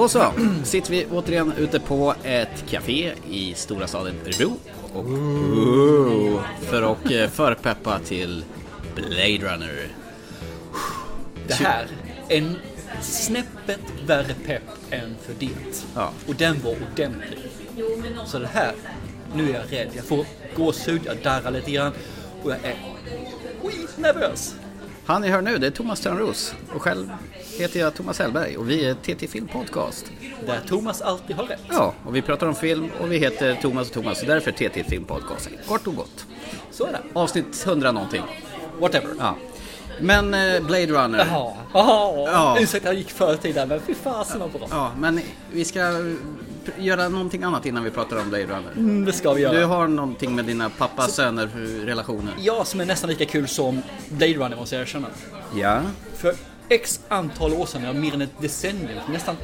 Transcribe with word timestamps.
Då 0.00 0.08
så, 0.08 0.32
sitter 0.64 0.90
vi 0.90 1.06
återigen 1.06 1.52
ute 1.58 1.80
på 1.80 2.14
ett 2.22 2.64
café 2.70 3.12
i 3.30 3.54
stora 3.54 3.86
staden 3.86 4.14
Örebro. 4.26 4.56
Och, 4.94 5.04
oh, 5.04 6.42
för 6.60 6.92
att 6.92 7.10
eh, 7.10 7.28
förpeppa 7.28 7.98
till 7.98 8.44
Blade 8.94 9.38
Runner. 9.38 9.88
Det 11.48 11.54
här, 11.54 11.86
en 12.28 12.56
snäppet 13.02 13.80
värre 14.06 14.34
pepp 14.46 14.62
än 14.90 15.16
för 15.22 15.34
det. 15.38 15.84
Ja. 15.94 16.10
Och 16.28 16.34
den 16.34 16.60
var 16.62 16.76
ordentlig. 16.92 17.38
Så 18.26 18.38
det 18.38 18.46
här, 18.46 18.72
nu 19.34 19.50
är 19.50 19.54
jag 19.54 19.72
rädd. 19.72 19.88
Jag 19.92 20.04
får 20.04 20.26
gåshud, 20.56 21.00
jag 21.04 21.16
darrar 21.22 21.50
lite 21.50 21.70
grann 21.70 21.92
och 22.42 22.50
jag 22.50 22.58
är 22.64 22.76
skitnervös. 23.62 24.54
Han 25.10 25.22
ni 25.22 25.28
hör 25.28 25.42
nu, 25.42 25.58
det 25.58 25.66
är 25.66 25.70
Thomas 25.70 26.00
Törnros. 26.00 26.54
Och 26.74 26.82
själv 26.82 27.10
heter 27.58 27.80
jag 27.80 27.94
Thomas 27.94 28.18
Hellberg 28.18 28.56
och 28.56 28.70
vi 28.70 28.84
är 28.84 28.94
TT 28.94 29.26
Film 29.26 29.48
Podcast. 29.48 30.12
Där 30.46 30.60
Thomas 30.68 31.02
alltid 31.02 31.36
har 31.36 31.44
rätt. 31.44 31.60
Ja, 31.70 31.94
och 32.04 32.16
vi 32.16 32.22
pratar 32.22 32.46
om 32.46 32.54
film 32.54 32.90
och 33.00 33.12
vi 33.12 33.18
heter 33.18 33.54
Thomas 33.54 33.88
och 33.88 33.94
Thomas 33.94 34.20
och 34.22 34.28
därför 34.28 34.52
TT 34.52 34.84
Film 34.84 35.04
Podcast. 35.04 35.50
Kort 35.68 35.86
och 35.86 35.94
gott. 35.94 36.26
Så 36.70 36.86
är 36.86 36.92
det. 36.92 37.00
Avsnitt 37.12 37.66
100 37.66 37.92
någonting. 37.92 38.22
Whatever. 38.80 39.08
Ja. 39.18 39.36
Men 40.00 40.34
eh, 40.34 40.60
Blade 40.62 40.86
Runner. 40.86 41.18
Jaha, 41.18 41.52
jaha. 41.74 42.30
Ja. 42.32 42.56
Ursäkta 42.60 42.88
jag 42.88 42.94
gick 42.94 43.10
förtid 43.10 43.54
där 43.54 43.66
men 43.66 43.80
fy 43.80 43.94
fasen 43.94 44.40
vad 44.40 44.50
bra. 44.50 44.66
Ja, 44.70 44.90
men 44.98 45.20
vi 45.52 45.64
ska 45.64 45.80
göra 46.78 47.08
någonting 47.08 47.42
annat 47.42 47.66
innan 47.66 47.84
vi 47.84 47.90
pratar 47.90 48.20
om 48.20 48.28
Blade 48.28 48.44
Runner. 48.44 48.72
Mm, 48.76 49.04
det 49.04 49.12
ska 49.12 49.32
vi 49.32 49.42
göra. 49.42 49.52
Du 49.58 49.64
har 49.64 49.88
någonting 49.88 50.34
med 50.36 50.44
dina 50.44 50.70
pappa-söner 50.70 51.46
relationer. 51.86 52.32
Jag 52.38 52.66
som 52.66 52.80
är 52.80 52.84
nästan 52.84 53.10
lika 53.10 53.24
kul 53.24 53.48
som 53.48 53.82
Blade 54.08 54.34
Runner 54.34 54.56
måste 54.56 54.74
jag 54.74 54.82
erkänna. 54.82 55.06
Ja. 55.56 55.80
För 56.16 56.34
x 56.68 57.00
antal 57.08 57.52
år 57.54 57.66
sedan, 57.66 57.82
ja, 57.84 57.92
mer 57.92 58.14
än 58.14 58.22
ett 58.22 58.40
decennium, 58.40 58.98
nästan 59.12 59.36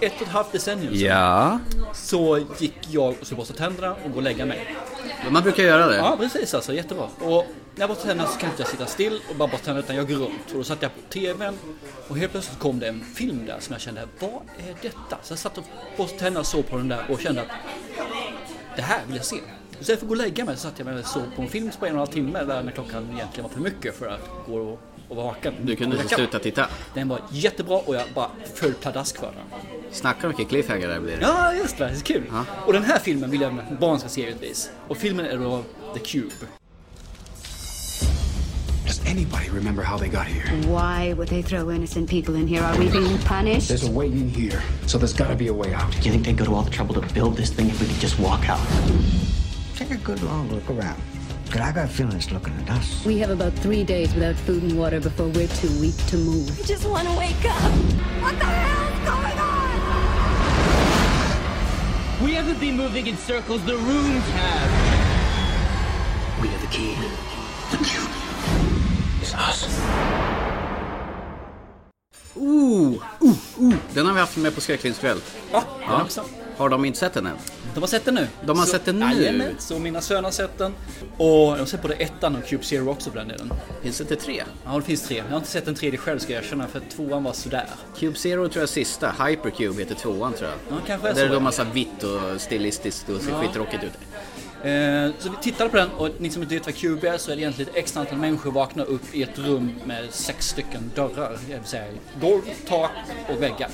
ett 0.00 0.12
och 0.16 0.22
ett 0.22 0.28
halvt 0.28 0.52
decennium 0.52 0.94
sedan, 0.94 1.06
Ja. 1.06 1.58
så 1.94 2.38
gick 2.58 2.78
jag 2.90 3.08
och 3.20 3.26
skulle 3.26 3.36
borsta 3.38 3.54
tänderna 3.54 3.92
och 4.04 4.10
gå 4.10 4.16
och 4.16 4.22
lägga 4.22 4.46
mig. 4.46 4.76
Man 5.30 5.42
brukar 5.42 5.62
göra 5.62 5.86
det. 5.86 5.96
Ja, 5.96 6.16
precis 6.20 6.54
alltså, 6.54 6.74
jättebra. 6.74 7.06
Och 7.20 7.46
när 7.80 7.88
jag 7.88 7.96
borstar 7.96 8.08
tänderna 8.08 8.30
så 8.30 8.38
kan 8.38 8.50
inte 8.50 8.62
jag 8.62 8.70
sitta 8.70 8.86
still 8.86 9.20
och 9.30 9.36
bara 9.36 9.48
borsta 9.48 9.64
tänderna 9.64 9.84
utan 9.84 9.96
jag 9.96 10.08
går 10.08 10.16
runt. 10.16 10.50
Och 10.50 10.54
då 10.54 10.64
satt 10.64 10.82
jag 10.82 10.90
på 10.94 11.00
TVn 11.08 11.58
och 12.08 12.18
helt 12.18 12.32
plötsligt 12.32 12.58
kom 12.58 12.78
det 12.78 12.88
en 12.88 13.04
film 13.04 13.46
där 13.46 13.56
som 13.60 13.72
jag 13.72 13.80
kände, 13.80 14.08
vad 14.18 14.30
är 14.30 14.74
detta? 14.82 15.18
Så 15.22 15.32
jag 15.32 15.38
satt 15.38 15.58
och 15.58 15.64
borstade 15.96 16.20
tänderna 16.20 16.40
och 16.40 16.46
såg 16.46 16.66
på 16.66 16.76
den 16.76 16.88
där 16.88 17.10
och 17.10 17.20
kände 17.20 17.40
att 17.40 17.48
det 18.76 18.82
här 18.82 19.00
vill 19.06 19.16
jag 19.16 19.24
se. 19.24 19.36
Så 19.80 19.84
för 19.84 19.92
att 19.92 20.00
gå 20.00 20.08
och 20.08 20.16
lägga 20.16 20.44
mig 20.44 20.56
så 20.56 20.62
satt 20.62 20.78
jag 20.78 20.86
mig 20.86 20.98
och 20.98 21.06
såg 21.06 21.22
på 21.36 21.42
en 21.42 21.48
film 21.48 21.70
på 21.78 21.86
en 21.86 21.92
och 21.92 21.94
en 21.94 21.98
halv 21.98 22.06
timme 22.06 22.44
där 22.44 22.62
när 22.62 22.72
klockan 22.72 23.08
egentligen 23.14 23.42
var 23.42 23.54
för 23.54 23.60
mycket 23.60 23.96
för 23.96 24.06
att 24.06 24.28
gå 24.46 24.58
och, 24.58 24.80
och 25.08 25.16
vara 25.16 25.26
vaken. 25.26 25.54
Du 25.62 25.76
kunde 25.76 25.96
inte 25.96 26.14
sluta 26.14 26.38
titta. 26.38 26.68
Den 26.94 27.08
var 27.08 27.20
jättebra 27.30 27.78
och 27.78 27.94
jag 27.94 28.04
bara 28.14 28.30
föll 28.54 28.74
pladask 28.74 29.18
för 29.18 29.26
den. 29.32 29.60
Snacka 29.90 30.26
om 30.26 30.28
vilken 30.28 30.46
cliffhanger 30.46 30.88
det 30.88 31.00
blir. 31.00 31.18
Ja, 31.20 31.54
just 31.54 31.78
det. 31.78 31.84
Det 31.84 31.90
är 31.90 32.00
kul. 32.00 32.22
Ja. 32.30 32.44
Och 32.66 32.72
den 32.72 32.84
här 32.84 32.98
filmen 32.98 33.30
vill 33.30 33.40
jag 33.40 33.58
att 33.58 33.78
barn 33.80 33.98
ska 33.98 34.08
se 34.08 34.20
givetvis. 34.20 34.70
Och 34.88 34.96
filmen 34.96 35.26
är 35.26 35.38
då 35.38 35.62
The 35.94 36.00
Cube. 36.00 36.59
Does 38.90 39.06
anybody 39.06 39.48
remember 39.50 39.82
how 39.82 39.96
they 39.96 40.08
got 40.08 40.26
here? 40.26 40.44
Why 40.66 41.12
would 41.12 41.28
they 41.28 41.42
throw 41.42 41.70
innocent 41.70 42.10
people 42.10 42.34
in 42.34 42.48
here? 42.48 42.60
Are 42.60 42.76
we 42.76 42.90
being 42.90 43.18
punished? 43.18 43.68
There's 43.68 43.86
a 43.86 43.90
way 43.90 44.06
in 44.06 44.28
here, 44.28 44.60
so 44.88 44.98
there's 44.98 45.12
gotta 45.12 45.36
be 45.36 45.46
a 45.46 45.54
way 45.54 45.72
out. 45.72 45.92
Do 45.92 45.98
you 45.98 46.10
think 46.10 46.24
they'd 46.24 46.36
go 46.36 46.44
to 46.44 46.52
all 46.52 46.64
the 46.64 46.72
trouble 46.72 47.00
to 47.00 47.14
build 47.14 47.36
this 47.36 47.50
thing 47.50 47.68
if 47.68 47.80
we 47.80 47.86
could 47.86 48.00
just 48.00 48.18
walk 48.18 48.48
out? 48.48 48.58
Take 49.76 49.92
a 49.92 49.96
good 49.98 50.20
long 50.24 50.50
look 50.50 50.68
around. 50.68 51.00
Cause 51.52 51.60
I 51.60 51.70
got 51.70 51.84
a 51.84 51.88
feeling 51.88 52.16
it's 52.16 52.32
looking 52.32 52.52
at 52.62 52.70
us. 52.70 53.04
We 53.06 53.18
have 53.18 53.30
about 53.30 53.52
three 53.52 53.84
days 53.84 54.12
without 54.12 54.34
food 54.34 54.64
and 54.64 54.76
water 54.76 54.98
before 54.98 55.28
we're 55.28 55.46
too 55.46 55.70
weak 55.80 55.96
to 56.08 56.16
move. 56.16 56.50
I 56.58 56.62
just 56.64 56.84
want 56.84 57.06
to 57.06 57.16
wake 57.16 57.44
up. 57.44 57.72
What 58.20 58.36
the 58.40 58.44
hell's 58.44 58.98
going 59.06 59.38
on? 62.18 62.24
We 62.24 62.34
haven't 62.34 62.58
been 62.58 62.76
moving 62.76 63.06
in 63.06 63.16
circles, 63.16 63.64
the 63.66 63.76
rooms 63.76 64.24
have. 64.30 66.42
We 66.42 66.48
have 66.48 66.60
the 66.60 66.66
key. 66.66 66.96
The 67.70 67.76
cube 67.84 68.19
is 69.30 69.34
us. 69.34 69.80
Ooh, 72.34 73.02
ooh, 73.20 73.34
ooh. 73.58 73.74
Den 73.94 74.06
har 74.06 74.14
vi 74.14 74.20
haft 74.20 74.36
med 74.36 74.54
på 74.54 74.60
skräckfilmskväll. 74.60 75.18
Ja, 75.52 75.64
också. 76.04 76.24
Har 76.56 76.68
de 76.68 76.84
inte 76.84 76.98
sett 76.98 77.12
den 77.14 77.26
än? 77.26 77.36
De 77.74 77.80
har 77.80 77.88
sett 77.88 78.04
den 78.04 78.14
nu. 78.14 78.26
De 78.46 78.58
har 78.58 78.66
så, 78.66 78.72
sett 78.72 78.84
den 78.84 78.98
nu? 78.98 79.06
Jajamän, 79.06 79.54
så 79.58 79.78
mina 79.78 80.00
söner 80.00 80.22
har 80.22 80.30
sett 80.30 80.58
den. 80.58 80.74
Och 81.16 81.52
de 81.52 81.58
har 81.58 81.66
sett 81.66 81.82
både 81.82 81.94
ettan 81.94 82.36
och 82.36 82.46
Cube 82.46 82.64
Zero 82.64 82.90
också 82.90 83.10
för 83.10 83.18
den 83.18 83.28
delen. 83.28 83.52
Finns 83.82 83.98
det 83.98 84.02
inte 84.04 84.16
tre? 84.16 84.42
Ja, 84.64 84.76
det 84.76 84.82
finns 84.82 85.02
tre. 85.02 85.16
Jag 85.16 85.24
har 85.24 85.36
inte 85.36 85.48
sett 85.48 85.64
den 85.64 85.74
tredje 85.74 85.98
själv 85.98 86.18
ska 86.18 86.32
jag 86.32 86.44
erkänna, 86.44 86.66
för 86.66 86.80
tvåan 86.96 87.24
var 87.24 87.32
sådär. 87.32 87.66
Cube 87.98 88.18
Zero 88.18 88.48
tror 88.48 88.56
jag 88.56 88.62
är 88.62 88.66
sista. 88.66 89.14
Hypercube 89.26 89.78
heter 89.82 89.94
tvåan 89.94 90.32
tror 90.32 90.50
jag. 90.50 90.58
Ja, 90.76 90.82
kanske 90.86 91.08
är 91.08 91.14
Där 91.14 91.20
är 91.22 91.26
så. 91.26 91.28
det 91.32 91.34
då 91.38 91.40
massa 91.40 91.64
vitt 91.64 92.02
och 92.02 92.40
stilistiskt 92.40 93.08
och 93.08 93.20
ser 93.22 93.30
Ja. 93.30 93.40
skittråkigt 93.40 93.84
ut. 93.84 93.92
Eh, 94.64 95.10
så 95.18 95.30
vi 95.30 95.36
tittade 95.42 95.70
på 95.70 95.76
den 95.76 95.90
och 95.90 96.08
ni 96.18 96.30
som 96.30 96.42
inte 96.42 96.54
vet 96.54 96.66
vad 96.66 96.74
Cube 96.74 97.08
är 97.08 97.18
så 97.18 97.32
är 97.32 97.36
det 97.36 97.42
egentligen 97.42 97.70
ett 97.70 97.76
x 97.76 97.96
antal 97.96 98.18
människor 98.18 98.52
vaknar 98.52 98.84
upp 98.84 99.14
i 99.14 99.22
ett 99.22 99.38
rum 99.38 99.72
med 99.84 100.06
sex 100.10 100.48
stycken 100.48 100.90
dörrar. 100.94 101.38
Det 101.48 101.54
vill 101.54 101.64
säga 101.64 101.84
golv, 102.20 102.42
tak 102.68 102.90
och 103.28 103.42
väggar. 103.42 103.70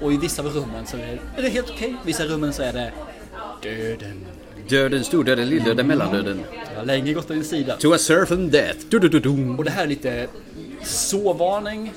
Och 0.00 0.12
i 0.12 0.16
vissa 0.16 0.42
av 0.42 0.48
rummen 0.48 0.86
så 0.86 0.96
är 0.96 1.20
det, 1.36 1.48
helt 1.48 1.70
okej. 1.70 1.88
I 1.88 2.06
vissa 2.06 2.24
rummen 2.24 2.52
så 2.52 2.62
är 2.62 2.72
det 2.72 2.92
döden. 3.62 4.26
Döden, 4.68 5.04
stordöden, 5.04 5.48
lilldöden, 5.48 5.86
mellandöden. 5.86 6.40
Jag 6.72 6.80
har 6.80 6.86
länge 6.86 7.12
gått 7.12 7.26
på 7.26 7.32
din 7.32 7.44
sida. 7.44 7.76
To 7.76 7.94
a 7.94 7.98
certain 7.98 8.50
death. 8.50 8.78
Du, 8.88 8.98
du, 8.98 9.08
du. 9.08 9.54
Och 9.58 9.64
det 9.64 9.70
här 9.70 9.82
är 9.82 9.86
lite 9.86 10.26
sovvarning 10.82 11.92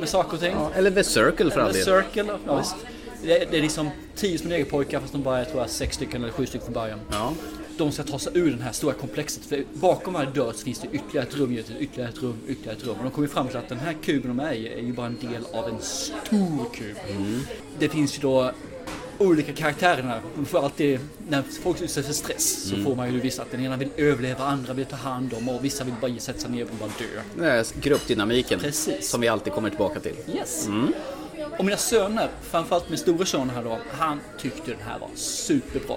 med 0.00 0.08
saker 0.08 0.34
och 0.34 0.40
ting. 0.40 0.52
Ja, 0.52 0.70
eller 0.74 0.90
The 0.90 1.04
Circle 1.04 1.50
för 1.50 1.60
all 1.60 1.72
del. 1.72 1.84
Circle, 1.84 2.38
ja, 2.46 2.56
visst. 2.56 2.76
Det 3.24 3.42
är, 3.42 3.46
det 3.50 3.58
är 3.58 3.62
liksom 3.62 3.90
tio 4.16 4.38
små 4.38 4.48
negerpojkar 4.48 5.00
fast 5.00 5.12
de 5.12 5.22
bara 5.22 5.38
är 5.38 5.44
tror 5.44 5.60
jag, 5.60 5.70
sex 5.70 5.96
stycken 5.96 6.22
eller 6.22 6.32
sju 6.32 6.46
stycken 6.46 6.64
från 6.64 6.74
början. 6.74 7.00
Ja. 7.10 7.32
De 7.78 7.92
ska 7.92 8.02
ta 8.02 8.18
sig 8.18 8.32
ur 8.34 8.52
det 8.56 8.62
här 8.62 8.72
stora 8.72 8.94
komplexet. 8.94 9.44
För 9.44 9.64
bakom 9.72 10.12
varje 10.12 10.30
dörr 10.30 10.52
finns 10.52 10.78
det 10.78 10.88
ytterligare 10.92 11.26
ett 11.26 11.36
rum, 11.36 11.58
ytterligare 11.78 12.10
ett 12.10 12.22
rum, 12.22 12.36
ytterligare 12.48 12.76
ett 12.76 12.84
rum. 12.84 12.96
Och 12.98 13.04
de 13.04 13.10
kommer 13.10 13.28
fram 13.28 13.48
till 13.48 13.56
att 13.56 13.68
den 13.68 13.78
här 13.78 13.92
kuben 14.02 14.36
de 14.36 14.44
är 14.44 14.52
i 14.52 14.68
är 14.68 14.82
ju 14.82 14.92
bara 14.92 15.06
en 15.06 15.18
del 15.20 15.44
av 15.52 15.68
en 15.68 15.80
stor 15.80 16.74
kub. 16.74 16.96
Det 17.78 17.88
finns 17.88 18.18
ju 18.18 18.20
då 18.20 18.50
olika 19.18 19.52
karaktärer. 19.52 20.20
Man 20.36 20.46
får 20.46 20.64
alltid, 20.64 21.00
när 21.28 21.42
folk 21.62 21.82
utsätts 21.82 22.06
för 22.06 22.14
stress 22.14 22.68
så 22.68 22.76
får 22.76 22.96
man 22.96 23.12
ju 23.12 23.20
vissa 23.20 23.42
att 23.42 23.50
den 23.50 23.64
ena 23.64 23.76
vill 23.76 23.88
överleva, 23.96 24.44
andra 24.44 24.72
vill 24.72 24.86
ta 24.86 24.96
hand 24.96 25.34
om 25.34 25.48
och 25.48 25.64
vissa 25.64 25.84
vill 25.84 25.94
bara 26.00 26.18
sätta 26.18 26.38
sig 26.38 26.50
ner 26.50 26.64
och 26.64 26.70
bara 26.80 26.90
dö. 27.42 27.62
Gruppdynamiken. 27.80 28.60
Precis. 28.60 29.08
Som 29.08 29.20
vi 29.20 29.28
alltid 29.28 29.52
kommer 29.52 29.68
tillbaka 29.68 30.00
till. 30.00 30.14
Yes. 30.34 30.68
Och 31.58 31.64
mina 31.64 31.76
söner, 31.76 32.28
framförallt 32.50 32.88
min 32.88 32.98
stora 32.98 33.26
son 33.26 33.50
här 33.50 33.64
då, 33.64 33.78
han 33.90 34.20
tyckte 34.38 34.70
den 34.70 34.80
här 34.86 34.98
var 34.98 35.08
superbra. 35.14 35.96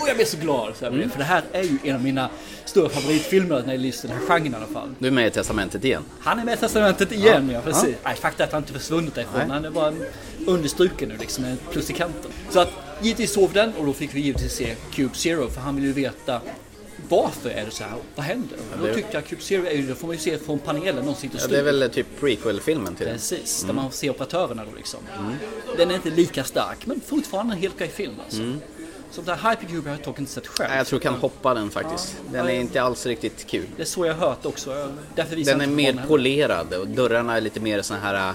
Och 0.00 0.08
jag 0.08 0.16
blev 0.16 0.24
så 0.24 0.36
glad 0.36 0.72
över 0.80 0.98
det, 0.98 1.08
för 1.08 1.18
det 1.18 1.24
här 1.24 1.42
är 1.52 1.62
ju 1.62 1.78
en 1.84 1.94
av 1.94 2.02
mina 2.02 2.30
stora 2.64 2.88
favoritfilmer 2.88 3.62
när 3.66 3.66
det 3.66 3.72
gäller 3.72 4.02
den 4.02 4.10
här 4.10 4.26
genren 4.26 4.52
i 4.52 4.56
alla 4.56 4.66
fall. 4.66 4.94
Du 4.98 5.06
är 5.06 5.12
med 5.12 5.26
i 5.26 5.30
Testamentet 5.30 5.84
igen. 5.84 6.02
Han 6.20 6.38
är 6.38 6.44
med 6.44 6.54
i 6.54 6.56
Testamentet 6.56 7.12
igen, 7.12 7.50
ja, 7.50 7.60
precis. 7.60 7.96
Nej, 8.04 8.16
faktum 8.16 8.42
är 8.42 8.46
att 8.46 8.52
han 8.52 8.62
inte 8.62 8.72
försvunnit 8.72 9.14
därifrån, 9.14 9.50
han 9.50 9.64
är 9.64 9.70
bara 9.70 9.94
understruken 10.46 11.08
nu 11.08 11.16
liksom, 11.16 11.56
plus 11.72 11.90
i 11.90 11.92
kanten. 11.92 12.30
Så 12.50 12.60
att 12.60 12.70
givetvis 13.02 13.32
sov 13.32 13.52
den 13.52 13.72
och 13.74 13.86
då 13.86 13.92
fick 13.92 14.14
vi 14.14 14.20
givetvis 14.20 14.52
se 14.52 14.74
Cube 14.92 15.14
Zero, 15.14 15.48
för 15.48 15.60
han 15.60 15.76
vill 15.76 15.84
ju 15.84 15.92
veta 15.92 16.40
varför 17.08 17.50
är 17.50 17.64
det 17.64 17.70
så 17.70 17.84
här? 17.84 17.92
Vad 18.14 18.26
händer? 18.26 18.58
Och 18.80 18.86
då 18.88 18.94
tyckte 18.94 19.10
jag 19.16 19.24
Cube 19.26 19.42
Zero 19.42 19.66
är 19.66 19.72
ju, 19.72 19.82
det 19.86 19.94
får 19.94 20.06
man 20.06 20.16
ju 20.16 20.22
se 20.22 20.38
från 20.38 20.58
panelen, 20.58 21.04
någon 21.04 21.14
sitter 21.14 21.36
och 21.36 21.42
Ja, 21.42 21.46
det 21.48 21.58
är 21.58 21.62
väl 21.62 21.90
typ 21.90 22.06
prequel-filmen 22.20 22.94
till 22.94 23.06
den. 23.06 23.14
Precis, 23.14 23.62
där 23.62 23.72
man 23.72 23.84
får 23.90 23.96
se 23.96 24.10
operatörerna 24.10 24.64
då 24.64 24.76
liksom. 24.76 25.00
Den 25.76 25.90
är 25.90 25.94
inte 25.94 26.10
lika 26.10 26.44
stark, 26.44 26.86
men 26.86 27.00
fortfarande 27.00 27.54
en 27.54 27.60
helt 27.60 27.74
okej 27.74 27.88
film 27.88 28.12
alltså. 28.24 28.42
Så 29.10 29.20
det 29.22 29.34
här 29.34 29.50
Hypercube 29.50 29.90
har 29.90 29.96
jag 29.96 30.04
dock 30.04 30.18
inte 30.18 30.32
sett 30.32 30.46
själv. 30.46 30.68
Nej, 30.68 30.78
jag 30.78 30.86
tror 30.86 30.98
kan 31.00 31.14
hoppa 31.14 31.54
den 31.54 31.70
faktiskt. 31.70 32.16
Den 32.32 32.46
är 32.46 32.50
inte 32.52 32.82
alls 32.82 33.06
riktigt 33.06 33.46
kul. 33.46 33.66
Det 33.76 33.82
är 33.82 33.86
så 33.86 34.06
jag 34.06 34.14
hört 34.14 34.46
också. 34.46 34.74
Jag- 34.78 34.90
Därför 35.14 35.36
visar 35.36 35.52
Den 35.52 35.60
är 35.60 35.64
jag 35.64 35.72
mer 35.94 36.04
polerad 36.08 36.74
och 36.74 36.88
dörrarna 36.88 37.36
är 37.36 37.40
lite 37.40 37.60
mer 37.60 37.82
såna 37.82 38.00
här... 38.00 38.32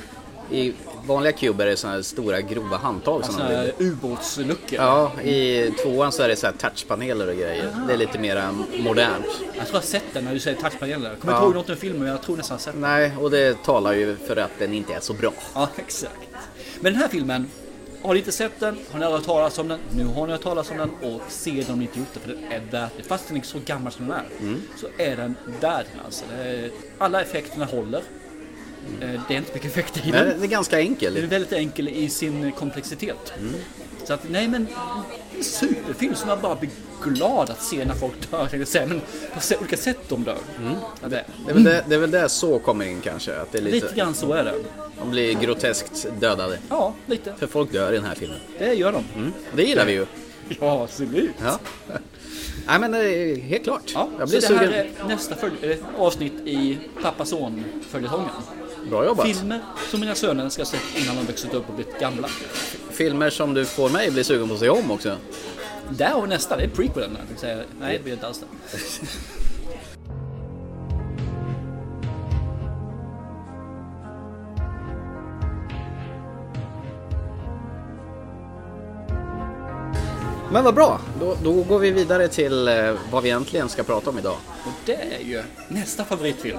I 0.52 0.74
vanliga 1.08 1.32
kuber 1.34 1.68
är 1.68 1.88
här 1.88 2.02
stora 2.02 2.42
grova 2.42 2.78
handtag 2.78 3.24
här 3.40 3.72
vill. 3.78 3.88
ubåtsluckor. 3.88 4.80
Ja, 4.80 5.12
i 5.22 5.72
tvåan 5.84 6.12
så 6.12 6.24
är 6.24 6.28
det 6.28 6.36
så 6.36 6.46
här 6.48 6.54
touchpaneler 6.54 7.28
och 7.30 7.36
grejer. 7.36 7.76
Det 7.88 7.94
är 7.94 7.98
lite 7.98 8.20
mer 8.20 8.52
modernt. 8.80 9.26
Jag 9.40 9.54
tror 9.54 9.68
jag 9.72 9.74
har 9.74 9.82
sett 9.82 10.04
den 10.14 10.26
när 10.26 10.34
du 10.34 10.40
säger 10.40 10.62
touchpaneler. 10.62 11.10
Jag 11.10 11.20
kommer 11.20 11.34
Ja. 11.34 11.38
inte 11.38 11.46
ihåg 11.46 11.56
något 11.56 11.70
av 11.70 11.76
filmen 11.76 12.00
men 12.02 12.12
jag 12.12 12.22
tror 12.22 12.38
nästan 12.38 12.56
jag 12.56 12.62
sett 12.62 12.74
den. 12.74 12.82
Nej, 12.82 13.12
och 13.22 13.32
det 13.32 13.64
talar 13.64 13.94
ju 13.94 14.16
för 14.16 14.36
att 14.36 14.52
den 14.60 14.74
inte 14.74 14.94
är 14.94 15.00
så 15.00 15.14
bra. 15.14 15.34
Ja, 15.56 15.70
exakt. 15.76 16.14
Men 16.80 16.94
den 16.94 17.02
här 17.02 17.08
filmen, 17.10 17.52
har 18.04 18.14
ni 18.14 18.20
inte 18.20 18.32
sett 18.32 18.60
den, 18.60 18.78
har 18.92 19.00
ni 19.00 19.06
aldrig 19.06 19.20
hört 19.20 19.26
talas 19.28 19.60
om 19.60 19.68
den, 19.68 19.80
nu 19.96 20.06
har 20.06 20.26
ni 20.28 20.32
hört 20.34 20.42
talas 20.44 20.72
om 20.72 20.78
den 20.78 20.90
och 21.14 21.22
se 21.30 21.52
den 21.52 21.74
om 21.74 21.80
ni 21.80 21.86
inte 21.86 22.00
gjort 22.00 22.08
det 22.14 22.20
för 22.20 22.30
den 22.30 22.44
är 22.52 22.62
värt 22.72 22.92
det. 22.98 23.04
Fast 23.04 23.28
den 23.28 23.38
är 23.38 23.42
så 23.42 23.58
gammal 23.66 23.92
som 23.92 24.08
den 24.08 24.16
är, 24.18 24.26
så 24.76 24.88
är 24.98 25.16
den 25.16 25.36
värd 25.62 25.86
den 25.96 26.06
alltså. 26.06 26.26
Alla 26.98 27.22
effekterna 27.22 27.66
håller. 27.66 28.02
Eh, 29.02 29.22
Det 29.28 29.34
är 29.34 29.38
inte 29.38 29.54
mycket 29.54 29.72
effekter 29.72 30.08
i 30.08 30.12
den. 30.12 30.40
det 30.40 30.46
är 30.46 30.48
ganska 30.48 30.76
Den 30.78 30.86
är 30.86 30.90
enkel. 30.90 31.28
väldigt 31.28 31.54
enkel 31.54 31.88
i 31.90 32.10
sin 32.10 32.52
komplexitet. 32.52 33.34
Så 34.06 34.14
att, 34.14 34.30
nej 34.30 34.48
men, 34.48 34.68
en 35.38 35.44
superfilm 35.44 36.16
som 36.16 36.30
jag 36.30 36.40
bara 36.40 36.56
blir 36.56 36.70
glad 37.04 37.50
att 37.50 37.64
se 37.64 37.86
när 37.86 37.94
folk 37.94 38.32
dör. 38.32 38.50
Jag 38.52 38.68
säga, 38.68 38.86
men 38.88 39.00
på 39.34 39.56
olika 39.60 39.78
sätt 39.78 39.98
de 40.10 40.24
dör. 40.24 40.38
Ja, 41.02 41.08
det, 41.08 41.26
Det 41.46 41.52
är 41.52 41.54
väl 41.54 41.64
det, 41.64 41.84
det 41.88 41.96
är 41.96 42.00
väl 42.00 42.12
där 42.12 42.28
så 42.28 42.60
kommer 42.60 42.86
in 42.86 43.02
kanske. 43.02 43.36
Att 43.40 43.52
det 43.52 43.58
är 43.58 43.62
lite, 43.62 43.76
lite 43.76 43.96
grann 43.96 44.14
så 44.14 44.34
är 44.34 44.44
det. 44.44 44.54
de 45.00 45.12
blir 45.12 45.34
groteskt 45.34 46.08
dödade. 46.20 46.58
Ja, 46.70 46.94
lite. 47.06 47.34
För 47.40 47.48
folk 47.48 47.72
dör 47.72 47.92
i 47.94 47.96
den 47.96 48.06
här 48.06 48.16
filmen. 48.16 48.38
Det 48.60 48.74
gör 48.74 48.92
de. 48.92 48.98
Och 49.52 49.58
det 49.58 49.64
gillar 49.64 49.86
vi 49.86 49.92
ju. 49.92 50.06
Ja, 50.60 50.84
absolut. 50.84 51.32
Ja. 51.44 51.60
Nej 52.68 52.80
men 52.80 52.94
är 52.94 53.36
helt 53.42 53.64
klart. 53.64 53.92
Ja, 53.94 54.10
jag 54.20 54.30
så 54.30 54.38
blir 54.40 54.50
det 54.50 54.56
här 54.56 54.84
sugen. 54.84 55.10
är 55.12 55.16
nästa 55.16 55.36
eh, 55.62 55.78
avsnitt 55.98 56.34
i 56.46 56.78
pappa-son-följetongen. 57.02 58.30
Bra 58.90 59.06
jobbat. 59.06 59.28
Filmer 59.28 59.60
som 59.92 60.00
mina 60.00 60.16
söner 60.16 60.50
ska 60.50 60.66
sett 60.66 60.82
innan 60.96 61.16
de 61.16 61.26
vuxit 61.26 61.54
upp 61.54 61.70
och 61.70 61.76
blivit 61.76 62.00
gamla. 62.00 62.28
Filmer 62.92 63.30
som 63.30 63.54
du 63.54 63.66
får 63.66 63.90
mig 63.90 64.12
bli 64.12 64.24
sugen 64.24 64.48
på 64.48 64.54
att 64.54 64.60
se 64.60 64.70
om 64.70 64.92
också. 64.92 65.18
Där 65.90 66.10
har 66.10 66.22
vi 66.22 66.28
nästa, 66.28 66.58
det 66.58 66.64
är 66.64 66.68
prequelen. 66.68 67.18
Nej, 67.80 67.98
det 67.98 68.04
blir 68.04 68.14
inte 68.14 68.28
alls 68.28 68.40
det. 68.40 68.78
Men 80.54 80.64
vad 80.64 80.76
bra. 80.76 81.00
Då, 81.20 81.38
då 81.44 81.64
går 81.64 81.80
vi 81.80 81.92
vidare 81.92 82.28
till 82.28 82.68
eh, 82.68 82.74
vad 83.12 83.24
vi 83.24 83.30
egentligen 83.30 83.70
ska 83.70 83.84
prata 83.84 84.10
om 84.10 84.18
idag. 84.18 84.38
Och 84.66 84.74
det 84.86 84.96
är 84.96 85.20
ju 85.20 85.44
nästa 85.68 86.04
favoritfilm. 86.04 86.58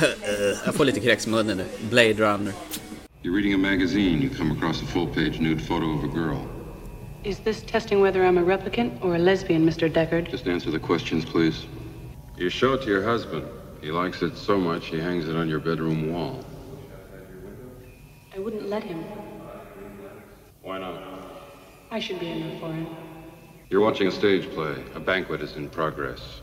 Jag 0.64 0.74
får 0.74 0.84
lite 0.84 1.00
kräks 1.00 1.26
i 1.26 1.30
munnen 1.30 1.56
nu. 1.56 1.64
Blade 1.90 2.12
Runner. 2.12 2.52
You're 3.22 3.34
reading 3.34 3.54
a 3.54 3.58
magazine, 3.58 4.22
you 4.22 4.30
come 4.38 4.52
across 4.52 4.82
a 4.82 4.86
full 4.86 5.06
page 5.06 5.40
nude 5.40 5.60
photo 5.60 5.86
of 5.86 6.04
a 6.04 6.14
girl. 6.14 6.38
Is 7.24 7.38
this 7.38 7.62
testing 7.62 8.02
whether 8.02 8.20
I'm 8.20 8.38
a 8.38 8.56
replicant 8.56 8.92
or 9.02 9.14
a 9.14 9.18
lesbian, 9.18 9.70
Mr. 9.70 9.92
Deckard? 9.92 10.30
Just 10.30 10.46
answer 10.46 10.70
the 10.70 10.86
questions, 10.86 11.24
please. 11.24 11.66
You 12.38 12.50
show 12.50 12.74
it 12.74 12.82
to 12.82 12.88
your 12.88 13.02
husband. 13.02 13.44
He 13.80 13.90
likes 13.90 14.22
it 14.22 14.36
so 14.36 14.58
much 14.58 14.86
he 14.86 15.00
hangs 15.00 15.28
it 15.28 15.36
on 15.36 15.48
your 15.48 15.60
bedroom 15.60 16.12
wall. 16.12 16.44
I 18.36 18.38
wouldn't 18.38 18.68
let 18.68 18.82
him. 18.82 19.04
Why 20.62 20.78
not? 20.78 21.02
I 21.90 22.00
should 22.00 22.20
be 22.20 22.28
enough 22.28 22.60
for 22.60 22.72
him. 22.72 23.03
You're 23.70 23.80
watching 23.80 24.08
a 24.08 24.12
stage 24.12 24.50
play. 24.50 24.74
A 24.94 25.00
banquet 25.00 25.40
is 25.40 25.56
in 25.56 25.70
progress. 25.70 26.42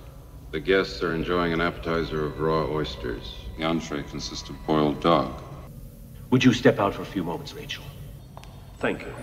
The 0.51 0.59
guests 0.59 1.03
are 1.03 1.13
enjoying 1.13 1.53
an 1.53 1.61
appetizer 1.61 2.25
of 2.25 2.39
raw 2.39 2.65
oysters. 2.65 3.35
The 3.57 3.63
entree 3.63 4.03
consists 4.03 4.49
of 4.49 4.55
boiled 4.65 5.01
dog. 5.01 5.31
Would 6.31 6.43
you 6.43 6.53
step 6.53 6.79
out 6.79 6.93
for 6.95 7.03
a 7.03 7.05
few 7.05 7.23
moments, 7.23 7.53
Rachel? 7.53 7.83
Thank 8.79 9.01
you. 9.01 9.13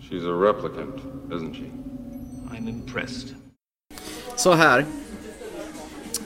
She's 0.00 0.24
a 0.24 0.32
replicant, 0.32 1.00
isn't 1.32 1.54
she? 1.54 1.70
I'm 2.50 2.68
impressed. 2.68 3.34
Så 4.36 4.52
här. 4.52 4.84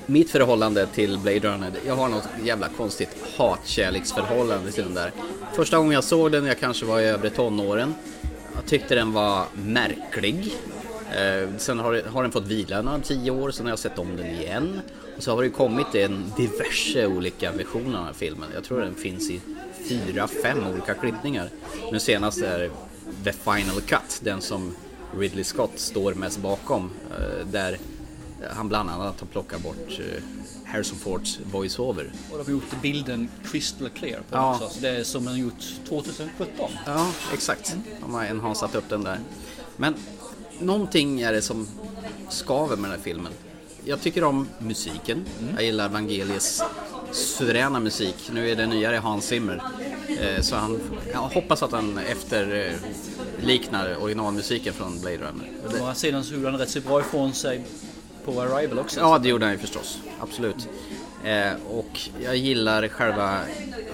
Mitt 0.06 0.30
förhållande 0.30 0.86
till 0.86 1.18
Blade 1.18 1.40
Runner, 1.40 1.72
jag 1.86 1.96
har 1.96 2.08
något 2.08 2.28
jävla 2.44 2.68
konstigt 2.68 3.16
hatkärleksförhållande 3.36 4.72
till 4.72 4.84
den 4.84 4.94
där. 4.94 5.12
Första 5.52 5.76
gången 5.76 5.92
jag 5.92 6.04
såg 6.04 6.32
den, 6.32 6.44
jag 6.44 6.58
kanske 6.58 6.86
var 6.86 7.00
i 7.00 7.04
övre 7.04 7.30
tonåren. 7.30 7.94
Jag 8.54 8.66
tyckte 8.66 8.94
den 8.94 9.12
var 9.12 9.44
märklig. 9.54 10.54
Eh, 11.16 11.48
sen 11.58 11.78
har, 11.78 12.02
har 12.12 12.22
den 12.22 12.32
fått 12.32 12.46
vila 12.46 12.82
några 12.82 12.98
tio 12.98 13.30
år, 13.30 13.50
sen 13.50 13.66
har 13.66 13.70
jag 13.72 13.78
sett 13.78 13.98
om 13.98 14.16
den 14.16 14.26
igen. 14.26 14.80
Och 15.16 15.22
så 15.22 15.30
har 15.30 15.38
det 15.42 15.44
ju 15.46 15.52
kommit 15.52 15.94
en 15.94 16.24
diverse 16.36 17.06
olika 17.06 17.52
versioner 17.52 17.86
av 17.86 17.92
den 17.92 18.04
här 18.04 18.12
filmen. 18.12 18.48
Jag 18.54 18.64
tror 18.64 18.80
den 18.80 18.94
finns 18.94 19.30
i 19.30 19.40
fyra, 19.88 20.28
fem 20.42 20.58
olika 20.72 20.94
klippningar. 20.94 21.48
Nu 21.92 22.00
senast 22.00 22.42
är 22.42 22.70
The 23.24 23.32
Final 23.32 23.80
Cut, 23.86 24.20
den 24.20 24.40
som 24.40 24.74
Ridley 25.18 25.44
Scott 25.44 25.72
står 25.74 26.14
mest 26.14 26.38
bakom. 26.38 26.90
eh, 27.10 27.46
Där 27.46 27.78
han 28.50 28.68
bland 28.68 28.90
annat 28.90 29.20
har 29.20 29.26
plockat 29.26 29.62
bort 29.62 29.88
eh, 29.98 30.22
Harrison 30.64 30.98
Fords 30.98 31.38
voiceover. 31.52 32.12
Och 32.32 32.38
de 32.38 32.44
har 32.44 32.50
gjort 32.50 32.82
bilden 32.82 33.28
crystal 33.50 33.88
clear 33.88 34.18
på 34.20 34.24
Ja. 34.36 34.54
också. 34.54 34.68
Så 34.68 34.80
det 34.80 34.88
är 34.88 35.04
som 35.04 35.24
de 35.24 35.30
har 35.30 35.38
gjort 35.38 35.64
2017. 35.88 36.70
Ja, 36.86 37.06
exakt. 37.32 37.76
De 38.00 38.14
har 38.14 38.24
enhansat 38.24 38.74
upp 38.74 38.88
den 38.88 39.02
där. 39.04 39.18
Men 39.76 39.94
någonting 40.60 41.20
är 41.20 41.32
det 41.32 41.42
som 41.42 41.66
skaver 42.28 42.76
med 42.76 42.90
den 42.90 42.98
här 42.98 43.04
filmen. 43.04 43.32
Jag 43.84 44.00
tycker 44.00 44.24
om 44.24 44.48
musiken. 44.58 45.24
Jag 45.54 45.64
gillar 45.64 45.88
Vangelis 45.88 46.62
suveräna 47.12 47.80
musik. 47.80 48.30
Nu 48.32 48.50
är 48.50 48.56
det 48.56 48.66
nyare 48.66 48.96
Hans 48.96 49.24
Zimmer. 49.24 49.62
Eh, 50.08 50.42
Så 50.42 50.56
han, 50.56 50.80
jag 51.12 51.18
hoppas 51.20 51.62
att 51.62 51.72
han 51.72 51.98
efter 51.98 52.66
eh, 52.66 53.46
liknar 53.46 54.02
originalmusiken 54.02 54.74
från 54.74 55.00
Blade 55.00 55.16
Runner. 55.16 55.48
Å 55.66 55.76
andra 55.80 55.94
sidan 55.94 56.24
så 56.24 56.34
gjorde 56.34 56.50
han 56.50 56.58
rätt 56.60 56.70
så 56.70 56.80
bra 56.80 57.00
ifrån 57.00 57.34
sig 57.34 57.64
på 58.24 58.40
Arrival 58.40 58.78
också. 58.78 59.00
Ja, 59.00 59.18
det 59.18 59.28
gjorde 59.28 59.44
han 59.44 59.52
ju 59.52 59.58
förstås. 59.58 59.98
Absolut. 60.20 60.68
Eh, 61.24 61.52
och 61.70 62.00
jag 62.22 62.36
gillar 62.36 62.88
själva 62.88 63.38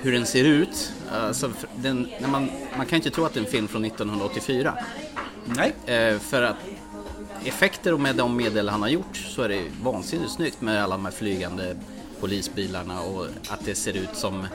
hur 0.01 0.13
den 0.13 0.27
ser 0.27 0.45
ut. 0.45 0.93
Alltså, 1.13 1.53
den, 1.77 2.09
när 2.21 2.29
man, 2.29 2.51
man 2.77 2.87
kan 2.87 2.97
inte 2.97 3.11
tro 3.11 3.25
att 3.25 3.35
det 3.35 3.41
är 3.41 3.45
en 3.45 3.51
film 3.51 3.69
från 3.69 3.85
1984. 3.85 4.75
Nej. 5.45 5.75
Eh, 5.87 6.19
för 6.19 6.43
att 6.43 6.57
effekter 7.45 7.93
och 7.93 8.01
med 8.01 8.17
de 8.17 8.37
medel 8.37 8.69
han 8.69 8.83
har 8.83 8.89
gjort 8.89 9.17
så 9.17 9.43
är 9.43 9.49
det 9.49 9.63
vansinnigt 9.83 10.33
snyggt 10.33 10.61
med 10.61 10.83
alla 10.83 10.97
de 10.97 11.05
här 11.05 11.13
flygande 11.13 11.77
polisbilarna 12.21 13.01
och 13.01 13.27
att 13.49 13.65
det 13.65 13.75
ser 13.75 13.97
ut 13.97 14.15
som 14.15 14.47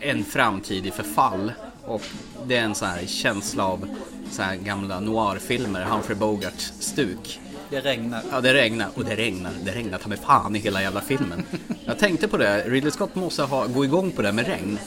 en 0.00 0.24
framtid 0.24 0.86
i 0.86 0.90
förfall. 0.90 1.52
Och 1.84 2.02
det 2.46 2.56
är 2.56 2.62
en 2.62 2.74
sån 2.74 2.88
här 2.88 3.06
känsla 3.06 3.64
av 3.64 3.88
så 4.30 4.42
här 4.42 4.56
gamla 4.56 5.00
noirfilmer, 5.00 5.84
Humphrey 5.84 6.16
Bogart-stuk. 6.16 7.40
Det 7.70 7.80
regnar. 7.80 8.22
Ja, 8.30 8.40
det 8.40 8.54
regnar 8.54 8.88
och 8.94 9.04
det 9.04 9.16
regnar. 9.16 9.52
Det 9.64 9.70
regnar 9.70 9.98
ta 9.98 10.08
mig 10.08 10.18
fan 10.18 10.56
i 10.56 10.58
hela 10.58 10.82
jävla 10.82 11.00
filmen. 11.00 11.42
Jag 11.84 11.98
tänkte 11.98 12.28
på 12.28 12.36
det, 12.36 12.62
Ridley 12.66 12.90
Scott 12.90 13.14
måste 13.14 13.42
ha, 13.42 13.66
gå 13.66 13.84
igång 13.84 14.10
på 14.10 14.22
det 14.22 14.32
med 14.32 14.46
regn. 14.46 14.78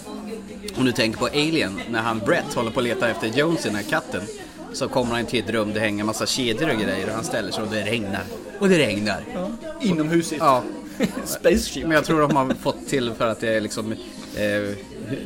Om 0.77 0.85
du 0.85 0.91
tänker 0.91 1.19
på 1.19 1.25
Alien, 1.25 1.79
när 1.89 2.01
han 2.01 2.19
Brett 2.19 2.53
håller 2.53 2.71
på 2.71 2.79
att 2.79 2.83
leta 2.83 3.09
efter 3.09 3.27
Jones 3.27 3.65
i 3.65 3.67
den 3.67 3.75
här 3.75 3.83
katten. 3.83 4.21
Så 4.73 4.87
kommer 4.87 5.15
han 5.15 5.25
till 5.25 5.43
ett 5.43 5.49
rum, 5.49 5.71
det 5.73 5.79
hänger 5.79 6.03
massa 6.03 6.25
kedjor 6.25 6.69
och 6.69 6.81
grejer 6.81 7.07
och 7.07 7.13
han 7.13 7.23
ställer 7.23 7.51
sig 7.51 7.63
och 7.63 7.69
det 7.69 7.83
regnar. 7.83 8.23
Och 8.59 8.69
det 8.69 8.77
regnar. 8.77 9.23
Inomhusigt. 9.81 10.41
Ja, 10.41 10.63
Spaceship. 11.25 11.83
men 11.83 11.91
jag 11.91 12.05
tror 12.05 12.21
de 12.21 12.35
har 12.35 12.53
fått 12.53 12.87
till 12.87 13.11
för 13.17 13.27
att 13.27 13.39
det 13.39 13.55
är 13.55 13.61
liksom 13.61 13.91
eh, 14.35 14.75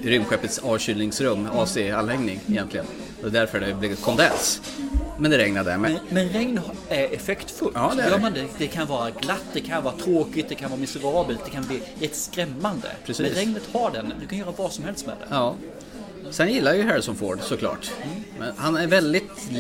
rymdskeppets 0.04 0.60
avkylningsrum, 0.60 1.48
AC-anläggning 1.54 2.40
egentligen. 2.48 2.86
Och 3.24 3.32
därför 3.32 3.60
det 3.60 3.74
blir 3.74 3.96
kondens. 3.96 4.62
Men 5.17 5.31
det 5.31 5.38
regnar 5.38 5.63
där 5.63 5.77
med. 5.77 5.91
Men, 5.91 6.00
men 6.10 6.29
regn 6.29 6.60
är 6.89 7.13
effektfullt. 7.13 7.72
Ja, 7.75 7.93
det 7.95 8.03
är 8.03 8.10
Gör 8.10 8.19
man 8.19 8.34
det, 8.34 8.45
det 8.57 8.67
kan 8.67 8.88
vara 8.88 9.10
glatt, 9.10 9.43
det 9.53 9.62
kan 9.62 9.84
vara 9.84 9.95
tråkigt, 9.95 10.50
det 10.50 10.55
kan 10.55 10.69
vara 10.69 10.79
miserabelt, 10.79 11.39
det 11.45 11.51
kan 11.51 11.63
bli 11.63 11.81
rätt 12.00 12.15
skrämmande. 12.15 12.88
Precis. 13.05 13.25
Men 13.25 13.36
regnet 13.36 13.63
har 13.74 13.91
den, 13.91 14.13
du 14.19 14.27
kan 14.27 14.38
göra 14.38 14.53
vad 14.57 14.72
som 14.74 14.84
helst 14.84 15.05
med 15.05 15.15
det. 15.19 15.25
Ja. 15.29 15.55
Sen 16.29 16.53
gillar 16.53 16.72
jag 16.72 16.81
ju 16.81 16.88
Harrison 16.89 17.15
Ford 17.15 17.39
såklart. 17.41 17.91
Men 18.39 18.53
han 18.57 18.75
är 18.75 18.88
väldigt 18.88 19.51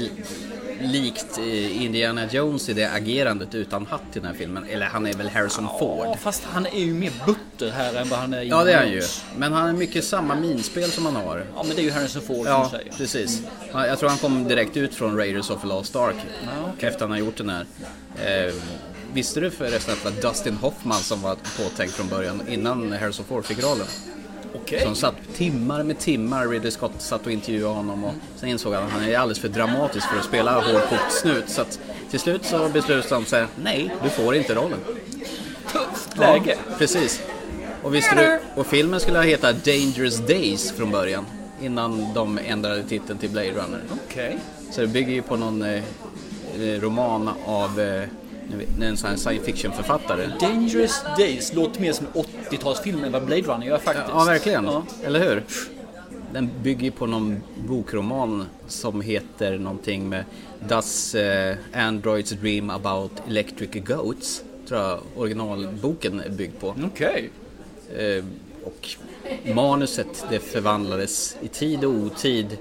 likt 0.81 1.37
eh, 1.37 1.83
Indiana 1.83 2.25
Jones 2.31 2.69
i 2.69 2.73
det 2.73 2.91
agerandet 2.91 3.55
utan 3.55 3.85
hatt 3.85 4.01
i 4.13 4.19
den 4.19 4.25
här 4.25 4.33
filmen. 4.33 4.65
Eller 4.69 4.85
han 4.85 5.07
är 5.07 5.13
väl 5.13 5.29
Harrison 5.29 5.67
Ford. 5.79 6.05
Ja, 6.07 6.17
fast 6.21 6.43
han 6.43 6.65
är 6.65 6.79
ju 6.79 6.93
mer 6.93 7.11
butter 7.25 7.71
här 7.71 7.93
än 7.93 8.09
vad 8.09 8.19
han 8.19 8.33
är 8.33 8.41
i 8.41 8.47
Ja 8.49 8.63
det 8.63 8.73
är 8.73 8.77
han 8.77 8.91
ju. 8.91 9.01
Men 9.37 9.53
han 9.53 9.69
är 9.69 9.73
mycket 9.73 10.05
samma 10.05 10.35
minspel 10.35 10.91
som 10.91 11.05
han 11.05 11.15
har. 11.15 11.45
Ja, 11.55 11.63
men 11.63 11.75
det 11.75 11.81
är 11.81 11.83
ju 11.83 11.91
Harrison 11.91 12.21
Ford 12.21 12.47
Ja, 12.47 12.61
som 12.69 12.79
säger. 12.79 12.91
precis. 12.93 13.41
Ja, 13.73 13.87
Jag 13.87 13.99
tror 13.99 14.09
han 14.09 14.17
kom 14.17 14.47
direkt 14.47 14.77
ut 14.77 14.95
från 14.95 15.17
Raiders 15.17 15.49
of 15.49 15.61
the 15.61 15.67
Lost 15.67 15.95
Ark. 15.95 16.15
Ja, 16.43 16.71
okej. 16.77 16.89
Efter 16.89 17.01
han 17.01 17.11
har 17.11 17.17
gjort 17.17 17.37
den 17.37 17.49
här. 17.49 17.65
Eh, 18.25 18.53
visste 19.13 19.39
du 19.39 19.51
förresten 19.51 19.93
att 19.93 20.03
det 20.03 20.21
var 20.21 20.29
Dustin 20.29 20.55
Hoffman 20.55 20.99
som 20.99 21.21
var 21.21 21.35
påtänkt 21.57 21.93
från 21.93 22.07
början 22.07 22.41
innan 22.49 22.91
Harrison 22.91 23.25
Ford 23.25 23.45
fick 23.45 23.63
rollen? 23.63 23.87
Okej. 24.61 24.81
Som 24.81 24.95
satt 24.95 25.15
timmar 25.35 25.83
med 25.83 25.99
timmar, 25.99 26.47
Ridley 26.47 26.71
Scott 26.71 26.91
satt 26.97 27.25
och 27.25 27.31
intervjuade 27.31 27.75
honom 27.75 28.03
och 28.03 28.13
sen 28.35 28.49
insåg 28.49 28.73
han 28.73 28.83
att 28.83 28.91
han 28.91 29.03
är 29.03 29.17
alldeles 29.17 29.39
för 29.39 29.49
dramatisk 29.49 30.09
för 30.09 30.17
att 30.17 30.25
spela 30.25 30.53
hårdkokt 30.53 31.11
snut. 31.11 31.49
Så 31.49 31.61
att 31.61 31.79
till 32.09 32.19
slut 32.19 32.45
så 32.45 32.69
beslutade 32.69 33.15
de 33.15 33.25
sig, 33.25 33.45
nej, 33.55 33.89
du 34.03 34.09
får 34.09 34.35
inte 34.35 34.55
rollen. 34.55 34.79
Tufft 35.71 36.17
läge. 36.17 36.57
Ja, 36.67 36.75
precis. 36.77 37.21
Och 37.83 37.95
visste 37.95 38.15
du, 38.15 38.61
och 38.61 38.67
filmen 38.67 38.99
skulle 38.99 39.21
heta 39.21 39.53
Dangerous 39.53 40.17
Days 40.17 40.71
från 40.71 40.91
början. 40.91 41.25
Innan 41.61 42.13
de 42.13 42.39
ändrade 42.45 42.83
titeln 42.83 43.19
till 43.19 43.29
Blade 43.29 43.51
Runner. 43.51 43.81
Okej. 44.05 44.37
Så 44.71 44.81
det 44.81 44.87
bygger 44.87 45.13
ju 45.13 45.21
på 45.21 45.35
någon 45.35 45.61
eh, 45.61 45.83
eh, 46.59 46.81
roman 46.81 47.29
av 47.45 47.79
eh, 47.79 48.03
en 48.81 48.97
sån 48.97 49.09
här 49.09 49.17
science 49.17 49.45
fiction 49.45 49.71
författare. 49.71 50.29
Dangerous 50.39 51.03
Days 51.17 51.53
låter 51.53 51.81
mer 51.81 51.93
som 51.93 52.07
en 52.13 52.23
80-talsfil 52.23 53.05
än 53.05 53.11
vad 53.11 53.25
Blade 53.25 53.41
Runner 53.41 53.67
gör 53.67 53.77
faktiskt. 53.77 54.07
Ja, 54.09 54.23
verkligen. 54.23 54.65
Ja. 54.65 54.83
Eller 55.03 55.19
hur? 55.19 55.43
Den 56.33 56.49
bygger 56.63 56.91
på 56.91 57.05
någon 57.05 57.41
bokroman 57.67 58.45
som 58.67 59.01
heter 59.01 59.57
någonting 59.57 60.09
med 60.09 60.25
Does 60.67 61.15
eh, 61.15 61.55
Androids 61.73 62.31
Dream 62.31 62.69
About 62.69 63.11
Electric 63.27 63.85
Goats? 63.85 64.43
Tror 64.67 64.79
jag 64.79 64.99
originalboken 65.15 66.19
är 66.19 66.29
byggd 66.29 66.59
på. 66.59 66.75
Okej. 66.85 67.29
Eh, 67.97 68.25
och 68.63 68.89
manuset 69.55 70.25
det 70.29 70.39
förvandlades 70.39 71.37
i 71.41 71.47
tid 71.47 71.83
och 71.83 71.91
otid. 71.91 72.57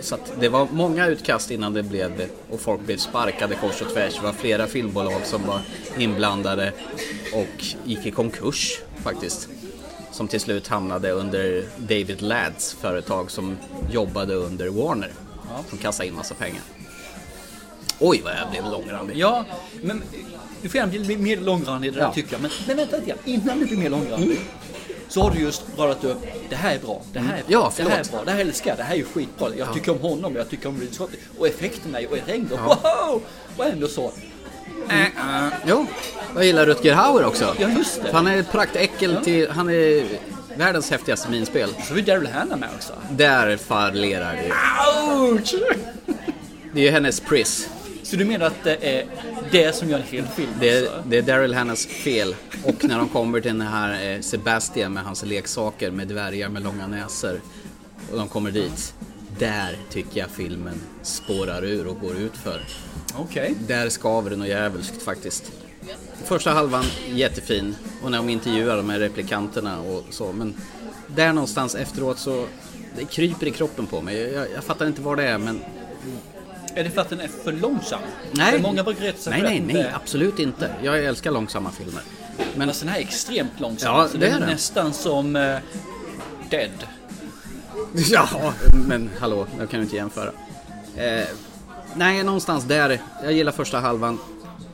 Så 0.00 0.16
det 0.40 0.48
var 0.48 0.68
många 0.72 1.06
utkast 1.06 1.50
innan 1.50 1.72
det 1.74 1.82
blev 1.82 2.16
det 2.16 2.28
och 2.50 2.60
folk 2.60 2.80
blev 2.80 2.96
sparkade 2.96 3.54
kors 3.54 3.82
och 3.82 3.92
tvärs. 3.92 4.14
Det 4.14 4.22
var 4.22 4.32
flera 4.32 4.66
filmbolag 4.66 5.20
som 5.26 5.46
var 5.46 5.60
inblandade 5.98 6.72
och 7.34 7.64
gick 7.84 8.06
i 8.06 8.10
konkurs 8.10 8.78
faktiskt. 9.02 9.48
Som 10.12 10.28
till 10.28 10.40
slut 10.40 10.68
hamnade 10.68 11.10
under 11.10 11.64
David 11.76 12.22
Ladds 12.22 12.72
företag 12.74 13.30
som 13.30 13.56
jobbade 13.92 14.34
under 14.34 14.68
Warner. 14.68 15.12
Som 15.68 15.78
kastade 15.78 16.08
in 16.08 16.14
massa 16.14 16.34
pengar. 16.34 16.60
Oj 17.98 18.20
vad 18.24 18.32
jag 18.32 18.50
blev 18.50 18.64
långrandig. 18.72 19.16
Ja, 19.16 19.44
men 19.82 20.02
du 20.62 20.68
får 20.68 20.76
gärna 20.78 20.92
bli 20.92 21.16
mer 21.16 21.36
långrandig 21.36 21.88
i 21.88 21.90
det 21.90 21.96
där 21.98 22.06
Ja. 22.06 22.12
tycker 22.12 22.32
jag. 22.32 22.42
Men, 22.42 22.50
men 22.66 22.76
vänta 22.76 22.96
lite 22.96 23.08
grann, 23.08 23.18
innan 23.24 23.60
du 23.60 23.66
blir 23.66 23.78
mer 23.78 23.90
långrandig. 23.90 24.38
Så 25.16 25.22
har 25.22 25.30
du 25.30 25.40
just 25.40 25.62
radat 25.78 26.04
upp, 26.04 26.18
det 26.48 26.56
här 26.56 26.74
är 26.74 26.78
bra, 26.78 27.02
det 27.12 27.18
här 27.18 27.32
är 27.38 27.42
bra, 27.42 27.44
Ja, 27.48 27.72
det 27.76 27.82
här 27.82 28.00
är 28.00 28.04
bra, 28.04 28.24
det 28.24 28.30
här 28.30 28.40
älskar 28.40 28.70
jag, 28.70 28.78
det 28.78 28.82
här 28.82 28.96
är 28.96 29.02
skitbra. 29.02 29.48
Jag 29.58 29.74
tycker 29.74 29.92
om 29.92 29.98
honom, 29.98 30.36
jag 30.36 30.50
tycker 30.50 30.68
om 30.68 30.74
Ridley 30.74 30.94
Scott. 30.94 31.10
Och 31.38 31.46
effekterna 31.46 31.98
och 32.10 32.16
regn 32.26 32.48
och 32.52 32.58
wow! 32.58 33.22
Och 33.56 33.66
ändå 33.66 33.88
så. 33.88 34.12
Jo, 35.66 35.86
jag 36.34 36.44
gillar 36.44 36.66
Rutger 36.66 36.94
Hauer 36.94 37.24
också. 37.24 37.56
Ja, 37.58 37.68
just 37.68 38.02
det. 38.02 38.08
För 38.08 38.12
Han 38.12 38.26
är 38.26 38.38
ett 38.38 38.52
praktäckel 38.52 39.16
till, 39.24 39.50
han 39.50 39.70
är 39.70 40.04
världens 40.56 40.90
häftigaste 40.90 41.30
minspel. 41.30 41.70
Så 41.88 41.94
är 41.96 42.02
Daryl 42.02 42.26
Hannah 42.26 42.58
med 42.58 42.68
också. 42.76 42.92
Där 43.10 43.56
fallerar 43.56 44.32
det. 44.32 44.52
Ouch! 45.12 45.54
Det 46.72 46.80
är 46.80 46.84
ju 46.84 46.90
hennes 46.90 47.20
Priss. 47.20 47.68
Så 48.06 48.16
du 48.16 48.24
menar 48.24 48.46
att 48.46 48.64
det 48.64 48.98
är 48.98 49.06
det 49.50 49.76
som 49.76 49.90
gör 49.90 49.98
en 49.98 50.04
hel 50.04 50.26
film? 50.26 50.50
Det 50.60 50.70
är, 50.70 50.82
alltså? 50.82 51.02
det 51.08 51.18
är 51.18 51.22
Daryl 51.22 51.54
Hannahs 51.54 51.86
fel. 51.86 52.34
Och 52.64 52.84
när 52.84 52.98
de 52.98 53.08
kommer 53.08 53.40
till 53.40 53.58
den 53.58 53.66
här 53.66 54.14
eh, 54.14 54.20
Sebastian 54.20 54.92
med 54.92 55.04
hans 55.04 55.24
leksaker 55.24 55.90
med 55.90 56.08
dvärgar 56.08 56.48
med 56.48 56.62
långa 56.62 56.86
näsor. 56.86 57.40
Och 58.10 58.18
de 58.18 58.28
kommer 58.28 58.50
dit. 58.50 58.94
Där 59.38 59.78
tycker 59.90 60.20
jag 60.20 60.30
filmen 60.30 60.80
spårar 61.02 61.64
ur 61.64 61.86
och 61.86 62.00
går 62.00 62.16
ut 62.16 62.36
för. 62.36 62.60
Okej. 63.16 63.54
Där 63.66 63.88
skaver 63.88 64.30
det 64.30 64.36
något 64.36 64.48
djävulskt 64.48 65.02
faktiskt. 65.02 65.52
Första 66.24 66.50
halvan 66.50 66.84
jättefin 67.14 67.76
och 68.02 68.10
när 68.10 68.18
de 68.18 68.28
intervjuar 68.28 68.76
de 68.76 68.90
här 68.90 68.98
replikanterna 68.98 69.80
och 69.80 70.04
så 70.10 70.32
men 70.32 70.54
där 71.06 71.32
någonstans 71.32 71.74
efteråt 71.74 72.18
så 72.18 72.46
det 72.96 73.04
kryper 73.04 73.46
i 73.46 73.50
kroppen 73.50 73.86
på 73.86 74.02
mig. 74.02 74.16
Jag, 74.16 74.46
jag 74.54 74.64
fattar 74.64 74.86
inte 74.86 75.02
vad 75.02 75.18
det 75.18 75.28
är 75.28 75.38
men 75.38 75.60
Är 76.76 76.84
det 76.84 76.90
för 76.90 77.00
att 77.00 77.08
den 77.10 77.20
är 77.20 77.28
för 77.28 77.52
långsam? 77.52 78.00
nej. 78.32 78.52
För 78.52 78.58
många 78.58 78.82
brukar 78.82 79.04
rätta 79.04 79.18
sig 79.18 79.30
nej, 79.32 79.40
för 79.40 79.48
nej, 79.48 79.60
nej, 79.60 79.74
det- 79.76 79.94
absolut 79.94 80.38
inte. 80.38 80.70
Jag 80.82 81.04
älskar 81.04 81.30
långsamma 81.30 81.70
filmer. 81.70 82.02
Men 82.56 82.68
Alltså 82.68 82.84
den 82.84 82.92
här 82.94 83.00
är 83.00 83.04
extremt 83.04 83.60
långsam. 83.60 83.94
Ja, 83.96 84.08
det 84.12 84.18
den 84.18 84.32
är 84.34 84.40
den. 84.40 84.48
nästan 84.48 84.92
som 84.92 85.36
eh, 85.36 85.56
Dead. 86.50 86.70
Ja, 88.10 88.28
men 88.88 89.10
hallå, 89.20 89.46
jag 89.58 89.70
kan 89.70 89.82
inte 89.82 89.96
jämföra. 89.96 90.30
Eh, 90.96 91.24
nej, 91.94 92.22
någonstans 92.24 92.64
där. 92.64 93.00
Jag 93.22 93.32
gillar 93.32 93.52
första 93.52 93.80
halvan. 93.80 94.18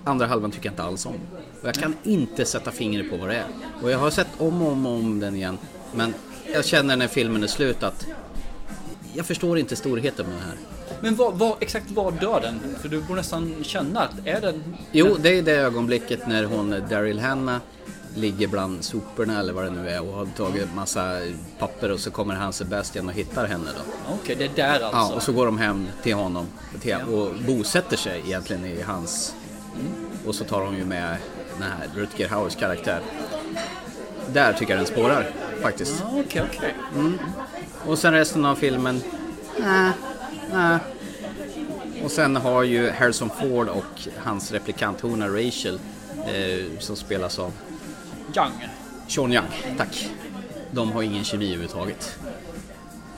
Andra 0.04 0.26
halvan 0.26 0.50
tycker 0.50 0.66
jag 0.66 0.72
inte 0.72 0.82
alls 0.82 1.06
om. 1.06 1.14
Och 1.62 1.68
jag 1.68 1.74
kan 1.74 1.96
inte 2.02 2.44
sätta 2.44 2.70
fingret 2.70 3.10
på 3.10 3.16
vad 3.16 3.28
det 3.28 3.34
är. 3.36 3.44
Och 3.82 3.90
jag 3.90 3.98
har 3.98 4.10
sett 4.10 4.26
om 4.38 4.62
och 4.62 4.72
om, 4.72 4.86
om 4.86 5.20
den 5.20 5.36
igen. 5.36 5.58
Men 5.94 6.14
jag 6.54 6.64
känner 6.64 6.96
när 6.96 7.08
filmen 7.08 7.42
är 7.42 7.46
slut 7.46 7.82
att 7.82 8.06
jag 9.14 9.26
förstår 9.26 9.58
inte 9.58 9.76
storheten 9.76 10.26
med 10.26 10.34
det 10.36 10.42
här. 10.44 10.56
Men 11.00 11.16
vad, 11.16 11.34
vad, 11.34 11.56
exakt 11.60 11.90
vad 11.90 12.14
dör 12.20 12.40
den? 12.40 12.60
För 12.80 12.88
du 12.88 13.00
borde 13.00 13.20
nästan 13.20 13.54
känna 13.62 14.00
att 14.00 14.10
är 14.24 14.40
den... 14.40 14.76
Jo, 14.92 15.16
det 15.20 15.38
är 15.38 15.42
det 15.42 15.52
ögonblicket 15.52 16.26
när 16.26 16.44
hon, 16.44 16.82
Daryl 16.90 17.20
Hannah, 17.20 17.58
ligger 18.14 18.48
bland 18.48 18.84
soporna 18.84 19.40
eller 19.40 19.52
vad 19.52 19.64
det 19.64 19.70
nu 19.70 19.88
är 19.90 20.08
och 20.08 20.14
har 20.14 20.26
tagit 20.36 20.74
massa 20.74 21.18
papper 21.58 21.90
och 21.90 22.00
så 22.00 22.10
kommer 22.10 22.34
han 22.34 22.52
Sebastian 22.52 23.08
och 23.08 23.14
hittar 23.14 23.46
henne 23.46 23.70
då. 23.76 24.14
Okej, 24.14 24.36
det 24.38 24.44
är 24.44 24.50
där 24.68 24.80
Ja, 24.80 24.90
alltså. 24.92 25.16
och 25.16 25.22
så 25.22 25.32
går 25.32 25.46
de 25.46 25.58
hem 25.58 25.88
till 26.02 26.14
honom 26.14 26.46
till, 26.80 26.96
och 26.96 27.30
bosätter 27.46 27.96
sig 27.96 28.22
egentligen 28.26 28.64
i 28.64 28.82
hans... 28.82 29.34
Och 30.26 30.34
så 30.34 30.44
tar 30.44 30.64
de 30.64 30.76
ju 30.76 30.84
med 30.84 31.16
den 31.58 31.62
här 31.62 31.90
Rutger 31.96 32.28
Hauers 32.28 32.56
karaktär. 32.56 33.00
Där 34.32 34.52
tycker 34.52 34.72
jag 34.72 34.80
den 34.80 34.86
spårar 34.86 35.30
faktiskt. 35.62 35.94
Ja, 36.00 36.20
Okej, 36.26 36.42
okej. 36.50 36.74
Och 37.86 37.98
sen 37.98 38.12
resten 38.12 38.44
av 38.44 38.54
filmen... 38.54 39.02
Nej, 39.60 39.92
nej. 40.52 40.78
Och 42.04 42.10
sen 42.10 42.36
har 42.36 42.62
ju 42.62 42.90
Harrison 42.90 43.30
Ford 43.40 43.68
och 43.68 44.08
hans 44.18 44.52
replikanthona 44.52 45.28
Rachel 45.28 45.80
eh, 46.26 46.78
som 46.78 46.96
spelas 46.96 47.38
av 47.38 47.52
Young. 48.36 48.68
Sean 49.08 49.32
Young, 49.32 49.76
tack. 49.78 50.08
De 50.70 50.92
har 50.92 51.02
ingen 51.02 51.24
kemi 51.24 51.46
överhuvudtaget. 51.46 52.18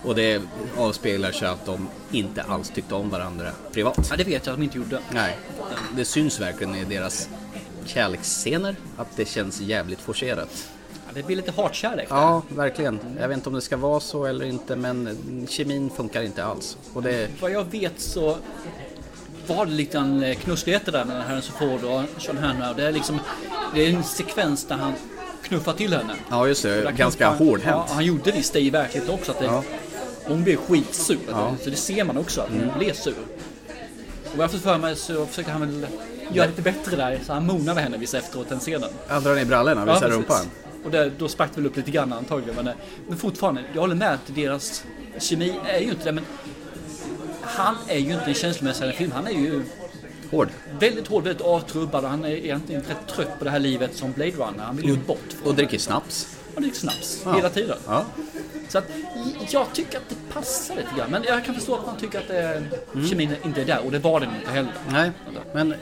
Och 0.02 0.14
det 0.14 0.42
avspeglar 0.76 1.32
sig 1.32 1.48
att 1.48 1.66
de 1.66 1.88
inte 2.10 2.42
alls 2.42 2.70
tyckte 2.70 2.94
om 2.94 3.10
varandra 3.10 3.50
privat. 3.72 4.06
Ja, 4.10 4.16
det 4.16 4.24
vet 4.24 4.46
jag 4.46 4.52
att 4.52 4.58
de 4.58 4.64
inte 4.64 4.78
gjorde. 4.78 4.98
Nej, 5.10 5.38
det 5.96 6.04
syns 6.04 6.40
verkligen 6.40 6.74
i 6.74 6.84
deras 6.84 7.28
kärleksscener 7.84 8.76
att 8.96 9.16
det 9.16 9.28
känns 9.28 9.60
jävligt 9.60 10.00
forcerat. 10.00 10.68
Ja, 11.14 11.20
det 11.20 11.26
blir 11.26 11.36
lite 11.36 11.52
hatkärlek. 11.52 12.06
Ja, 12.10 12.42
verkligen. 12.48 12.98
Jag 13.20 13.28
vet 13.28 13.36
inte 13.36 13.48
om 13.48 13.54
det 13.54 13.60
ska 13.60 13.76
vara 13.76 14.00
så 14.00 14.24
eller 14.24 14.44
inte 14.46 14.76
men 14.76 15.18
kemin 15.48 15.90
funkar 15.90 16.22
inte 16.22 16.44
alls. 16.44 16.76
Och 16.94 17.02
det, 17.02 17.28
Vad 17.40 17.50
jag 17.50 17.64
vet 17.70 18.00
så 18.00 18.36
var 19.46 19.66
det 19.66 19.72
lite 19.72 19.98
eh, 19.98 20.34
knussligheter 20.36 20.92
där 20.92 21.04
mellan 21.04 21.22
Harrison 21.22 21.54
Ford 21.58 21.84
och 21.90 22.22
Sean 22.22 22.38
Hannah. 22.38 22.76
Det 22.76 22.84
är 22.86 22.92
liksom 22.92 23.20
det 23.74 23.86
är 23.86 23.90
en 23.90 24.04
sekvens 24.04 24.64
där 24.66 24.76
han 24.76 24.92
knuffar 25.42 25.72
till 25.72 25.92
henne. 25.92 26.14
ja 26.30 26.48
just 26.48 26.62
det, 26.62 26.92
ganska 26.96 27.24
knuffar- 27.30 27.38
hårdhänt. 27.38 27.84
Ja, 27.88 27.94
han 27.94 28.04
gjorde 28.04 28.30
visst 28.32 28.52
det 28.52 28.60
i 28.60 28.70
verkligheten 28.70 29.14
också. 29.14 29.32
Att 29.32 29.38
det, 29.38 29.44
Ja. 29.44 29.62
Hon 30.26 30.44
blev 30.44 30.56
skitsur. 30.56 31.18
Ja. 31.30 31.46
Mm. 31.48 31.58
Så 31.64 31.70
det 31.70 31.76
ser 31.76 32.04
man 32.04 32.16
också 32.18 32.40
att 32.40 32.48
hon 32.48 32.78
blev 32.78 32.92
sur. 32.92 33.14
Och 34.38 34.50
fått 34.50 34.60
för 34.62 34.78
mig 34.78 34.96
så 34.96 35.26
försökte 35.26 35.52
han 35.52 35.60
väl 35.60 35.86
göra 36.32 36.46
lite 36.46 36.62
bättre 36.62 36.96
där. 36.96 37.20
Så 37.26 37.32
han 37.32 37.46
monade 37.46 37.74
med 37.74 37.84
henne 37.84 37.96
vissa 37.96 38.18
efteråt 38.18 38.48
den 38.48 38.58
scenen. 38.60 38.90
Han 39.08 39.22
drar 39.22 39.34
ner 39.34 39.44
brallorna, 39.44 39.84
visar 39.84 40.00
precis. 40.00 40.14
rumpan. 40.14 40.46
Och 40.84 40.90
det, 40.90 41.10
då 41.18 41.28
sprack 41.28 41.50
det 41.54 41.60
väl 41.60 41.70
upp 41.70 41.76
lite 41.76 41.90
grann 41.90 42.12
antagligen. 42.12 42.54
Men, 42.56 42.66
eh, 42.68 42.74
men 43.08 43.18
fortfarande, 43.18 43.62
jag 43.74 43.80
håller 43.80 43.94
med 43.94 44.12
att 44.14 44.20
deras 44.34 44.84
kemi 45.18 45.54
är 45.66 45.78
ju 45.80 45.90
inte 45.90 46.04
det. 46.04 46.12
Men 46.12 46.24
han 47.42 47.76
är 47.88 47.98
ju 47.98 48.12
inte 48.12 48.24
en 48.24 48.34
känslomässig 48.34 48.94
film. 48.94 49.12
Han 49.12 49.26
är 49.26 49.30
ju 49.30 49.62
Hård. 50.30 50.48
väldigt 50.80 51.06
hård, 51.08 51.24
väldigt 51.24 51.46
avtrubbad 51.46 52.04
och 52.04 52.10
han 52.10 52.24
är 52.24 52.28
egentligen 52.30 52.82
rätt 52.82 53.06
trött 53.16 53.38
på 53.38 53.44
det 53.44 53.50
här 53.50 53.58
livet 53.58 53.96
som 53.96 54.12
Blade 54.12 54.30
Runner. 54.30 54.64
Han 54.64 54.76
vill 54.76 54.86
ju 54.86 54.96
bort 54.96 55.18
från 55.38 55.48
Och 55.48 55.54
dricker 55.54 55.78
snaps. 55.78 56.36
och 56.54 56.60
dricker 56.62 56.76
snaps 56.78 57.22
Ja. 57.24 57.32
hela 57.36 57.48
tiden. 57.50 57.76
Ja. 57.86 58.04
Så 58.68 58.78
att 58.78 58.84
jag 59.50 59.66
tycker 59.72 59.98
att 59.98 60.08
det 60.08 60.34
passar 60.34 60.76
lite 60.76 60.88
grann. 60.98 61.10
Men 61.10 61.22
jag 61.28 61.44
kan 61.44 61.54
förstå 61.54 61.74
att 61.74 61.86
man 61.86 61.96
tycker 61.96 62.18
att 62.18 62.28
det, 62.28 62.62
kemin 63.10 63.34
inte 63.44 63.60
är 63.60 63.64
där 63.64 63.84
och 63.84 63.90
det 63.92 63.98
var 63.98 64.20
den 64.20 64.28
inte 64.40 64.50
heller. 64.50 64.72
Nej, 64.90 65.10
men 65.54 65.74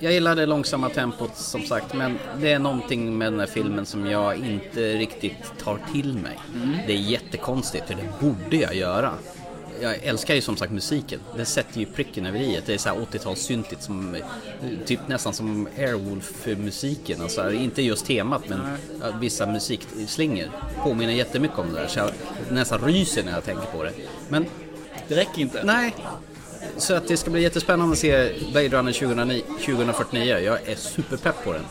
jag 0.00 0.12
gillar 0.12 0.36
det 0.36 0.46
långsamma 0.46 0.88
tempot 0.88 1.36
som 1.36 1.62
sagt, 1.62 1.94
men 1.94 2.18
det 2.40 2.52
är 2.52 2.58
någonting 2.58 3.18
med 3.18 3.32
den 3.32 3.40
här 3.40 3.46
filmen 3.46 3.86
som 3.86 4.06
jag 4.06 4.36
inte 4.36 4.80
riktigt 4.80 5.52
tar 5.64 5.78
till 5.92 6.14
mig. 6.14 6.38
Det 6.86 6.92
är 6.92 6.96
jättekonstigt, 6.96 7.86
för 7.86 7.94
det 7.94 8.26
borde 8.26 8.56
jag 8.56 8.74
göra. 8.74 9.12
Jag 9.80 9.96
älskar 10.02 10.34
ju 10.34 10.40
som 10.40 10.56
sagt 10.56 10.72
musiken. 10.72 11.20
Det 11.36 11.44
sätter 11.44 11.80
ju 11.80 11.86
pricken 11.86 12.26
över 12.26 12.38
i. 12.38 12.60
Det 12.66 12.74
är 12.74 12.78
så 12.78 12.88
här 12.88 12.96
80-talssyntigt 12.96 13.80
som 13.80 14.16
typ 14.86 15.00
nästan 15.08 15.32
som 15.32 15.68
Airwolf-musiken. 15.78 17.22
Alltså, 17.22 17.52
inte 17.52 17.82
just 17.82 18.06
temat 18.06 18.42
men 18.48 18.60
vissa 19.20 19.46
musikslingor 19.46 20.46
påminner 20.82 21.12
jättemycket 21.12 21.58
om 21.58 21.72
det 21.72 21.80
där. 21.80 21.86
Så 21.86 21.98
jag 21.98 22.10
nästan 22.50 22.80
ryser 22.80 23.24
när 23.24 23.32
jag 23.32 23.44
tänker 23.44 23.66
på 23.66 23.82
det. 23.82 23.92
Men 24.28 24.46
Det 25.08 25.16
räcker 25.16 25.40
inte. 25.40 25.64
Nej. 25.64 25.94
Så 26.76 26.94
att 26.94 27.08
det 27.08 27.16
ska 27.16 27.30
bli 27.30 27.42
jättespännande 27.42 27.92
att 27.92 27.98
se 27.98 28.32
Blade 28.52 28.68
Runner 28.68 28.92
2009, 28.92 29.42
2049. 29.66 30.38
Jag 30.38 30.68
är 30.68 30.76
superpepp 30.76 31.44
på 31.44 31.52
den. 31.52 31.62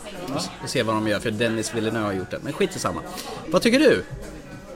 Och 0.63 0.69
se 0.69 0.83
vad 0.83 0.95
de 0.95 1.07
gör, 1.07 1.19
för 1.19 1.31
Dennis 1.31 1.75
Villeneuve 1.75 2.05
har 2.05 2.13
gjort 2.13 2.31
den. 2.31 2.39
Men 2.43 2.53
skit 2.53 2.75
i 2.75 2.79
samma. 2.79 3.01
Vad 3.47 3.61
tycker 3.61 3.79
du? 3.79 4.03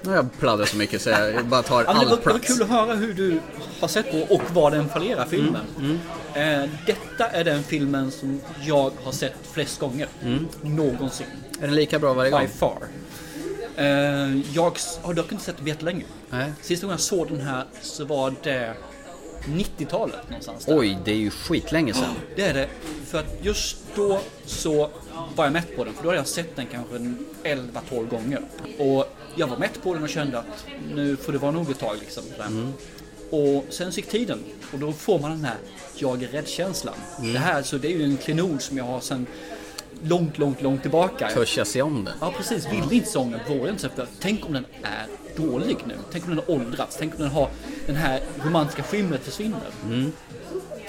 Nu 0.01 0.09
har 0.09 0.15
jag 0.15 0.39
pladdrat 0.39 0.69
så 0.69 0.77
mycket 0.77 1.01
så 1.01 1.09
jag 1.09 1.45
bara 1.45 1.61
tar 1.63 1.83
Ja, 1.88 1.89
all 1.89 1.95
var, 1.95 2.03
det 2.03 2.09
var 2.09 2.17
plats. 2.17 2.47
kul 2.47 2.61
att 2.63 2.69
höra 2.69 2.93
hur 2.95 3.13
du 3.13 3.39
har 3.79 3.88
sett 3.88 4.11
på 4.11 4.35
och 4.35 4.41
vad 4.53 4.71
den 4.73 4.89
fallerar 4.89 5.25
filmen. 5.25 5.61
Mm, 5.79 5.99
Eh, 6.33 6.69
detta 6.85 7.27
är 7.27 7.43
den 7.43 7.63
filmen 7.63 8.11
som 8.11 8.41
jag 8.61 8.91
har 9.03 9.11
sett 9.11 9.33
flest 9.51 9.79
gånger. 9.79 10.07
Mm. 10.23 10.47
Någonsin. 10.61 11.27
Är 11.61 11.67
den 11.67 11.75
lika 11.75 11.99
bra 11.99 12.13
varje 12.13 12.31
gång? 12.31 12.41
By 12.41 12.47
far. 12.47 12.77
Eh, 13.75 13.85
jag 14.55 14.73
har 15.01 15.13
dock 15.13 15.31
inte 15.31 15.43
sett 15.43 15.57
den 15.57 15.67
jättelänge. 15.67 16.03
Sista 16.61 16.85
gången 16.85 16.93
jag 16.93 16.99
såg 16.99 17.27
den 17.27 17.41
här 17.41 17.63
så 17.81 18.05
var 18.05 18.33
det 18.43 18.73
90-talet 19.46 20.29
någonstans. 20.29 20.65
Där. 20.65 20.79
Oj, 20.79 20.98
det 21.05 21.12
är 21.12 21.15
ju 21.15 21.29
skitlänge 21.29 21.93
sedan. 21.93 22.15
Det 22.36 22.41
är 22.41 22.53
det. 22.53 22.67
För 23.05 23.19
att 23.19 23.38
just 23.41 23.77
då 23.96 24.19
så 24.46 24.89
var 25.36 25.43
jag 25.46 25.53
mätt 25.53 25.75
på 25.75 25.84
den. 25.84 25.93
För 25.93 26.03
då 26.03 26.10
hade 26.10 26.19
jag 26.19 26.27
sett 26.27 26.55
den 26.55 26.65
kanske 26.65 26.96
en 26.96 27.25
11-12 27.43 28.10
gånger. 28.10 28.41
Och 28.77 29.15
jag 29.36 29.48
var 29.48 29.58
mätt 29.58 29.84
på 29.84 29.93
den 29.93 30.03
och 30.03 30.10
kände 30.10 30.39
att 30.39 30.65
nu 30.93 31.15
får 31.15 31.31
det 31.31 31.38
vara 31.38 31.51
nog 31.51 31.72
ett 31.72 31.79
tag 31.79 31.96
liksom. 32.00 32.24
sådär. 32.24 32.72
Och 33.29 33.65
sen 33.69 33.89
gick 33.89 34.10
tiden. 34.10 34.39
Och 34.74 34.79
då 34.79 34.93
får 34.93 35.19
man 35.19 35.31
den 35.31 35.46
här 35.46 35.58
jag 35.96 36.24
är 36.24 36.27
rädd-känslan. 36.27 36.96
Det 37.34 37.39
här 37.39 37.63
så 37.63 37.77
det 37.77 37.88
är 37.88 37.98
ju 37.98 38.03
en 38.03 38.17
klenod 38.17 38.62
som 38.62 38.77
jag 38.77 38.86
har 38.86 39.00
sen 39.00 39.25
långt, 40.03 40.38
långt, 40.38 40.62
långt 40.62 40.81
tillbaka. 40.81 41.29
Törs 41.29 41.58
jag 41.58 41.67
se 41.67 41.81
om 41.81 42.05
det? 42.05 42.13
Ja 42.22 42.34
precis, 42.38 42.72
ville 42.72 42.96
inte 42.96 43.10
sången, 43.10 43.39
vågade 43.48 43.69
inte 43.69 43.81
se. 43.81 43.89
Tänk 44.19 44.46
om 44.46 44.53
den 44.53 44.65
är 44.84 45.05
dålig 45.38 45.77
nu. 45.88 45.93
Tänk 46.12 46.24
om 46.24 46.29
den 46.29 46.39
har 46.48 46.51
åldrats. 46.55 46.95
Tänk 47.00 47.13
om 47.15 47.21
den 47.21 47.31
har 47.31 47.50
den 47.86 47.95
här 47.95 48.21
romantiska 48.45 48.83
skimret 48.83 49.21
försvinner. 49.24 49.59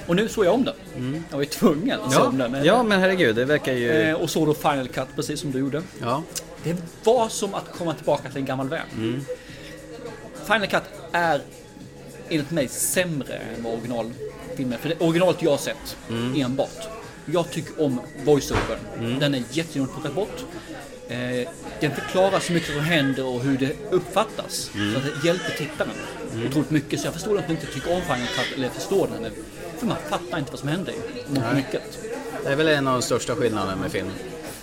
Och 0.06 0.16
nu 0.16 0.28
såg 0.28 0.44
jag 0.44 0.54
om 0.54 0.64
den. 0.64 0.74
Jag 1.30 1.36
var 1.36 1.42
ju 1.42 1.48
tvungen 1.48 2.00
att 2.00 2.12
se 2.12 2.18
om 2.20 2.38
den. 2.38 2.54
Mm. 2.54 2.66
Ja, 2.66 2.82
men 2.82 3.00
herregud, 3.00 3.36
det 3.36 3.44
verkar 3.44 3.72
ju... 3.72 3.90
Eh, 3.90 4.14
Och 4.14 4.30
såg 4.30 4.46
då 4.46 4.54
Final 4.54 4.88
Cut 4.88 5.08
precis 5.16 5.40
som 5.40 5.50
du 5.52 5.58
gjorde. 5.58 5.82
Ja. 6.00 6.22
Det 6.64 6.76
var 7.04 7.28
som 7.28 7.54
att 7.54 7.72
komma 7.78 7.94
tillbaka 7.94 8.28
till 8.28 8.38
en 8.38 8.44
gammal 8.44 8.68
vän. 8.68 9.24
Final 10.44 10.66
Cut 10.66 10.82
är 11.12 11.40
enligt 12.28 12.50
mig 12.50 12.68
sämre 12.68 13.34
än 13.34 13.62
vad 13.62 13.72
originalfilmen 13.72 14.78
För 14.78 14.88
det 14.88 15.00
originalet 15.00 15.42
jag 15.42 15.50
har 15.50 15.58
sett 15.58 15.96
enbart. 16.36 16.88
Jag 17.26 17.50
tycker 17.50 17.82
om 17.84 18.00
voiceovern. 18.24 19.18
Den 19.20 19.34
är 19.34 19.42
jättegenuint 19.50 19.92
plockat 19.92 20.14
bort. 20.14 20.44
Eh, 21.10 21.48
den 21.80 21.94
förklarar 21.94 22.40
så 22.40 22.52
mycket 22.52 22.74
som 22.74 22.80
händer 22.80 23.24
och 23.26 23.40
hur 23.40 23.58
det 23.58 23.72
uppfattas. 23.90 24.70
Så 24.92 24.98
att 24.98 25.04
det 25.04 25.26
hjälper 25.26 25.50
tittaren 25.50 25.90
otroligt 26.48 26.70
mycket. 26.70 27.00
Så 27.00 27.06
jag 27.06 27.14
förstår 27.14 27.38
att 27.38 27.48
man 27.48 27.56
inte 27.56 27.66
tycker 27.66 27.92
om 27.94 28.02
Final 28.02 28.26
Cut 28.26 28.56
eller 28.56 28.68
förstår 28.68 29.08
den. 29.20 29.32
För 29.78 29.86
man 29.86 29.96
fattar 30.08 30.38
inte 30.38 30.50
vad 30.50 30.60
som 30.60 30.68
händer 30.68 30.94
mycket. 31.54 31.82
Det 32.44 32.48
är 32.50 32.56
väl 32.56 32.68
en 32.68 32.86
av 32.88 32.94
de 32.94 33.02
största 33.02 33.34
skillnaderna 33.34 33.76
med 33.76 33.92
film. 33.92 34.10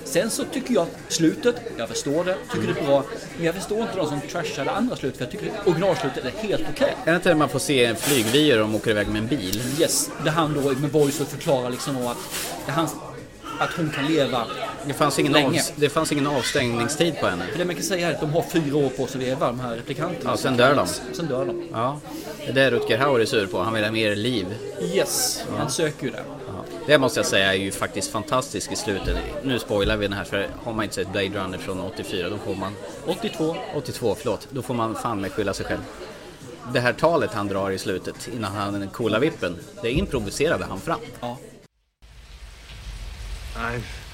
Sen 0.04 0.30
så 0.30 0.44
tycker 0.44 0.74
jag 0.74 0.84
att 0.84 1.14
slutet, 1.14 1.56
jag 1.78 1.90
förstår 1.90 2.24
det, 2.24 2.38
tycker 2.54 2.74
det 2.74 2.80
är 2.80 2.86
bra. 2.86 3.04
Men 3.36 3.46
jag 3.46 3.56
förstår 3.56 3.82
inte 3.82 3.98
de 3.98 4.08
som 4.08 4.22
trashar 4.22 4.66
det 4.66 4.72
andra 4.72 4.96
slutet. 4.96 5.18
För 5.18 5.26
jag 5.26 5.32
tycker 5.32 5.52
originalslutet 5.66 6.26
är 6.26 6.48
helt 6.48 6.66
okej. 6.76 6.96
Är 7.06 7.12
det 7.12 7.16
inte 7.16 7.30
det 7.30 7.36
man 7.36 7.50
får 7.50 7.60
se 7.60 7.86
en 7.86 7.96
flygvy 7.96 8.54
och 8.54 8.60
de 8.60 8.76
åker 8.76 8.92
iväg 8.92 9.08
med 9.08 9.22
en 9.22 9.28
bil? 9.28 9.62
Yes, 9.80 10.10
där 10.24 10.32
han 10.32 10.54
då 10.54 10.62
med 10.62 10.92
voice 10.92 11.22
och 11.22 11.28
förklarar 11.28 11.70
liksom 11.70 12.08
att, 12.08 12.18
det 12.66 12.72
hans, 12.72 12.96
att 13.60 13.74
hon 13.78 13.90
kan 13.90 14.06
leva. 14.06 14.46
Det 14.88 14.94
fanns, 14.94 15.20
ingen 15.20 15.34
Länge. 15.34 15.48
av, 15.48 15.66
det 15.76 15.90
fanns 15.90 16.12
ingen 16.12 16.28
avstängningstid 16.28 17.20
på 17.20 17.28
henne. 17.28 17.46
För 17.52 17.58
det 17.58 17.66
man 17.66 17.76
kan 17.76 17.84
säga 17.84 18.10
är 18.10 18.14
att 18.14 18.22
de 18.22 18.34
har 18.34 18.42
fyra 18.42 18.78
år 18.78 18.90
på 18.90 19.08
sig 19.08 19.22
att 19.22 19.28
leva, 19.28 19.48
de 19.48 19.60
här 19.60 19.76
replikanterna. 19.76 20.32
Ja, 20.32 20.38
sen 20.38 20.58
dör 20.58 20.76
de. 20.76 20.88
Sen 21.14 21.28
dör 21.28 21.46
de. 21.46 21.68
Ja. 21.72 22.00
Det 22.38 22.50
är 22.50 22.54
det 22.54 22.72
Rutger 22.72 22.98
Hauer 22.98 23.20
är 23.20 23.26
sur 23.26 23.48
på. 23.48 23.60
Han 23.60 23.74
vill 23.74 23.84
ha 23.84 23.92
mer 23.92 24.16
liv. 24.16 24.46
Yes, 24.82 25.44
han 25.58 25.70
söker 25.70 26.06
ju 26.06 26.12
det. 26.12 26.24
Ja. 26.48 26.66
Det 26.88 26.98
måste 26.98 27.20
jag 27.20 27.28
säga 27.28 27.54
är 27.54 27.58
ju 27.58 27.72
faktiskt 27.72 28.12
fantastiskt 28.12 28.72
i 28.72 28.76
slutet. 28.76 29.18
Nu 29.44 29.60
spoilar 29.60 29.98
vi 29.98 30.08
den 30.08 30.18
här 30.18 30.24
för 30.24 30.50
har 30.64 30.74
man 30.74 30.84
inte 30.84 30.96
sett 30.96 31.12
Blade 31.12 31.30
Runner 31.30 31.58
från 31.58 31.80
84 31.80 32.30
då 32.30 32.38
får 32.38 32.56
man... 32.56 32.74
82. 33.08 33.56
82, 33.76 34.16
förlåt. 34.20 34.48
Då 34.52 34.62
får 34.62 34.74
man 34.74 34.96
fan 34.96 35.22
med 35.22 35.32
skylla 35.32 35.54
sig 35.54 35.66
själv. 35.66 35.82
Det 36.74 36.80
här 36.80 36.94
talet 36.94 37.34
han 37.34 37.48
drar 37.48 37.72
i 37.72 37.78
slutet 37.78 38.30
innan 38.36 38.52
han 38.56 38.74
den 38.74 38.90
coola 38.90 39.20
vippen. 39.20 39.56
Det 39.82 39.92
improviserade 39.92 40.66
han 40.66 40.80
fram. 40.80 41.00
Ja. 41.20 41.38
I've 43.56 44.07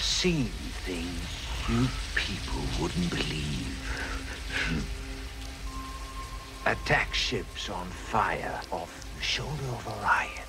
seen 0.00 0.50
things 0.84 1.46
you 1.68 1.88
people 2.14 2.62
wouldn't 2.80 3.10
believe. 3.10 3.74
Attack 6.66 7.14
ships 7.14 7.68
on 7.68 7.86
fire 7.86 8.60
off 8.70 9.06
the 9.16 9.22
shoulder 9.22 9.64
of 9.64 9.86
Orion. 9.86 10.46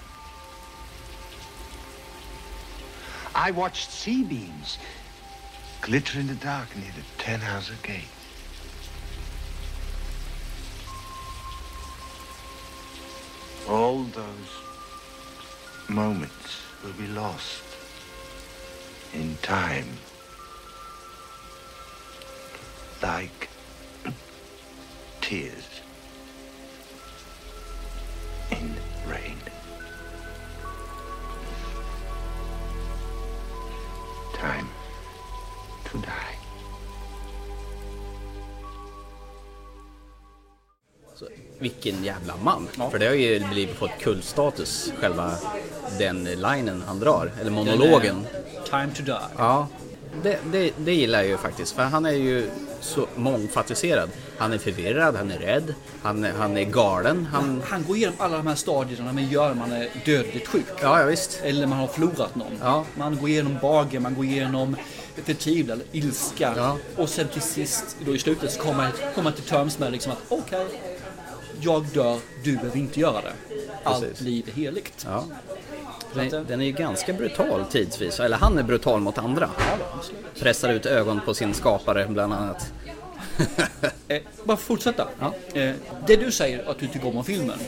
I 3.35 3.51
watched 3.51 3.91
sea 3.91 4.23
beams 4.23 4.77
glitter 5.81 6.19
in 6.19 6.27
the 6.27 6.35
dark 6.35 6.75
near 6.75 6.91
the 6.95 7.03
Ten 7.23 7.39
Hauser 7.39 7.75
Gate. 7.83 8.03
All 13.69 14.03
those 14.03 14.51
moments 15.89 16.61
will 16.83 16.93
be 16.93 17.07
lost 17.07 17.66
in 19.13 19.37
time. 19.41 19.87
Like 23.01 23.49
tears 25.21 25.81
in 28.51 28.75
rain. 29.07 29.37
Time 34.33 34.69
to 35.85 35.97
die. 35.99 36.36
Vilken 41.59 42.03
jävla 42.03 42.33
man! 42.43 42.67
För 42.91 42.99
det 42.99 43.07
har 43.07 43.13
ju 43.13 43.39
blivit 43.39 43.75
fått 43.75 43.99
kultstatus, 43.99 44.91
själva 44.99 45.31
den 45.99 46.23
linen 46.23 46.83
han 46.87 46.99
drar, 46.99 47.31
eller 47.41 47.51
monologen. 47.51 48.25
Time 48.69 48.89
to 48.95 49.03
die. 49.03 49.17
Ja, 49.37 49.67
det, 50.23 50.39
det, 50.51 50.71
det 50.77 50.93
gillar 50.93 51.19
jag 51.19 51.27
ju 51.27 51.37
faktiskt. 51.37 51.75
För 51.75 51.83
han 51.83 52.05
är 52.05 52.11
ju 52.11 52.49
så 52.81 53.07
mångfacetterad. 53.15 54.09
Han 54.37 54.53
är 54.53 54.57
förvirrad, 54.57 55.15
han 55.15 55.31
är 55.31 55.39
rädd, 55.39 55.73
han, 56.01 56.23
han 56.23 56.57
är 56.57 56.63
galen. 56.63 57.27
Han... 57.31 57.61
Han 57.67 57.83
går 57.83 57.97
igenom 57.97 58.15
alla 58.19 58.37
de 58.37 58.47
här 58.47 58.55
stadierna 58.55 59.13
man 59.13 59.27
gör 59.27 59.53
man 59.53 59.71
är 59.71 59.89
dödligt 60.05 60.47
sjuk. 60.47 60.65
Ja, 60.81 60.99
ja 60.99 61.05
visst. 61.05 61.39
Eller 61.43 61.67
man 61.67 61.79
har 61.79 61.87
förlorat 61.87 62.35
någon. 62.35 62.57
Ja. 62.61 62.85
Man 62.97 63.17
går 63.17 63.29
igenom 63.29 63.57
bager, 63.61 63.99
man 63.99 64.15
går 64.15 64.25
igenom 64.25 64.75
förtvivlan, 65.25 65.81
ilska. 65.91 66.53
Ja. 66.57 66.77
Och 66.95 67.09
sen 67.09 67.27
till 67.27 67.41
sist, 67.41 67.97
då 68.05 68.15
i 68.15 68.19
slutet, 68.19 68.51
så 68.51 68.61
kommer 68.61 68.91
man, 69.23 69.33
till 69.33 69.43
terms 69.43 69.79
med 69.79 69.91
liksom 69.91 70.11
att 70.11 70.17
okej, 70.29 70.65
jag 71.61 71.85
dör, 71.85 72.19
du 72.43 72.55
behöver 72.55 72.77
inte 72.77 72.99
göra 72.99 73.21
det. 73.21 73.33
Allt 73.83 74.03
Precis. 74.03 74.21
liv 74.21 74.49
är 74.49 74.51
heligt. 74.51 75.05
Ja. 75.09 75.23
Den, 76.13 76.33
eh, 76.33 76.41
den 76.41 76.61
är 76.61 76.65
ju 76.65 76.71
ganska 76.71 77.13
brutal 77.13 77.65
tidsvis. 77.65 78.19
Eller 78.19 78.37
han 78.37 78.57
är 78.57 78.63
brutal 78.63 78.99
mot 78.99 79.17
andra. 79.17 79.49
Pressar 80.39 80.69
ut 80.69 80.85
ögon 80.85 81.21
på 81.25 81.33
sin 81.33 81.53
skapare 81.53 82.07
bland 82.09 82.33
annat. 82.33 82.73
Eh, 84.09 84.21
bara 84.43 84.57
fortsätta. 84.57 85.07
Ja. 85.19 85.33
Eh, 85.53 85.75
det 86.07 86.15
du 86.15 86.31
säger 86.31 86.69
att 86.69 86.79
du 86.79 86.87
tycker 86.87 87.07
om 87.07 87.17
om 87.17 87.23
filmen, 87.23 87.59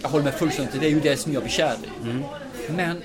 jag 0.00 0.08
håller 0.08 0.24
med 0.24 0.34
fullständigt, 0.34 0.80
det 0.80 0.86
är 0.86 0.90
ju 0.90 1.00
det 1.00 1.16
som 1.16 1.32
jag 1.32 1.42
blir 1.42 1.52
kär 1.52 1.74
i. 1.74 2.06
Men 2.72 3.02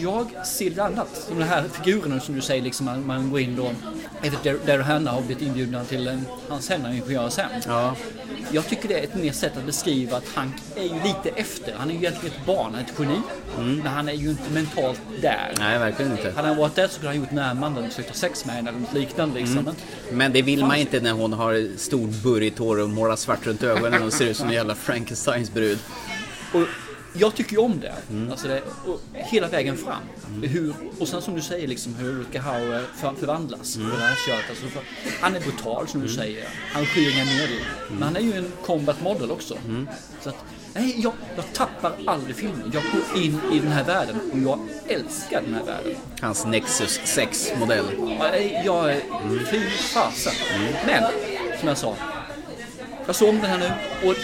jag 0.00 0.46
ser 0.46 0.70
det 0.70 0.84
annat. 0.84 1.26
De 1.28 1.42
här 1.42 1.64
figurerna 1.68 2.20
som 2.20 2.34
du 2.34 2.40
säger, 2.40 2.62
liksom, 2.62 2.86
man, 2.86 3.06
man 3.06 3.30
går 3.30 3.40
in 3.40 3.56
då, 3.56 3.70
efter 4.22 4.58
där 4.66 4.78
Hanna 4.78 5.10
har 5.10 5.22
blivit 5.22 5.42
inbjudna 5.42 5.84
till 5.84 6.08
en, 6.08 6.26
hans 6.48 6.68
henna 6.68 7.30
sen. 7.30 7.46
Ja, 7.66 7.96
Jag 8.50 8.68
tycker 8.68 8.88
det 8.88 8.98
är 8.98 9.04
ett 9.04 9.14
mer 9.14 9.32
sätt 9.32 9.56
att 9.56 9.66
beskriva 9.66 10.16
att 10.16 10.28
han 10.34 10.52
är 10.76 10.82
ju 10.82 10.94
lite 10.94 11.40
efter. 11.40 11.74
Han 11.78 11.90
är 11.90 11.94
ju 11.94 11.98
egentligen 11.98 12.36
ett 12.36 12.46
barn, 12.46 12.74
ett 12.74 12.92
geni. 12.98 13.20
Men 13.56 13.86
han 13.86 14.08
är 14.08 14.12
ju 14.12 14.30
inte 14.30 14.50
mentalt 14.50 15.00
där. 15.20 15.54
nej 15.58 15.78
verkligen 15.78 16.12
inte. 16.12 16.30
Hade 16.30 16.48
han 16.48 16.56
varit 16.56 16.74
där 16.74 16.86
så 16.88 16.94
skulle 16.94 17.08
han 17.08 17.16
gjort 17.16 17.30
närmanden 17.30 17.84
och 17.84 17.90
försökt 17.90 18.08
ha 18.08 18.14
sex 18.14 18.44
med 18.44 18.54
henne 18.54 18.68
eller 18.70 18.80
något 18.80 18.94
liknande. 18.94 19.40
Liksom. 19.40 19.64
Men 19.64 19.74
Men 20.10 20.32
det 20.32 20.42
vill 20.42 20.60
man 20.64 20.76
inte 20.76 21.00
när 21.00 21.12
hon 21.12 21.32
har 21.32 21.78
stort 21.78 22.10
burrigt 22.10 22.58
hår 22.58 22.78
och 22.78 22.90
målar 22.90 23.16
svart 23.16 23.46
runt 23.46 23.62
ögonen 23.62 24.02
och 24.02 24.12
ser 24.12 24.26
ut 24.26 24.36
som 24.36 24.48
en 24.48 24.54
jävla 24.54 24.74
Frankensteins 24.74 25.52
brud. 25.52 25.78
Och 26.52 26.62
jag 27.12 27.34
tycker 27.34 27.52
ju 27.52 27.58
om 27.58 27.80
det. 27.80 27.94
Alltså 28.30 28.48
det 28.48 28.62
och 28.86 29.00
hela 29.12 29.48
vägen 29.48 29.76
fram. 29.76 30.02
Hur, 30.42 30.74
och 30.98 31.08
sen 31.08 31.22
som 31.22 31.34
du 31.34 31.42
säger 31.42 31.68
liksom 31.68 31.94
hur 31.94 32.12
Rutger 32.12 32.40
Hauer 32.40 32.84
för, 32.96 33.12
förvandlas. 33.12 33.76
Mm. 33.76 33.90
Det 33.90 33.96
här 33.96 34.16
köret. 34.26 34.44
Alltså, 34.50 34.66
för, 34.66 34.82
han 35.20 35.36
är 35.36 35.40
brutal 35.40 35.88
som 35.88 36.00
du 36.00 36.08
säger. 36.08 36.48
Han 36.72 36.86
skyr 36.86 37.10
inga 37.14 37.24
medel. 37.24 37.58
Men 37.90 38.02
han 38.02 38.16
är 38.16 38.20
ju 38.20 38.32
en 38.32 38.52
combat 38.64 39.02
model 39.02 39.30
också. 39.30 39.56
Så 40.20 40.28
att, 40.28 40.36
nej, 40.74 41.00
jag, 41.00 41.12
jag 41.36 41.52
tappar 41.52 41.92
aldrig 42.06 42.36
filmen. 42.36 42.70
Jag 42.74 42.82
går 42.82 43.22
in 43.22 43.40
i 43.52 43.58
den 43.58 43.72
här 43.72 43.84
världen 43.84 44.16
och 44.32 44.38
jag 44.38 44.58
älskar 44.86 45.42
den 45.42 45.54
här 45.54 45.64
världen. 45.64 45.94
Hans 46.20 46.46
Nexus 46.46 47.00
6-modell. 47.04 47.84
Jag, 48.64 48.64
jag 48.64 48.96
fy 49.50 49.60
fasen. 49.70 50.32
Men, 50.86 51.04
som 51.60 51.68
jag 51.68 51.78
sa. 51.78 51.96
Jag 53.06 53.16
såg 53.16 53.28
om 53.28 53.40
den 53.40 53.50
här 53.50 53.58
nu 53.58 53.70
och 54.08 54.14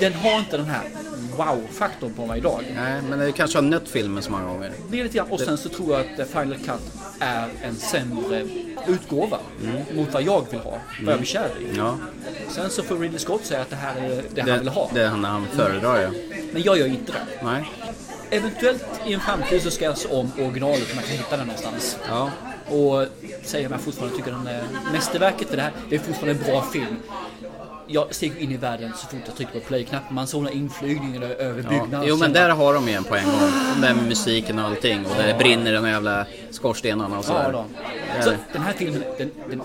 den 0.00 0.14
har 0.14 0.38
inte 0.38 0.56
den 0.56 0.66
här 0.66 0.82
wow-faktorn 1.44 2.12
på 2.14 2.26
mig 2.26 2.38
idag. 2.38 2.60
Nej, 2.76 3.02
men 3.08 3.18
det 3.18 3.32
kanske 3.32 3.58
har 3.58 3.62
nött 3.62 3.88
filmen 3.88 4.22
så 4.22 4.30
många 4.30 4.44
gånger. 4.44 4.72
Det 4.90 5.00
är 5.00 5.04
lite 5.04 5.16
grann. 5.16 5.30
Och 5.30 5.40
sen 5.40 5.58
så 5.58 5.68
tror 5.68 5.92
jag 5.92 6.00
att 6.20 6.28
Final 6.28 6.54
Cut 6.54 6.92
är 7.20 7.48
en 7.62 7.76
sämre 7.76 8.46
utgåva 8.86 9.38
mot 9.94 10.12
vad 10.12 10.22
jag 10.22 10.46
vill 10.50 10.60
ha, 10.60 10.78
vad 11.04 11.12
jag 11.12 11.18
blir 11.18 11.26
kär 11.28 11.50
i. 11.60 11.76
Ja, 11.76 11.98
Sen 12.48 12.70
så 12.70 12.82
får 12.82 12.98
Ridley 12.98 13.18
Scott 13.18 13.44
säga 13.44 13.60
att 13.60 13.70
det 13.70 13.76
här 13.76 13.96
är 13.96 14.22
det 14.34 14.40
han 14.40 14.52
vill 14.58 14.64
det, 14.64 14.70
ha. 14.70 14.90
det 14.94 15.02
är 15.02 15.08
han 15.08 15.24
han 15.24 15.46
föredrar 15.46 16.00
ja. 16.00 16.10
Men 16.52 16.62
jag 16.62 16.78
gör 16.78 16.86
inte 16.86 17.12
det. 17.12 17.44
Nej. 17.44 17.70
Eventuellt 18.30 18.84
i 19.06 19.12
en 19.12 19.20
framtid 19.20 19.62
så 19.62 19.70
ska 19.70 19.84
jag 19.84 19.98
se 19.98 20.08
om 20.08 20.32
originalet 20.38 20.90
om 20.90 20.96
man 20.96 21.04
kan 21.04 21.16
hitta 21.16 21.36
den 21.36 21.46
någonstans. 21.46 21.98
Ja. 22.08 22.30
Och 22.68 23.06
säga 23.42 23.66
om 23.66 23.72
jag 23.72 23.80
fortfarande 23.80 24.16
tycker 24.16 24.30
den 24.30 24.46
är 24.46 24.62
mästerverket 24.92 25.48
för 25.48 25.56
det 25.56 25.62
här. 25.62 25.72
Det 25.88 25.94
är 25.94 25.98
fortfarande 25.98 26.40
en 26.40 26.50
bra 26.50 26.62
film. 26.62 26.96
Jag 27.92 28.14
steg 28.14 28.32
in 28.38 28.52
i 28.52 28.56
världen 28.56 28.92
så 28.96 29.06
fort 29.06 29.20
jag 29.26 29.36
tryckte 29.36 29.60
på 29.60 29.66
play-knappen. 29.66 30.14
Man 30.14 30.26
såg 30.26 30.42
några 30.42 30.54
inflygningar 30.54 31.22
över 31.22 31.62
Ja. 31.62 31.68
byggnader. 31.70 32.08
Jo 32.08 32.16
men 32.16 32.32
där 32.32 32.50
har 32.50 32.74
de 32.74 32.88
ju 32.88 32.94
en 32.94 33.04
på 33.04 33.16
en 33.16 33.24
gång. 33.24 33.80
Med 33.80 33.96
musiken 33.96 34.58
och 34.58 34.64
allting. 34.64 35.06
Och 35.06 35.16
det 35.26 35.34
brinner 35.38 35.72
de 35.72 35.88
jävla 35.88 36.26
skorstenarna 36.50 37.18
och 37.18 37.24
Ja, 37.24 37.28
sådär. 37.28 37.52
då. 37.52 37.64
Så 38.24 38.32
den 38.52 38.62
här 38.62 38.72
filmen, 38.72 39.02
den, 39.18 39.30
den 39.50 39.62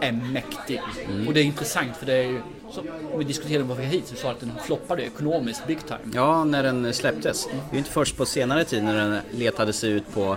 är 0.00 0.12
mäktig. 0.12 0.80
Och 1.26 1.34
det 1.34 1.40
är 1.40 1.44
intressant 1.44 1.96
för 1.96 2.06
det 2.06 2.12
är 2.14 2.22
ju 2.22 2.40
så, 2.74 2.80
om 3.12 3.18
vi 3.18 3.24
diskuterade 3.24 3.64
varför 3.64 3.82
jag 3.82 3.90
hit 3.90 4.06
så 4.06 4.16
sa 4.16 4.30
att 4.30 4.40
den 4.40 4.52
floppade 4.64 5.02
ekonomiskt 5.02 5.66
big 5.66 5.86
time. 5.86 5.98
Ja, 6.14 6.44
när 6.44 6.62
den 6.62 6.94
släpptes. 6.94 7.46
Det 7.70 7.76
är 7.76 7.78
inte 7.78 7.90
först 7.90 8.16
på 8.16 8.26
senare 8.26 8.64
tid 8.64 8.84
när 8.84 8.94
den 8.96 9.20
letade 9.30 9.72
sig 9.72 9.90
ut 9.90 10.14
på 10.14 10.36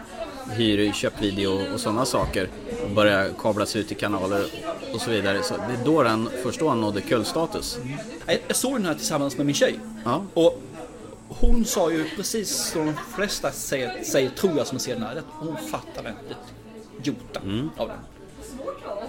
hyr, 0.52 0.92
köpvideo 0.92 1.74
och 1.74 1.80
sådana 1.80 2.06
saker 2.06 2.50
och 2.84 2.90
började 2.90 3.30
kablas 3.40 3.76
ut 3.76 3.92
i 3.92 3.96
kanaler 3.96 4.46
och 4.94 5.02
så 5.02 5.10
vidare. 5.12 5.44
Så 5.44 5.54
det 5.54 5.82
är 5.82 5.86
då 5.86 6.04
den, 6.04 6.30
först 6.44 6.60
då 6.60 6.70
han 6.70 6.82
nådde 6.82 7.02
kultstatus. 7.02 7.80
Jag, 8.26 8.38
jag 8.48 8.56
såg 8.56 8.74
den 8.74 8.86
här 8.86 8.94
tillsammans 8.96 9.38
med 9.38 9.46
min 9.46 9.56
tjej. 9.56 9.80
Ja. 10.06 10.24
Och 10.34 10.62
hon 11.30 11.66
sa 11.66 11.92
ju 11.92 12.06
precis 12.16 12.50
som 12.56 12.86
de 12.86 12.94
flesta 13.16 13.52
säger, 13.52 14.04
säger 14.04 14.30
tror 14.30 14.58
jag 14.58 14.68
som 14.68 14.80
ser 14.80 14.94
den 14.94 15.04
här, 15.04 15.16
att 15.16 15.26
hon 15.30 15.58
fattar 15.58 16.00
inte 16.10 16.32
ett 16.32 17.08
jota 17.08 17.40
Mm. 17.44 17.70
av 17.78 17.88
den. 17.88 17.98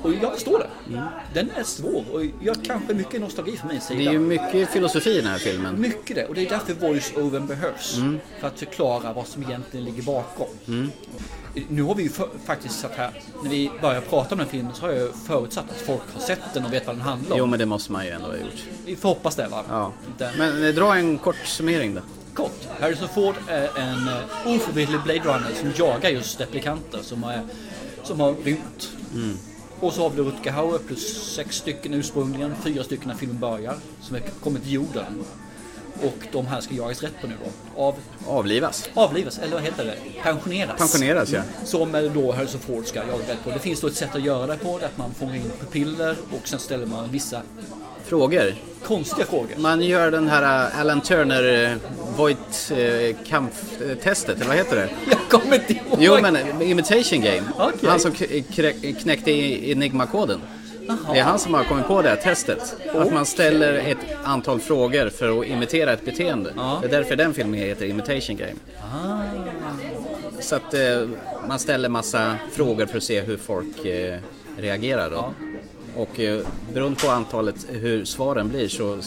Och 0.03 0.13
jag 0.23 0.35
förstår 0.35 0.59
det. 0.59 1.01
Den 1.35 1.51
är 1.57 1.63
svår 1.63 2.05
och 2.13 2.23
jag 2.41 2.57
kanske 2.65 2.95
mycket 2.95 3.21
nostalgi 3.21 3.57
från 3.57 3.69
min 3.69 3.81
sida. 3.81 4.01
Det 4.01 4.07
är 4.07 4.13
ju 4.13 4.19
mycket 4.19 4.71
filosofi 4.71 5.11
i 5.11 5.21
den 5.21 5.31
här 5.31 5.39
filmen. 5.39 5.81
Mycket 5.81 6.17
det, 6.17 6.27
och 6.27 6.35
det 6.35 6.47
är 6.47 6.51
därför 6.51 6.75
voice-overn 6.75 7.47
behövs. 7.47 7.97
Mm. 7.97 8.19
För 8.41 8.49
att 8.49 8.59
förklara 8.59 9.13
vad 9.13 9.27
som 9.27 9.43
egentligen 9.43 9.87
ligger 9.87 10.03
bakom. 10.03 10.49
Nu 11.69 11.83
har 11.83 11.95
vi 11.95 12.03
ju 12.03 12.09
för, 12.09 12.29
faktiskt 12.45 12.81
satt 12.81 12.97
här, 12.97 13.11
när 13.43 13.51
vi 13.51 13.71
började 13.81 14.07
prata 14.07 14.35
om 14.35 14.39
den 14.39 14.49
filmen 14.49 14.75
så 14.75 14.87
har 14.87 14.93
jag 14.93 15.15
förutsatt 15.15 15.71
att 15.71 15.81
folk 15.81 16.03
har 16.15 16.21
sett 16.21 16.55
den 16.55 16.65
och 16.65 16.73
vet 16.73 16.87
vad 16.87 16.97
den 16.97 17.03
handlar 17.03 17.33
om. 17.33 17.39
Jo, 17.39 17.47
men 17.47 17.59
det 17.59 17.67
måste 17.67 17.93
man 17.93 18.07
ju 18.07 18.11
ändå 18.11 18.27
ha 18.27 18.37
gjort. 18.37 18.65
Vi 18.85 18.97
får 18.97 19.09
hoppas 19.09 19.37
det 19.37 19.49
va? 19.49 19.65
Ja. 19.69 19.93
Den, 20.19 20.35
Men 20.39 20.65
eh, 20.65 20.75
dra 20.75 20.97
en 20.97 21.19
kort 21.19 21.37
summering 21.45 21.95
då. 21.95 22.01
Kort. 22.35 22.69
Harrison 22.81 23.09
Ford 23.09 23.35
är 23.49 23.79
en 23.79 23.99
uh, 23.99 24.57
oförvitlig 24.57 25.01
Blade 25.05 25.21
Runner 25.21 25.51
som 25.61 25.73
jagar 25.77 26.11
just 26.11 26.41
replikanter 26.41 26.99
som, 27.03 27.25
är, 27.25 27.41
som 28.03 28.21
har 28.21 28.35
rymt. 28.45 28.93
Mm. 29.15 29.39
Och 29.81 29.93
så 29.93 30.03
har 30.03 30.11
vi 30.11 30.23
Rutger 30.23 30.51
Hauer 30.51 30.79
plus 30.79 31.35
sex 31.35 31.57
stycken 31.57 31.95
ursprungligen, 31.95 32.55
fyra 32.65 32.85
stycken 32.85 33.09
när 33.09 33.15
filmen 33.15 33.39
börjar, 33.39 33.75
som 34.01 34.17
är 34.17 34.21
kommit 34.21 34.63
till 34.63 34.73
jorden. 34.73 35.25
Och 36.03 36.27
de 36.33 36.47
här 36.47 36.61
ska 36.61 36.75
jagas 36.75 37.03
rätt 37.03 37.21
på 37.21 37.27
nu 37.27 37.35
då. 37.45 37.83
Av, 37.83 37.95
Avlivas. 38.27 38.89
avlivas, 38.95 39.39
eller 39.39 39.53
vad 39.53 39.63
heter 39.63 39.85
det? 39.85 40.23
Pensioneras. 40.23 40.79
Pensioneras, 40.79 41.31
ja. 41.31 41.43
Som 41.65 41.95
eh, 41.95 42.03
då 42.03 42.33
Harrison 42.33 42.61
Ford 42.61 42.87
ska 42.87 42.99
jaga 42.99 43.13
rätt 43.13 43.45
på. 43.45 43.51
Det 43.51 43.59
finns 43.59 43.81
då 43.81 43.87
ett 43.87 43.97
sätt 43.97 44.15
att 44.15 44.23
göra 44.23 44.47
det 44.47 44.57
på, 44.57 44.79
det 44.79 44.85
är 44.85 44.89
att 44.89 44.99
man 44.99 45.15
fångar 45.15 45.35
in 45.35 45.51
pupiller 45.61 46.17
och 46.31 46.49
sen 46.49 46.59
ställer 46.59 46.87
man 46.87 47.11
vissa 47.11 47.43
Frågor. 48.05 48.55
Konstiga 48.85 49.27
frågor. 49.27 49.57
Man 49.57 49.83
gör 49.83 50.11
den 50.11 50.29
här 50.29 50.67
eh, 50.67 50.81
Alan 50.81 51.01
Turner 51.01 51.65
eh, 51.73 51.77
Voight 52.17 52.73
eh, 52.77 53.17
kamptestet, 53.27 54.37
eller 54.37 54.47
vad 54.47 54.57
heter 54.57 54.77
det? 54.77 54.89
Jag 55.11 55.41
kommer 55.41 55.55
inte 55.55 55.73
ihåg. 55.73 55.99
Jo 55.99 56.19
men 56.23 56.63
Imitation 56.63 57.21
Game. 57.21 57.43
Okej. 57.59 57.89
Han 57.89 58.01
som 58.01 58.13
knäckte 59.03 59.31
Enigma-koden. 59.71 60.41
Det 61.13 61.19
är 61.19 61.25
han 61.25 61.39
som 61.39 61.55
har 61.55 61.65
kommit 61.65 61.87
på 61.87 62.03
det 62.03 62.09
här 62.09 62.17
testet. 62.17 62.77
Att 62.95 63.13
man 63.13 63.27
ställer 63.27 63.75
ett 63.75 63.99
antal 64.25 64.61
frågor 64.61 65.09
för 65.09 65.41
att 65.41 65.47
imitera 65.47 65.93
ett 65.93 66.05
beteende. 66.05 66.53
Ja. 66.57 66.79
Det 66.83 66.89
är 66.89 66.91
därför 66.91 67.17
den 67.17 67.35
filmen 67.35 67.61
heter 67.61 67.87
Imitation 67.87 68.37
Game. 68.37 68.55
Ah. 68.81 69.21
Så 70.41 70.57
att 70.57 70.75
eh, 70.75 70.81
man 71.49 71.59
ställer 71.59 71.89
massa 71.89 72.37
frågor 72.53 72.87
för 72.87 72.97
att 72.97 73.03
se 73.03 73.21
hur 73.21 73.37
folk 73.37 73.85
eh, 73.85 74.19
reagerar 74.57 75.11
då. 75.11 75.35
Och 75.97 76.21
eh, 76.21 76.47
beroende 76.75 77.01
på 77.01 77.11
antalet, 77.11 77.67
hur 77.69 78.05
svaren 78.05 78.49
blir 78.49 78.69
så 78.69 78.99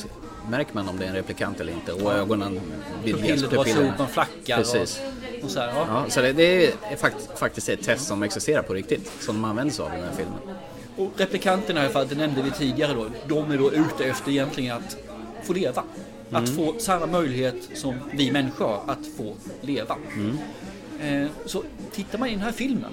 märker 0.49 0.75
man 0.75 0.89
om 0.89 0.97
det 0.99 1.05
är 1.05 1.09
en 1.09 1.15
replikant 1.15 1.59
eller 1.59 1.73
inte. 1.73 1.91
Och 1.93 2.13
ögonen 2.13 2.61
vidgas. 3.03 3.41
Pupiller 3.41 3.93
dras 3.97 4.11
flackar 4.11 4.57
Precis. 4.57 5.01
och, 5.39 5.43
och 5.45 5.51
så 5.51 5.59
här. 5.59 5.67
Ja. 5.67 5.85
Ja, 5.87 6.05
så 6.09 6.21
det, 6.21 6.33
det 6.33 6.65
är 6.67 6.95
fakt, 6.97 7.39
faktiskt 7.39 7.69
ett 7.69 7.83
test 7.83 8.07
som 8.07 8.23
existerar 8.23 8.61
på 8.61 8.73
riktigt, 8.73 9.11
som 9.19 9.35
de 9.35 9.45
använder 9.45 9.73
sig 9.73 9.85
av 9.85 9.91
i 9.93 9.95
den 9.95 10.05
här 10.05 10.15
filmen. 10.15 10.39
Och 10.97 11.11
replikanterna 11.17 11.79
i 11.81 11.83
alla 11.83 11.93
fall, 11.93 12.07
det 12.07 12.15
nämnde 12.15 12.41
vi 12.41 12.51
tidigare 12.51 12.93
då, 12.93 13.05
de 13.27 13.51
är 13.51 13.57
då 13.57 13.71
ute 13.71 14.05
efter 14.05 14.31
egentligen 14.31 14.77
att 14.77 14.97
få 15.43 15.53
leva. 15.53 15.83
Att 16.31 16.49
Mm. 16.49 16.55
få 16.55 16.79
samma 16.79 17.05
möjlighet 17.05 17.55
som 17.73 17.95
vi 18.13 18.31
människor 18.31 18.79
att 18.87 19.07
få 19.17 19.33
leva. 19.61 19.95
Mm. 20.15 20.37
Eh, 21.23 21.29
så 21.45 21.63
tittar 21.91 22.17
man 22.19 22.27
i 22.27 22.31
den 22.31 22.41
här 22.41 22.51
filmen, 22.51 22.91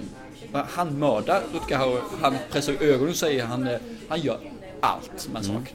han 0.53 0.99
mördar 0.99 1.43
Rutger 1.55 1.77
Hauer, 1.77 2.03
han 2.23 2.35
pressar 2.51 2.73
ögonen 2.81 3.09
och 3.11 3.17
säger 3.17 3.45
han, 3.45 3.67
eh, 3.69 3.79
han 4.09 4.21
gör 4.21 4.39
allt 4.81 5.29
med 5.33 5.45
Mm. 5.45 5.57
saker. 5.57 5.75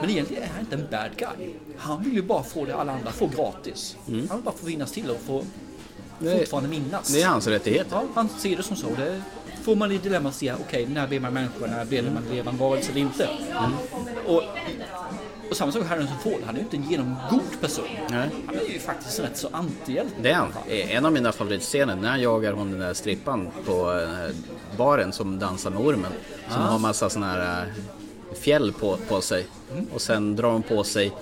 Men 0.00 0.10
egentligen 0.10 0.42
är 0.42 0.46
han 0.48 0.60
inte 0.60 0.74
en 0.76 0.86
bad 0.90 1.10
guy. 1.16 1.50
Han 1.78 2.02
vill 2.02 2.12
ju 2.14 2.22
bara 2.22 2.42
få 2.42 2.64
det 2.64 2.76
alla 2.76 2.92
andra 2.92 3.10
får 3.12 3.28
gratis. 3.28 3.96
Mm. 4.08 4.28
Han 4.28 4.36
vill 4.38 4.44
bara 4.44 4.54
få 4.54 4.66
finnas 4.66 4.92
till 4.92 5.10
och 5.10 5.20
få 5.26 5.44
Det- 6.18 6.38
fortfarande 6.38 6.68
minnas. 6.70 7.08
Det 7.08 7.22
är 7.22 7.26
hans 7.28 7.46
rättighet. 7.46 7.86
Ja, 7.90 8.02
han 8.14 8.28
ser 8.28 8.56
det 8.56 8.62
som 8.62 8.76
så. 8.76 8.86
Det 8.96 9.22
får 9.62 9.76
man 9.76 9.92
i 9.92 9.98
dilemma 9.98 10.32
se, 10.32 10.52
okej, 10.60 10.86
när 10.86 11.06
blir 11.08 11.20
man 11.20 11.32
människa, 11.34 11.66
när 11.66 11.84
blir 11.84 12.02
man 12.02 12.22
levande 12.30 12.60
varelse 12.60 12.90
eller 12.90 13.00
inte? 13.00 13.28
Och, 14.26 14.42
och 15.52 15.56
samma 15.56 15.72
sak 15.72 15.80
med 15.82 15.90
Harrison 15.90 16.18
Ford, 16.22 16.40
han 16.46 16.54
är 16.54 16.58
ju 16.58 16.64
inte 16.64 16.76
en 16.76 16.90
genomgod 16.90 17.60
person. 17.60 17.84
Nej. 18.10 18.28
Han 18.46 18.56
är 18.56 18.72
ju 18.72 18.78
faktiskt 18.78 19.20
rätt 19.20 19.36
så 19.36 19.48
antihjälte. 19.52 20.14
Det 20.22 20.30
är 20.30 20.34
han. 20.34 20.52
Eh, 20.68 20.96
En 20.96 21.06
av 21.06 21.12
mina 21.12 21.32
favoritscener 21.32 21.96
när 21.96 22.08
han 22.08 22.20
jagar 22.20 22.52
hon 22.52 22.70
den 22.70 22.80
där 22.80 22.94
strippan 22.94 23.48
på 23.66 23.90
här 23.90 24.32
baren 24.76 25.12
som 25.12 25.38
dansar 25.38 25.70
med 25.70 25.80
ormen. 25.80 26.12
Som 26.50 26.62
Ah. 26.62 26.66
har 26.66 26.78
massa 26.78 27.10
såna 27.10 27.26
här 27.26 27.62
eh, 27.62 28.34
fjäll 28.40 28.72
på, 28.72 28.96
på 29.08 29.20
sig. 29.20 29.46
Och 29.94 30.00
sen 30.00 30.36
drar 30.36 30.50
hon 30.52 30.62
på 30.62 30.84
sig 30.84 31.12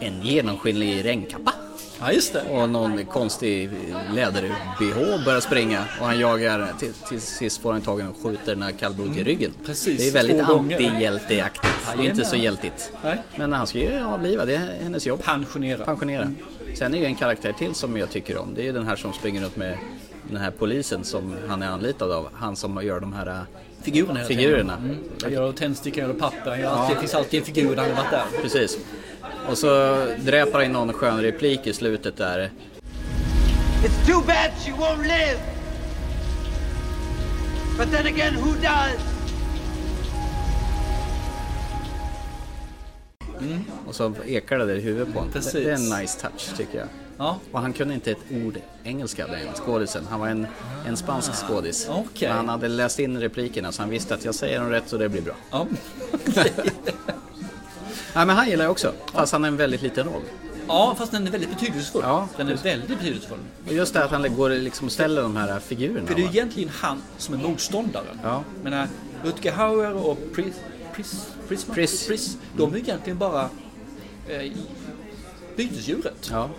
en 0.00 0.22
genomskinlig 0.22 1.04
regnkappa. 1.04 1.52
Ja, 2.00 2.12
just 2.12 2.32
det. 2.32 2.42
Och 2.50 2.68
någon 2.68 3.04
konstig 3.06 3.70
läder-bh 4.14 5.14
och 5.14 5.20
börjar 5.24 5.40
springa. 5.40 5.84
Och 6.00 6.06
han 6.06 6.18
jagar, 6.20 6.72
till, 6.78 6.92
till 6.92 7.20
sist 7.20 7.62
får 7.62 7.72
han 7.72 7.80
tagen 7.82 8.08
och 8.08 8.16
skjuter 8.22 8.54
den 8.54 8.62
här 8.62 8.70
kallblodig 8.72 9.16
i 9.18 9.24
ryggen. 9.24 9.50
Mm. 9.54 9.66
Precis, 9.66 9.98
Det 9.98 10.08
är 10.08 10.12
väldigt 10.12 10.40
antihjälteaktigt. 10.40 11.74
Det 11.96 12.02
är 12.06 12.10
inte 12.10 12.24
så 12.24 12.36
hjältigt. 12.36 12.92
Nej. 13.04 13.18
Men 13.36 13.52
han 13.52 13.66
ska 13.66 13.78
ju 13.78 14.04
avliva, 14.04 14.44
det 14.44 14.54
är 14.54 14.78
hennes 14.82 15.06
jobb. 15.06 15.22
Pensionera. 15.24 15.84
Pensionera. 15.84 16.32
Sen 16.74 16.94
är 16.94 16.98
ju 16.98 17.04
en 17.04 17.14
karaktär 17.14 17.52
till 17.52 17.74
som 17.74 17.96
jag 17.96 18.10
tycker 18.10 18.38
om. 18.38 18.54
Det 18.54 18.60
är 18.62 18.64
ju 18.64 18.72
den 18.72 18.86
här 18.86 18.96
som 18.96 19.12
springer 19.12 19.42
runt 19.42 19.56
med 19.56 19.78
den 20.28 20.36
här 20.40 20.50
polisen 20.50 21.04
som 21.04 21.34
han 21.48 21.62
är 21.62 21.68
anlitad 21.68 22.12
av. 22.12 22.28
Han 22.34 22.56
som 22.56 22.84
gör 22.84 23.00
de 23.00 23.12
här 23.12 23.26
äh, 23.26 23.40
Figurerna. 23.82 24.24
figurerna. 24.24 24.76
Mm. 24.76 24.96
Han 25.22 25.32
gör 25.32 25.52
tändstickor 25.52 26.04
eller 26.04 26.14
papper. 26.14 26.50
Han 26.50 26.60
gör 26.60 26.70
alltid, 26.70 26.96
Det 26.96 27.00
finns 27.00 27.14
alltid 27.14 27.40
en 27.40 27.46
figur 27.46 27.76
där 27.76 27.82
han 27.82 27.90
har 27.90 27.96
varit 28.02 28.10
där. 28.10 28.42
Precis. 28.42 28.78
Och 29.48 29.58
så 29.58 29.68
dräpar 30.18 30.52
han 30.52 30.64
in 30.64 30.72
någon 30.72 30.92
skön 30.92 31.22
replik 31.22 31.66
i 31.66 31.72
slutet 31.72 32.16
där. 32.16 32.50
It's 33.84 34.06
too 34.06 34.20
bad 34.26 34.50
she 34.64 34.72
won't 34.72 35.02
live. 35.02 35.38
But 37.78 37.90
then 37.90 38.06
again, 38.06 38.34
who 38.34 38.52
does? 38.54 39.10
Och 43.86 43.94
så 43.94 44.14
ekar 44.26 44.58
det 44.58 44.66
där 44.66 44.74
i 44.74 44.80
huvudet 44.80 45.12
på 45.14 45.18
honom. 45.18 45.32
Precis. 45.32 45.52
Det, 45.52 45.60
det 45.60 45.70
är 45.70 45.74
en 45.74 46.00
nice 46.00 46.20
touch 46.20 46.56
tycker 46.56 46.78
jag. 46.78 46.88
Ja. 47.18 47.38
Och 47.52 47.60
han 47.60 47.72
kunde 47.72 47.94
inte 47.94 48.10
ett 48.10 48.24
ord 48.46 48.58
engelska 48.84 49.26
den 49.26 49.54
skådisen. 49.54 50.06
Han 50.10 50.20
var 50.20 50.28
en, 50.28 50.46
en 50.86 50.96
spansk 50.96 51.34
skådis. 51.34 51.88
okej. 51.90 52.28
Men 52.28 52.36
han 52.36 52.48
hade 52.48 52.68
läst 52.68 52.98
in 52.98 53.20
replikerna 53.20 53.72
så 53.72 53.82
han 53.82 53.90
visste 53.90 54.14
att 54.14 54.24
jag 54.24 54.34
säger 54.34 54.60
dem 54.60 54.70
rätt 54.70 54.88
så 54.88 54.96
det 54.96 55.08
blir 55.08 55.22
bra. 55.22 55.34
Ja. 55.50 55.66
Nej 58.14 58.26
men 58.26 58.36
han 58.36 58.48
gillar 58.48 58.64
jag 58.64 58.70
också. 58.70 58.92
Fast 59.12 59.32
han 59.32 59.42
har 59.42 59.48
en 59.48 59.56
väldigt 59.56 59.82
liten 59.82 60.06
roll. 60.06 60.22
ja, 60.68 60.94
fast 60.98 61.12
den 61.12 61.26
är 61.26 61.30
väldigt 61.30 61.50
betydelsefull. 61.50 62.02
Ja, 62.04 62.28
den 62.36 62.48
är 62.48 62.54
väldigt 62.56 62.88
betydelsefull. 62.88 63.38
Och 63.66 63.72
just 63.72 63.94
det 63.94 64.04
att 64.04 64.10
han 64.10 64.36
går 64.36 64.50
liksom 64.50 64.86
och 64.86 64.92
ställer 64.92 65.22
de 65.22 65.36
här 65.36 65.60
figurerna. 65.60 66.06
För 66.06 66.14
det 66.14 66.20
är 66.22 66.24
va? 66.26 66.30
egentligen 66.32 66.68
han 66.80 67.02
som 67.18 67.34
är 67.34 67.38
motståndaren. 67.38 68.20
Ja. 68.22 68.44
Men 68.62 68.88
Rutger 69.24 69.52
Hauer 69.52 69.92
och 70.06 70.18
Pris, 70.34 70.54
Pris, 70.94 71.26
Prisma, 71.48 71.74
Pris. 71.74 72.06
Pris, 72.06 72.36
de 72.56 72.74
är 72.74 72.78
egentligen 72.78 73.18
bara 73.18 73.48
eh, 74.28 74.52
bytesdjuret. 75.56 76.28
Ja. 76.30 76.50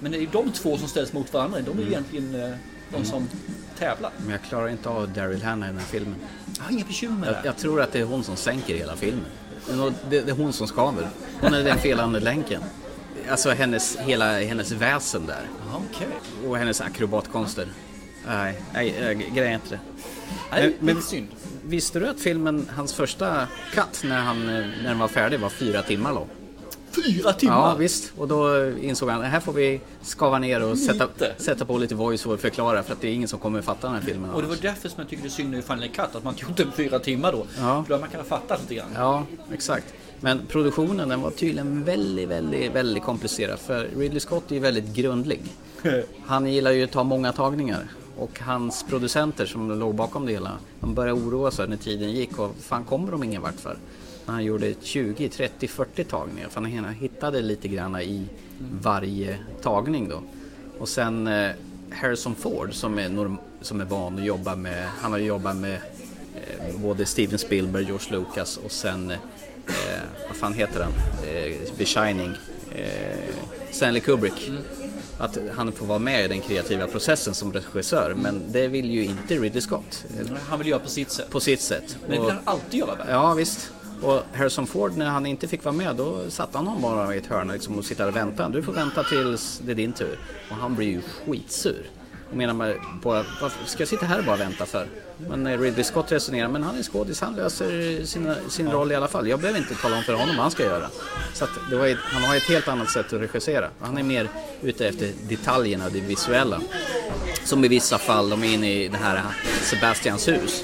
Men 0.00 0.12
det 0.12 0.18
är 0.18 0.28
de 0.32 0.52
två 0.52 0.78
som 0.78 0.88
ställs 0.88 1.12
mot 1.12 1.32
varandra. 1.32 1.60
De 1.60 1.78
är 1.78 1.82
ju 1.82 1.88
egentligen 1.88 2.34
eh, 2.42 2.50
de 2.96 3.04
som 3.04 3.28
tävlar. 3.78 4.10
Men 4.22 4.30
jag 4.30 4.42
klarar 4.42 4.68
inte 4.68 4.88
av 4.88 5.08
Daryl 5.12 5.42
Hannah 5.42 5.68
i 5.68 5.70
den 5.70 5.78
här 5.80 5.86
filmen. 5.86 6.14
Jag 6.58 6.64
har 6.64 6.70
inga 6.72 6.84
bekymmer 6.84 7.18
med 7.18 7.28
Jag, 7.28 7.34
det. 7.34 7.40
jag 7.44 7.56
tror 7.56 7.80
att 7.80 7.92
det 7.92 7.98
är 8.00 8.04
hon 8.04 8.24
som 8.24 8.36
sänker 8.36 8.74
hela 8.74 8.96
filmen. 8.96 9.24
Det 9.68 9.92
Det, 10.10 10.30
är 10.30 10.34
hon 10.34 10.52
som 10.52 10.66
skaver. 10.66 11.08
Hon 11.40 11.54
är 11.54 11.64
den 11.64 11.78
felande 11.78 12.20
länken. 12.20 12.62
Alltså 13.30 13.50
hennes, 13.50 13.96
hela 13.98 14.38
hennes 14.40 14.72
väsen 14.72 15.26
där. 15.26 15.42
Okej. 15.74 16.08
Och 16.48 16.56
hennes 16.58 16.80
akrobatkonster. 16.80 17.68
Nej, 18.26 18.60
nej, 18.74 18.94
jag 19.00 19.18
grejer 19.18 19.54
inte 19.54 19.68
det. 19.70 19.80
Nej, 20.50 20.62
Men- 20.62 20.74
men, 20.80 20.94
men- 20.94 21.02
synd. 21.02 21.28
Visste 21.64 22.00
du 22.00 22.08
att 22.08 22.20
filmen, 22.20 22.70
hans 22.76 22.94
första 22.94 23.46
cut 23.74 24.02
när, 24.04 24.18
han, 24.20 24.46
när 24.46 24.82
den 24.88 24.98
var 24.98 25.08
färdig 25.08 25.40
var 25.40 25.48
fyra 25.48 25.82
timmar 25.82 26.12
lång? 26.12 26.28
Fyra 26.90 27.32
timmar! 27.32 27.54
Ja 27.54 27.74
visst, 27.74 28.12
och 28.18 28.28
då 28.28 28.70
insåg 28.70 29.08
han 29.08 29.22
här 29.22 29.40
får 29.40 29.52
vi 29.52 29.80
skava 30.02 30.38
ner 30.38 30.62
och 30.62 30.78
sätta, 30.78 31.06
Lite. 31.06 31.34
sätta 31.38 31.64
på 31.64 31.78
lite 31.78 31.94
voice 31.94 32.26
och 32.26 32.40
förklara 32.40 32.82
för 32.82 32.92
att 32.92 33.00
det 33.00 33.08
är 33.08 33.12
ingen 33.12 33.28
som 33.28 33.38
kommer 33.38 33.62
fatta 33.62 33.86
den 33.86 33.96
här 33.96 34.02
filmen. 34.02 34.30
Och 34.30 34.42
det 34.42 34.48
var 34.48 34.56
därför 34.62 34.88
som 34.88 35.00
jag 35.00 35.08
tycker 35.08 35.22
det 35.22 35.30
synd 35.30 35.54
i 35.54 35.62
Final 35.62 35.88
Cut 35.88 36.14
att 36.14 36.24
man 36.24 36.34
inte 36.48 36.66
fyra 36.76 36.98
timmar 36.98 37.32
då. 37.32 37.38
Ja. 37.38 37.44
För 37.54 37.88
då 37.88 37.94
hade 37.94 37.98
man 38.00 38.08
kunnat 38.10 38.26
fatta 38.26 38.56
lite 38.56 38.74
grann. 38.74 38.88
Ja, 38.94 39.24
exakt. 39.52 39.86
Men 40.20 40.46
produktionen 40.46 41.08
den 41.08 41.20
var 41.20 41.30
tydligen 41.30 41.84
väldigt, 41.84 42.28
väldigt, 42.28 42.72
väldigt 42.72 43.02
komplicerad 43.02 43.58
för 43.58 43.88
Ridley 43.96 44.20
Scott 44.20 44.50
är 44.50 44.54
ju 44.54 44.60
väldigt 44.60 44.94
grundlig. 44.94 45.40
Han 46.26 46.46
gillar 46.52 46.70
ju 46.70 46.84
att 46.84 46.90
ta 46.90 47.04
många 47.04 47.32
tagningar 47.32 47.88
och 48.16 48.40
hans 48.40 48.84
producenter 48.88 49.46
som 49.46 49.78
låg 49.78 49.94
bakom 49.94 50.26
det 50.26 50.32
hela, 50.32 50.52
de 50.80 50.94
började 50.94 51.20
oroa 51.20 51.50
sig 51.50 51.68
när 51.68 51.76
tiden 51.76 52.12
gick 52.12 52.38
och 52.38 52.54
fan 52.60 52.84
kommer 52.84 53.12
de 53.12 53.22
ingen 53.22 53.42
vart 53.42 53.60
för? 53.60 53.76
När 54.28 54.34
han 54.34 54.44
gjorde 54.44 54.74
20, 54.82 55.28
30, 55.28 55.68
40 55.68 56.04
tagningar. 56.04 56.48
För 56.48 56.60
han 56.60 56.94
hittade 56.94 57.40
lite 57.40 57.68
grann 57.68 58.00
i 58.00 58.26
varje 58.82 59.38
tagning 59.62 60.08
då. 60.08 60.22
Och 60.78 60.88
sen 60.88 61.26
eh, 61.26 61.50
Harrison 61.90 62.34
Ford 62.34 62.74
som 62.74 62.98
är, 62.98 63.08
norm- 63.08 63.38
som 63.60 63.80
är 63.80 63.84
van 63.84 64.18
att 64.18 64.24
jobba 64.24 64.56
med, 64.56 64.88
han 65.00 65.12
har 65.12 65.18
jobbat 65.18 65.56
med 65.56 65.74
eh, 66.34 66.76
både 66.76 67.06
Steven 67.06 67.38
Spielberg, 67.38 67.84
George 67.84 68.06
Lucas 68.10 68.56
och 68.56 68.72
sen, 68.72 69.10
eh, 69.10 69.16
vad 70.28 70.36
fan 70.36 70.52
heter 70.54 70.80
han, 70.82 70.92
eh, 71.28 71.52
The 71.78 71.84
Shining, 71.84 72.32
Stanley 73.70 74.00
Kubrick. 74.00 74.50
Att 75.20 75.38
han 75.54 75.72
får 75.72 75.86
vara 75.86 75.98
med 75.98 76.24
i 76.24 76.28
den 76.28 76.40
kreativa 76.40 76.86
processen 76.86 77.34
som 77.34 77.52
regissör, 77.52 78.14
men 78.14 78.42
det 78.52 78.68
vill 78.68 78.90
ju 78.90 79.04
inte 79.04 79.34
Ridley 79.34 79.60
Scott. 79.60 80.04
Han 80.48 80.58
vill 80.58 80.68
göra 80.68 80.80
på 80.80 80.88
sitt 80.88 81.10
sätt. 81.10 81.30
På 81.30 81.40
sitt 81.40 81.60
sätt. 81.60 81.96
Men 82.08 82.10
det 82.10 82.20
vill 82.26 82.30
han 82.34 82.42
alltid 82.44 82.80
göra 82.80 82.94
väl? 82.94 83.06
Ja 83.10 83.34
visst. 83.34 83.70
Och 84.02 84.22
Harrison 84.34 84.66
Ford 84.66 84.96
när 84.96 85.06
han 85.06 85.26
inte 85.26 85.48
fick 85.48 85.64
vara 85.64 85.74
med 85.74 85.96
då 85.96 86.30
satte 86.30 86.58
han 86.58 86.66
honom 86.66 86.82
bara 86.82 87.14
i 87.14 87.18
ett 87.18 87.26
hörn 87.26 87.48
liksom, 87.52 87.78
och 87.78 87.84
sitta 87.84 88.06
och 88.06 88.16
vänta. 88.16 88.48
Du 88.48 88.62
får 88.62 88.72
vänta 88.72 89.02
tills 89.04 89.60
det 89.64 89.70
är 89.72 89.74
din 89.76 89.92
tur. 89.92 90.18
Och 90.50 90.56
han 90.56 90.74
blir 90.74 90.86
ju 90.86 91.00
skitsur. 91.02 91.86
Och 92.30 92.36
menar 92.36 92.54
man 92.54 92.74
på, 93.02 93.10
varför 93.40 93.66
ska 93.66 93.80
jag 93.80 93.88
sitta 93.88 94.06
här 94.06 94.18
och 94.18 94.24
bara 94.24 94.36
vänta 94.36 94.66
för? 94.66 94.86
Men 95.28 95.58
Ridley 95.60 95.84
Scott 95.84 96.12
resonerar, 96.12 96.48
men 96.48 96.62
han 96.62 96.78
är 96.78 96.82
skådis, 96.82 97.20
han 97.20 97.36
löser 97.36 98.04
sina, 98.04 98.34
sin 98.48 98.70
roll 98.70 98.92
i 98.92 98.94
alla 98.94 99.08
fall. 99.08 99.28
Jag 99.28 99.40
behöver 99.40 99.58
inte 99.60 99.74
tala 99.74 99.96
om 99.96 100.02
för 100.02 100.12
honom 100.12 100.28
vad 100.36 100.42
han 100.42 100.50
ska 100.50 100.62
göra. 100.64 100.88
Så 101.34 101.44
ett- 101.44 101.98
han 102.02 102.22
har 102.22 102.36
ett 102.36 102.42
helt 102.48 102.68
annat 102.68 102.90
sätt 102.90 103.06
att 103.12 103.20
regissera. 103.20 103.68
Han 103.80 103.98
är 103.98 104.02
mer 104.02 104.28
ute 104.62 104.88
efter 104.88 105.12
detaljerna, 105.28 105.88
det 105.88 106.00
visuella. 106.00 106.60
Som 107.44 107.64
i 107.64 107.68
vissa 107.68 107.98
fall, 107.98 108.30
de 108.30 108.44
är 108.44 108.54
inne 108.54 108.72
i 108.72 108.88
det 108.88 108.96
här 108.98 109.22
Sebastians 109.62 110.28
hus. 110.28 110.62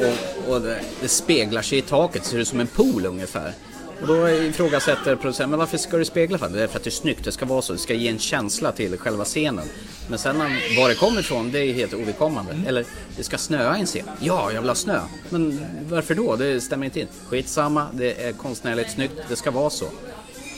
Och, 0.00 0.52
och 0.52 0.60
det, 0.60 0.80
det 1.00 1.08
speglar 1.08 1.62
sig 1.62 1.78
i 1.78 1.82
taket, 1.82 2.24
ser 2.24 2.38
ut 2.38 2.48
som 2.48 2.60
en 2.60 2.66
pool 2.66 3.06
ungefär. 3.06 3.52
Och 4.00 4.06
då 4.06 4.28
ifrågasätter 4.28 5.16
producenten, 5.16 5.50
men 5.50 5.58
varför 5.58 5.78
ska 5.78 5.96
det 5.96 6.04
spegla 6.04 6.38
för? 6.38 6.48
Det 6.48 6.62
är 6.62 6.66
för 6.66 6.76
att 6.76 6.84
det 6.84 6.88
är 6.88 6.92
snyggt, 6.92 7.24
det 7.24 7.32
ska 7.32 7.46
vara 7.46 7.62
så, 7.62 7.72
det 7.72 7.78
ska 7.78 7.94
ge 7.94 8.08
en 8.08 8.18
känsla 8.18 8.72
till 8.72 8.98
själva 8.98 9.24
scenen. 9.24 9.64
Men 10.08 10.18
sen 10.18 10.38
var 10.78 10.88
det 10.88 10.94
kommer 10.94 11.20
ifrån, 11.20 11.52
det 11.52 11.58
är 11.58 11.72
helt 11.72 11.94
ovidkommande. 11.94 12.56
Eller, 12.66 12.84
det 13.16 13.24
ska 13.24 13.38
snöa 13.38 13.76
i 13.76 13.80
en 13.80 13.86
scen. 13.86 14.10
Ja, 14.20 14.52
jag 14.52 14.60
vill 14.60 14.70
ha 14.70 14.74
snö. 14.74 15.00
Men 15.30 15.66
varför 15.88 16.14
då? 16.14 16.36
Det 16.36 16.60
stämmer 16.60 16.84
inte 16.84 17.00
in. 17.00 17.06
Skitsamma, 17.26 17.86
det 17.92 18.24
är 18.24 18.32
konstnärligt 18.32 18.90
snyggt, 18.90 19.14
det 19.28 19.36
ska 19.36 19.50
vara 19.50 19.70
så. 19.70 19.86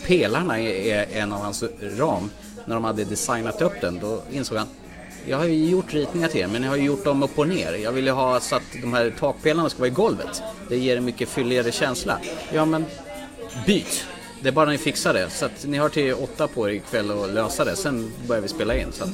Pelarna 0.07 0.61
är, 0.61 0.93
är 0.93 1.21
en 1.21 1.33
av 1.33 1.41
hans 1.41 1.65
ram. 1.99 2.31
När 2.65 2.75
de 2.75 2.85
hade 2.85 3.05
designat 3.05 3.63
upp 3.63 3.81
den, 3.81 3.99
då 4.01 4.23
insåg 4.33 4.59
han 4.59 4.67
jag 5.27 5.39
har 5.39 5.45
ju 5.45 5.71
gjort 5.71 5.95
ritningar 5.95 6.29
till 6.29 6.41
er, 6.41 6.47
men 6.47 6.63
jag 6.63 6.71
har 6.71 6.77
ju 6.77 6.83
gjort 6.85 7.05
dem 7.05 7.23
upp 7.23 7.39
och 7.39 7.49
ner. 7.49 7.73
Jag 7.73 7.93
vill 7.93 8.05
ju 8.07 8.13
ha 8.13 8.41
så 8.41 8.57
att 8.57 8.63
de 8.83 8.93
här 8.93 9.15
takpelarna 9.21 9.71
ska 9.71 9.79
vara 9.79 9.89
i 9.89 9.91
golvet. 9.91 10.43
Det 10.69 10.77
ger 10.77 10.97
en 10.97 11.05
mycket 11.05 11.29
fylligare 11.29 11.73
känsla. 11.73 12.19
Ja, 12.53 12.65
men 12.65 12.85
byt! 13.67 14.05
Det 14.43 14.49
är 14.49 14.53
bara 14.53 14.71
ni 14.71 14.79
fixar 14.79 15.15
det. 15.15 15.31
Så 15.31 15.45
att 15.45 15.65
ni 15.65 15.79
har 15.79 15.89
till 15.89 16.15
åtta 16.15 16.49
på 16.49 16.69
er 16.69 16.73
ikväll 16.73 17.11
att 17.11 17.31
lösa 17.31 17.65
det. 17.65 17.77
Sen 17.77 18.13
börjar 18.29 18.43
vi 18.43 18.49
spela 18.49 18.77
in. 18.77 18.93
Så 18.93 19.05
att, 19.05 19.11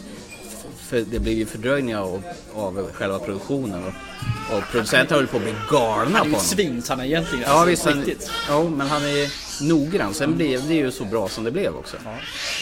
för 0.89 1.01
det 1.11 1.19
blir 1.19 1.33
ju 1.35 1.47
fördröjningar 1.47 2.01
av, 2.01 2.23
av 2.55 2.91
själva 2.93 3.19
produktionen. 3.19 3.85
Och, 3.85 4.57
och 4.57 4.63
producenten 4.73 5.17
höll 5.17 5.27
på 5.27 5.37
att 5.37 5.43
bli 5.43 5.55
galna 5.71 5.97
Han 6.05 6.15
är 6.15 6.21
på 6.21 6.27
ju 6.27 6.31
ett 6.31 6.33
honom. 6.33 6.41
svin 6.41 6.83
han 6.89 7.01
är 7.01 7.05
egentligen. 7.05 7.45
Ja 7.49 7.51
alltså, 7.53 7.91
visst, 7.93 8.27
på 8.29 8.53
han, 8.53 8.65
ja, 8.65 8.71
men 8.71 8.87
han 8.87 9.03
är 9.05 9.33
noggrann. 9.69 10.15
Sen 10.15 10.37
blev 10.37 10.69
det 10.69 10.75
ju 10.75 10.91
så 10.91 11.05
bra 11.05 11.29
som 11.29 11.45
det 11.45 11.51
blev 11.51 11.77
också. 11.77 11.97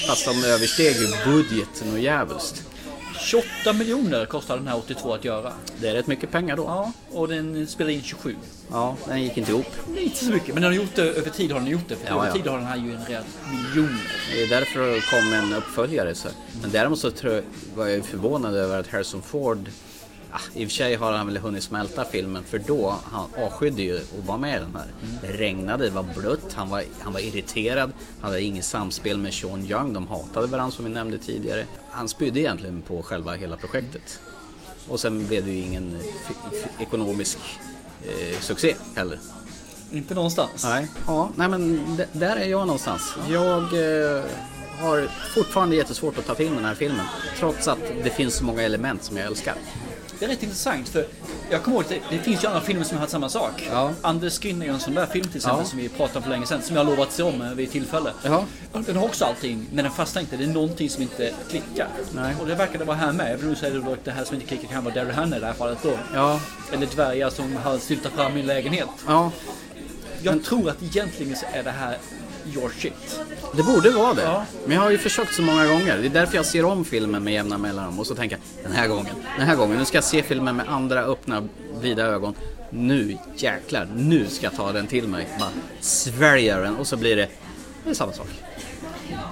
Fast 0.09 0.27
de 0.27 0.45
översteg 0.45 0.97
ju 0.97 1.09
budgeten 1.33 1.93
och 1.93 1.99
jävligt. 1.99 2.63
28 3.21 3.73
miljoner 3.73 4.27
kostar 4.27 4.57
den 4.57 4.69
här 4.69 4.77
82 4.77 5.15
att 5.15 5.25
göra. 5.25 5.53
Det 5.81 5.89
är 5.89 5.95
rätt 5.95 6.07
mycket 6.07 6.31
pengar 6.31 6.57
då. 6.57 6.63
Ja, 6.63 6.93
och 7.13 7.29
den 7.29 7.67
spelar 7.67 7.91
in 7.91 8.03
27. 8.03 8.37
Ja, 8.71 8.97
den 9.07 9.23
gick 9.23 9.37
inte 9.37 9.51
ihop. 9.51 9.67
Inte 9.99 10.25
så 10.25 10.31
mycket, 10.33 10.55
men 10.55 10.63
den 10.63 10.73
har 10.73 10.77
gjort 10.79 10.95
det 10.95 11.03
över 11.03 11.31
tid 11.31 11.53
har 11.53 11.61
den 11.61 11.69
gjort 11.69 11.89
det. 11.89 11.97
För 11.97 12.07
Ja, 12.07 12.15
över 12.15 12.27
ja. 12.27 12.33
tid 12.33 12.47
har 12.47 12.59
den 12.59 12.67
här 12.67 12.77
ju 12.77 12.95
en 12.95 13.05
rejäl 13.05 13.23
miljon. 13.53 13.99
Det 14.33 14.43
är 14.43 14.49
därför 14.49 14.87
det 14.87 15.01
kom 15.01 15.33
en 15.33 15.53
uppföljare. 15.55 16.15
Så. 16.15 16.29
Men 16.63 16.71
däremot 16.71 16.99
så 16.99 17.11
tror 17.11 17.33
jag, 17.33 17.43
var 17.75 17.87
jag 17.87 18.05
förvånad 18.05 18.55
över 18.55 18.81
att 18.81 18.89
Harrison 18.89 19.23
Ford 19.23 19.69
I 20.55 20.65
och 20.65 20.69
för 20.69 20.77
sig 20.77 20.95
har 20.95 21.13
han 21.13 21.27
väl 21.27 21.37
hunnit 21.37 21.63
smälta 21.63 22.05
filmen 22.05 22.45
för 22.45 22.59
då, 22.59 22.95
han 23.05 23.29
avskydde 23.39 23.83
ju 23.83 23.97
att 23.97 24.27
vara 24.27 24.39
med 24.39 24.57
i 24.57 24.61
den 24.61 24.77
här. 24.77 24.87
Det 25.23 25.33
regnade, 25.33 25.85
det 25.85 25.91
var 25.91 26.07
blött, 26.17 26.53
han 26.53 26.71
var, 26.71 26.85
han 27.01 27.13
var 27.13 27.21
irriterad, 27.21 27.93
han 28.21 28.31
hade 28.31 28.43
inget 28.43 28.65
samspel 28.65 29.19
med 29.19 29.35
Sean 29.35 29.65
Young, 29.65 29.93
de 29.93 30.07
hatade 30.07 30.47
varandra 30.47 30.77
som 30.77 30.85
vi 30.85 30.91
nämnde 30.91 31.19
tidigare. 31.19 31.65
Han 31.91 32.09
spydde 32.09 32.41
egentligen 32.41 32.83
på 32.83 33.03
själva 33.03 33.33
hela 33.33 33.57
projektet. 33.57 34.21
Och 34.89 35.01
sen 35.01 35.27
blev 35.27 35.45
det 35.45 35.51
ju 35.51 35.59
ingen 35.59 35.99
ekonomisk 36.81 37.39
eh, 38.03 38.41
succé 38.41 38.75
heller. 38.97 39.19
Inte 39.93 40.15
någonstans. 40.15 40.65
Nej, 40.65 40.89
ja, 41.07 41.31
nej 41.37 41.49
men 41.49 41.97
där 42.13 42.37
är 42.37 42.47
jag 42.47 42.67
någonstans. 42.67 43.15
Jag 43.31 43.63
eh, 43.63 44.23
har 44.81 45.09
fortfarande 45.35 45.77
jättesvårt 45.77 46.19
att 46.19 46.27
ta 46.27 46.35
till 46.35 46.55
den 46.55 46.65
här 46.65 46.75
filmen. 46.75 47.07
Trots 47.39 47.69
att 47.69 47.79
det 48.05 48.11
finns 48.11 48.35
så 48.35 48.45
många 48.45 48.63
element 48.63 49.03
som 49.03 49.17
jag 49.17 49.27
älskar. 49.27 49.55
Det 50.25 50.29
är 50.29 50.35
rätt 50.35 50.43
intressant 50.43 50.89
för 50.89 51.07
jag 51.51 51.63
kommer 51.63 51.77
ihåg 51.77 51.85
att 51.85 51.91
det, 51.91 52.01
det 52.11 52.19
finns 52.19 52.45
ju 52.45 52.49
andra 52.49 52.61
filmer 52.61 52.85
som 52.85 52.97
har 52.97 53.01
haft 53.01 53.13
samma 53.13 53.29
sak. 53.29 53.69
Ja. 53.71 53.91
Anders 54.03 54.39
Skin 54.41 54.63
är 54.63 54.67
ju 54.67 54.73
en 54.73 54.81
sån 54.81 54.95
där 54.95 55.07
film 55.07 55.25
till 55.29 55.37
exempel 55.37 55.61
Ja. 55.65 55.69
som 55.71 55.79
vi 55.79 55.89
pratade 55.89 56.17
om 56.19 56.23
för 56.23 56.31
länge 56.31 56.47
sedan 56.47 56.63
som 56.63 56.77
jag 56.77 56.85
har 56.85 56.91
lovat 56.91 57.13
se 57.13 57.23
om 57.23 57.43
eh, 57.43 57.53
vid 57.53 57.71
tillfälle. 57.71 58.11
Ja. 58.23 58.45
Den 58.87 58.97
har 58.97 59.05
också 59.05 59.25
allting 59.25 59.67
men 59.73 59.85
den 59.85 59.93
fastnar 59.93 60.23
inte. 60.23 60.37
Det 60.37 60.45
är 60.45 60.49
någonting 60.49 60.91
som 60.91 61.03
inte 61.03 61.33
klickar. 61.51 61.89
Nej. 62.15 62.35
Och 62.41 62.47
det 62.47 62.55
verkar 62.55 62.79
det 62.79 62.85
vara 62.85 62.97
här 62.97 63.13
med. 63.13 63.41
Om 63.43 63.49
du 63.49 63.55
säger 63.57 63.81
då 63.81 63.93
att 63.93 64.05
det 64.05 64.11
här 64.11 64.25
som 64.25 64.35
inte 64.35 64.47
klickar 64.47 64.69
kan 64.69 64.85
vara 64.85 64.95
Daryl 64.95 65.15
Hannah 65.15 65.37
i 65.37 65.41
det 65.41 65.47
här 65.47 65.53
fallet 65.53 65.79
då. 65.83 65.93
Ja, 66.15 66.41
Eller 66.73 66.87
dvärgar 66.87 67.31
som 67.31 67.57
har 67.57 67.79
styltat 67.79 68.13
fram 68.13 68.37
i 68.37 68.41
en 68.41 68.47
lägenhet. 68.47 68.89
ja, 69.07 69.31
Jag 70.23 70.45
tror 70.45 70.71
att 70.71 70.83
egentligen 70.83 71.37
så 71.37 71.47
är 71.53 71.63
det 71.63 71.71
här 71.71 71.99
your 72.53 72.71
shit. 72.71 73.21
det 73.57 73.63
borde 73.63 73.91
vara 73.91 74.15
det. 74.15 74.23
Ja. 74.23 74.45
Men 74.67 74.77
jag 74.77 74.83
har 74.83 74.91
ju 74.91 74.99
försökt 74.99 75.35
så 75.35 75.43
många 75.43 75.67
gånger. 75.67 75.99
Det 75.99 76.07
är 76.07 76.11
därför 76.11 76.37
jag 76.37 76.47
ser 76.47 76.65
om 76.65 76.85
filmen 76.85 77.25
med 77.25 77.33
jämna 77.33 77.59
mellanrum 77.59 77.99
och 77.99 78.07
så 78.07 78.15
tänker 78.15 78.37
jag 78.37 78.71
den 78.71 78.79
här 78.79 78.89
gången, 78.89 79.15
den 79.39 79.47
här 79.47 79.57
gången, 79.57 79.79
nu 79.79 79.85
ska 79.85 79.97
jag 79.97 80.05
se 80.05 80.23
filmen 80.23 80.57
med 80.57 80.69
andra 80.69 81.05
öppna, 81.05 81.49
vida 81.81 82.03
ögon. 82.03 82.35
Nu 82.71 83.19
jäklar, 83.37 83.89
nu 83.97 84.27
ska 84.27 84.47
jag 84.47 84.57
ta 84.57 84.73
den 84.73 84.87
till 84.87 85.09
mig. 85.09 85.29
Bara 85.39 85.51
svälja 85.81 86.59
den 86.59 86.77
och 86.77 86.87
så 86.87 86.97
blir 86.97 87.17
det, 87.17 87.29
det 87.85 87.91
är 87.91 87.95
samma 87.95 88.13
sak. 88.13 88.29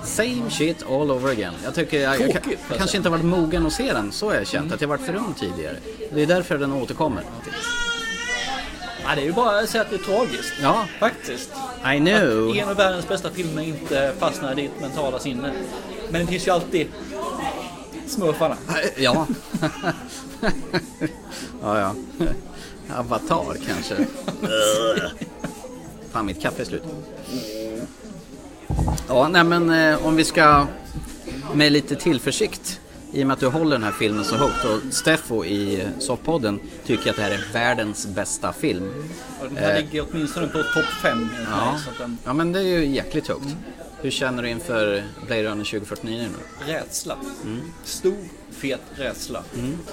Same 0.05 0.51
shit 0.51 0.83
all 0.83 1.11
over 1.11 1.31
again. 1.31 1.55
Jag 1.65 1.75
tycker 1.75 2.01
jag, 2.01 2.13
jag, 2.13 2.21
får 2.21 2.31
jag 2.33 2.43
kanske 2.69 2.89
säga. 2.89 2.97
inte 2.97 3.09
har 3.09 3.17
varit 3.19 3.25
mogen 3.25 3.67
att 3.67 3.73
se 3.73 3.93
den, 3.93 4.13
så 4.13 4.27
har 4.27 4.35
jag 4.35 4.47
känt. 4.47 4.73
Att 4.73 4.81
jag 4.81 4.89
varit 4.89 5.07
för 5.07 5.15
ung 5.15 5.35
tidigare. 5.41 5.77
Det 6.15 6.23
är 6.23 6.27
därför 6.27 6.59
den 6.59 6.73
återkommer. 6.73 7.23
Ja, 9.05 9.15
det 9.15 9.21
är 9.21 9.25
ju 9.25 9.33
bara 9.33 9.59
att 9.59 9.69
säga 9.69 9.83
att 9.83 9.91
det 9.91 9.97
är 9.97 9.99
tragiskt. 9.99 10.53
Ja, 10.63 10.87
Faktiskt. 11.01 11.51
I 11.95 11.99
know. 11.99 12.51
Att 12.51 12.57
en 12.57 12.69
av 12.69 12.77
världens 12.77 13.09
bästa 13.09 13.31
filmer 13.31 13.63
inte 13.63 14.13
fastnar 14.19 14.53
i 14.53 14.63
ditt 14.63 14.81
mentala 14.81 15.19
sinne. 15.19 15.53
Men 16.11 16.21
det 16.21 16.27
finns 16.27 16.47
ju 16.47 16.51
alltid 16.51 16.89
smurfarna. 18.07 18.57
Ja. 18.97 19.27
ja, 21.63 21.79
ja. 21.79 21.95
Avatar 22.97 23.57
kanske. 23.67 24.07
Fan, 26.13 26.27
mitt 26.27 26.43
kaffe 26.43 26.63
är 26.63 26.67
slut. 26.67 26.83
Ja, 29.09 29.29
nej 29.29 29.45
men 29.45 29.71
eh, 29.71 30.07
om 30.07 30.17
vi 30.17 30.25
ska 30.25 30.67
med 31.55 31.73
lite 31.73 31.97
tillförsikt 31.97 32.81
i 33.13 33.23
och 33.23 33.27
med 33.27 33.35
att 33.35 33.41
du 33.41 33.47
håller 33.47 33.71
den 33.71 33.83
här 33.83 33.93
filmen 33.93 34.25
så 34.25 34.37
högt 34.37 34.65
och 34.65 34.95
Steffo 34.95 35.45
i 35.45 35.87
Soffpodden 35.99 36.61
tycker 36.87 37.11
att 37.11 37.17
det 37.17 37.23
här 37.23 37.31
är 37.31 37.53
världens 37.53 38.07
bästa 38.07 38.53
film. 38.53 38.89
Och 39.41 39.49
den 39.49 39.57
här 39.57 39.71
Eh. 39.71 39.77
ligger 39.77 40.07
åtminstone 40.11 40.47
på 40.47 40.59
topp 40.63 40.85
5. 41.03 41.29
Ja. 41.51 41.79
Den, 41.99 42.19
ja, 42.25 42.33
men 42.33 42.53
det 42.53 42.59
är 42.59 42.63
ju 42.63 42.87
jäkligt 42.87 43.29
högt. 43.29 43.47
Hur 44.01 44.11
känner 44.11 44.43
du 44.43 44.49
inför 44.49 45.05
Blade 45.27 45.43
Runner 45.43 45.65
2049 45.65 46.29
nu? 46.67 46.73
rädsla. 46.73 47.17
Mm. 47.45 47.61
Stor, 47.85 48.17
fet 48.51 48.81
rädsla. 48.97 49.43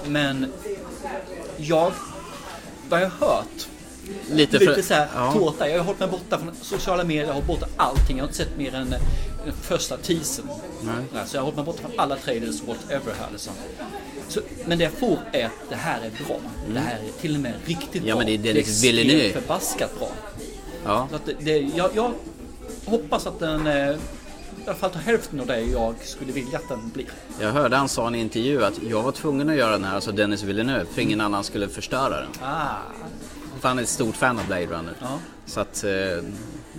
Men 0.06 0.46
jag, 1.56 1.92
vad 2.88 3.00
jag 3.00 3.10
har 3.10 3.26
hört, 3.28 3.68
Lite, 4.30 4.58
lite 4.58 4.74
för... 4.74 4.82
såhär 4.82 5.08
ja. 5.14 5.32
tårta. 5.32 5.68
Jag 5.68 5.78
har 5.78 5.84
hållit 5.84 6.00
mig 6.00 6.08
borta 6.08 6.38
från 6.38 6.54
sociala 6.62 7.04
medier, 7.04 7.22
jag 7.22 7.28
har 7.28 7.34
hållit 7.34 7.46
borta 7.46 7.66
allting. 7.76 8.16
Jag 8.16 8.24
har 8.24 8.28
inte 8.28 8.38
sett 8.38 8.58
mer 8.58 8.74
än 8.74 8.92
eh, 8.92 9.00
den 9.44 9.54
första 9.54 9.96
teasern. 9.96 10.46
Nej. 10.82 11.24
Så 11.26 11.36
jag 11.36 11.40
har 11.40 11.44
hållit 11.44 11.56
mig 11.56 11.64
borta 11.64 11.80
från 11.80 11.92
alla 11.96 12.16
trailers, 12.16 12.62
whatever 12.62 13.12
här 13.20 13.28
liksom. 13.32 13.52
Så, 14.28 14.40
men 14.66 14.78
det 14.78 14.84
jag 14.84 14.92
får 14.92 15.18
är 15.32 15.46
att 15.46 15.52
det 15.68 15.76
här 15.76 16.00
är 16.00 16.24
bra. 16.26 16.36
Det 16.74 16.80
här 16.80 16.98
är 16.98 17.20
till 17.20 17.34
och 17.34 17.40
med 17.40 17.52
riktigt 17.64 17.94
Mm. 17.94 18.08
Ja, 18.08 18.14
bra. 18.14 18.24
men 18.24 18.42
det 18.42 18.52
Denis 18.52 18.82
det 18.82 18.88
är 18.88 19.00
extremt 19.00 19.32
förbaskat 19.32 19.98
bra. 19.98 20.08
Ja. 20.84 21.06
Så 21.10 21.16
att 21.16 21.26
det, 21.26 21.34
det, 21.40 21.58
jag, 21.58 21.90
jag 21.94 22.12
hoppas 22.84 23.26
att 23.26 23.38
den 23.38 23.66
eh, 23.66 23.96
i 24.60 24.66
alla 24.66 24.74
fall 24.74 24.90
tar 24.90 25.00
hälften 25.00 25.40
av 25.40 25.46
det 25.46 25.60
jag 25.60 25.94
skulle 26.04 26.32
vilja 26.32 26.58
att 26.58 26.68
den 26.68 26.90
blir. 26.94 27.06
Jag 27.40 27.52
hörde 27.52 27.76
han 27.76 27.88
sa 27.88 28.04
i 28.04 28.06
en 28.06 28.14
intervju 28.14 28.64
att 28.64 28.82
jag 28.90 29.02
var 29.02 29.12
tvungen 29.12 29.50
att 29.50 29.56
göra 29.56 29.72
den 29.72 29.84
här, 29.84 29.94
alltså 29.94 30.12
Dennis 30.12 30.42
Villeneuve, 30.42 30.84
för 30.94 31.02
ingen 31.02 31.20
annan 31.20 31.44
skulle 31.44 31.68
förstöra 31.68 32.20
den. 32.20 32.28
Ah, 32.42 32.76
För 33.60 33.68
han 33.68 33.78
är 33.78 33.82
ett 33.82 33.88
stort 33.88 34.16
fan 34.16 34.38
av 34.38 34.46
Blade 34.46 34.66
Runner. 34.66 34.94
Ja. 35.00 35.18
Så 35.46 35.60
att 35.60 35.84
eh, 35.84 35.90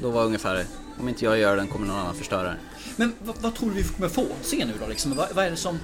då 0.01 0.09
var 0.09 0.23
ungefär, 0.25 0.65
om 0.99 1.09
inte 1.09 1.25
jag 1.25 1.37
gör 1.39 1.55
den 1.57 1.67
kommer 1.67 1.87
någon 1.87 1.95
annan 1.99 2.15
förstöra 2.15 2.43
den. 2.43 2.57
men 2.95 3.13
vad, 3.19 3.35
vad 3.41 3.55
tror 3.55 3.69
du 3.69 3.75
vi 3.75 3.83
kommer 3.83 4.09
få 4.09 4.25
se 4.41 4.65
nu 4.65 4.73
då? 4.81 4.87
Liksom? 4.87 5.15
Vad, 5.15 5.27
vad 5.33 5.45
är 5.45 5.49
det 5.51 5.57
som... 5.57 5.79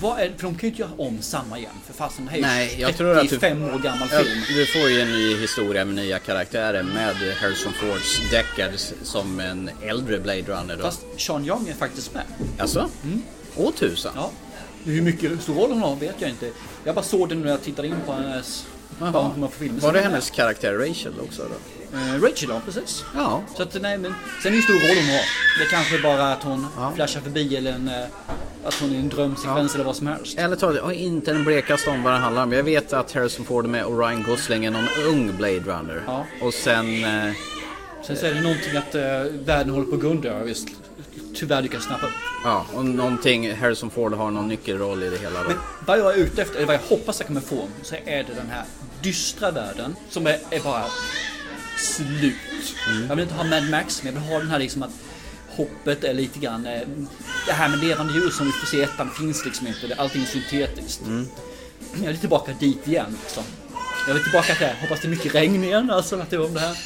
Vad 0.00 0.18
är, 0.20 0.32
för 0.36 0.42
de 0.42 0.54
kan 0.54 0.60
ju 0.60 0.66
inte 0.68 0.80
göra 0.82 0.90
om 0.98 1.22
samma 1.22 1.58
igen. 1.58 1.70
För 1.86 1.92
fasen, 1.94 2.24
det 2.24 2.30
här 2.30 2.38
är 2.38 2.42
Nej, 2.42 2.76
jag 2.80 2.96
tror 2.96 3.10
att 3.18 3.22
du- 3.22 3.28
35 3.28 3.62
år 3.62 3.78
gammal 3.78 4.08
Ja, 4.12 4.18
film. 4.18 4.40
Du 4.48 4.66
får 4.66 4.90
ju 4.90 5.00
en 5.00 5.12
ny 5.12 5.36
historia 5.36 5.84
med 5.84 5.94
nya 5.94 6.18
karaktärer 6.18 6.82
med 6.82 7.16
Harrison 7.40 7.72
Fords 7.72 8.30
Deckard 8.30 8.72
som 9.02 9.40
en 9.40 9.70
äldre 9.82 10.20
Blade 10.20 10.42
Runner 10.42 10.76
då. 10.76 10.82
Fast 10.82 11.02
Sean 11.16 11.44
Young 11.44 11.68
är 11.68 11.74
faktiskt 11.74 12.14
med. 12.14 12.22
Alltså? 12.58 12.88
Åh 13.56 13.70
tusan. 13.72 14.12
Ja. 14.16 14.30
Hur 14.84 15.02
mycket 15.02 15.42
stor 15.42 15.54
roll 15.54 15.70
hon 15.70 15.82
har 15.82 15.96
vet 15.96 16.14
jag 16.18 16.30
inte. 16.30 16.50
Jag 16.84 16.94
bara 16.94 17.04
såg 17.04 17.28
det 17.28 17.34
när 17.34 17.50
jag 17.50 17.62
tittade 17.62 17.88
in 17.88 17.96
på 18.06 18.12
hennes... 18.12 18.66
Hon 18.98 19.12
kommer 19.12 19.46
på 19.46 19.52
filmen. 19.52 19.80
Var 19.80 19.92
det 19.92 20.00
hennes 20.00 20.30
karaktär 20.30 20.72
Rachel 20.74 21.12
också 21.22 21.42
då? 21.42 21.98
Eh, 21.98 22.22
Rachel 22.22 22.48
ja, 22.48 22.60
precis. 22.64 23.04
Ja. 23.16 23.42
Så 23.56 23.62
att 23.62 23.82
nej 23.82 23.98
men, 23.98 24.14
sen 24.42 24.46
är 24.46 24.50
det 24.50 24.56
ju 24.56 24.62
stor 24.62 24.74
roll 24.74 24.96
hon 24.96 25.06
har. 25.14 25.24
Det 25.58 25.64
är 25.64 25.70
kanske 25.70 25.98
bara 26.02 26.32
att 26.32 26.42
hon 26.42 26.66
flashar 26.94 27.20
förbi 27.20 27.56
eller 27.56 27.72
en, 27.72 27.88
eh, 27.88 28.04
att 28.64 28.74
hon 28.74 28.94
är 28.94 28.98
en 28.98 29.08
drömsekvens 29.08 29.74
eller 29.74 29.84
vad 29.84 29.96
som 29.96 30.06
helst. 30.06 30.38
Eller 30.38 30.56
ta 30.56 30.70
det, 30.70 30.76
jag 30.76 30.84
har 30.84 30.92
inte 30.92 31.30
en 31.30 31.44
blekaste 31.44 31.90
om 31.90 32.02
vad 32.02 32.12
det 32.12 32.18
handlar 32.18 32.42
om. 32.42 32.52
Jag 32.52 32.62
vet 32.62 32.92
att 32.92 33.12
Harrison 33.12 33.44
Ford 33.44 33.64
är 33.64 33.68
med 33.68 33.84
och 33.84 33.98
Ryan 33.98 34.22
Gosling 34.22 34.64
är 34.64 34.70
någon 34.70 34.88
ung 35.06 35.36
Blade 35.36 35.60
Runner. 35.60 36.02
Ja. 36.06 36.26
Och 36.42 36.54
sen... 36.54 37.04
Eh, 37.04 37.32
Sen 38.06 38.16
så 38.16 38.26
är 38.26 38.34
det 38.34 38.40
någonting 38.40 38.76
att 38.76 38.94
eh, 38.94 39.02
världen 39.44 39.70
håller 39.74 39.86
på 39.86 39.94
att 39.94 40.00
gå 40.02 40.08
under. 40.08 40.40
Visst 40.44 40.68
tyvärr 41.34 41.62
lyckas 41.62 41.82
snappa 41.84 42.06
upp. 42.06 42.12
ja, 42.44 42.66
och 42.74 42.84
någonting, 42.84 43.54
Harrison 43.56 43.90
Ford 43.90 44.14
har 44.14 44.30
någon 44.30 44.48
nyckelroll 44.48 45.02
i 45.02 45.10
det 45.10 45.16
hela 45.18 45.42
då. 45.42 45.48
Men 45.48 45.56
vad 45.86 45.98
jag 45.98 46.14
är 46.14 46.18
ute 46.18 46.42
efter, 46.42 46.56
eller 46.56 46.66
vad 46.66 46.74
jag 46.74 46.80
hoppas 46.96 47.20
jag 47.20 47.26
kommer 47.26 47.40
få, 47.40 47.68
så 47.82 47.94
är 47.94 48.16
det 48.22 48.34
den 48.36 48.50
här 48.50 48.64
dystra 49.04 49.50
världen 49.50 49.96
som 50.10 50.26
är, 50.26 50.38
är 50.50 50.60
bara 50.60 50.84
slut. 51.78 52.34
Jag 53.08 53.16
vill 53.16 53.22
inte 53.22 53.34
ha 53.34 53.44
Mad 53.44 53.70
Max, 53.70 54.02
men 54.02 54.14
jag 54.14 54.20
vill 54.20 54.30
ha 54.30 54.38
den 54.38 54.48
här 54.48 54.58
liksom 54.58 54.82
att 54.82 54.90
hoppet 55.48 56.04
är 56.04 56.14
lite 56.14 56.38
grann... 56.38 56.66
eh, 56.66 56.80
Det 57.46 57.52
här 57.52 57.68
med 57.68 57.78
levande 57.78 58.12
djur 58.12 58.30
som 58.30 58.46
vi 58.46 58.52
får 58.52 58.66
se 58.66 58.76
i 58.76 58.82
ettan 58.82 59.10
finns 59.10 59.44
liksom 59.44 59.66
inte. 59.66 59.94
Allting 59.98 60.22
är 60.22 60.26
syntetiskt. 60.26 61.00
Jag 62.00 62.06
vill 62.08 62.18
tillbaka 62.18 62.52
dit 62.60 62.88
igen. 62.88 63.16
Liksom. 63.22 63.44
Jag 64.06 64.14
vill 64.14 64.22
tillbaka 64.22 64.54
till 64.54 64.66
det. 64.66 64.76
Hoppas 64.80 65.00
det 65.00 65.06
är 65.06 65.10
mycket 65.10 65.34
regn 65.34 65.64
igen. 65.64 65.90
Alltså 65.90 66.20
att 66.20 66.30
det 66.30 66.38
om 66.38 66.54
det 66.54 66.60
här. 66.60 66.78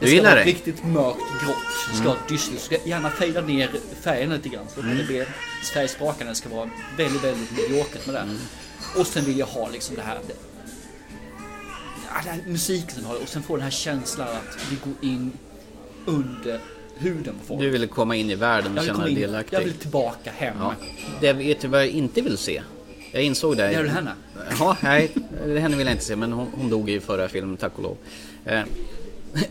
Det 0.00 0.06
ska 0.08 0.22
vara 0.22 0.34
det? 0.34 0.44
riktigt 0.44 0.84
mörkt 0.84 1.18
grått. 1.44 1.56
Det 1.90 1.96
ska 1.96 2.08
vara 2.08 2.18
dystert. 2.28 2.54
Det 2.54 2.60
ska 2.78 2.88
gärna 2.88 3.10
fejda 3.10 3.40
ner 3.40 3.70
färgen 4.02 4.30
lite 4.30 4.48
grann. 4.48 4.66
Så 4.74 4.80
att 4.80 4.86
det 4.98 5.04
blir 5.04 5.28
färgsprakande. 5.74 6.32
Det 6.32 6.34
ska 6.34 6.48
vara 6.48 6.70
väldigt, 6.96 7.24
väldigt 7.24 7.50
mediokert 7.50 8.06
med 8.06 8.14
det. 8.14 8.26
Och 9.00 9.06
sen 9.06 9.24
vill 9.24 9.38
jag 9.38 9.46
ha 9.46 9.68
liksom 9.68 9.96
det 9.96 10.02
här. 10.02 10.18
Här 12.14 12.40
musiken 12.46 12.94
som 12.94 13.04
har 13.04 13.22
och 13.22 13.28
sen 13.28 13.42
få 13.42 13.56
den 13.56 13.62
här 13.62 13.70
känslan 13.70 14.28
att 14.28 14.58
vi 14.70 14.76
går 14.84 15.10
in 15.10 15.32
under 16.04 16.60
huden 16.96 17.34
på 17.40 17.46
folk. 17.46 17.60
Du 17.60 17.70
ville 17.70 17.86
komma 17.86 18.16
in 18.16 18.30
i 18.30 18.34
världen 18.34 18.72
och 18.72 18.78
vill 18.78 18.86
känna 18.86 19.04
dig 19.04 19.14
delaktig. 19.14 19.56
jag 19.56 19.60
vill 19.60 19.74
tillbaka 19.74 20.30
hem. 20.30 20.56
Ja. 20.60 20.74
Det 21.20 21.32
vet 21.32 21.60
du 21.60 21.68
vad 21.68 21.80
jag 21.80 21.88
inte 21.88 22.20
vill 22.20 22.38
se? 22.38 22.62
Jag 23.12 23.22
insåg 23.22 23.56
det. 23.56 23.64
Är 23.64 23.82
väl 23.82 23.90
henne? 23.90 24.12
Ja, 24.58 24.76
nej, 24.80 25.10
henne 25.44 25.76
vill 25.76 25.86
jag 25.86 25.94
inte 25.94 26.04
se, 26.04 26.16
men 26.16 26.32
hon, 26.32 26.48
hon 26.58 26.70
dog 26.70 26.90
i 26.90 27.00
förra 27.00 27.28
filmen, 27.28 27.56
tack 27.56 27.72
och 27.76 27.82
lov. 27.82 27.96
Eh, 28.44 28.62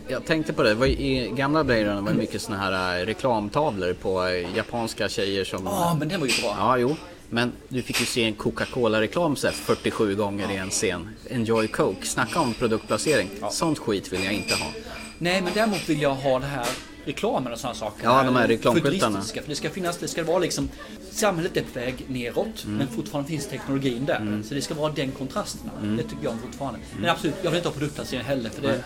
jag 0.08 0.24
tänkte 0.24 0.52
på 0.52 0.62
det, 0.62 0.86
i 0.88 1.32
gamla 1.36 1.64
Blade 1.64 1.84
Runner 1.84 2.00
var 2.00 2.10
det 2.10 2.18
mycket 2.18 2.42
såna 2.42 2.58
här 2.58 3.00
eh, 3.00 3.06
reklamtavlor 3.06 3.92
på 3.92 4.26
eh, 4.26 4.56
japanska 4.56 5.08
tjejer 5.08 5.44
som... 5.44 5.64
Ja, 5.64 5.96
men 5.98 6.08
den 6.08 6.20
var 6.20 6.26
ju 6.26 6.42
bra. 6.42 6.56
Ja, 6.58 6.78
jo. 6.78 6.96
Men 7.30 7.52
du 7.68 7.82
fick 7.82 8.00
ju 8.00 8.06
se 8.06 8.24
en 8.24 8.34
Coca-Cola-reklam 8.34 9.36
så 9.36 9.46
här 9.46 9.54
47 9.54 10.14
gånger 10.14 10.50
i 10.52 10.56
en 10.56 10.70
scen. 10.70 11.08
Enjoy 11.30 11.68
Coke. 11.68 12.06
Snacka 12.06 12.40
om 12.40 12.54
produktplacering. 12.54 13.30
Sånt 13.50 13.78
skit 13.78 14.12
vill 14.12 14.24
jag 14.24 14.32
inte 14.32 14.54
ha. 14.54 14.66
Nej, 15.18 15.42
men 15.42 15.52
däremot 15.54 15.88
vill 15.88 16.02
jag 16.02 16.14
ha 16.14 16.38
det 16.38 16.46
här 16.46 16.66
reklamen 17.04 17.52
och 17.52 17.58
sådana 17.58 17.74
saker. 17.74 18.04
Ja, 18.04 18.22
de 18.22 18.36
här 18.36 18.48
reklamskyltarna. 18.48 19.22
För 19.22 19.42
det 19.46 19.54
ska 19.54 19.70
finnas, 19.70 19.96
det 19.98 20.08
ska 20.08 20.24
vara 20.24 20.38
liksom 20.38 20.68
Samhället 21.10 21.56
är 21.56 21.62
på 21.62 21.78
väg 21.78 21.94
neråt 22.08 22.64
Mm. 22.64 22.76
men 22.76 22.88
fortfarande 22.88 23.30
finns 23.30 23.46
teknologin 23.46 24.04
där. 24.04 24.42
Så 24.48 24.54
det 24.54 24.62
ska 24.62 24.74
vara 24.74 24.92
den 24.92 25.12
kontrasten. 25.12 25.70
Det 25.96 26.02
tycker 26.02 26.24
jag 26.24 26.34
fortfarande. 26.46 26.80
Men 27.00 27.10
absolut, 27.10 27.34
jag 27.42 27.50
vill 27.50 27.56
inte 27.58 27.68
ha 27.68 27.74
produktplacering 27.74 28.24
heller 28.24 28.50
för 28.50 28.62
det 28.62 28.84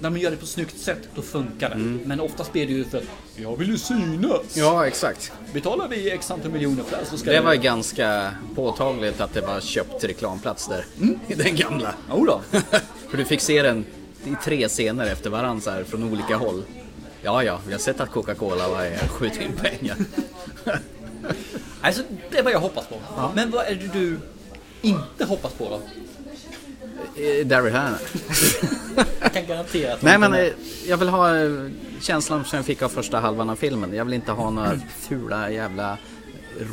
när 0.00 0.10
man 0.10 0.20
gör 0.20 0.30
det 0.30 0.36
på 0.36 0.42
ett 0.42 0.48
snyggt 0.48 0.78
sätt, 0.78 1.08
då 1.14 1.22
funkar 1.22 1.70
det. 1.70 1.76
Men 2.04 2.20
oftast 2.20 2.52
blir 2.52 2.66
det 2.66 2.72
ju 2.72 2.84
för 2.84 2.98
att 2.98 3.04
jag 3.36 3.56
vill 3.56 3.68
ju 3.68 3.78
synas. 3.78 4.56
Ja, 4.56 4.86
exakt. 4.86 5.32
Betalar 5.52 5.88
vi 5.88 6.10
x 6.10 6.30
antal 6.30 6.50
miljoner 6.50 6.82
för 6.82 6.96
det 6.96 7.06
så 7.06 7.16
ska 7.18 7.30
Det 7.30 7.40
var 7.40 7.54
ju 7.54 7.60
ganska 7.60 8.30
påtagligt 8.54 9.20
att 9.20 9.34
det 9.34 9.40
var 9.40 9.60
köpt 9.60 10.04
reklamplats 10.04 10.68
där. 10.68 10.84
I 11.28 11.34
den 11.34 11.56
gamla. 11.56 11.94
Jo 12.10 12.24
då. 12.24 12.40
För 13.10 13.16
du 13.16 13.24
fick 13.24 13.40
se 13.40 13.62
den 13.62 13.84
i 14.24 14.34
tre 14.44 14.68
scener 14.68 15.06
efter 15.06 15.30
varandra 15.30 15.60
så 15.60 15.70
här, 15.70 15.84
från 15.84 16.12
olika 16.12 16.36
håll. 16.36 16.62
Ja, 17.22 17.42
ja, 17.42 17.60
vi 17.66 17.72
har 17.72 17.78
sett 17.80 18.00
att 18.00 18.10
Coca-Cola 18.10 18.68
var 18.68 18.82
är 18.82 18.98
skjut 19.08 19.40
in 19.40 19.52
pengar. 19.52 19.96
Alltså, 21.80 22.02
det 22.30 22.38
är 22.38 22.42
vad 22.42 22.52
jag 22.52 22.60
hoppas 22.60 22.86
på. 22.86 22.96
Men 23.34 23.50
vad 23.50 23.66
är 23.66 23.74
det 23.74 23.92
du 23.92 24.18
inte 24.82 25.24
hoppas 25.24 25.52
på 25.52 25.68
då? 25.70 25.80
Daryl 27.44 27.72
Hannah. 27.72 27.98
Jag 29.20 29.32
kan 29.32 29.46
garantera 29.46 29.94
att 29.94 30.02
Nej 30.02 30.18
men 30.18 30.30
kommer- 30.30 30.44
eh, 30.44 30.52
jag 30.88 30.96
vill 30.96 31.08
ha 31.08 31.36
eh, 31.38 31.50
känslan 32.00 32.44
som 32.44 32.56
jag 32.56 32.66
fick 32.66 32.82
av 32.82 32.88
första 32.88 33.20
halvan 33.20 33.50
av 33.50 33.56
filmen. 33.56 33.94
Jag 33.94 34.04
vill 34.04 34.14
inte 34.14 34.32
ha 34.32 34.50
några 34.50 34.80
fula 35.00 35.50
jävla 35.50 35.98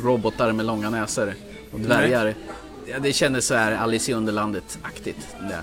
robotar 0.02 0.52
med 0.52 0.66
långa 0.66 0.90
näsor 0.90 1.34
och 1.72 1.80
dvärgar. 1.80 2.34
Ja, 2.86 2.98
det 2.98 3.12
kändes 3.12 3.46
så 3.46 3.54
här 3.54 3.72
Alice 3.72 4.10
i 4.10 4.14
Underlandet-aktigt. 4.14 5.26
Det. 5.40 5.54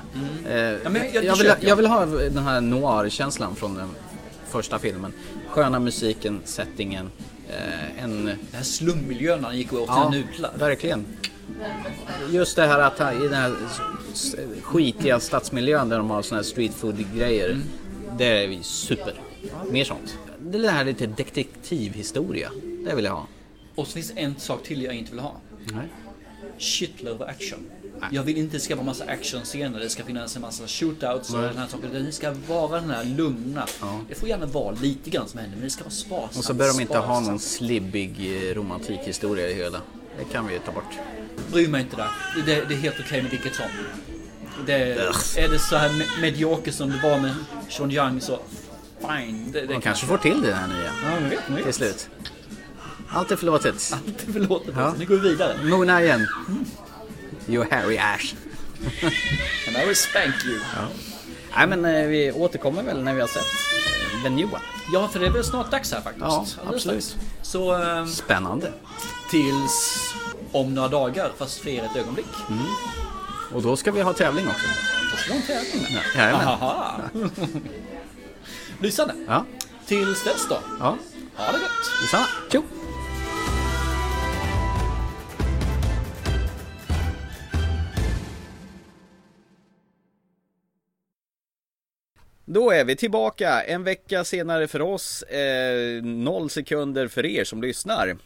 Eh, 0.55 0.87
Mm. 0.87 0.95
Ja, 0.95 1.01
jag- 1.13 1.23
jag, 1.25 1.35
vill, 1.35 1.51
jag. 1.59 1.75
vill 1.75 1.85
ha 1.85 2.05
den 2.05 2.37
här 2.43 2.61
noir-känslan 2.61 3.55
från 3.55 3.75
den 3.75 3.89
första 4.49 4.79
filmen. 4.79 5.13
Sköna 5.49 5.79
musiken, 5.79 6.41
settingen, 6.45 7.09
en... 7.97 8.25
Den 8.25 8.37
här 8.53 8.63
slummiljön 8.63 9.43
han 9.43 9.57
gick 9.57 9.73
och 9.73 9.79
åt 9.81 9.87
Ja, 9.87 10.11
sina 10.11 10.25
nudlar. 10.25 10.51
verkligen. 10.57 11.05
Just 12.31 12.55
det 12.55 12.65
här 12.65 12.79
att 12.79 13.15
i 13.15 13.23
den 13.23 13.33
här 13.33 13.55
skitiga 14.61 15.19
stadsmiljön 15.19 15.89
där 15.89 15.97
de 15.97 16.09
har 16.09 16.21
såna 16.21 16.41
här 16.41 16.43
street 16.43 16.73
food 16.73 17.05
grejer. 17.15 17.49
Mm. 17.49 17.63
Det 18.17 18.43
är 18.43 18.47
vi 18.47 18.63
super. 18.63 19.13
Mer 19.71 19.85
sånt. 19.85 20.17
Det 20.39 20.57
är 20.57 20.61
det 20.61 20.69
här 20.69 20.85
lite 20.85 21.07
detektivhistoria. 21.07 22.51
Det 22.85 22.95
vill 22.95 23.05
jag 23.05 23.11
ha. 23.11 23.27
Och 23.75 23.87
så 23.87 23.93
finns 23.93 24.11
en 24.15 24.35
sak 24.39 24.63
till 24.63 24.83
jag 24.83 24.93
inte 24.93 25.11
vill 25.11 25.19
ha. 25.19 25.35
Nej. 25.65 25.87
Shitload 26.57 27.21
of 27.21 27.29
action. 27.29 27.59
Jag 28.11 28.23
vill 28.23 28.37
inte 28.37 28.55
det 28.55 28.59
ska 28.59 28.75
vara 28.75 28.85
massa 28.85 29.05
actionscener, 29.05 29.79
det 29.79 29.89
ska 29.89 30.03
finnas 30.03 30.35
en 30.35 30.41
massa 30.41 30.67
shootouts 30.67 31.33
och 31.33 31.41
den 31.41 31.57
här 31.57 31.67
saken. 31.67 31.89
Det 31.93 32.11
ska 32.11 32.33
vara 32.47 32.81
den 32.81 32.89
här 32.89 33.03
lugna. 33.03 33.65
Det 34.09 34.15
får 34.15 34.29
gärna 34.29 34.45
vara 34.45 34.75
lite 34.81 35.09
grann 35.09 35.27
som 35.27 35.39
händer, 35.39 35.57
men 35.57 35.63
det 35.63 35.69
ska 35.69 35.83
vara 35.83 35.91
sparsamt. 35.91 36.37
Och 36.37 36.43
så 36.43 36.53
bör 36.53 36.67
de 36.67 36.81
inte 36.81 36.97
ha 36.97 37.03
sparsamt. 37.03 37.27
någon 37.27 37.39
slibbig 37.39 38.37
eh, 38.49 38.55
romantikhistoria 38.55 39.49
i 39.49 39.53
hela. 39.53 39.81
Det 40.17 40.25
kan 40.33 40.47
vi 40.47 40.53
ju 40.53 40.59
ta 40.59 40.71
bort. 40.71 40.93
Bryr 41.51 41.67
mig 41.67 41.81
inte 41.81 41.95
där. 41.95 42.09
Det, 42.45 42.61
det 42.67 42.73
är 42.73 42.77
helt 42.77 42.95
okej 42.99 43.21
med 43.21 43.31
vilket 43.31 43.55
som. 43.55 43.65
Det, 44.65 44.73
är 45.37 45.49
det 45.49 45.59
så 45.59 45.75
här 45.75 45.89
me- 45.89 46.21
medioker 46.21 46.71
som 46.71 46.89
det 46.89 46.99
var 47.03 47.19
med 47.19 47.35
Sean 47.69 47.91
Young 47.91 48.21
så 48.21 48.39
fine. 49.01 49.51
Det, 49.51 49.61
det 49.61 49.67
De 49.67 49.81
kanske 49.81 50.05
får 50.05 50.17
till 50.17 50.41
det 50.41 50.53
här 50.53 50.67
nya. 50.67 50.83
Ja, 51.03 51.19
men 51.19 51.29
vet, 51.29 51.39
man 51.47 51.55
vet. 51.55 51.65
Till 51.65 51.73
slut. 51.73 52.09
Allt 53.09 53.31
är 53.31 53.35
förlåtet. 53.35 53.93
Allt 53.93 54.27
är 54.27 54.33
förlåtet. 54.33 54.73
Ja. 54.77 54.93
Nu 54.99 55.05
går 55.05 55.15
vi 55.15 55.29
vidare. 55.29 55.57
Mona 55.63 56.01
igen. 56.03 56.27
You 57.47 57.65
Harry 57.71 57.97
Ash. 57.97 58.33
And 59.67 59.77
I 59.83 59.85
will 59.87 59.95
spank 59.95 60.45
you. 60.45 60.59
Nej 61.57 61.67
men 61.67 61.85
eh, 61.85 62.07
vi 62.07 62.31
återkommer 62.31 62.83
väl 62.83 63.03
när 63.03 63.13
vi 63.13 63.21
har 63.21 63.27
sett 63.27 63.41
eh, 64.17 64.23
den 64.23 64.35
nya. 64.35 64.47
Ja, 64.93 65.07
för 65.07 65.19
det 65.19 65.25
är 65.25 65.31
väl 65.31 65.43
snart 65.43 65.71
dags 65.71 65.91
här 65.91 66.01
faktiskt. 66.01 66.21
Ja, 66.25 66.45
Alldeles 66.61 66.75
absolut. 66.75 67.15
Så 67.41 67.73
ehm, 67.73 68.07
Spännande. 68.07 68.71
tills 69.29 70.13
om 70.51 70.73
några 70.73 70.87
dagar, 70.87 71.31
fast 71.37 71.59
för 71.59 71.69
er 71.69 71.83
ett 71.83 71.95
ögonblick. 71.95 72.25
Och 73.53 73.61
då 73.61 73.75
ska 73.75 73.91
vi 73.91 74.01
ha 74.01 74.13
tävling 74.13 74.47
också. 74.47 74.67
Då 75.11 75.17
ska 75.17 75.33
vi 75.33 75.39
ha 75.39 75.41
en 75.41 75.47
tävling. 75.47 75.87
Ja, 76.15 76.21
jajamän. 76.23 77.31
Lysande. 78.79 79.13
Ja, 79.27 79.45
Tills 79.85 80.23
dess 80.23 80.47
då. 80.49 80.57
ja. 80.79 80.97
Ha 81.35 81.51
det 81.51 81.57
gött. 81.57 81.71
Detsamma. 82.01 82.25
Tjo! 82.51 82.61
Då 92.45 92.71
är 92.71 92.85
vi 92.85 92.95
tillbaka 92.95 93.61
en 93.63 93.83
vecka 93.83 94.23
senare 94.23 94.67
för 94.67 94.81
oss, 94.81 95.23
eh, 95.23 96.03
noll 96.03 96.49
sekunder 96.49 97.07
för 97.07 97.25
er 97.25 97.43
som 97.43 97.61
lyssnar. 97.61 98.17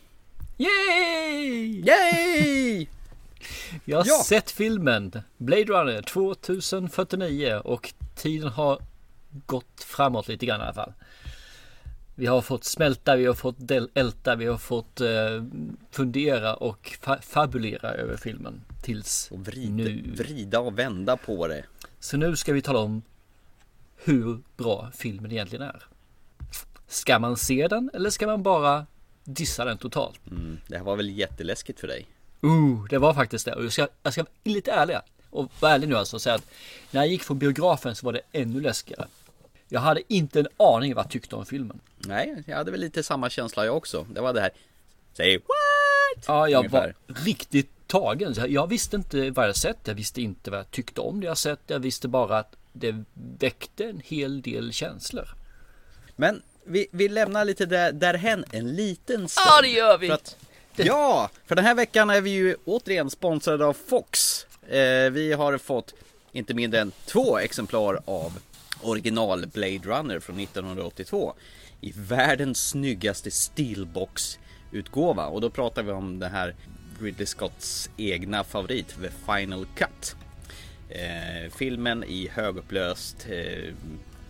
Yay! 0.57 1.83
Yay! 1.85 2.87
Jag 3.85 3.97
har 3.97 4.05
Ja. 4.07 4.23
sett 4.25 4.51
filmen 4.51 5.11
Blade 5.37 5.63
Runner 5.63 6.01
2049 6.01 7.61
och 7.63 7.93
tiden 8.15 8.49
har 8.49 8.79
gått 9.45 9.83
framåt 9.83 10.27
lite 10.27 10.45
grann 10.45 10.59
i 10.61 10.63
alla 10.63 10.73
fall. 10.73 10.93
Vi 12.15 12.25
har 12.25 12.41
fått 12.41 12.63
smälta, 12.63 13.15
vi 13.15 13.25
har 13.25 13.33
fått 13.33 13.67
del- 13.67 13.89
älta, 13.93 14.35
vi 14.35 14.45
har 14.45 14.57
fått 14.57 15.01
eh, 15.01 15.09
fundera 15.91 16.53
och 16.53 16.97
fa- 17.01 17.21
fabulera 17.21 17.89
över 17.91 18.17
filmen 18.17 18.61
tills 18.83 19.31
Och 19.31 19.39
vrida, 19.39 19.73
nu. 19.73 20.03
vrida 20.17 20.59
och 20.59 20.79
vända 20.79 21.17
på 21.17 21.47
det. 21.47 21.63
Så 21.99 22.17
nu 22.17 22.35
ska 22.35 22.53
vi 22.53 22.61
tala 22.61 22.79
om 22.79 23.01
hur 24.03 24.39
bra 24.57 24.91
filmen 24.93 25.31
egentligen 25.31 25.61
är. 25.67 25.83
Ska 26.87 27.19
man 27.19 27.37
se 27.37 27.67
den 27.67 27.91
eller 27.93 28.09
ska 28.09 28.27
man 28.27 28.43
bara 28.43 28.85
dissa 29.25 29.65
den 29.65 29.77
totalt? 29.77 30.19
Mm, 30.31 30.59
det 30.67 30.77
här 30.77 30.83
var 30.83 30.95
väl 30.95 31.09
jätteläskigt 31.09 31.79
för 31.79 31.87
dig? 31.87 32.07
Uh, 32.43 32.85
det 32.89 32.97
var 32.97 33.13
faktiskt 33.13 33.45
det. 33.45 33.53
Och 33.55 33.63
jag 33.65 33.71
ska, 33.71 33.87
jag 34.03 34.13
ska 34.13 34.23
vara 34.23 34.31
lite 34.43 34.71
ärlig 34.71 34.97
och 35.29 35.51
vara 35.59 35.71
ärlig 35.71 35.89
nu 35.89 35.95
alltså 35.95 36.15
och 36.15 36.21
säga 36.21 36.35
att 36.35 36.47
när 36.91 37.01
jag 37.01 37.07
gick 37.07 37.23
från 37.23 37.39
biografen 37.39 37.95
så 37.95 38.05
var 38.05 38.13
det 38.13 38.21
ännu 38.31 38.61
läskigare. 38.61 39.07
Jag 39.69 39.79
hade 39.79 40.13
inte 40.13 40.39
en 40.39 40.47
aning 40.57 40.93
vad 40.95 41.05
jag 41.05 41.11
tyckte 41.11 41.35
om 41.35 41.45
filmen. 41.45 41.79
Nej, 41.97 42.43
jag 42.47 42.57
hade 42.57 42.71
väl 42.71 42.79
lite 42.79 43.03
samma 43.03 43.29
känsla 43.29 43.65
jag 43.65 43.77
också. 43.77 44.05
Det 44.13 44.21
var 44.21 44.33
det 44.33 44.41
här. 44.41 44.51
Say 45.13 45.37
what? 45.37 46.25
Ja, 46.27 46.49
jag 46.49 46.59
Ungefär. 46.59 46.95
var 47.07 47.15
riktigt 47.25 47.87
tagen. 47.87 48.35
Jag 48.47 48.67
visste 48.67 48.95
inte 48.95 49.31
vad 49.31 49.47
jag 49.47 49.55
sett. 49.55 49.77
Jag 49.83 49.95
visste 49.95 50.21
inte 50.21 50.51
vad 50.51 50.59
jag 50.59 50.71
tyckte 50.71 51.01
om 51.01 51.19
det 51.21 51.27
jag 51.27 51.37
sett. 51.37 51.59
Jag 51.67 51.79
visste 51.79 52.07
bara 52.07 52.39
att 52.39 52.55
det 52.73 53.03
väckte 53.39 53.85
en 53.85 54.01
hel 54.05 54.41
del 54.41 54.73
känslor. 54.73 55.27
Men 56.15 56.41
vi, 56.65 56.87
vi 56.91 57.09
lämnar 57.09 57.45
lite 57.45 57.65
där, 57.65 57.91
därhen 57.91 58.45
en 58.51 58.75
liten 58.75 59.27
stund. 59.27 59.47
Ja, 59.47 59.61
det 59.61 59.67
gör 59.67 59.97
vi. 59.97 60.07
För 60.07 60.13
att, 60.13 60.37
ja, 60.75 61.29
för 61.45 61.55
den 61.55 61.65
här 61.65 61.75
veckan 61.75 62.09
är 62.09 62.21
vi 62.21 62.29
ju 62.29 62.55
återigen 62.65 63.09
sponsrade 63.09 63.65
av 63.65 63.73
Fox. 63.87 64.45
Eh, 64.67 65.09
vi 65.11 65.33
har 65.33 65.57
fått 65.57 65.93
inte 66.31 66.53
mindre 66.53 66.79
än 66.79 66.91
två 67.05 67.37
exemplar 67.37 67.99
av 68.05 68.39
original 68.81 69.47
Blade 69.47 69.79
Runner 69.83 70.19
från 70.19 70.39
1982 70.39 71.33
i 71.81 71.93
världens 71.95 72.69
snyggaste 72.69 73.31
steelbox 73.31 74.39
utgåva 74.71 75.27
och 75.27 75.41
då 75.41 75.49
pratar 75.49 75.83
vi 75.83 75.91
om 75.91 76.19
det 76.19 76.27
här 76.27 76.55
Ridley 77.01 77.25
Scotts 77.25 77.89
egna 77.97 78.43
favorit, 78.43 78.87
The 78.87 79.09
Final 79.25 79.65
Cut. 79.75 80.15
Eh, 80.89 81.51
filmen 81.57 82.03
i 82.03 82.27
högupplöst 82.27 83.27
eh, 83.29 83.73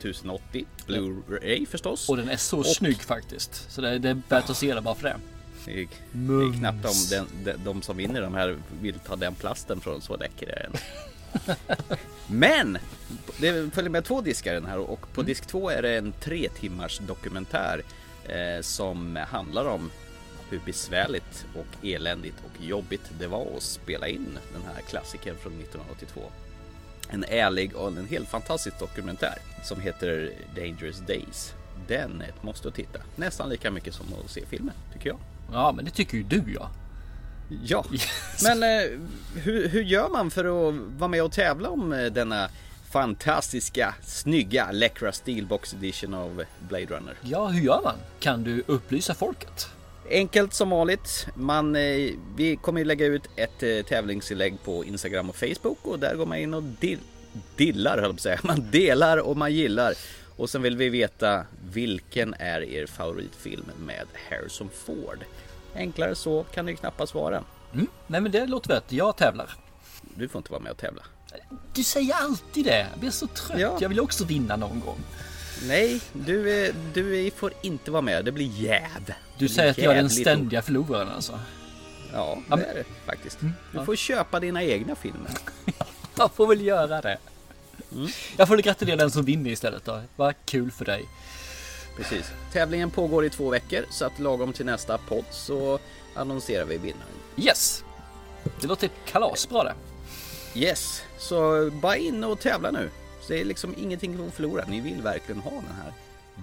1080 0.10 0.66
Blu-ray 0.88 1.66
förstås. 1.66 2.10
Och 2.10 2.18
den 2.18 2.30
är 2.30 2.38
så 2.38 2.60
Och- 2.60 2.66
snygg 2.66 3.02
faktiskt. 3.02 3.72
Så 3.72 3.82
det, 3.82 4.00
det 4.00 4.10
är 4.10 4.22
värt 4.30 4.50
att 4.50 4.58
se 4.58 4.74
det 4.74 4.82
bara 4.82 4.96
för 4.96 5.04
det. 5.04 5.18
Det 5.66 5.82
är, 5.82 5.88
det 6.12 6.34
är 6.34 6.60
knappt 6.60 6.84
de, 6.84 7.16
den, 7.16 7.26
de, 7.44 7.54
de 7.64 7.82
som 7.82 7.98
vinner 7.98 8.22
de 8.22 8.34
här 8.34 8.58
vill 8.82 9.00
ta 9.00 9.16
den 9.16 9.36
plasten 9.36 9.80
från 9.82 10.02
så 10.02 10.18
läcker 10.18 10.48
är 10.50 10.70
den. 10.72 10.80
Men! 12.28 12.78
Det 13.40 13.74
följer 13.74 13.90
med 13.90 14.06
två 14.06 14.22
diskar 14.22 14.54
den 14.54 14.66
här 14.66 14.78
och 14.78 15.14
på 15.14 15.22
disk 15.22 15.46
två 15.46 15.70
är 15.70 15.82
det 15.82 15.98
en 15.98 16.14
tre 16.22 16.50
timmars 16.60 17.00
dokumentär 17.00 17.82
eh, 18.26 18.62
som 18.62 19.16
handlar 19.30 19.66
om 19.66 19.92
hur 20.50 20.60
besvärligt 20.66 21.46
och 21.56 21.86
eländigt 21.86 22.36
och 22.46 22.64
jobbigt 22.66 23.12
det 23.20 23.28
var 23.28 23.48
att 23.58 23.64
spela 23.64 24.08
in 24.08 24.38
den 24.54 24.62
här 24.74 24.82
klassikern 24.82 25.36
från 25.38 25.54
1982. 25.54 26.22
En 27.16 27.24
ärlig 27.24 27.76
och 27.76 27.88
en 27.88 28.08
helt 28.08 28.30
fantastisk 28.30 28.80
dokumentär 28.80 29.36
som 29.64 29.82
heter 29.82 30.32
Dangerous 30.56 31.00
Days. 31.00 31.54
Den 31.88 32.22
är 32.22 32.26
ett 32.26 32.44
måste 32.44 32.68
att 32.68 32.76
titta. 32.76 33.00
Nästan 33.16 33.50
lika 33.50 33.72
mycket 33.72 33.94
som 33.94 34.06
att 34.26 34.32
se 34.32 34.46
filmen, 34.46 34.74
tycker 34.94 35.10
jag. 35.10 35.18
Ja, 35.52 35.72
men 35.72 35.86
det 35.86 35.92
tycker 35.92 36.18
ju 36.18 36.24
du 36.24 36.44
ja. 36.54 36.70
Ja, 37.64 37.86
men 38.44 38.64
eh, 38.64 39.00
hur, 39.36 39.68
hur 39.68 39.84
gör 39.84 40.10
man 40.10 40.32
för 40.32 40.70
att 40.70 40.76
vara 40.98 41.08
med 41.08 41.24
och 41.24 41.32
tävla 41.32 41.70
om 41.70 41.94
eh, 41.94 42.06
denna 42.06 42.50
fantastiska, 42.92 43.96
snygga, 44.02 44.72
läckra 44.72 45.12
Steelbox 45.12 45.74
edition 45.74 46.14
av 46.14 46.44
Blade 46.60 46.86
Runner? 46.86 47.14
Ja, 47.22 47.48
hur 47.48 47.62
gör 47.62 47.82
man? 47.84 47.96
Kan 48.20 48.44
du 48.44 48.64
upplysa 48.68 49.14
folket? 49.14 49.70
Enkelt 50.10 50.54
som 50.54 50.70
vanligt. 50.70 51.28
Man, 51.36 51.76
eh, 51.76 52.12
vi 52.36 52.60
kommer 52.62 52.80
ju 52.80 52.86
lägga 52.86 53.06
ut 53.06 53.24
ett 53.36 53.64
eh, 53.64 53.82
tävlingsinlägg 53.82 54.64
på 54.64 54.86
Instagram 54.86 55.30
och 55.30 55.36
Facebook 55.36 55.78
och 55.82 56.00
där 56.00 56.16
går 56.16 56.26
man 56.26 56.38
in 56.38 56.54
och 56.54 56.64
dill, 56.64 57.00
dillar, 57.56 57.98
höll 57.98 58.12
att 58.12 58.20
säga. 58.20 58.40
Man 58.44 58.72
delar 58.72 59.18
och 59.18 59.38
man 59.38 59.54
gillar. 59.54 59.94
Och 60.38 60.50
sen 60.50 60.62
vill 60.62 60.78
vi 60.78 60.90
veta 60.90 61.46
vilken 61.74 62.34
är 62.34 62.62
er 62.62 62.86
favoritfilm 62.86 63.66
med 63.80 64.06
Harrison 64.30 64.70
Ford? 64.86 65.20
Enklare 65.76 66.16
så 66.16 66.44
kan 66.44 66.66
det 66.66 66.72
ju 66.72 66.78
knappast 66.78 67.14
vara. 67.14 67.44
Mm. 67.74 67.88
Nej, 68.08 68.22
men 68.22 68.32
det 68.32 68.46
låter 68.46 68.76
att 68.76 68.92
jag 68.92 69.18
tävlar. 69.18 69.56
Du 70.16 70.28
får 70.28 70.40
inte 70.40 70.52
vara 70.52 70.62
med 70.62 70.72
och 70.72 70.78
tävla. 70.78 71.04
Du 71.74 71.84
säger 71.84 72.14
alltid 72.14 72.66
det. 72.66 72.88
Jag 72.92 73.00
blir 73.00 73.12
så 73.12 73.28
trött. 73.28 73.60
Ja. 73.60 73.78
Jag 73.82 73.90
vill 73.90 74.00
också 74.00 74.26
vinna 74.26 74.56
någon 74.56 74.80
gång. 74.80 75.00
Nej, 75.64 76.02
du, 76.14 76.66
är- 76.66 76.74
du 76.94 77.26
är- 77.28 77.32
får 77.32 77.54
inte 77.62 77.92
vara 77.92 78.02
med. 78.02 78.26
Det 78.26 78.32
blir 78.32 78.48
jäv. 78.52 79.14
Du 79.38 79.50
säger 79.50 79.72
att 79.72 79.78
jag 79.78 79.92
är 79.94 79.96
den 79.98 80.10
ständiga 80.10 80.62
förloraren 80.62 81.10
alltså. 81.10 81.40
Ja, 82.14 82.38
det 82.48 82.54
är 82.64 82.74
det 82.76 82.84
faktiskt. 83.06 83.42
Mm, 83.42 83.54
Du 83.72 83.86
får 83.86 83.96
köpa 83.96 84.40
dina 84.40 84.64
egna 84.64 84.96
filmer. 84.96 85.32
Jag 86.18 86.32
får 86.32 86.48
väl 86.48 86.62
göra 86.62 87.02
det. 87.02 87.18
Mm. 87.92 88.08
Jag 88.38 88.48
får 88.48 88.58
gratulera 88.58 88.96
den 88.96 89.12
som 89.12 89.26
vinner 89.26 89.52
istället 89.52 89.86
då. 89.86 90.02
Vad 90.16 90.34
kul 90.46 90.72
för 90.72 90.86
dig. 90.86 91.06
Precis. 91.98 92.32
Tävlingen 92.54 92.92
pågår 92.92 93.26
i 93.26 93.30
två 93.30 93.50
veckor 93.50 93.86
så 93.92 94.06
att 94.06 94.20
lagom 94.20 94.54
till 94.54 94.66
nästa 94.66 94.98
podd 94.98 95.26
så 95.32 95.80
annonserar 96.16 96.66
vi 96.66 96.78
vinnaren. 96.78 97.08
Yes! 97.38 97.84
Det 98.62 98.68
låter 98.68 98.90
kalasbra 99.06 99.64
det. 99.64 99.74
Yes, 100.60 101.02
så 101.18 101.70
bara 101.82 101.98
in 101.98 102.24
och 102.24 102.40
tävla 102.40 102.72
nu. 102.72 102.90
Så 103.28 103.34
det 103.34 103.42
är 103.42 103.46
liksom 103.46 103.76
ingenting 103.78 104.28
att 104.28 104.34
förlora. 104.34 104.66
Ni 104.68 104.82
vill 104.82 105.02
verkligen 105.02 105.42
ha 105.42 105.52
den 105.52 105.76
här 105.84 105.94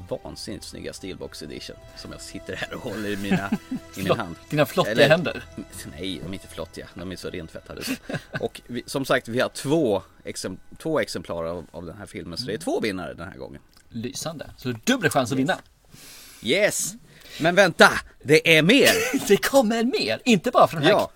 vansinnigt 0.09 0.65
snygga 0.65 0.93
Steelbox 0.93 1.43
edition 1.43 1.77
som 1.97 2.13
jag 2.13 2.21
sitter 2.21 2.57
här 2.57 2.75
och 2.75 2.81
håller 2.81 3.09
i 3.09 3.17
mina 3.17 3.51
i 3.97 4.03
min 4.03 4.11
hand. 4.19 4.37
dina 4.51 4.67
flottiga 4.67 5.09
händer. 5.09 5.45
Nej, 5.91 6.21
de 6.23 6.29
är 6.29 6.33
inte 6.35 6.49
flottiga. 6.49 6.89
De 6.95 7.13
är 7.13 7.17
så 7.17 7.31
rentvättade. 7.31 7.85
så. 7.85 7.93
Och 8.41 8.61
vi, 8.67 8.83
som 8.87 9.05
sagt, 9.05 9.29
vi 9.29 9.41
har 9.41 9.49
två, 9.49 10.03
exemp, 10.25 10.61
två 10.79 11.01
exemplar 11.01 11.45
av, 11.45 11.67
av 11.71 11.87
den 11.87 11.97
här 11.99 12.07
filmen. 12.07 12.39
Så 12.39 12.47
det 12.47 12.55
är 12.55 12.59
två 12.59 12.81
vinnare 12.81 13.15
den 13.15 13.29
här 13.29 13.37
gången. 13.37 13.61
Lysande. 13.89 14.51
Så 14.57 14.73
dubbel 14.85 15.11
chans 15.11 15.33
att 15.33 15.39
vinna. 15.39 15.59
Yes! 16.43 16.95
Men 17.41 17.55
vänta, 17.55 17.91
det 18.23 18.59
är 18.59 18.63
mer! 18.63 18.91
Det 19.29 19.37
kommer 19.37 19.85
mer! 19.85 20.23
Inte 20.25 20.51
bara 20.51 20.69
från 20.69 20.81
den 20.81 20.91
här... 20.91 20.99
Ja, 20.99 21.11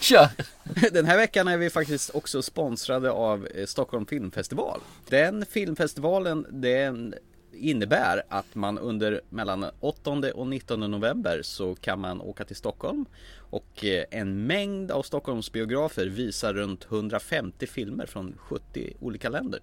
Kör! 0.00 0.28
den 0.92 1.06
här 1.06 1.16
veckan 1.16 1.48
är 1.48 1.56
vi 1.56 1.70
faktiskt 1.70 2.10
också 2.14 2.42
sponsrade 2.42 3.10
av 3.10 3.46
eh, 3.54 3.66
Stockholm 3.66 4.06
Filmfestival. 4.06 4.80
Den 5.08 5.46
filmfestivalen, 5.46 6.46
den 6.50 7.14
innebär 7.52 8.22
att 8.28 8.54
man 8.54 8.78
under 8.78 9.20
mellan 9.28 9.64
8 9.80 10.10
och 10.34 10.46
19 10.46 10.80
november 10.80 11.40
så 11.42 11.74
kan 11.74 12.00
man 12.00 12.20
åka 12.20 12.44
till 12.44 12.56
Stockholm 12.56 13.04
och 13.50 13.84
eh, 13.84 14.04
en 14.10 14.46
mängd 14.46 14.90
av 14.90 15.02
Stockholms 15.02 15.52
biografer 15.52 16.06
visar 16.06 16.54
runt 16.54 16.84
150 16.84 17.66
filmer 17.66 18.06
från 18.06 18.38
70 18.38 18.96
olika 19.00 19.28
länder. 19.28 19.60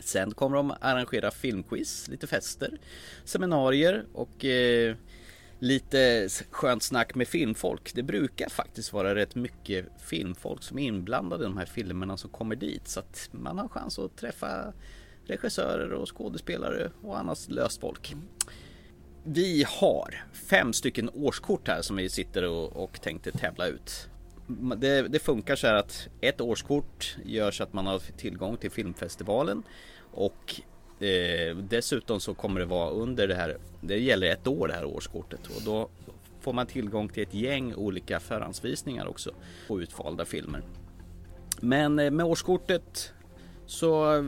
Sen 0.00 0.34
kommer 0.34 0.56
de 0.56 0.74
arrangera 0.80 1.30
filmquiz, 1.30 2.08
lite 2.08 2.26
fester, 2.26 2.78
seminarier 3.24 4.04
och 4.12 4.44
eh, 4.44 4.96
lite 5.58 6.28
skönt 6.50 6.82
snack 6.82 7.14
med 7.14 7.28
filmfolk. 7.28 7.90
Det 7.94 8.02
brukar 8.02 8.48
faktiskt 8.48 8.92
vara 8.92 9.14
rätt 9.14 9.34
mycket 9.34 9.86
filmfolk 9.98 10.62
som 10.62 10.78
är 10.78 10.82
inblandade 10.82 11.44
i 11.44 11.46
de 11.46 11.56
här 11.56 11.66
filmerna 11.66 12.16
som 12.16 12.30
kommer 12.30 12.56
dit. 12.56 12.88
Så 12.88 13.00
att 13.00 13.28
man 13.32 13.58
har 13.58 13.68
chans 13.68 13.98
att 13.98 14.16
träffa 14.16 14.72
regissörer 15.26 15.92
och 15.92 16.16
skådespelare 16.16 16.90
och 17.02 17.18
annat 17.18 17.48
löst 17.48 17.80
folk. 17.80 18.14
Vi 19.24 19.64
har 19.68 20.24
fem 20.32 20.72
stycken 20.72 21.10
årskort 21.14 21.68
här 21.68 21.82
som 21.82 21.96
vi 21.96 22.08
sitter 22.08 22.42
och, 22.44 22.84
och 22.84 23.00
tänkte 23.00 23.32
tävla 23.32 23.66
ut. 23.66 24.08
Det, 24.76 25.02
det 25.08 25.18
funkar 25.18 25.56
så 25.56 25.66
här 25.66 25.74
att 25.74 26.08
ett 26.20 26.40
årskort 26.40 27.16
gör 27.24 27.50
så 27.50 27.62
att 27.62 27.72
man 27.72 27.86
har 27.86 27.98
tillgång 27.98 28.56
till 28.56 28.70
filmfestivalen 28.70 29.62
och 30.12 30.60
eh, 31.02 31.56
dessutom 31.56 32.20
så 32.20 32.34
kommer 32.34 32.60
det 32.60 32.66
vara 32.66 32.90
under 32.90 33.28
det 33.28 33.34
här, 33.34 33.56
det 33.80 33.98
gäller 33.98 34.30
ett 34.30 34.46
år 34.46 34.68
det 34.68 34.74
här 34.74 34.84
årskortet 34.84 35.40
och 35.56 35.62
då 35.64 35.88
får 36.40 36.52
man 36.52 36.66
tillgång 36.66 37.08
till 37.08 37.22
ett 37.22 37.34
gäng 37.34 37.74
olika 37.74 38.20
förhandsvisningar 38.20 39.06
också 39.06 39.30
på 39.68 39.80
utvalda 39.80 40.24
filmer. 40.24 40.62
Men 41.60 41.98
eh, 41.98 42.10
med 42.10 42.26
årskortet 42.26 43.12
så 43.66 44.24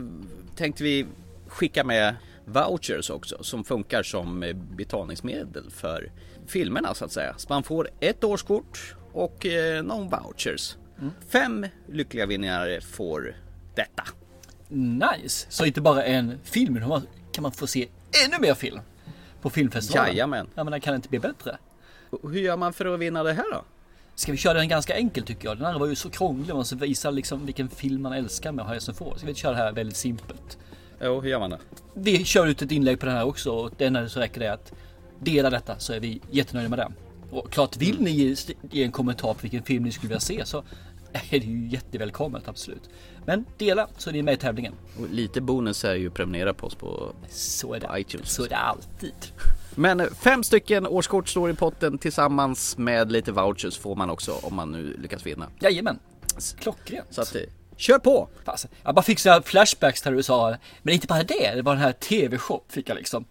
tänkte 0.55 0.83
vi 0.83 1.05
skicka 1.47 1.83
med 1.83 2.15
vouchers 2.45 3.09
också 3.09 3.43
som 3.43 3.63
funkar 3.63 4.03
som 4.03 4.43
eh, 4.43 4.53
betalningsmedel 4.53 5.71
för 5.71 6.11
filmerna 6.47 6.93
så 6.93 7.05
att 7.05 7.11
säga. 7.11 7.33
Så 7.37 7.47
man 7.49 7.63
får 7.63 7.89
ett 7.99 8.23
årskort 8.23 8.95
och 9.13 9.45
eh, 9.45 9.83
någon 9.83 10.09
vouchers. 10.09 10.77
Fem 11.27 11.65
lyckliga 11.87 12.25
vinnare 12.25 12.81
får 12.81 13.35
detta. 13.75 14.03
Nice! 14.71 15.45
Så 15.49 15.65
inte 15.65 15.81
bara 15.81 16.03
en 16.03 16.39
film, 16.43 16.77
utan 16.77 17.07
kan 17.31 17.41
man 17.41 17.51
få 17.51 17.67
se 17.67 17.87
ännu 18.25 18.39
mer 18.39 18.53
film 18.53 18.79
på 19.41 19.49
filmfestivalen. 19.49 20.11
Jajamän. 20.11 20.47
Ja 20.55 20.63
men 20.63 20.71
det 20.71 20.79
kan 20.79 20.95
inte 20.95 21.09
bli 21.09 21.19
bättre. 21.19 21.57
Och 22.09 22.31
Hur 22.31 22.39
gör 22.39 22.57
man 22.57 22.73
för 22.73 22.85
att 22.85 22.99
vinna 22.99 23.23
det 23.23 23.33
här 23.33 23.45
då? 23.51 23.63
Ska 24.15 24.31
vi 24.31 24.37
köra 24.37 24.53
den 24.53 24.67
ganska 24.67 24.95
enkel 24.95 25.23
tycker 25.23 25.47
jag? 25.47 25.57
Den 25.57 25.65
här 25.65 25.79
var 25.79 25.87
ju 25.87 25.95
så 25.95 26.09
krånglig, 26.09 26.47
man 26.47 26.57
måste 26.57 26.75
visa 26.75 27.11
liksom 27.11 27.45
vilken 27.45 27.69
film 27.69 28.01
man 28.01 28.13
älskar 28.13 28.51
med 28.51 28.65
Harrison 28.65 28.95
Ford. 28.95 29.17
Ska 29.17 29.27
vi 29.27 29.33
köra 29.33 29.51
det 29.51 29.57
här 29.57 29.71
väldigt 29.71 29.97
simpelt? 29.97 30.57
Jo, 31.01 31.21
hur 31.21 31.29
gör 31.29 31.39
man 31.39 31.49
det? 31.49 31.59
Vi 31.93 32.25
kör 32.25 32.47
ut 32.47 32.61
ett 32.61 32.71
inlägg 32.71 32.99
på 32.99 33.05
den 33.05 33.15
här 33.15 33.25
också 33.25 33.51
och 33.51 33.71
det 33.77 33.85
enda 33.85 34.09
så 34.09 34.19
räcker 34.19 34.39
det 34.39 34.53
att 34.53 34.73
dela 35.19 35.49
detta 35.49 35.79
så 35.79 35.93
är 35.93 35.99
vi 35.99 36.21
jättenöjda 36.31 36.69
med 36.69 36.79
det. 36.79 36.91
Och 37.31 37.51
klart 37.51 37.77
vill 37.77 38.01
ni 38.01 38.11
ge, 38.11 38.35
ge 38.71 38.83
en 38.83 38.91
kommentar 38.91 39.33
på 39.33 39.39
vilken 39.41 39.63
film 39.63 39.83
ni 39.83 39.91
skulle 39.91 40.07
vilja 40.07 40.19
se 40.19 40.45
så 40.45 40.63
är 41.13 41.39
det 41.39 41.45
ju 41.45 41.67
jättevälkommet 41.67 42.47
absolut. 42.47 42.89
Men 43.25 43.45
dela 43.57 43.87
så 43.97 44.09
är 44.09 44.13
ni 44.13 44.21
med 44.21 44.33
i 44.33 44.37
tävlingen. 44.37 44.73
Och 44.99 45.09
lite 45.09 45.41
bonus 45.41 45.85
är 45.85 45.95
ju 45.95 46.07
att 46.07 46.13
prenumerera 46.13 46.53
på 46.53 46.67
oss 46.67 46.75
på 46.75 47.13
Så 47.29 47.73
är 47.73 47.79
det. 47.79 47.87
på 47.87 47.97
iTunes. 47.97 48.31
Så 48.33 48.43
är 48.43 48.49
det 48.49 48.55
alltid. 48.57 49.13
Men 49.75 50.09
fem 50.15 50.43
stycken 50.43 50.87
årskort 50.87 51.29
står 51.29 51.49
i 51.49 51.53
potten 51.53 51.97
tillsammans 51.97 52.77
med 52.77 53.11
lite 53.11 53.31
vouchers 53.31 53.77
får 53.77 53.95
man 53.95 54.09
också 54.09 54.33
om 54.43 54.55
man 54.55 54.71
nu 54.71 54.97
lyckas 55.01 55.25
vinna. 55.25 55.47
Jajamän. 55.59 55.99
Klockrent. 56.59 57.07
Så 57.13 57.21
att, 57.21 57.35
eh, 57.35 57.41
kör 57.77 57.99
på! 57.99 58.29
Fast, 58.45 58.67
jag 58.83 58.95
bara 58.95 59.01
fick 59.01 59.19
så 59.19 59.29
här 59.29 59.41
flashbacks 59.41 60.05
när 60.05 60.11
du 60.11 60.23
sa, 60.23 60.55
men 60.81 60.93
inte 60.93 61.07
bara 61.07 61.23
det, 61.23 61.55
det 61.55 61.61
var 61.61 61.73
den 61.73 61.83
här 61.83 61.91
TV-shop 61.91 62.61
fick 62.69 62.89
jag 62.89 62.95
liksom. 62.95 63.25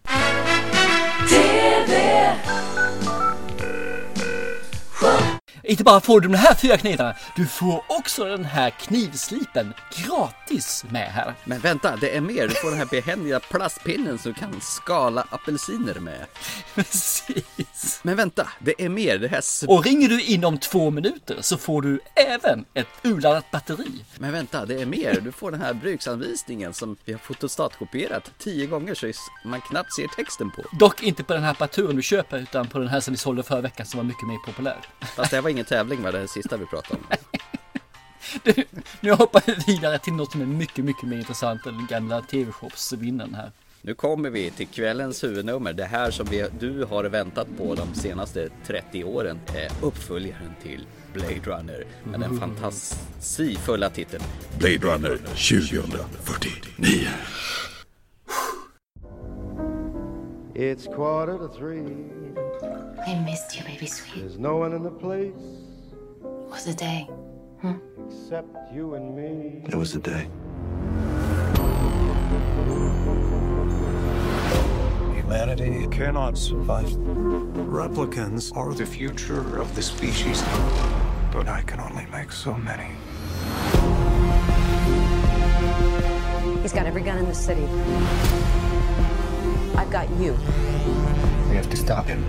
TV! 1.31 2.37
Inte 5.63 5.85
bara 5.85 6.01
får 6.01 6.21
du 6.21 6.29
de 6.29 6.35
här 6.35 6.55
fyra 6.55 6.77
knivarna, 6.77 7.15
du 7.37 7.47
får 7.47 7.83
också 7.89 8.25
den 8.25 8.45
här 8.45 8.71
knivslipen 8.71 9.75
gratis 10.07 10.85
med 10.91 11.09
här. 11.13 11.35
Men 11.45 11.61
vänta, 11.61 11.97
det 11.97 12.17
är 12.17 12.21
mer. 12.21 12.49
Du 12.49 12.55
får 12.55 12.71
den 12.71 12.79
här 12.79 12.87
behändiga 12.87 13.41
plastpinnen 13.41 14.19
som 14.19 14.35
kan 14.35 14.61
skala 14.61 15.27
apelsiner 15.31 16.01
med. 16.01 16.27
Precis. 16.75 18.01
Men 18.03 18.17
vänta, 18.17 18.49
det 18.59 18.85
är 18.85 18.89
mer. 18.89 19.19
Det 19.19 19.29
här 19.29 19.43
Och 19.69 19.85
ringer 19.85 20.09
du 20.09 20.23
inom 20.23 20.59
två 20.59 20.91
minuter 20.91 21.37
så 21.41 21.59
får 21.59 21.83
du 21.83 22.01
även 22.15 22.65
ett 22.75 22.89
urladdat 23.03 23.51
batteri. 23.51 24.05
Men 24.19 24.33
vänta, 24.33 24.67
det 24.67 24.83
är 24.83 24.87
mer. 24.87 25.21
Du 25.21 25.33
får 25.33 25.51
den 25.51 25.61
här 25.61 25.75
bruksanvisningen 25.75 26.75
som 26.75 26.97
vi 27.05 27.13
har 27.13 27.21
fotostatkopierat 27.21 28.31
tio 28.39 28.67
gånger 28.67 28.95
så 28.95 29.13
man 29.45 29.61
knappt 29.61 29.95
ser 29.95 30.07
texten 30.07 30.51
på. 30.51 30.63
Dock 30.73 31.03
inte 31.03 31.25
på 31.25 31.33
den 31.33 31.43
här 31.43 31.51
apparaturen 31.51 31.97
du 31.97 32.03
köper 32.03 32.39
utan 32.39 32.69
på 32.69 32.79
den 32.79 32.89
här 32.89 33.01
som 33.01 33.15
vi 33.15 33.19
sålde 33.19 33.43
förra 33.43 33.61
veckan 33.61 33.87
som 33.87 33.99
var 33.99 34.05
mycket 34.05 34.29
mer 34.29 34.39
populär. 34.47 34.79
Fast 35.17 35.31
det 35.31 35.37
här 35.37 35.43
var 35.51 35.53
ingen 35.53 35.65
tävling 35.65 36.03
va, 36.03 36.13
det 36.13 36.29
sista 36.29 36.57
vi 36.57 36.67
pratade 36.67 37.01
om. 37.01 37.07
Du, 38.45 38.65
nu 39.01 39.13
hoppar 39.13 39.43
vi 39.47 39.73
vidare 39.73 39.99
till 39.99 40.13
något 40.13 40.33
som 40.33 40.41
är 40.41 40.47
mycket, 40.47 40.85
mycket 40.85 41.09
mer 41.09 41.17
intressant 41.17 41.67
än 41.67 41.77
den 41.77 41.87
gamla 41.87 42.23
TV-shopsvinnaren 42.23 43.35
här. 43.35 43.53
Nu 43.83 43.95
kommer 43.95 44.31
vi 44.31 44.51
till 44.51 44.67
kvällens 44.67 45.25
huvudnummer. 45.25 45.73
Det 45.73 45.85
här 45.85 46.11
som 46.11 46.27
vi, 46.27 46.47
du 46.61 46.85
har 46.85 47.05
väntat 47.05 47.49
på 47.59 47.75
de 47.75 47.95
senaste 47.95 48.49
30 48.67 49.05
åren. 49.05 49.41
är 49.55 49.87
uppföljaren 49.87 50.55
till 50.63 50.87
Blade 51.13 51.41
Runner. 51.45 51.85
Med 52.05 52.21
den 52.21 52.41
fantasifulla 52.41 53.91
titeln. 53.91 54.25
Blade 54.59 54.77
Runner 54.77 55.17
2049. 55.17 57.09
It's 60.63 60.87
quarter 60.87 61.39
to 61.39 61.49
three. 61.49 61.81
I 63.07 63.15
missed 63.25 63.57
you, 63.57 63.65
baby 63.65 63.87
sweet. 63.87 64.21
There's 64.21 64.39
no 64.39 64.59
one 64.59 64.75
in 64.75 64.83
the 64.83 64.91
place 64.91 65.33
Was 66.51 66.67
a 66.67 66.75
day? 66.75 67.09
huh? 67.63 67.77
except 68.07 68.71
you 68.71 68.93
and 68.93 69.17
me. 69.17 69.63
It 69.67 69.75
was 69.75 69.95
a 69.95 70.01
day. 70.01 70.29
Humanity 75.15 75.87
cannot 75.87 76.37
survive. 76.37 76.91
Replicants 76.91 78.55
are 78.55 78.75
the 78.75 78.85
future 78.85 79.59
of 79.59 79.75
the 79.75 79.81
species, 79.81 80.43
but 81.33 81.49
I 81.49 81.63
can 81.63 81.81
only 81.81 82.05
make 82.13 82.31
so 82.33 82.53
many. 82.53 82.91
He's 86.61 86.75
got 86.75 86.85
every 86.85 87.01
gun 87.01 87.17
in 87.17 87.25
the 87.25 87.35
city. 87.35 87.67
I've 89.77 89.91
got 89.91 90.09
you. 90.19 90.33
We 91.49 91.57
have 91.57 91.69
to 91.71 91.77
stop 91.77 92.07
him. 92.07 92.23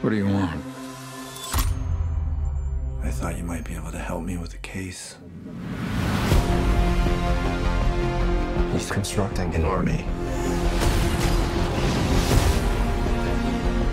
What 0.00 0.10
do 0.10 0.16
you 0.16 0.26
want? 0.26 0.60
I 3.02 3.10
thought 3.10 3.36
you 3.36 3.44
might 3.44 3.64
be 3.64 3.74
able 3.74 3.90
to 3.90 3.98
help 3.98 4.22
me 4.22 4.36
with 4.36 4.50
the 4.50 4.58
case. 4.58 5.16
He's 8.72 8.90
constructing 8.90 9.54
an 9.54 9.64
army. 9.64 10.04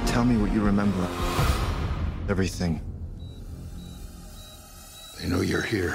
Tell 0.08 0.26
me 0.26 0.38
what 0.38 0.52
you 0.52 0.62
remember. 0.62 1.08
Everything. 2.30 2.82
They 5.20 5.28
know 5.28 5.42
you're 5.42 5.62
here. 5.62 5.94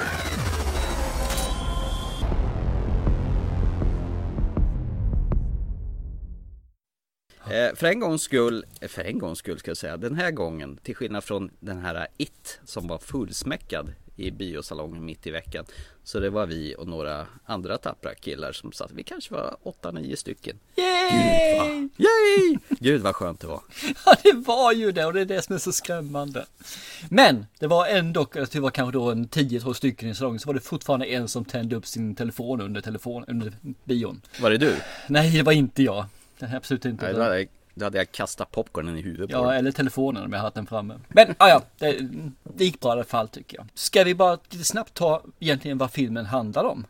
För 7.75 7.87
en 7.87 8.01
gångs 8.01 8.23
skull, 8.23 8.65
eh, 8.81 8.89
för 8.89 9.03
en 9.03 9.19
gångs 9.19 9.39
skull 9.39 9.59
ska 9.59 9.71
jag 9.71 9.79
säga, 9.79 9.97
den 9.97 10.15
här 10.15 10.31
gången, 10.31 10.79
till 10.83 10.97
skillnad 10.97 11.25
från 11.25 11.51
den 11.61 11.79
här 11.79 12.07
It 12.17 12.61
som 12.65 12.87
var 12.87 12.99
fullsmäckad 12.99 13.93
i 14.17 14.31
biosalongen 14.31 15.05
mitt 15.05 15.27
i 15.27 15.31
veckan. 15.31 15.65
Så 16.05 16.21
det 16.21 16.31
var 16.31 16.47
vi 16.47 16.75
och 16.79 16.89
några 16.89 17.27
andra 17.45 17.79
tappra 17.79 18.15
killar 18.15 18.53
som 18.53 18.73
satt, 18.73 18.91
vi 18.93 19.03
kanske 19.03 19.35
var 19.35 19.57
8-9 19.83 20.17
stycken. 20.17 20.59
Gud 20.77 21.59
vad, 21.59 21.69
yay! 21.97 22.59
Gud 22.69 23.01
vad 23.01 23.15
skönt 23.15 23.41
det 23.41 23.47
var. 23.47 23.61
Ja, 24.07 24.17
det 24.23 24.33
var 24.33 24.73
ju 24.73 24.93
det 24.93 25.07
och 25.07 25.13
det 25.13 25.21
är 25.21 25.25
det 25.25 25.43
som 25.43 25.55
är 25.55 25.59
så 25.59 25.73
skrämmande. 25.73 26.47
Men 27.11 27.47
det 27.59 27.67
var 27.67 27.87
ändå, 27.87 28.25
tror 28.25 28.47
det 28.53 28.61
var 28.61 28.71
kanske 28.71 28.99
då 28.99 29.11
en 29.11 29.29
10-12 29.29 29.73
stycken 29.73 30.09
i 30.09 30.15
salongen, 30.15 30.41
så 30.41 30.47
var 30.47 30.55
det 30.55 30.61
fortfarande 30.61 31.07
en 31.07 31.29
som 31.29 31.45
tände 31.45 31.77
upp 31.77 31.87
sin 31.87 32.15
telefon 32.15 32.61
under 32.61 32.81
telefon, 32.81 33.25
under 33.29 33.53
bion. 33.85 34.23
Var 34.41 34.51
det 34.51 34.59
du? 34.59 34.75
Nej, 35.07 35.31
det 35.31 35.43
var 35.43 35.53
inte 35.53 35.83
jag. 35.83 36.07
Det 36.39 36.47
är 36.47 36.57
absolut 36.57 36.85
inte. 36.85 37.05
Nej, 37.05 37.15
då, 37.15 37.23
hade 37.23 37.39
jag, 37.39 37.49
då 37.75 37.87
hade 37.87 37.99
jag 37.99 38.13
kastat 38.13 38.51
popcornen 38.51 38.99
i 38.99 39.03
huvudet 39.03 39.31
på 39.31 39.37
Ja, 39.37 39.55
eller 39.55 39.73
telefonen 39.73 40.25
om 40.25 40.33
jag 40.33 40.41
hade 40.41 40.55
den 40.55 40.67
framme. 40.67 41.01
Men 41.09 41.35
ah, 41.39 41.49
ja, 41.49 41.63
det, 41.79 42.09
det 42.43 42.65
gick 42.65 42.81
bra 42.81 42.91
i 42.91 42.93
alla 42.93 43.05
fall 43.05 43.29
tycker 43.29 43.57
jag. 43.57 43.67
Ska 43.75 44.05
vi 44.05 44.15
bara 44.15 44.39
lite 44.51 44.65
snabbt 44.65 44.95
ta 44.95 45.23
egentligen 45.39 45.79
vad 45.79 45.91
filmen 45.91 46.27
handlar 46.27 46.65
om? 46.65 46.87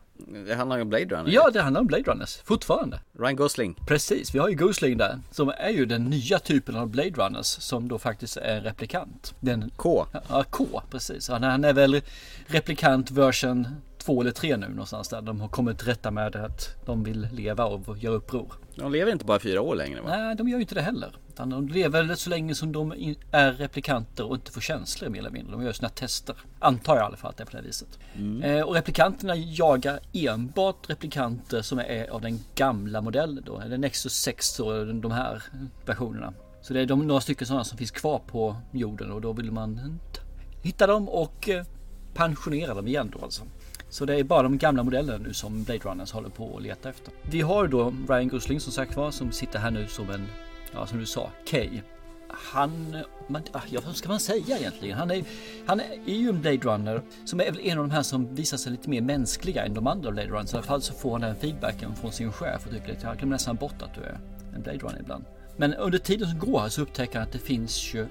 Det 0.47 0.55
handlar 0.55 0.80
om 0.80 0.88
Blade 0.88 1.05
Runner. 1.05 1.30
Ja, 1.30 1.51
det 1.53 1.62
handlar 1.62 1.80
om 1.80 1.86
Blade 1.86 2.03
Runners, 2.03 2.36
fortfarande. 2.36 3.01
Ryan 3.18 3.36
Gosling. 3.36 3.74
Precis, 3.86 4.34
vi 4.34 4.38
har 4.38 4.49
ju 4.49 4.55
Gosling 4.55 4.97
där, 4.97 5.18
som 5.30 5.53
är 5.59 5.70
ju 5.70 5.86
den 5.86 6.05
nya 6.05 6.38
typen 6.38 6.76
av 6.76 6.88
Blade 6.88 7.11
Runners, 7.11 7.47
som 7.47 7.88
då 7.88 7.99
faktiskt 7.99 8.36
är 8.36 8.57
en 8.57 8.62
replikant. 8.62 9.34
Den, 9.40 9.70
K. 9.76 10.07
Ja, 10.28 10.44
K, 10.51 10.82
precis. 10.90 11.28
Han, 11.28 11.42
han 11.42 11.64
är 11.64 11.72
väl 11.72 12.03
replikant 12.47 13.11
version 13.11 13.68
2 14.07 14.20
eller 14.20 14.30
3 14.30 14.57
nu 14.57 14.68
någonstans 14.68 15.09
där. 15.09 15.22
De 15.22 15.40
har 15.40 15.48
kommit 15.48 15.78
till 15.78 15.86
rätta 15.86 16.11
med 16.11 16.36
att 16.36 16.86
de 16.86 17.04
vill 17.04 17.28
leva 17.32 17.64
och 17.64 17.98
göra 17.98 18.14
uppror. 18.14 18.52
De 18.74 18.92
lever 18.92 19.12
inte 19.12 19.24
bara 19.24 19.38
fyra 19.38 19.61
år 19.61 19.74
längre 19.74 20.00
va? 20.00 20.16
Nej, 20.16 20.36
de 20.36 20.48
gör 20.48 20.57
ju 20.57 20.62
inte 20.62 20.74
det 20.74 20.82
heller. 20.82 21.16
Utan 21.28 21.50
de 21.50 21.68
lever 21.68 22.14
så 22.14 22.30
länge 22.30 22.54
som 22.54 22.72
de 22.72 23.14
är 23.30 23.52
replikanter 23.52 24.26
och 24.26 24.34
inte 24.34 24.52
får 24.52 24.61
känslor 24.61 25.09
mer 25.09 25.18
eller 25.18 25.30
mindre. 25.30 25.52
De 25.52 25.62
gör 25.62 25.72
sina 25.72 25.88
tester. 25.88 26.36
Antar 26.59 26.96
jag 26.96 27.02
i 27.02 27.07
alla 27.07 27.16
fall 27.16 27.30
att 27.30 27.36
det 27.36 27.42
är 27.42 27.46
på 27.46 27.57
det 27.57 27.62
viset. 27.62 27.98
Eh, 28.42 28.61
och 28.61 28.74
replikanterna 28.74 29.36
jagar 29.36 30.00
enbart 30.12 30.90
replikanter 30.90 31.62
som 31.62 31.78
är 31.78 32.11
av 32.11 32.20
den 32.20 32.40
gamla 32.54 33.00
modellen 33.00 33.42
då. 33.46 33.61
Eller 33.61 33.78
Nexus 33.78 34.12
6 34.12 34.61
och 34.61 34.94
de 34.94 35.12
här 35.12 35.42
versionerna. 35.86 36.34
Så 36.62 36.74
det 36.74 36.80
är 36.80 36.86
de, 36.86 37.07
några 37.07 37.20
stycken 37.20 37.46
sådana 37.46 37.64
som 37.64 37.78
finns 37.78 37.90
kvar 37.90 38.18
på 38.26 38.57
jorden 38.72 39.12
och 39.12 39.20
då 39.20 39.32
vill 39.32 39.52
man 39.52 40.00
hitta 40.62 40.86
dem 40.86 41.09
och 41.09 41.48
eh, 41.48 41.64
pensionera 42.14 42.74
dem 42.74 42.86
igen 42.86 43.12
då 43.16 43.24
alltså. 43.24 43.42
Så 43.89 44.05
det 44.05 44.20
är 44.20 44.24
bara 44.24 44.43
de 44.43 44.59
gamla 44.59 44.82
modellerna 44.82 45.18
nu 45.18 45.34
som 45.34 45.64
Blade 45.64 45.80
Runners 45.80 46.12
håller 46.12 46.28
på 46.28 46.57
att 46.57 46.62
leta 46.62 46.89
efter. 46.89 47.12
Vi 47.22 47.41
har 47.41 47.66
då 47.66 47.95
Ryan 48.09 48.28
Gosling 48.28 48.61
som 48.61 48.72
sagt 48.72 48.97
var 48.97 49.11
som 49.11 49.32
sitter 49.32 49.59
här 49.59 49.70
nu 49.70 49.87
som 49.87 50.11
en, 50.11 50.26
ja 50.72 50.87
som 50.87 50.99
du 50.99 51.07
sa, 51.07 51.30
Kay. 51.47 51.80
Han, 52.28 52.97
man, 53.28 53.43
ah, 53.53 53.61
ja, 53.70 53.80
vad 53.87 53.97
ska 53.97 54.09
man 54.09 54.20
säga 54.20 54.59
egentligen? 54.59 54.99
Han 54.99 55.11
är, 55.11 55.24
han 55.66 55.80
är 56.07 56.14
ju 56.14 56.28
en 56.28 56.41
Blade 56.41 56.57
Runner 56.57 57.03
som 57.24 57.41
är 57.41 57.45
väl 57.45 57.61
en 57.61 57.78
av 57.78 57.89
de 57.89 57.91
här 57.91 58.03
som 58.03 58.34
visar 58.34 58.57
sig 58.57 58.72
lite 58.72 58.91
mer 58.91 59.01
mänskliga 59.01 59.64
än 59.64 59.74
de 59.74 59.87
andra 59.87 60.11
Blade 60.11 60.28
Runners. 60.28 60.53
I 60.53 60.57
alla 60.57 60.66
fall 60.66 60.82
så 60.82 60.95
får 60.95 61.12
han 61.12 61.20
den 61.20 61.37
feedbacken 61.37 61.97
från 61.97 62.12
sin 62.12 62.32
chef 62.32 62.66
och 62.66 62.72
tycker 62.72 62.93
att 62.93 63.03
jag 63.03 63.16
glömmer 63.18 63.34
nästan 63.34 63.57
bort 63.57 63.82
att 63.82 63.95
du 63.95 64.01
är 64.01 64.18
en 64.55 64.62
Blade 64.62 64.78
Runner 64.78 65.01
ibland. 65.01 65.24
Men 65.57 65.74
under 65.74 65.99
tiden 65.99 66.28
som 66.28 66.39
går 66.39 66.68
så 66.68 66.82
upptäcker 66.82 67.18
han 67.18 67.22
att 67.22 67.32
det 67.32 67.39
finns 67.39 67.95
ju 67.95 68.07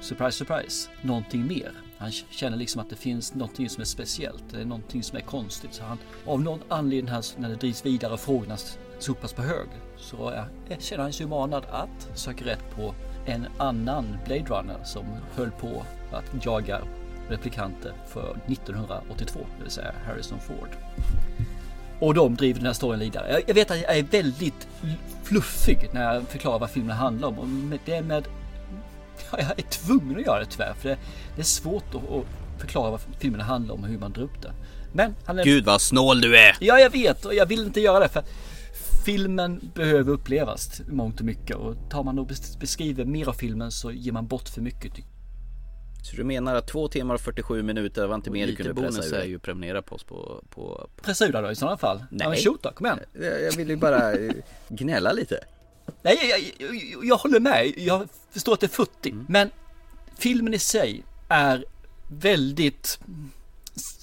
surprise, 0.00 0.32
surprise, 0.32 0.90
någonting 1.02 1.46
mer. 1.46 1.72
Han 1.98 2.12
känner 2.12 2.56
liksom 2.56 2.80
att 2.80 2.90
det 2.90 2.96
finns 2.96 3.34
någonting 3.34 3.68
som 3.68 3.80
är 3.80 3.84
speciellt, 3.84 4.44
det 4.50 4.60
är 4.60 4.64
någonting 4.64 5.02
som 5.02 5.18
är 5.18 5.22
konstigt. 5.22 5.74
Så 5.74 5.84
han, 5.84 5.98
av 6.26 6.40
någon 6.40 6.60
anledning 6.68 7.12
här, 7.12 7.24
när 7.36 7.48
det 7.48 7.54
drivs 7.54 7.86
vidare 7.86 8.12
och 8.12 8.20
frågorna 8.20 8.56
sopas 8.98 9.32
på 9.32 9.42
hög 9.42 9.68
så 9.96 10.28
är, 10.28 10.48
känner 10.78 11.02
han 11.02 11.12
sig 11.12 11.26
manad 11.26 11.64
att 11.70 12.08
söka 12.14 12.44
rätt 12.44 12.70
på 12.76 12.94
en 13.26 13.46
annan 13.58 14.18
Blade 14.26 14.44
Runner 14.44 14.84
som 14.84 15.04
höll 15.34 15.50
på 15.50 15.84
att 16.12 16.44
jaga 16.44 16.80
replikanter 17.28 17.92
för 18.06 18.38
1982, 18.46 19.40
det 19.56 19.62
vill 19.62 19.72
säga 19.72 19.94
Harrison 20.06 20.40
Ford. 20.40 20.70
Och 22.00 22.14
de 22.14 22.34
driver 22.34 22.58
den 22.58 22.66
här 22.66 22.72
storyn 22.72 23.00
vidare. 23.00 23.42
Jag, 23.46 23.54
vet 23.54 23.70
att 23.70 23.80
jag 23.80 23.98
är 23.98 24.02
väldigt 24.02 24.68
fluffig 25.22 25.88
när 25.92 26.14
jag 26.14 26.22
förklarar 26.28 26.58
vad 26.58 26.70
filmen 26.70 26.96
handlar 26.96 27.28
om. 27.28 27.38
Och 27.72 27.78
det 27.84 27.94
är 27.94 28.02
med 28.02 28.28
Ja, 29.32 29.38
jag 29.38 29.58
är 29.58 29.62
tvungen 29.62 30.16
att 30.16 30.26
göra 30.26 30.38
det 30.38 30.46
tyvärr 30.46 30.74
för 30.74 30.88
det, 30.88 30.98
det 31.34 31.42
är 31.42 31.44
svårt 31.44 31.94
att, 31.94 32.10
att 32.10 32.24
förklara 32.60 32.90
vad 32.90 33.00
filmen 33.18 33.40
handlar 33.40 33.74
om 33.74 33.82
och 33.82 33.88
hur 33.88 33.98
man 33.98 34.12
drar 34.12 34.22
upp 34.22 34.42
det. 34.42 34.52
Men 34.92 35.14
han 35.24 35.38
är... 35.38 35.44
Gud 35.44 35.64
vad 35.64 35.80
snål 35.80 36.20
du 36.20 36.38
är! 36.38 36.56
Ja, 36.60 36.78
jag 36.80 36.90
vet 36.90 37.24
och 37.24 37.34
jag 37.34 37.46
vill 37.46 37.60
inte 37.60 37.80
göra 37.80 38.00
det 38.00 38.08
för 38.08 38.22
filmen 39.04 39.70
behöver 39.74 40.12
upplevas 40.12 40.82
mångt 40.88 41.20
och 41.20 41.26
mycket 41.26 41.56
och 41.56 41.74
tar 41.90 42.04
man 42.04 42.18
och 42.18 42.26
bes- 42.26 42.60
beskriver 42.60 43.04
mer 43.04 43.28
av 43.28 43.32
filmen 43.32 43.70
så 43.70 43.92
ger 43.92 44.12
man 44.12 44.26
bort 44.26 44.48
för 44.48 44.60
mycket. 44.60 44.92
Så 46.02 46.16
du 46.16 46.24
menar 46.24 46.54
att 46.54 46.66
två 46.66 46.88
timmar 46.88 47.14
och 47.14 47.20
47 47.20 47.62
minuter 47.62 48.06
var 48.06 48.14
inte 48.14 48.30
mer 48.30 48.46
du 48.46 48.56
kunde 48.56 48.74
pressa 48.74 49.04
ur 49.06 49.14
är 49.14 49.24
ju 49.24 49.38
prenumerera 49.38 49.82
på 49.82 49.94
oss 49.94 50.04
på... 50.04 50.44
på... 50.50 50.88
Pressa 51.02 51.26
ur 51.26 51.32
då 51.32 51.50
i 51.50 51.54
sådana 51.54 51.76
fall. 51.76 51.98
Nej. 52.10 52.20
Ja, 52.22 52.28
men 52.28 52.38
shoot 52.38 52.62
då, 52.62 52.70
kom 52.70 52.86
igen. 52.86 52.98
Jag 53.12 53.42
jag 53.42 53.56
vill 53.56 53.68
ju 53.68 53.76
bara 53.76 54.12
gnälla 54.68 55.12
lite. 55.12 55.44
Nej, 56.02 56.18
jag, 56.30 56.70
jag, 56.70 57.04
jag, 57.04 57.16
håller 57.16 57.40
med. 57.40 57.72
Jag 57.76 58.08
förstår 58.30 58.54
att 58.54 58.60
det 58.60 58.66
är 58.66 58.68
futtigt. 58.68 59.16
Men 59.28 59.50
filmen 60.18 60.54
i 60.54 60.58
sig 60.58 61.04
är 61.28 61.64
väldigt... 62.08 62.98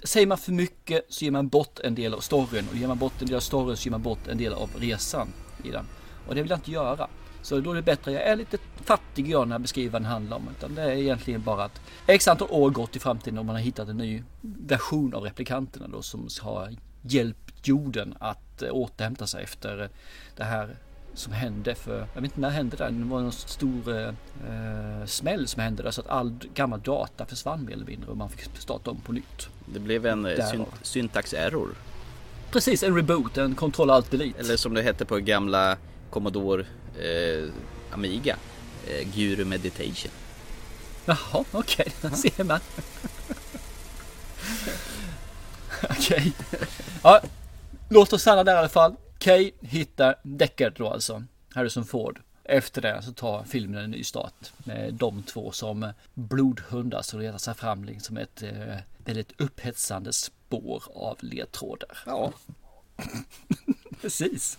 Säger 0.04 0.28
man 0.28 0.38
för 0.38 0.52
mycket 0.52 1.06
så 1.10 1.26
ger 1.26 1.32
man 1.32 1.48
bort 1.48 1.80
en 1.80 1.96
del 1.96 2.14
av 2.14 2.20
storyn. 2.20 2.68
Och 2.72 2.78
ger 2.78 2.88
man 2.88 2.98
bort 2.98 3.22
en 3.22 3.28
del 3.28 3.36
av 3.36 3.40
storyn 3.40 3.78
så 3.78 3.86
ger 3.86 3.92
man 3.92 4.02
bort 4.02 4.28
en 4.28 4.38
del 4.38 4.54
av 4.54 4.70
resan 4.78 5.28
i 5.64 5.72
den. 5.72 5.86
Och 6.28 6.36
det 6.36 6.42
vill 6.42 6.50
jag 6.50 6.58
inte 6.58 6.72
göra. 6.72 7.08
Så 7.42 7.60
då 7.60 7.72
är 7.72 7.76
det 7.76 7.82
bättre, 7.82 8.12
jag 8.12 8.24
är 8.24 8.36
lite 8.36 8.58
fattig 8.76 9.30
jag 9.30 9.48
när 9.48 9.54
jag 9.54 9.62
beskriver 9.62 9.92
vad 9.92 10.02
den 10.02 10.12
handlar 10.12 10.38
om. 10.38 10.50
Utan 10.58 10.76
det 10.76 10.82
är 10.82 10.96
egentligen 10.96 11.44
bara 11.44 11.64
att 11.64 11.82
x 12.08 12.28
antal 12.28 12.48
år 12.52 12.70
gått 12.70 12.96
i 12.96 13.00
framtiden 13.00 13.40
och 13.40 13.46
man 13.46 13.56
har 13.56 13.62
hittat 13.62 13.90
en 13.90 13.98
ny 13.98 14.24
version 14.42 15.14
av 15.14 15.24
replikanterna 15.24 15.88
då 15.88 16.02
som 16.02 16.28
har 16.42 16.76
hjälpt 17.02 17.68
jorden 17.68 18.16
att 18.20 18.62
eh, 18.62 18.70
återhämta 18.72 19.28
sig 19.28 19.44
efter 19.44 19.90
det 20.36 20.44
här 20.44 20.78
som 21.16 21.34
hände 21.34 21.76
för, 21.76 21.98
jag 22.14 22.22
vet 22.22 22.32
inte 22.32 22.40
när 22.40 22.50
hände 22.50 22.78
det? 22.78 22.90
Det 22.90 23.06
var 23.06 23.20
en 23.20 23.32
stor 23.32 23.98
eh, 23.98 24.08
eh, 24.08 25.06
smäll 25.06 25.48
som 25.48 25.62
hände 25.62 25.84
där 25.84 25.92
så 25.92 26.02
att 26.02 26.08
all 26.10 26.34
gammal 26.54 26.82
data 26.82 27.26
försvann 27.26 27.66
mer 27.66 27.74
eller 27.74 27.86
mindre 27.86 28.12
och 28.12 28.18
man 28.18 28.30
fick 28.30 28.50
starta 28.60 28.92
om 28.92 29.02
på 29.02 29.12
nytt. 29.12 29.48
Det 29.66 29.80
blev 29.80 30.06
en 30.06 30.26
eh, 30.26 30.32
Därav. 30.32 30.50
syn- 30.52 30.66
syntax 30.82 31.34
error. 31.34 31.70
Precis, 32.52 32.84
en 32.84 32.96
reboot, 32.96 33.38
en 33.38 33.56
kontroll 33.56 33.90
alt 33.90 34.12
delete. 34.12 34.40
Eller 34.40 34.58
som 34.58 34.74
det 34.74 34.82
hette 34.82 35.06
på 35.06 35.18
gamla 35.18 35.78
Commodore 36.10 36.66
eh, 37.00 37.50
Amiga. 37.94 38.36
Eh, 38.88 39.08
Guru 39.16 39.46
Meditation. 39.46 40.12
Jaha, 41.06 41.44
okej, 41.52 41.94
där 42.02 42.10
ser 42.10 42.44
man. 42.44 42.60
okej. 45.90 46.34
Ja, 47.04 47.22
låt 47.90 48.14
oss 48.14 48.22
stanna 48.22 48.44
där 48.44 48.56
i 48.56 48.58
alla 48.58 48.70
fall. 48.70 48.96
Kay 49.26 49.52
hittar 49.62 50.16
Deckard 50.24 50.74
då 50.78 50.90
alltså, 50.90 51.24
Harrison 51.54 51.86
Ford. 51.86 52.22
Efter 52.44 52.82
det 52.82 53.02
så 53.02 53.14
tar 53.14 53.44
filmen 53.44 53.84
en 53.84 53.92
ny 53.92 54.04
start 54.04 54.54
med 54.58 54.94
de 54.94 55.24
två 55.24 55.52
som 55.52 55.92
blodhundar 56.14 57.02
som 57.02 57.20
letar 57.20 57.38
sig 57.38 57.54
fram 57.54 57.84
liksom 57.84 58.18
ett 58.18 58.44
eh, 58.44 58.76
väldigt 58.98 59.42
upphetsande 59.42 60.14
spår 60.14 60.84
av 60.96 61.18
ledtrådar. 61.20 61.98
Ja. 62.06 62.34
Precis. 64.02 64.58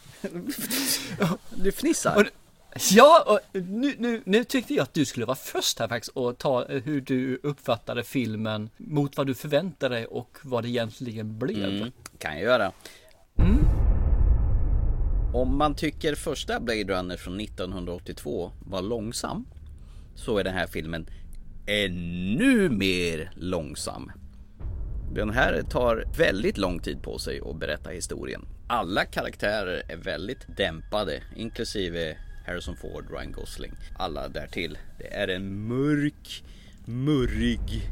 Du 1.55 1.73
fnissar. 1.73 2.17
Och, 2.17 2.27
ja, 2.91 3.25
och 3.27 3.61
nu, 3.61 3.95
nu, 3.99 4.23
nu 4.25 4.45
tyckte 4.45 4.75
jag 4.75 4.83
att 4.83 4.95
du 4.95 5.05
skulle 5.05 5.27
vara 5.27 5.37
först 5.37 5.79
här 5.79 5.89
faktiskt 5.89 6.17
och 6.17 6.39
ta 6.39 6.65
eh, 6.65 6.83
hur 6.83 7.01
du 7.01 7.41
uppfattade 7.43 8.05
filmen 8.05 8.71
mot 8.77 9.17
vad 9.17 9.27
du 9.27 9.35
förväntade 9.35 9.95
dig 9.95 10.07
och 10.07 10.39
vad 10.43 10.65
det 10.65 10.69
egentligen 10.69 11.39
blev. 11.39 11.65
Mm, 11.65 11.93
kan 12.19 12.33
jag 12.33 12.43
göra. 12.43 12.73
Om 15.37 15.57
man 15.57 15.75
tycker 15.75 16.15
första 16.15 16.61
Blade 16.61 16.85
Runner 16.85 17.17
från 17.17 17.41
1982 17.41 18.53
var 18.61 18.83
långsam 18.83 19.47
så 20.15 20.39
är 20.39 20.45
den 20.45 20.55
här 20.55 20.67
filmen 20.67 21.07
ännu 21.67 22.69
mer 22.69 23.31
långsam. 23.35 24.13
Den 25.15 25.31
här 25.31 25.63
tar 25.63 26.05
väldigt 26.19 26.59
lång 26.59 26.79
tid 26.79 27.03
på 27.03 27.19
sig 27.19 27.41
att 27.51 27.57
berätta 27.57 27.91
historien. 27.91 28.45
Alla 28.69 29.05
karaktärer 29.05 29.83
är 29.89 29.97
väldigt 29.97 30.57
dämpade, 30.57 31.23
inklusive 31.37 32.17
Harrison 32.47 32.77
Ford, 32.77 33.05
Ryan 33.11 33.33
Gosling. 33.33 33.73
Alla 33.99 34.29
därtill. 34.29 34.79
Det 34.99 35.15
är 35.15 35.29
en 35.29 35.69
mörk, 35.69 36.45
murrig 36.85 37.91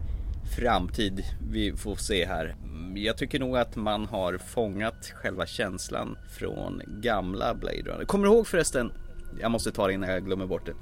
framtid 0.56 1.24
vi 1.50 1.76
får 1.76 1.96
se 1.96 2.26
här. 2.26 2.56
Jag 2.94 3.16
tycker 3.16 3.38
nog 3.38 3.56
att 3.56 3.76
man 3.76 4.06
har 4.06 4.38
fångat 4.38 5.12
själva 5.14 5.46
känslan 5.46 6.18
från 6.38 6.82
gamla 6.86 7.54
Blade 7.54 7.82
Runner. 7.82 8.04
Kommer 8.04 8.26
du 8.26 8.34
ihåg 8.34 8.46
förresten, 8.46 8.92
jag 9.40 9.50
måste 9.50 9.72
ta 9.72 9.86
det 9.86 9.92
innan 9.92 10.10
jag 10.10 10.24
glömmer 10.24 10.46
bort 10.46 10.66
det. 10.66 10.74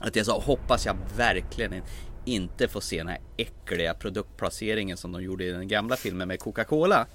Att 0.00 0.16
jag 0.16 0.26
sa 0.26 0.40
hoppas 0.40 0.86
jag 0.86 0.96
verkligen 1.16 1.82
inte 2.24 2.68
får 2.68 2.80
se 2.80 2.98
den 2.98 3.08
här 3.08 3.20
äckliga 3.36 3.94
produktplaceringen 3.94 4.96
som 4.96 5.12
de 5.12 5.22
gjorde 5.22 5.44
i 5.44 5.50
den 5.50 5.68
gamla 5.68 5.96
filmen 5.96 6.28
med 6.28 6.40
Coca-Cola. 6.40 7.06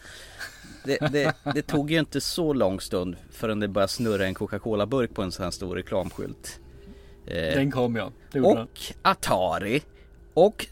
Det, 0.86 0.98
det, 1.12 1.34
det 1.54 1.62
tog 1.62 1.92
ju 1.92 2.00
inte 2.00 2.22
så 2.22 2.54
lång 2.54 2.80
stund 2.80 3.16
förrän 3.32 3.60
det 3.60 3.68
började 3.68 3.92
snurra 3.92 4.26
en 4.26 4.34
Coca-Cola-burk 4.34 5.14
på 5.14 5.22
en 5.22 5.32
sån 5.32 5.44
här 5.44 5.52
stor 5.52 5.76
reklamskylt. 5.76 6.60
Eh, 7.28 7.36
Den 7.36 7.72
kom 7.72 7.96
ja. 7.96 8.12
Och 8.44 8.80
Atari 9.02 9.82
och 10.38 10.66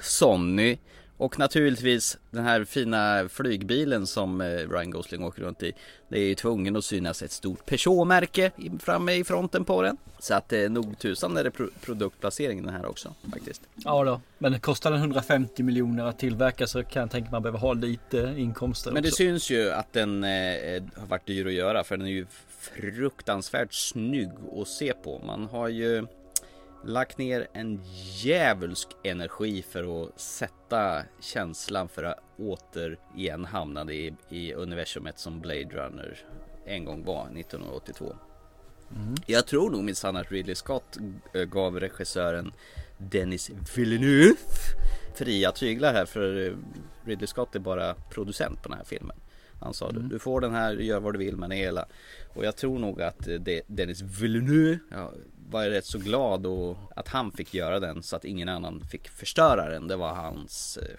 Sony 0.00 0.78
och 1.16 1.38
naturligtvis 1.38 2.18
den 2.30 2.44
här 2.44 2.64
fina 2.64 3.28
flygbilen 3.28 4.06
som 4.06 4.40
eh, 4.40 4.46
Ryan 4.46 4.90
Gosling 4.90 5.24
åker 5.24 5.42
runt 5.42 5.62
i. 5.62 5.72
Det 6.08 6.18
är 6.20 6.24
ju 6.24 6.34
tvungen 6.34 6.76
att 6.76 6.84
synas 6.84 7.22
ett 7.22 7.30
stort 7.32 7.66
Peugeot-märke 7.66 8.50
framme 8.80 9.12
i 9.12 9.24
fronten 9.24 9.64
på 9.64 9.82
den. 9.82 9.96
Så 10.18 10.34
att 10.34 10.52
eh, 10.52 10.60
nog 10.70 10.98
tusan 10.98 11.36
är 11.36 11.44
det 11.44 11.50
pro- 11.50 11.70
produktplaceringen 11.80 12.64
den 12.64 12.74
här 12.74 12.86
också 12.86 13.14
faktiskt. 13.32 13.62
Ja 13.74 14.04
då, 14.04 14.20
men 14.38 14.60
kostar 14.60 14.90
den 14.90 15.00
150 15.00 15.62
miljoner 15.62 16.04
att 16.04 16.18
tillverka 16.18 16.66
så 16.66 16.82
kan 16.84 17.00
jag 17.00 17.10
tänka 17.10 17.24
mig 17.24 17.28
att 17.28 17.32
man 17.32 17.42
behöver 17.42 17.58
ha 17.58 17.72
lite 17.72 18.34
inkomster 18.36 18.92
Men 18.92 19.02
det 19.02 19.08
också. 19.08 19.16
syns 19.16 19.50
ju 19.50 19.70
att 19.70 19.92
den 19.92 20.24
eh, 20.24 20.82
har 20.96 21.06
varit 21.06 21.26
dyr 21.26 21.46
att 21.46 21.52
göra 21.52 21.84
för 21.84 21.96
den 21.96 22.06
är 22.06 22.10
ju 22.10 22.26
fruktansvärt 22.60 23.72
snygg 23.74 24.30
att 24.60 24.68
se 24.68 24.92
på. 25.04 25.20
Man 25.26 25.44
har 25.44 25.68
ju 25.68 26.06
lagt 26.84 27.18
ner 27.18 27.48
en 27.52 27.80
djävulsk 28.22 28.88
energi 29.02 29.62
för 29.62 30.04
att 30.04 30.20
sätta 30.20 31.02
känslan 31.20 31.88
för 31.88 32.02
att 32.02 32.18
återigen 32.38 33.44
hamna 33.44 33.92
i, 33.92 34.14
i 34.28 34.54
universumet 34.54 35.18
som 35.18 35.40
Blade 35.40 35.68
Runner 35.70 36.18
en 36.66 36.84
gång 36.84 37.04
var 37.04 37.22
1982. 37.22 38.16
Jag 39.26 39.46
tror 39.46 39.70
nog 39.70 39.84
minsann 39.84 40.16
att 40.16 40.32
Ridley 40.32 40.54
Scott 40.54 40.98
eh, 41.34 41.44
gav 41.44 41.80
regissören 41.80 42.52
Dennis 42.98 43.50
Villeneuve 43.76 44.36
fria 45.14 45.52
tyglar 45.52 45.92
här 45.92 46.06
för 46.06 46.46
eh, 46.46 46.52
Ridley 47.04 47.26
Scott 47.26 47.54
är 47.54 47.60
bara 47.60 47.94
producent 47.94 48.62
på 48.62 48.68
den 48.68 48.78
här 48.78 48.84
filmen. 48.84 49.16
Han 49.60 49.74
sa 49.74 49.90
du 49.90 50.18
får 50.18 50.40
den 50.40 50.54
här, 50.54 50.74
gör 50.74 51.00
vad 51.00 51.14
du 51.14 51.18
vill 51.18 51.36
med 51.36 51.50
den 51.50 51.58
hela. 51.58 51.86
Och 52.34 52.44
jag 52.44 52.56
tror 52.56 52.78
nog 52.78 53.02
att 53.02 53.28
eh, 53.28 53.40
Dennis 53.66 54.02
Villeneuve 54.02 54.78
ja, 54.90 55.12
var 55.52 55.64
rätt 55.64 55.86
så 55.86 55.98
glad 55.98 56.46
och 56.46 56.76
att 56.96 57.08
han 57.08 57.32
fick 57.32 57.54
göra 57.54 57.80
den 57.80 58.02
så 58.02 58.16
att 58.16 58.24
ingen 58.24 58.48
annan 58.48 58.82
fick 58.90 59.08
förstöra 59.08 59.70
den. 59.70 59.88
Det 59.88 59.96
var 59.96 60.14
hans 60.14 60.76
eh, 60.82 60.96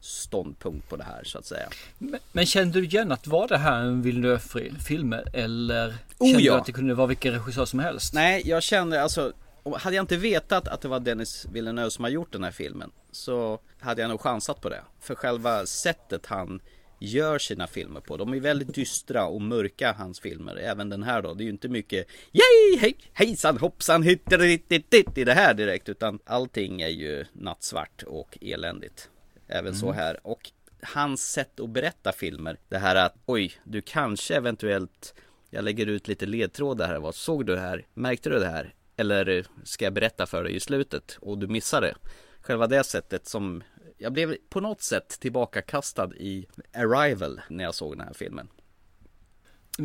ståndpunkt 0.00 0.88
på 0.88 0.96
det 0.96 1.04
här 1.04 1.24
så 1.24 1.38
att 1.38 1.46
säga. 1.46 1.68
Men, 1.98 2.20
men 2.32 2.46
kände 2.46 2.80
du 2.80 2.84
igen 2.84 3.12
att 3.12 3.26
var 3.26 3.48
det 3.48 3.58
här 3.58 3.80
en 3.80 4.02
Villeneuve-film 4.02 5.14
eller 5.32 5.94
Oh, 6.18 6.30
kände 6.30 6.42
ja. 6.42 6.52
du 6.52 6.58
att 6.58 6.66
det 6.66 6.72
kunde 6.72 6.94
vara 6.94 7.06
vilken 7.06 7.32
regissör 7.32 7.64
som 7.64 7.78
helst? 7.78 8.14
Nej, 8.14 8.42
jag 8.44 8.62
kände 8.62 9.02
alltså 9.02 9.32
hade 9.74 9.96
jag 9.96 10.02
inte 10.02 10.16
vetat 10.16 10.68
att 10.68 10.80
det 10.80 10.88
var 10.88 11.00
Dennis 11.00 11.46
Villeneuve 11.52 11.90
som 11.90 12.04
har 12.04 12.10
gjort 12.10 12.32
den 12.32 12.44
här 12.44 12.50
filmen 12.50 12.90
så 13.12 13.58
hade 13.80 14.02
jag 14.02 14.08
nog 14.08 14.20
chansat 14.20 14.60
på 14.60 14.68
det. 14.68 14.80
För 15.00 15.14
själva 15.14 15.66
sättet 15.66 16.26
han 16.26 16.60
gör 16.98 17.38
sina 17.38 17.66
filmer 17.66 18.00
på. 18.00 18.16
De 18.16 18.32
är 18.34 18.40
väldigt 18.40 18.74
dystra 18.74 19.26
och 19.26 19.42
mörka 19.42 19.92
hans 19.98 20.20
filmer. 20.20 20.56
Även 20.56 20.88
den 20.88 21.02
här 21.02 21.22
då. 21.22 21.34
Det 21.34 21.42
är 21.42 21.44
ju 21.44 21.50
inte 21.50 21.68
mycket 21.68 22.06
Yay, 22.32 22.78
hej, 22.80 22.96
hejsan 23.12 23.58
hoppsan 23.58 24.02
hittadittittitt 24.02 25.18
i 25.18 25.24
det 25.24 25.32
här 25.34 25.54
direkt. 25.54 25.88
Utan 25.88 26.18
allting 26.24 26.80
är 26.80 26.88
ju 26.88 27.24
nattsvart 27.32 28.02
och 28.02 28.38
eländigt. 28.40 29.10
Även 29.48 29.74
så 29.74 29.86
Mm. 29.86 29.96
här. 29.98 30.20
Och 30.26 30.50
hans 30.82 31.32
sätt 31.32 31.60
att 31.60 31.70
berätta 31.70 32.12
filmer. 32.12 32.58
Det 32.68 32.78
här 32.78 32.96
att 32.96 33.14
oj, 33.26 33.52
du 33.64 33.82
kanske 33.82 34.34
eventuellt 34.34 35.14
jag 35.50 35.64
lägger 35.64 35.86
ut 35.86 36.08
lite 36.08 36.26
ledtrådar 36.26 36.88
här. 36.88 36.98
Vad 36.98 37.14
såg 37.14 37.46
du 37.46 37.54
det 37.54 37.60
här? 37.60 37.86
Märkte 37.94 38.30
du 38.30 38.38
det 38.38 38.48
här? 38.48 38.74
Eller 38.96 39.46
ska 39.64 39.84
jag 39.84 39.92
berätta 39.92 40.26
för 40.26 40.44
dig 40.44 40.54
i 40.56 40.60
slutet 40.60 41.18
och 41.20 41.38
du 41.38 41.46
missar 41.46 41.80
det? 41.80 41.94
Själva 42.40 42.66
det 42.66 42.84
sättet 42.84 43.26
som 43.26 43.62
jag 43.98 44.12
blev 44.12 44.36
på 44.50 44.60
något 44.60 44.82
sätt 44.82 45.08
tillbakakastad 45.20 46.10
i 46.16 46.46
Arrival 46.74 47.40
när 47.48 47.64
jag 47.64 47.74
såg 47.74 47.92
den 47.98 48.06
här 48.06 48.14
filmen. 48.14 48.48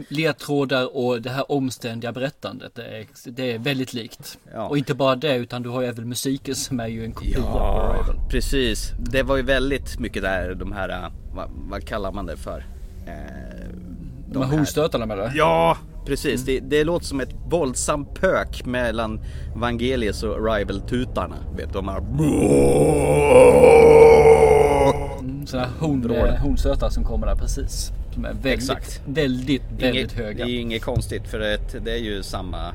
Ledtrådar 0.07 0.95
och 0.97 1.21
det 1.21 1.29
här 1.29 1.51
omständiga 1.51 2.11
berättandet. 2.11 2.75
Det 2.75 2.83
är, 2.85 3.05
det 3.25 3.51
är 3.51 3.59
väldigt 3.59 3.93
likt. 3.93 4.39
Ja. 4.53 4.67
Och 4.67 4.77
inte 4.77 4.93
bara 4.93 5.15
det 5.15 5.35
utan 5.35 5.63
du 5.63 5.69
har 5.69 5.81
ju 5.81 5.87
även 5.87 6.09
musiken 6.09 6.55
som 6.55 6.79
är 6.79 6.87
ju 6.87 7.05
en 7.05 7.11
kopia 7.11 7.43
av 7.43 7.57
Arrival. 7.91 8.15
precis. 8.29 8.91
Det 8.99 9.23
var 9.23 9.37
ju 9.37 9.43
väldigt 9.43 9.99
mycket 9.99 10.21
där 10.23 10.53
de 10.55 10.71
här, 10.71 10.89
äh, 10.89 11.11
vad, 11.35 11.49
vad 11.69 11.87
kallar 11.87 12.11
man 12.11 12.25
det 12.25 12.37
för? 12.37 12.65
Eh, 13.07 13.69
De 14.31 14.43
här 14.43 14.49
hornstötarna 14.57 15.05
med 15.05 15.17
det? 15.17 15.31
Ja, 15.35 15.77
precis. 16.05 16.45
Det, 16.45 16.59
det 16.59 16.83
låter 16.83 17.05
som 17.05 17.19
ett 17.21 17.35
våldsamt 17.49 18.13
pök 18.21 18.65
mellan 18.65 19.19
Vangelius 19.55 20.23
och 20.23 20.35
Arrival-tutarna. 20.35 21.35
Vet 21.57 21.67
du, 21.67 21.73
de 21.73 21.87
här... 21.87 21.97
Mm, 25.19 25.47
Sådana 25.47 25.67
horn, 25.79 26.11
eh, 26.11 26.35
hornstötar 26.35 26.89
som 26.89 27.03
kommer 27.03 27.27
där 27.27 27.35
precis. 27.35 27.91
Som 28.13 28.25
är 28.25 28.29
väldigt, 28.33 28.53
Exakt. 28.53 29.01
väldigt, 29.05 29.61
väldigt 29.71 29.95
Inget- 29.95 30.11
höga. 30.13 30.45
Det 30.45 30.51
är 30.51 30.59
inget 30.59 30.81
konstigt 30.83 31.27
för 31.27 31.39
det, 31.39 31.59
det 31.85 31.91
är 31.91 31.97
ju 31.97 32.23
samma 32.23 32.73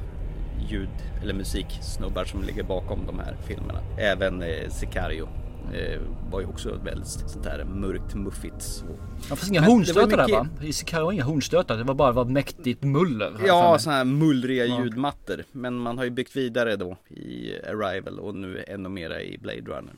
ljud 0.68 0.88
eller 1.22 1.34
musiksnubbar 1.34 2.24
som 2.24 2.42
ligger 2.42 2.62
bakom 2.62 2.98
de 3.06 3.18
här 3.18 3.36
filmerna. 3.46 3.78
Även 3.98 4.42
eh, 4.42 4.48
Sicario 4.68 5.28
eh, 5.74 6.00
var 6.30 6.40
ju 6.40 6.46
också 6.46 6.80
väldigt 6.84 7.06
sånt 7.08 7.42
där 7.44 7.64
mörkt 7.64 8.14
muffigt. 8.14 8.62
Så. 8.62 8.84
Ja, 9.30 9.36
fast 9.36 9.48
inga 9.50 9.60
Men 9.60 9.66
det 9.66 9.70
var 9.70 9.76
hornstötar 9.76 10.06
mycket- 10.06 10.26
där 10.26 10.34
va? 10.34 10.48
I 10.62 10.72
Sicario 10.72 11.12
inga 11.12 11.24
hornstötar, 11.24 11.76
det 11.76 11.84
var 11.84 11.94
bara 11.94 12.12
var 12.12 12.24
mäktigt 12.24 12.82
muller. 12.84 13.32
Ja, 13.46 13.78
sådana 13.78 13.96
här 13.98 14.04
mullriga 14.04 14.64
Ja. 14.66 14.84
ljudmattor. 14.84 15.44
Men 15.52 15.74
man 15.74 15.98
har 15.98 16.04
ju 16.04 16.10
byggt 16.10 16.36
vidare 16.36 16.76
då 16.76 16.96
i 17.08 17.52
Arrival 17.68 18.18
och 18.18 18.34
nu 18.34 18.64
ännu 18.68 18.88
mera 18.88 19.22
i 19.22 19.38
Blade 19.38 19.60
Runner. 19.60 19.92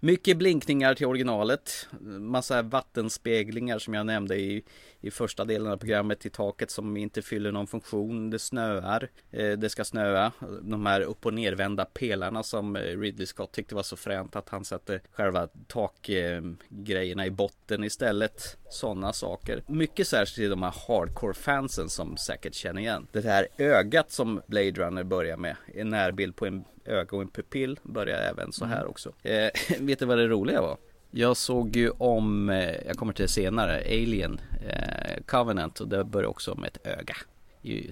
Mycket 0.00 0.36
blinkningar 0.36 0.94
till 0.94 1.06
originalet. 1.06 1.88
Massa 2.20 2.62
vattenspeglingar 2.62 3.78
som 3.78 3.94
jag 3.94 4.06
nämnde 4.06 4.36
i, 4.36 4.62
i 5.02 5.10
första 5.10 5.44
delen 5.44 5.72
av 5.72 5.76
programmet 5.76 6.26
i 6.26 6.30
taket 6.30 6.70
som 6.70 6.96
inte 6.96 7.22
fyller 7.22 7.52
någon 7.52 7.66
funktion. 7.66 8.30
Det 8.30 8.38
snöar. 8.38 9.08
Eh, 9.30 9.52
det 9.52 9.70
ska 9.70 9.84
snöa. 9.84 10.32
De 10.62 10.86
här 10.86 11.00
upp 11.00 11.26
och 11.26 11.34
nervända 11.34 11.84
pelarna 11.84 12.42
som 12.42 12.76
eh, 12.76 12.80
Ridley 12.80 13.26
Scott 13.26 13.52
tyckte 13.52 13.74
var 13.74 13.82
så 13.82 13.96
fränt 13.96 14.36
att 14.36 14.48
han 14.48 14.64
satte 14.64 15.00
själva 15.12 15.48
takgrejerna 15.66 17.26
i 17.26 17.30
botten 17.30 17.84
istället. 17.84 18.56
Sådana 18.70 19.12
saker. 19.12 19.62
Mycket 19.66 20.08
särskilt 20.08 20.34
till 20.34 20.50
de 20.50 20.62
här 20.62 20.74
hardcore-fansen 20.88 21.88
som 21.88 22.16
säkert 22.16 22.54
känner 22.54 22.80
igen. 22.80 23.06
Det 23.12 23.24
här 23.24 23.48
ögat 23.58 24.10
som 24.10 24.42
Blade 24.46 24.70
Runner 24.70 25.04
börjar 25.04 25.36
med. 25.36 25.56
En 25.74 25.88
närbild 25.88 26.36
på 26.36 26.46
en 26.46 26.64
öga 26.84 27.16
och 27.16 27.22
en 27.22 27.28
pupill 27.28 27.78
börjar 27.82 28.18
även 28.18 28.52
så 28.52 28.64
här 28.64 28.86
också. 28.86 29.12
Eh, 29.22 29.50
vet 29.80 29.98
du 29.98 30.04
vad 30.04 30.18
det 30.18 30.28
roliga 30.28 30.62
var? 30.62 30.76
Jag 31.14 31.36
såg 31.36 31.76
ju 31.76 31.90
om, 31.90 32.50
eh, 32.50 32.86
jag 32.86 32.96
kommer 32.96 33.12
till 33.12 33.22
det 33.22 33.28
senare, 33.28 33.82
Alien 33.86 34.40
eh, 34.68 35.22
Covenant 35.26 35.80
och 35.80 35.88
det 35.88 36.04
börjar 36.04 36.28
också 36.28 36.54
med 36.54 36.66
ett 36.68 36.86
öga. 36.86 37.16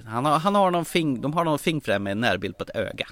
Han 0.06 0.24
har, 0.24 0.38
han 0.38 0.54
har 0.54 0.70
någon 0.70 0.84
fing, 0.84 1.20
de 1.20 1.32
har 1.32 1.44
någon 1.44 1.58
fingframe 1.58 1.98
med 1.98 2.10
en 2.10 2.20
närbild 2.20 2.56
på 2.58 2.64
ett 2.64 2.76
öga. 2.76 3.06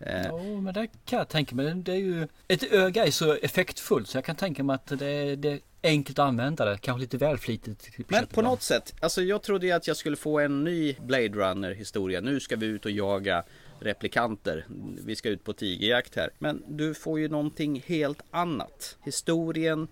Eh, 0.00 0.26
Ja, 0.26 0.60
men 0.60 0.74
det 0.74 0.86
kan 1.04 1.18
jag 1.18 1.28
tänka 1.28 1.54
mig. 1.54 1.74
Det 1.74 1.92
är 1.92 1.96
ju, 1.96 2.28
ett 2.48 2.72
öga 2.72 3.06
är 3.06 3.10
så 3.10 3.34
effektfullt 3.34 4.08
så 4.08 4.16
jag 4.16 4.24
kan 4.24 4.36
tänka 4.36 4.62
mig 4.62 4.74
att 4.74 4.98
det 4.98 5.06
är, 5.06 5.36
det 5.36 5.48
är 5.48 5.60
enkelt 5.82 6.18
att 6.18 6.28
använda 6.28 6.64
det. 6.64 6.78
Kanske 6.78 7.00
lite 7.00 7.16
väl 7.16 7.38
flitigt. 7.38 7.88
Men 8.08 8.26
på 8.26 8.42
något 8.42 8.62
sätt, 8.62 8.94
alltså 9.00 9.22
jag 9.22 9.42
trodde 9.42 9.66
ju 9.66 9.72
att 9.72 9.86
jag 9.86 9.96
skulle 9.96 10.16
få 10.16 10.38
en 10.40 10.64
ny 10.64 10.96
Blade 11.00 11.28
Runner 11.28 11.70
historia. 11.74 12.20
Nu 12.20 12.40
ska 12.40 12.56
vi 12.56 12.66
ut 12.66 12.84
och 12.84 12.90
jaga 12.90 13.44
replikanter. 13.80 14.66
Vi 15.04 15.16
ska 15.16 15.28
ut 15.28 15.44
på 15.44 15.52
tigerjakt 15.52 16.16
här. 16.16 16.30
Men 16.38 16.62
du 16.68 16.94
får 16.94 17.20
ju 17.20 17.28
någonting 17.28 17.84
helt 17.86 18.22
annat. 18.30 18.96
Historien 19.04 19.88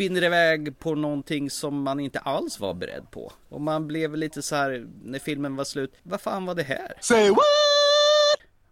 spinner 0.00 0.24
iväg 0.24 0.78
på 0.78 0.94
någonting 0.94 1.50
som 1.50 1.82
man 1.82 2.00
inte 2.00 2.18
alls 2.18 2.60
var 2.60 2.74
beredd 2.74 3.10
på. 3.10 3.32
Och 3.48 3.60
man 3.60 3.86
blev 3.86 4.16
lite 4.16 4.42
så 4.42 4.56
här 4.56 4.86
när 5.04 5.18
filmen 5.18 5.56
var 5.56 5.64
slut. 5.64 5.94
Vad 6.02 6.20
fan 6.20 6.46
var 6.46 6.54
det 6.54 6.62
här? 6.62 6.92
Say 7.00 7.30
what? 7.30 7.79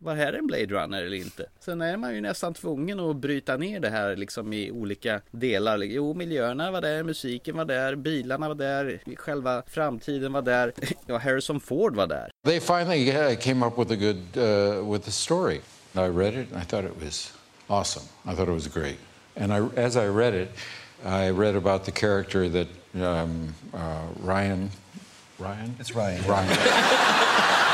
Var 0.01 0.14
här 0.14 0.32
en 0.32 0.46
Blade 0.46 0.66
Runner 0.66 1.03
eller 1.03 1.16
inte? 1.16 1.46
Sen 1.61 1.80
är 1.80 1.96
man 1.96 2.14
ju 2.14 2.20
nästan 2.20 2.55
tvungen 2.55 3.01
att 3.01 3.16
bryta 3.16 3.57
ner 3.57 3.80
det 3.80 3.90
här 3.90 4.16
liksom 4.16 4.53
i 4.53 4.70
olika 4.70 5.20
delar. 5.30 5.78
Jo, 5.78 6.14
miljöerna 6.14 6.70
var 6.70 6.80
där, 6.80 7.03
musiken 7.03 7.57
var 7.57 7.64
där, 7.64 7.94
bilarna 7.96 8.49
var 8.49 8.55
där, 8.55 9.01
själva 9.16 9.62
framtiden 9.66 10.32
var 10.32 10.42
där. 10.42 10.72
Ja, 11.07 11.18
Harrison 11.18 11.61
Ford 11.61 11.96
var 11.96 12.07
där. 12.07 12.30
They 12.44 12.61
finally 12.61 13.11
uh, 13.11 13.36
came 13.40 13.66
up 13.66 13.78
with 13.78 13.92
a 13.92 13.96
good 13.96 14.36
uh, 14.36 14.92
with 14.92 15.09
a 15.09 15.11
story. 15.11 15.61
I 15.94 16.09
read 16.09 16.34
it 16.34 16.53
and 16.53 16.62
I 16.62 16.64
thought 16.64 16.84
it 16.84 17.05
was 17.05 17.32
awesome. 17.66 18.07
I 18.24 18.34
thought 18.36 18.49
it 18.49 18.55
was 18.55 18.68
great. 18.68 18.99
And 19.36 19.53
I, 19.53 19.80
as 19.80 19.96
I 19.96 20.07
read 20.07 20.34
it, 20.34 20.51
I 21.05 21.30
read 21.30 21.57
about 21.57 21.84
the 21.84 21.92
character 21.92 22.49
that 22.49 22.68
um, 22.94 23.55
uh, 23.74 24.03
Ryan. 24.22 24.70
Ryan. 25.38 25.76
It's 25.80 25.94
Ryan. 25.94 26.22
Ryan. 26.26 27.64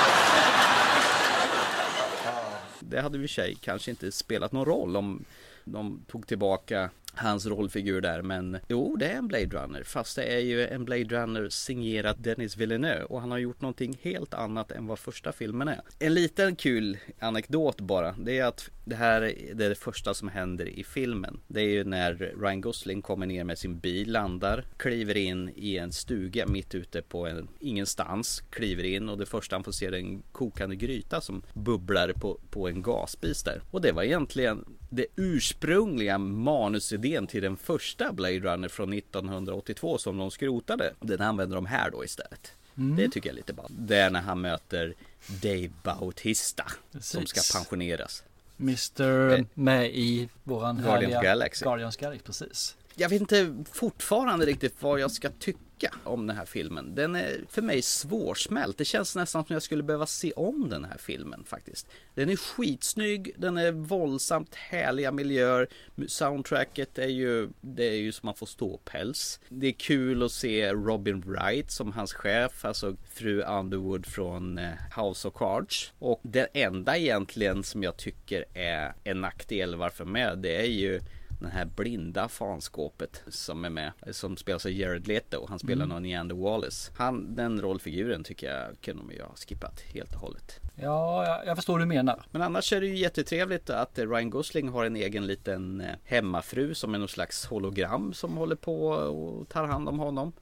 Det 2.89 3.01
hade 3.01 3.19
vi 3.19 3.29
sig 3.29 3.55
kanske 3.55 3.91
inte 3.91 4.13
spelat 4.13 4.53
någon 4.53 4.65
roll 4.65 4.97
om 4.97 5.25
de 5.65 6.05
tog 6.09 6.27
tillbaka 6.27 6.91
hans 7.17 7.47
rollfigur 7.47 8.01
där 8.01 8.23
men 8.23 8.59
jo 8.69 8.97
det 8.97 9.07
är 9.07 9.17
en 9.17 9.29
Blade 9.29 9.47
Runner 9.47 9.83
fast 9.83 10.17
det 10.17 10.25
är 10.25 10.39
ju 10.39 10.67
en 10.67 10.85
Blade 10.85 11.05
Runner 11.05 11.49
signerat 11.49 12.25
Dennis 12.25 12.57
Villeneuve 12.57 13.05
och 13.05 13.21
han 13.21 13.31
har 13.31 13.39
gjort 13.39 13.61
någonting 13.61 13.99
helt 14.03 14.35
annat 14.35 14.73
än 14.73 14.87
vad 14.87 14.99
första 14.99 15.33
filmen 15.33 15.69
är. 15.69 15.81
En 15.99 16.15
liten 16.15 16.57
kul 16.57 16.99
anekdot 17.19 17.81
bara 17.81 18.13
det 18.13 18.39
är 18.39 18.45
att 18.45 18.71
det 18.85 18.97
här 18.97 19.23
är 19.23 19.55
det 19.55 19.75
första 19.75 20.15
som 20.15 20.29
händer 20.29 20.69
i 20.69 20.85
filmen. 20.85 21.41
Det 21.47 21.61
är 21.61 21.69
ju 21.69 21.85
när 21.85 22.15
Ryan 22.15 22.61
Gosling 22.61 23.03
kommer 23.03 23.27
ner 23.27 23.45
med 23.45 23.59
sin 23.59 23.79
bil, 23.79 24.13
landar, 24.13 24.65
kliver 24.77 25.17
in 25.17 25.51
i 25.57 25.79
en 25.79 25.93
stuga 25.93 26.47
mitt 26.47 26.75
ute 26.75 27.03
på 27.03 27.27
en 27.27 27.49
ingenstans, 27.61 28.43
kliver 28.51 28.85
in 28.85 29.09
och 29.09 29.19
det 29.19 29.27
första 29.27 29.57
han 29.57 29.65
får 29.65 29.73
se 29.73 29.87
är 29.87 29.93
en 29.93 30.23
kokande 30.33 30.77
gryta 30.77 31.21
som 31.21 31.43
bubblar 31.53 32.13
på, 32.13 32.41
på 32.51 32.69
en 32.69 32.83
gasspis 32.83 33.43
där. 33.43 33.63
Och 33.71 33.81
det 33.81 33.93
var 33.93 34.03
egentligen 34.03 34.65
det 34.95 35.07
ursprungliga 35.17 36.19
manusidén 36.19 37.27
till 37.27 37.43
den 37.43 37.57
första 37.57 38.13
Blade 38.13 38.39
Runner 38.39 38.69
från 38.69 38.93
1982 38.93 39.99
som 39.99 40.17
de 40.17 40.31
skrotade. 40.31 40.93
Den 41.01 41.21
använder 41.21 41.57
de 41.57 41.67
här 41.67 41.91
då 41.91 42.05
istället. 42.05 42.53
Mm. 42.77 42.97
Det 42.97 43.09
tycker 43.09 43.29
jag 43.29 43.33
är 43.33 43.37
lite 43.37 43.53
bra. 43.53 43.67
Det 43.69 43.97
är 43.97 44.11
när 44.11 44.21
han 44.21 44.41
möter 44.41 44.95
Dave 45.27 45.71
Bautista 45.83 46.65
som 47.01 47.21
Precis. 47.21 47.45
ska 47.45 47.59
pensioneras. 47.59 48.23
Mr 48.59 49.45
med 49.55 49.91
i 49.91 50.29
våran 50.45 50.77
Guardians 50.77 51.03
härliga 51.03 51.23
Galaxy. 51.23 51.65
Guardians 51.65 51.97
Galaxy, 51.97 52.25
precis. 52.25 52.77
Jag 52.95 53.09
vet 53.09 53.21
inte 53.21 53.65
fortfarande 53.73 54.47
riktigt 54.47 54.75
vad 54.81 55.01
jag 55.01 55.11
ska 55.11 55.31
tycka 55.31 55.59
om 56.05 56.27
den 56.27 56.37
här 56.37 56.45
filmen. 56.45 56.95
Den 56.95 57.17
är 57.17 57.41
för 57.49 57.63
mig 57.63 57.83
svårsmält. 57.83 58.79
Det 58.79 58.85
känns 58.85 59.17
nästan 59.17 59.45
som 59.45 59.53
jag 59.53 59.63
skulle 59.63 59.83
behöva 59.83 60.07
se 60.07 60.33
om 60.33 60.69
den 60.69 60.85
här 60.85 60.99
filmen 60.99 61.45
faktiskt. 61.45 61.89
Den 62.15 62.31
är 62.31 62.37
skitsnygg, 62.37 63.35
den 63.37 63.57
är 63.57 63.73
våldsamt 63.73 64.55
härliga 64.55 65.13
miljöer. 65.13 65.69
Soundtracket 66.09 66.99
är 66.99 67.09
ju, 67.09 67.49
det 67.61 67.85
är 67.85 67.97
ju 67.97 68.13
som 68.13 68.27
man 68.27 68.35
får 68.35 68.47
ståpäls. 68.47 69.41
Det 69.49 69.67
är 69.67 69.73
kul 69.73 70.23
att 70.23 70.33
se 70.33 70.73
Robin 70.73 71.21
Wright 71.21 71.71
som 71.71 71.93
hans 71.93 72.13
chef, 72.13 72.65
alltså 72.65 72.97
fru 73.15 73.43
Underwood 73.43 74.07
från 74.07 74.59
eh, 74.59 74.71
House 74.97 75.29
of 75.29 75.35
Cards. 75.35 75.93
Och 75.99 76.21
det 76.23 76.49
enda 76.53 76.97
egentligen 76.97 77.63
som 77.63 77.83
jag 77.83 77.97
tycker 77.97 78.45
är 78.55 78.95
en 79.05 79.21
nackdel 79.21 79.75
varför 79.75 80.05
med, 80.05 80.39
det 80.39 80.57
är 80.57 80.67
ju 80.67 81.01
den 81.45 81.53
här 81.53 81.65
blinda 81.65 82.29
fanskåpet 82.29 83.23
som 83.29 83.65
är 83.65 83.71
med, 83.71 83.93
som 84.11 84.37
spelas 84.37 84.67
av 84.67 84.73
Jared 84.73 85.07
Leto. 85.09 85.47
Han 85.49 85.59
spelar 85.59 85.85
Mm. 85.85 85.89
någon 85.89 86.03
Neander 86.03 86.35
Wallace. 86.35 86.93
Han, 86.97 87.35
den 87.35 87.61
rollfiguren 87.61 88.25
tycker 88.25 88.51
jag 88.53 88.81
kunde 88.81 89.03
de 89.03 89.13
ju 89.15 89.23
ha 89.23 89.35
skippat 89.37 89.81
helt 89.81 90.15
och 90.15 90.21
hållet. 90.21 90.61
Ja, 90.75 91.25
jag, 91.27 91.47
jag 91.47 91.57
förstår 91.57 91.73
vad 91.73 91.83
du 91.83 91.87
menar. 91.87 92.23
Men 92.31 92.43
annars 92.43 92.73
är 92.73 92.81
det 92.81 92.87
ju 92.87 92.97
jättetrevligt 92.97 93.71
att 93.71 93.99
Ryan 93.99 94.31
Gosling 94.31 94.69
har 94.69 94.85
en 94.85 94.97
egen 94.97 95.27
liten 95.27 95.81
eh, 95.81 95.87
hemmafru 96.05 96.75
som 96.75 96.95
är 96.95 96.99
någon 96.99 97.09
slags 97.09 97.47
hologram 97.47 98.13
som 98.13 98.37
håller 98.37 98.57
på 98.57 98.89
och 98.89 99.49
tar 99.49 99.65
hand 99.65 99.89
om 99.89 99.99
honom. 99.99 100.33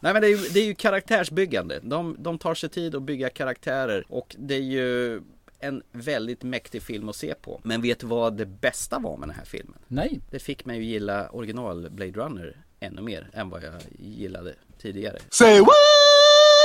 Nej 0.00 0.12
men 0.12 0.22
det 0.22 0.28
är 0.28 0.30
ju, 0.30 0.48
det 0.48 0.60
är 0.60 0.64
ju 0.64 0.74
karaktärsbyggande. 0.74 1.80
De, 1.82 2.16
de 2.18 2.38
tar 2.38 2.54
sig 2.54 2.68
tid 2.68 2.94
att 2.94 3.02
bygga 3.02 3.30
karaktärer 3.30 4.04
och 4.08 4.36
det 4.38 4.54
är 4.54 4.60
ju 4.62 5.22
en 5.60 5.82
väldigt 5.92 6.42
mäktig 6.42 6.82
film 6.82 7.08
att 7.08 7.16
se 7.16 7.34
på. 7.34 7.60
Men 7.64 7.82
vet 7.82 7.98
du 8.00 8.06
vad 8.06 8.36
det 8.36 8.46
bästa 8.46 8.98
var 8.98 9.16
med 9.16 9.28
den 9.28 9.36
här 9.36 9.44
filmen? 9.44 9.78
Nej. 9.88 10.20
Det 10.30 10.38
fick 10.38 10.64
mig 10.64 10.78
att 10.78 10.84
gilla 10.84 11.28
original 11.30 11.90
Blade 11.90 12.12
Runner 12.12 12.56
ännu 12.80 13.02
mer 13.02 13.30
än 13.32 13.50
vad 13.50 13.62
jag 13.62 13.74
gillade 13.98 14.54
tidigare. 14.78 15.18
Say 15.30 15.60
what? 15.60 15.68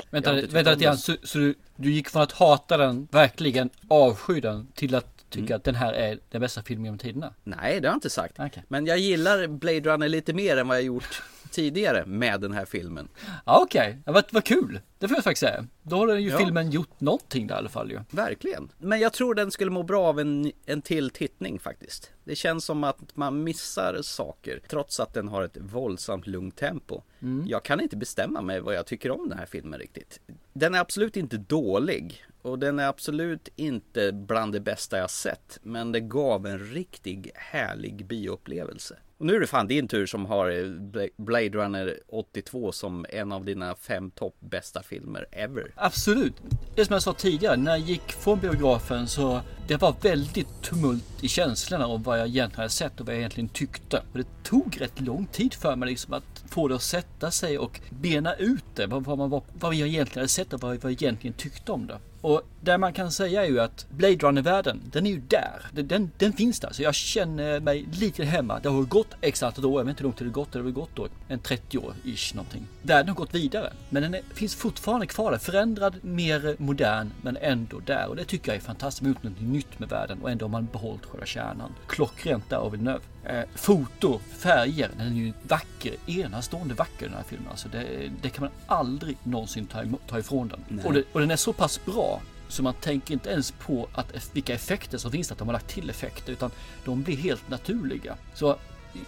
Vänta, 0.09 0.33
vänta 0.33 0.71
lite 0.71 0.83
grann. 0.83 0.97
Så, 0.97 1.15
så 1.23 1.37
du, 1.37 1.55
du 1.75 1.91
gick 1.91 2.09
från 2.09 2.21
att 2.21 2.31
hata 2.31 2.77
den, 2.77 3.07
verkligen 3.11 3.69
avsky 3.87 4.39
den, 4.41 4.67
till 4.73 4.95
att 4.95 5.29
tycka 5.29 5.45
Mm. 5.45 5.55
att 5.57 5.63
den 5.63 5.75
här 5.75 5.93
är 5.93 6.19
den 6.29 6.41
bästa 6.41 6.63
filmen 6.63 6.85
genom 6.85 6.97
tiderna? 6.97 7.33
Nej, 7.43 7.79
det 7.81 7.87
har 7.87 7.93
jag 7.93 7.97
inte 7.97 8.09
sagt. 8.09 8.37
Men 8.67 8.85
jag 8.85 8.97
gillar 8.97 9.47
Blade 9.47 9.79
Runner 9.79 10.09
lite 10.09 10.33
mer 10.33 10.57
än 10.57 10.67
vad 10.67 10.77
jag 10.77 10.83
gjort 10.83 11.23
tidigare 11.53 12.05
med 12.05 12.41
den 12.41 12.51
här 12.53 12.65
filmen. 12.65 13.07
Ja, 13.45 13.61
okej. 13.63 13.97
Ja, 14.05 14.11
vad, 14.11 14.23
vad 14.31 14.43
kul. 14.43 14.79
Det 14.99 15.07
får 15.07 15.17
jag 15.17 15.23
faktiskt 15.23 15.39
säga. 15.39 15.65
Då 15.83 15.95
har 15.97 16.15
ju 16.15 16.29
Ja. 16.29 16.37
filmen 16.37 16.71
gjort 16.71 16.99
någonting 17.01 17.47
där 17.47 17.55
i 17.55 17.57
alla 17.57 17.69
fall 17.69 17.91
ju. 17.91 17.99
Verkligen. 18.11 18.71
Men 18.77 18.99
jag 18.99 19.13
tror 19.13 19.35
den 19.35 19.51
skulle 19.51 19.71
må 19.71 19.83
bra 19.83 20.03
av 20.05 20.19
en, 20.19 20.51
en 20.65 20.81
till 20.81 21.09
tittning 21.09 21.59
faktiskt. 21.59 22.11
Det 22.23 22.35
känns 22.35 22.65
som 22.65 22.83
att 22.83 23.15
man 23.15 23.43
missar 23.43 24.01
saker 24.01 24.59
trots 24.67 24.99
att 24.99 25.13
den 25.13 25.27
har 25.27 25.43
ett 25.43 25.57
våldsamt 25.57 26.27
lugnt 26.27 26.55
tempo. 26.55 27.01
Mm. 27.21 27.45
Jag 27.47 27.63
kan 27.63 27.81
inte 27.81 27.97
bestämma 27.97 28.41
mig 28.41 28.59
vad 28.59 28.75
jag 28.75 28.85
tycker 28.85 29.11
om 29.11 29.29
den 29.29 29.37
här 29.37 29.45
filmen 29.45 29.79
riktigt. 29.79 30.19
Den 30.53 30.75
är 30.75 30.79
absolut 30.79 31.17
inte 31.17 31.37
dålig 31.37 32.23
och 32.41 32.59
den 32.59 32.79
är 32.79 32.87
absolut 32.87 33.49
inte 33.55 34.11
bland 34.11 34.53
det 34.53 34.59
bästa 34.59 34.97
jag 34.97 35.09
sett. 35.09 35.59
Men 35.63 35.91
det 35.91 35.99
gav 35.99 36.47
en 36.47 36.59
riktig 36.59 37.31
härlig 37.35 38.05
bioupplevelse. 38.05 38.97
Och 39.23 39.27
nu 39.27 39.35
är 39.35 39.39
det 39.39 39.47
fan 39.47 39.67
din 39.67 39.87
tur 39.87 40.05
som 40.05 40.25
har 40.25 40.49
eh, 40.49 41.07
Blade 41.17 41.49
Runner 41.49 41.99
82 42.07 42.71
som 42.71 43.05
en 43.09 43.31
av 43.31 43.45
dina 43.45 43.75
fem 43.75 44.11
topp 44.11 44.35
bästa 44.39 44.83
filmer 44.83 45.25
ever. 45.31 45.71
Absolut. 45.75 46.33
Det 46.75 46.85
som 46.85 46.93
jag 46.93 47.03
sa 47.03 47.13
tidigare, 47.13 47.57
när 47.57 47.71
jag 47.71 47.79
gick 47.79 48.11
från 48.11 48.39
biografen 48.39 49.07
så 49.07 49.41
det 49.67 49.77
var 49.77 49.95
väldigt 50.01 50.61
tumult 50.61 51.23
i 51.23 51.27
känslorna 51.27 51.87
om 51.87 52.03
vad 52.03 52.19
jag 52.19 52.27
egentligen 52.27 52.59
hade 52.59 52.69
sett 52.69 52.99
och 52.99 53.05
vad 53.05 53.15
jag 53.15 53.19
egentligen 53.19 53.49
tyckte. 53.49 53.97
Och 54.11 54.17
det 54.17 54.43
tog 54.43 54.81
rätt 54.81 55.01
lång 55.01 55.25
tid 55.25 55.53
för 55.53 55.75
mig 55.75 55.89
liksom 55.89 56.13
att 56.13 56.43
få 56.49 56.67
det 56.67 56.75
att 56.75 56.81
sätta 56.81 57.31
sig 57.31 57.57
och 57.57 57.79
bena 57.89 58.35
ut 58.35 58.65
det. 58.75 58.87
Vad, 58.87 59.03
vad, 59.03 59.17
man, 59.17 59.29
vad, 59.29 59.43
vad 59.59 59.75
jag 59.75 59.87
egentligen 59.87 60.19
hade 60.19 60.27
sett 60.27 60.53
och 60.53 60.61
vad, 60.61 60.77
vad 60.77 60.91
jag 60.91 61.01
egentligen 61.01 61.33
tyckte 61.33 61.71
om 61.71 61.87
det. 61.87 61.99
Och 62.23 62.41
det 62.61 62.77
man 62.77 62.93
kan 62.93 63.11
säga 63.11 63.45
är 63.45 63.49
ju 63.49 63.59
att 63.59 63.85
Blade 63.89 64.15
Runner-världen, 64.15 64.81
den 64.91 65.05
är 65.05 65.11
ju 65.11 65.19
där. 65.19 65.61
Den, 65.71 66.11
den, 66.17 66.33
finns 66.33 66.59
där. 66.59 66.73
Så 66.73 66.83
jag 66.83 66.95
känner 66.95 67.59
mig 67.59 67.85
lite 67.91 68.25
hemma. 68.25 68.59
Det 68.59 68.69
har 68.69 68.81
gått 68.81 69.07
x 69.21 69.43
antal 69.43 69.65
år, 69.65 69.79
jag 69.79 69.85
vet 69.85 69.89
inte 69.91 70.03
hur 70.03 70.05
långt 70.05 70.17
det 70.17 70.25
har 70.25 70.31
gått. 70.31 70.51
Det 70.51 70.59
har 70.59 70.63
väl 70.63 70.73
gått 70.73 70.89
då 70.95 71.07
en 71.27 71.39
30 71.39 71.77
år 71.77 71.93
ish 72.03 72.35
någonting. 72.35 72.67
Världen 72.81 73.07
har 73.07 73.15
gått 73.15 73.35
vidare. 73.35 73.73
Men 73.89 74.03
den 74.03 74.13
är, 74.13 74.21
finns 74.33 74.55
fortfarande 74.55 75.07
kvar 75.07 75.31
där. 75.31 75.37
Förändrad, 75.37 75.95
mer 76.01 76.55
modern, 76.57 77.11
men 77.21 77.37
ändå 77.41 77.79
där. 77.79 78.07
Och 78.07 78.15
det 78.15 78.25
tycker 78.25 78.51
jag 78.51 78.55
är 78.55 78.61
fantastiskt. 78.61 79.01
Man 79.01 79.15
har 79.23 79.29
gjort 79.29 79.39
något 79.39 79.53
nytt 79.53 79.79
med 79.79 79.89
världen 79.89 80.19
och 80.21 80.31
ändå 80.31 80.45
har 80.45 80.51
man 80.51 80.67
behållit 80.71 81.05
själva 81.05 81.25
kärnan. 81.25 81.73
Klockrent 81.87 82.49
där 82.49 82.57
av 82.57 82.71
Villeneuve. 82.71 83.03
Eh, 83.25 83.43
foto, 83.55 84.19
färger, 84.19 84.89
den 84.97 85.07
är 85.07 85.11
ju 85.11 85.33
vacker. 85.47 85.93
Enastående 86.07 86.73
vacker 86.73 87.05
den 87.05 87.15
här 87.15 87.23
filmen. 87.27 87.47
Alltså 87.49 87.69
det, 87.69 88.11
det 88.21 88.29
kan 88.29 88.41
man 88.43 88.51
aldrig 88.67 89.17
någonsin 89.23 89.65
ta, 89.65 89.83
ta 90.07 90.19
ifrån 90.19 90.47
den. 90.47 90.79
Och, 90.85 90.93
det, 90.93 91.03
och 91.11 91.19
den 91.19 91.31
är 91.31 91.35
så 91.35 91.53
pass 91.53 91.85
bra 91.85 92.12
så 92.47 92.63
man 92.63 92.73
tänker 92.73 93.13
inte 93.13 93.29
ens 93.29 93.51
på 93.51 93.89
att 93.93 94.29
vilka 94.33 94.53
effekter 94.53 94.97
som 94.97 95.11
finns, 95.11 95.31
att 95.31 95.37
de 95.37 95.47
har 95.47 95.53
lagt 95.53 95.67
till 95.67 95.89
effekter, 95.89 96.33
utan 96.33 96.51
de 96.85 97.03
blir 97.03 97.17
helt 97.17 97.49
naturliga. 97.49 98.17
Så 98.33 98.57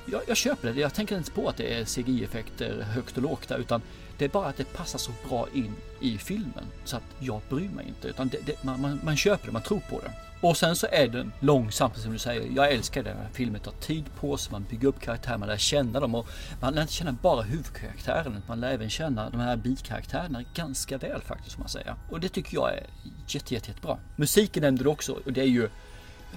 jag, 0.05 0.21
jag 0.27 0.37
köper 0.37 0.73
det. 0.73 0.79
Jag 0.79 0.93
tänker 0.93 1.17
inte 1.17 1.31
på 1.31 1.49
att 1.49 1.57
det 1.57 1.73
är 1.73 1.85
CGI-effekter 1.85 2.81
högt 2.81 3.17
och 3.17 3.23
lågt 3.23 3.47
där, 3.47 3.57
utan 3.57 3.81
det 4.17 4.25
är 4.25 4.29
bara 4.29 4.47
att 4.47 4.57
det 4.57 4.73
passar 4.73 4.99
så 4.99 5.11
bra 5.29 5.47
in 5.53 5.75
i 5.99 6.17
filmen 6.17 6.65
så 6.83 6.97
att 6.97 7.03
jag 7.19 7.41
bryr 7.49 7.69
mig 7.69 7.87
inte, 7.87 8.07
utan 8.07 8.27
det, 8.27 8.37
det, 8.45 8.63
man, 8.63 8.81
man, 8.81 8.99
man 9.03 9.17
köper 9.17 9.45
det, 9.45 9.51
man 9.51 9.61
tror 9.61 9.79
på 9.89 9.99
det. 9.99 10.11
Och 10.41 10.57
sen 10.57 10.75
så 10.75 10.87
är 10.91 11.07
den 11.07 11.31
långsam 11.39 11.91
som 11.95 12.13
du 12.13 12.19
säger. 12.19 12.51
Jag 12.55 12.71
älskar 12.71 13.03
här 13.03 13.29
filmen. 13.33 13.61
tar 13.61 13.71
tid 13.71 14.05
på 14.19 14.37
sig, 14.37 14.51
man 14.51 14.65
bygger 14.69 14.87
upp 14.87 14.99
karaktärer, 14.99 15.37
man 15.37 15.47
lär 15.47 15.57
känna 15.57 15.99
dem 15.99 16.15
och 16.15 16.27
man 16.61 16.73
lär 16.73 16.81
inte 16.81 16.93
känna 16.93 17.11
bara 17.11 17.41
huvudkaraktären. 17.41 18.41
Man 18.47 18.59
lär 18.59 18.71
även 18.71 18.89
känna 18.89 19.29
de 19.29 19.39
här 19.39 19.55
bikaraktärerna 19.55 20.43
ganska 20.53 20.97
väl 20.97 21.21
faktiskt, 21.21 21.51
som 21.51 21.59
man 21.59 21.69
säger. 21.69 21.95
Och 22.09 22.19
det 22.19 22.29
tycker 22.29 22.53
jag 22.53 22.73
är 22.73 22.83
jätte, 23.27 23.53
jätte, 23.53 23.67
jättebra. 23.71 23.97
Musiken 24.15 24.63
nämnde 24.63 24.83
du 24.83 24.89
också 24.89 25.19
och 25.25 25.33
det 25.33 25.41
är 25.41 25.45
ju 25.45 25.69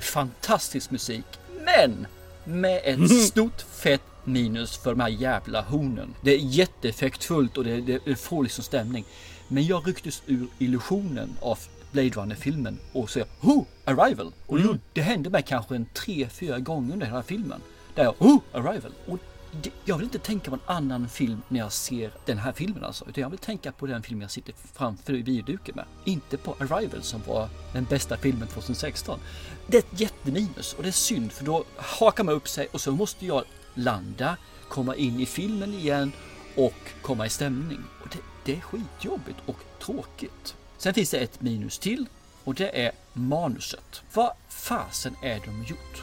fantastisk 0.01 0.91
musik. 0.91 1.27
Men 1.65 2.07
med 2.45 2.81
ett 2.85 3.11
stort 3.27 3.61
fett 3.61 4.03
minus 4.25 4.77
för 4.77 4.91
de 4.91 5.01
här 5.01 5.09
jävla 5.09 5.61
hornen. 5.63 6.15
Det 6.23 6.31
är 6.31 6.39
jätteeffektfullt 6.39 7.59
och 7.59 7.65
det, 7.65 7.81
det, 7.81 8.01
det 8.05 8.17
får 8.17 8.43
liksom 8.43 8.65
stämning. 8.65 9.05
Men 9.49 9.67
jag 9.67 9.89
rycktes 9.89 10.23
ur 10.27 10.49
illusionen 10.59 11.37
av 11.41 11.59
Blade 11.93 12.09
Runner-filmen 12.09 12.79
och 12.93 13.11
säger 13.11 13.29
Oh! 13.41 13.65
Arrival! 13.85 14.33
Och 14.47 14.59
mm. 14.59 14.79
det 14.93 15.01
hände 15.01 15.31
mig 15.31 15.43
kanske 15.43 15.77
en 15.77 15.87
tre, 15.95 16.29
fyra 16.29 16.59
gånger 16.59 16.93
under 16.93 17.07
hela 17.07 17.23
filmen. 17.23 17.61
Där 17.95 18.05
jag 18.05 18.15
Oh! 18.19 18.39
Arrival! 18.53 18.93
Och 19.07 19.19
det, 19.63 19.71
jag 19.85 19.97
vill 19.97 20.05
inte 20.05 20.19
tänka 20.19 20.51
på 20.51 20.57
en 20.57 20.77
annan 20.77 21.09
film 21.09 21.43
när 21.49 21.61
jag 21.61 21.73
ser 21.73 22.11
den 22.27 22.39
här 22.39 22.53
filmen 22.53 22.85
alltså. 22.85 23.05
Utan 23.09 23.23
jag 23.23 23.31
vill 23.31 23.39
tänka 23.39 23.73
på 23.73 23.87
den 23.87 24.03
film 24.03 24.23
jag 24.23 24.31
sitter 24.31 24.55
framför 24.75 25.13
videoduken 25.13 25.75
med. 25.77 25.85
Inte 26.05 26.37
på 26.37 26.57
Arrival 26.59 27.03
som 27.03 27.23
var 27.27 27.49
den 27.73 27.85
bästa 27.85 28.17
filmen 28.17 28.49
2016. 28.49 29.21
Det 29.67 29.77
är 29.77 29.83
ett 29.83 30.01
jätteminus 30.01 30.75
och 30.75 30.83
det 30.83 30.89
är 30.89 30.93
synd 30.93 31.33
för 31.33 31.45
då 31.45 31.65
hakar 31.77 32.25
man 32.25 32.35
upp 32.35 32.49
sig 32.49 32.69
och 32.73 32.81
så 32.81 32.93
måste 32.93 33.27
jag 33.27 33.45
landa, 33.75 34.37
komma 34.69 34.95
in 34.95 35.21
i 35.21 35.27
filmen 35.27 35.75
igen 35.75 36.13
och 36.57 37.03
komma 37.03 37.27
i 37.27 37.31
stämning. 37.31 37.81
Och 38.03 38.09
det, 38.13 38.19
det 38.45 38.57
är 38.57 38.61
skitjobbigt 38.61 39.39
och 39.47 39.59
tråkigt. 39.81 40.58
Sen 40.79 40.95
finns 40.95 41.11
det 41.11 41.19
ett 41.19 41.41
minus 41.41 41.79
till 41.79 42.07
och 42.45 42.55
det 42.55 42.85
är 42.85 42.93
manuset. 43.13 44.03
Vad 44.15 44.33
fasen 44.49 45.17
är 45.23 45.41
de 45.45 45.65
gjort? 45.65 46.03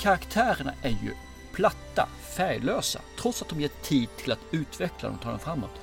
Karaktärerna 0.00 0.72
är 0.82 0.90
ju 0.90 1.14
platta, 1.52 2.08
färglösa, 2.36 3.00
trots 3.20 3.42
att 3.42 3.48
de 3.48 3.60
ger 3.60 3.70
tid 3.82 4.08
till 4.16 4.32
att 4.32 4.38
utveckla 4.50 5.08
dem 5.08 5.18
och 5.18 5.24
ta 5.24 5.30
dem 5.30 5.38
framåt. 5.38 5.80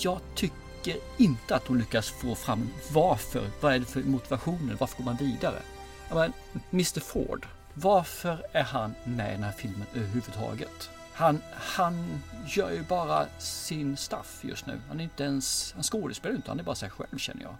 Jag 0.00 0.20
tycker 0.34 0.96
inte 1.16 1.56
att 1.56 1.64
de 1.64 1.78
lyckas 1.78 2.10
få 2.10 2.34
fram 2.34 2.70
varför, 2.92 3.50
vad 3.60 3.74
är 3.74 3.78
det 3.78 3.86
för 3.86 4.02
motivationer, 4.02 4.76
varför 4.80 4.96
går 4.96 5.04
man 5.04 5.16
vidare? 5.16 5.62
Men, 6.10 6.32
Mr 6.72 7.00
Ford, 7.00 7.46
varför 7.74 8.46
är 8.52 8.62
han 8.62 8.94
med 9.04 9.30
i 9.30 9.32
den 9.32 9.42
här 9.42 9.52
filmen 9.52 9.86
överhuvudtaget? 9.94 10.90
Han, 11.18 11.42
han 11.52 12.22
gör 12.46 12.70
ju 12.70 12.82
bara 12.82 13.26
sin 13.38 13.96
stuff 13.96 14.40
just 14.42 14.66
nu. 14.66 14.72
Han 14.88 15.00
är 15.00 15.04
inte 15.04 15.24
ens, 15.24 15.72
han 15.74 15.82
skådespelar 15.82 16.36
inte, 16.36 16.50
han 16.50 16.60
är 16.60 16.64
bara 16.64 16.74
sig 16.74 16.90
själv 16.90 17.18
känner 17.18 17.42
jag. 17.42 17.54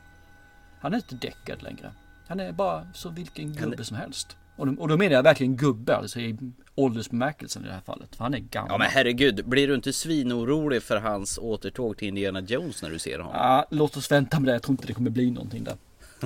Han 0.80 0.92
är 0.92 0.96
inte 0.96 1.14
däckad 1.14 1.62
längre. 1.62 1.92
Han 2.28 2.40
är 2.40 2.52
bara 2.52 2.86
som 2.94 3.14
vilken 3.14 3.52
gubbe 3.52 3.84
som 3.84 3.96
helst. 3.96 4.36
Och 4.56 4.66
då, 4.66 4.82
och 4.82 4.88
då 4.88 4.96
menar 4.96 5.12
jag 5.12 5.22
verkligen 5.22 5.56
gubbe, 5.56 5.96
alltså 5.96 6.20
i 6.20 6.38
åldersbemärkelsen 6.74 7.64
i 7.64 7.66
det 7.66 7.72
här 7.72 7.80
fallet. 7.80 8.16
För 8.16 8.24
han 8.24 8.34
är 8.34 8.38
gammal. 8.38 8.70
Ja 8.70 8.78
men 8.78 8.88
herregud, 8.90 9.48
blir 9.48 9.68
du 9.68 9.74
inte 9.74 9.92
svinorolig 9.92 10.82
för 10.82 10.96
hans 10.96 11.38
återtåg 11.38 11.96
till 11.96 12.08
Indiana 12.08 12.40
Jones 12.40 12.82
när 12.82 12.90
du 12.90 12.98
ser 12.98 13.18
honom? 13.18 13.32
Ja, 13.36 13.66
låt 13.70 13.96
oss 13.96 14.10
vänta 14.10 14.40
med 14.40 14.48
det. 14.48 14.52
Jag 14.52 14.62
tror 14.62 14.72
inte 14.72 14.86
det 14.86 14.92
kommer 14.92 15.10
bli 15.10 15.30
någonting 15.30 15.64
där. 15.64 15.76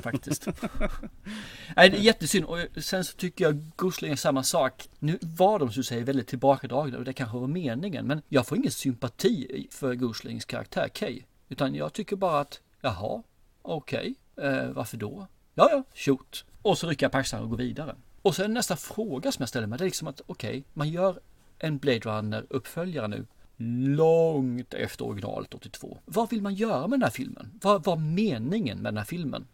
Faktiskt. 0.01 0.47
Nej, 1.77 1.91
det 1.91 1.97
är 1.97 2.01
jättesynd. 2.01 2.45
Och 2.45 2.59
sen 2.77 3.05
så 3.05 3.17
tycker 3.17 3.45
jag 3.45 3.65
Gosling 3.77 4.13
är 4.13 4.17
samma 4.17 4.43
sak. 4.43 4.89
Nu 4.99 5.19
var 5.21 5.59
de 5.59 5.73
som 5.73 5.81
du 5.81 5.85
säger 5.85 6.05
väldigt 6.05 6.29
tillbakadragna 6.29 6.99
och 6.99 7.05
det 7.05 7.13
kanske 7.13 7.39
var 7.39 7.47
meningen. 7.47 8.07
Men 8.07 8.23
jag 8.29 8.47
får 8.47 8.59
ingen 8.59 8.71
sympati 8.71 9.67
för 9.71 9.95
Goslings 9.95 10.45
karaktär 10.45 10.89
Kay. 10.89 11.23
Utan 11.49 11.75
jag 11.75 11.93
tycker 11.93 12.17
bara 12.17 12.41
att, 12.41 12.61
jaha, 12.81 13.23
okej, 13.63 14.15
okay, 14.37 14.51
eh, 14.51 14.71
varför 14.71 14.97
då? 14.97 15.27
Ja, 15.55 15.69
ja, 15.71 15.85
shoot. 15.95 16.45
Och 16.63 16.79
så 16.79 16.89
rycker 16.89 17.05
jag 17.05 17.13
på 17.13 17.19
axlarna 17.19 17.45
och 17.45 17.51
går 17.51 17.57
vidare. 17.57 17.97
Och 18.23 18.37
sen 18.37 18.55
nästa 18.55 18.77
fråga 18.77 19.33
som 19.33 19.43
jag 19.43 19.49
ställer 19.49 19.67
mig, 19.67 19.79
det 19.79 19.85
är 19.85 19.87
liksom 19.87 20.09
att 20.09 20.21
okej, 20.27 20.51
okay, 20.51 20.63
man 20.73 20.89
gör 20.89 21.21
en 21.59 21.79
Blade 21.79 21.99
Runner 21.99 22.47
uppföljare 22.51 23.09
nu 23.09 23.27
långt 23.97 24.75
efter 24.75 25.05
originalet 25.05 25.55
82. 25.55 25.99
Vad 26.05 26.31
vill 26.31 26.43
man 26.43 26.55
göra 26.55 26.81
med 26.81 26.99
den 26.99 27.03
här 27.03 27.11
filmen? 27.11 27.59
Vad 27.63 27.85
var 27.85 27.97
meningen 27.97 28.79
med 28.79 28.93
den 28.93 28.99
här 28.99 29.05
filmen? 29.05 29.47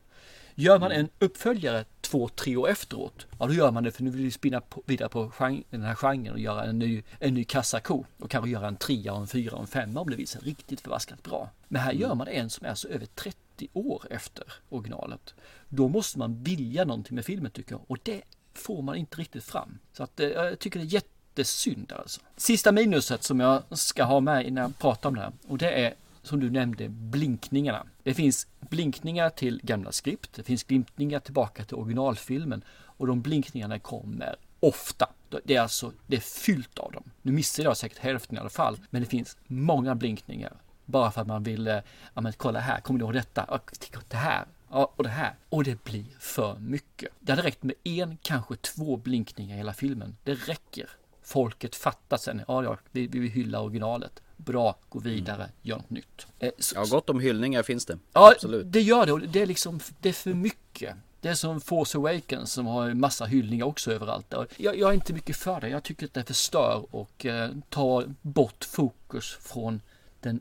Gör 0.60 0.78
man 0.78 0.92
en 0.92 1.08
uppföljare 1.18 1.84
två, 2.00 2.28
tre 2.28 2.56
år 2.56 2.68
efteråt, 2.68 3.26
ja 3.38 3.46
då 3.46 3.52
gör 3.52 3.70
man 3.70 3.84
det 3.84 3.90
för 3.90 4.02
nu 4.02 4.10
vill 4.10 4.22
vi 4.22 4.30
spinna 4.30 4.60
på, 4.60 4.82
vidare 4.86 5.08
på 5.08 5.30
genre, 5.30 5.62
den 5.70 5.82
här 5.82 5.94
genren 5.94 6.32
och 6.32 6.38
göra 6.38 6.64
en 6.64 6.78
ny, 6.78 7.02
en 7.18 7.34
ny 7.34 7.44
kassako. 7.44 8.04
Och 8.18 8.30
kanske 8.30 8.50
göra 8.50 8.68
en 8.68 8.76
trea, 8.76 9.14
en 9.14 9.26
fyra 9.26 9.54
och 9.54 9.60
en 9.60 9.66
femma 9.66 10.00
om 10.00 10.10
det 10.10 10.16
visar 10.16 10.40
riktigt 10.40 10.80
förbaskat 10.80 11.22
bra. 11.22 11.50
Men 11.68 11.82
här 11.82 11.92
gör 11.92 12.14
man 12.14 12.28
en 12.28 12.50
som 12.50 12.66
är 12.66 12.74
så 12.74 12.88
över 12.88 13.06
30 13.06 13.68
år 13.72 14.02
efter 14.10 14.44
originalet. 14.68 15.34
Då 15.68 15.88
måste 15.88 16.18
man 16.18 16.42
vilja 16.42 16.84
någonting 16.84 17.14
med 17.14 17.24
filmen 17.24 17.50
tycker 17.50 17.72
jag. 17.72 17.80
Och 17.86 17.98
det 18.02 18.22
får 18.54 18.82
man 18.82 18.96
inte 18.96 19.16
riktigt 19.16 19.44
fram. 19.44 19.78
Så 19.92 20.02
att 20.02 20.20
eh, 20.20 20.28
jag 20.28 20.58
tycker 20.58 20.80
det 20.80 20.86
är 20.86 20.94
jättesynd 20.94 21.92
alltså. 21.92 22.20
Sista 22.36 22.72
minuset 22.72 23.22
som 23.22 23.40
jag 23.40 23.62
ska 23.70 24.04
ha 24.04 24.20
med 24.20 24.46
innan 24.46 24.62
jag 24.62 24.78
pratar 24.78 25.08
om 25.08 25.14
det 25.14 25.20
här. 25.20 25.32
Och 25.48 25.58
det 25.58 25.70
är 25.70 25.94
som 26.22 26.40
du 26.40 26.50
nämnde, 26.50 26.88
blinkningarna. 26.88 27.86
Det 28.02 28.14
finns 28.14 28.46
blinkningar 28.60 29.30
till 29.30 29.60
gamla 29.62 29.92
skript, 29.92 30.32
det 30.34 30.42
finns 30.42 30.66
blinkningar 30.66 31.20
tillbaka 31.20 31.64
till 31.64 31.76
originalfilmen 31.76 32.62
och 32.70 33.06
de 33.06 33.22
blinkningarna 33.22 33.78
kommer 33.78 34.36
ofta. 34.60 35.08
Det 35.44 35.56
är 35.56 35.60
alltså, 35.60 35.92
det 36.06 36.16
är 36.16 36.20
fyllt 36.20 36.78
av 36.78 36.92
dem. 36.92 37.10
Nu 37.22 37.32
missar 37.32 37.62
jag 37.62 37.76
säkert 37.76 37.98
hälften 37.98 38.36
i 38.36 38.40
alla 38.40 38.48
fall, 38.48 38.80
men 38.90 39.02
det 39.02 39.08
finns 39.08 39.36
många 39.46 39.94
blinkningar. 39.94 40.52
Bara 40.84 41.10
för 41.10 41.20
att 41.20 41.26
man 41.26 41.42
vill, 41.42 41.68
eh, 41.68 41.78
ja 42.14 42.20
men 42.20 42.32
kolla 42.32 42.60
här, 42.60 42.80
kommer 42.80 42.98
du 42.98 43.04
ihåg 43.04 43.14
detta? 43.14 43.44
Och 43.44 43.70
det 44.08 44.16
här, 44.16 44.44
ja, 44.70 44.92
och 44.96 45.02
det 45.02 45.08
här. 45.08 45.34
Och 45.48 45.64
det 45.64 45.84
blir 45.84 46.06
för 46.18 46.58
mycket. 46.58 47.08
Det 47.20 47.32
hade 47.32 47.42
räckt 47.42 47.62
med 47.62 47.74
en, 47.84 48.18
kanske 48.22 48.56
två 48.56 48.96
blinkningar 48.96 49.54
i 49.54 49.58
hela 49.58 49.72
filmen. 49.72 50.16
Det 50.24 50.34
räcker. 50.34 50.90
Folket 51.22 51.76
fattar 51.76 52.16
sen, 52.16 52.42
ja, 52.48 52.64
ja, 52.64 52.78
vi, 52.90 53.06
vi 53.06 53.18
vill 53.18 53.30
hylla 53.30 53.60
originalet 53.60 54.22
bra, 54.38 54.76
gå 54.88 54.98
vidare, 54.98 55.50
gör 55.62 55.76
något 55.76 55.90
nytt. 55.90 56.26
Eh, 56.38 56.50
så, 56.58 56.76
ja, 56.76 56.84
gott 56.84 57.10
om 57.10 57.20
hyllningar 57.20 57.62
finns 57.62 57.86
det. 57.86 57.98
Ja, 58.12 58.32
Absolut. 58.32 58.72
det 58.72 58.80
gör 58.80 59.06
det. 59.06 59.12
Och 59.12 59.20
det 59.20 59.42
är 59.42 59.46
liksom, 59.46 59.80
det 60.00 60.08
är 60.08 60.12
för 60.12 60.34
mycket. 60.34 60.96
Det 61.20 61.28
är 61.28 61.34
som 61.34 61.60
Force 61.60 61.98
Awakens 61.98 62.52
som 62.52 62.66
har 62.66 62.88
en 62.88 63.00
massa 63.00 63.24
hyllningar 63.24 63.66
också 63.66 63.92
överallt. 63.92 64.34
Jag, 64.56 64.76
jag 64.78 64.90
är 64.90 64.94
inte 64.94 65.12
mycket 65.12 65.36
för 65.36 65.60
det. 65.60 65.68
Jag 65.68 65.82
tycker 65.82 66.06
att 66.06 66.14
det 66.14 66.24
förstör 66.24 66.86
och 66.90 67.26
eh, 67.26 67.50
tar 67.68 68.14
bort 68.22 68.64
fokus 68.64 69.36
från 69.40 69.80
den, 70.20 70.40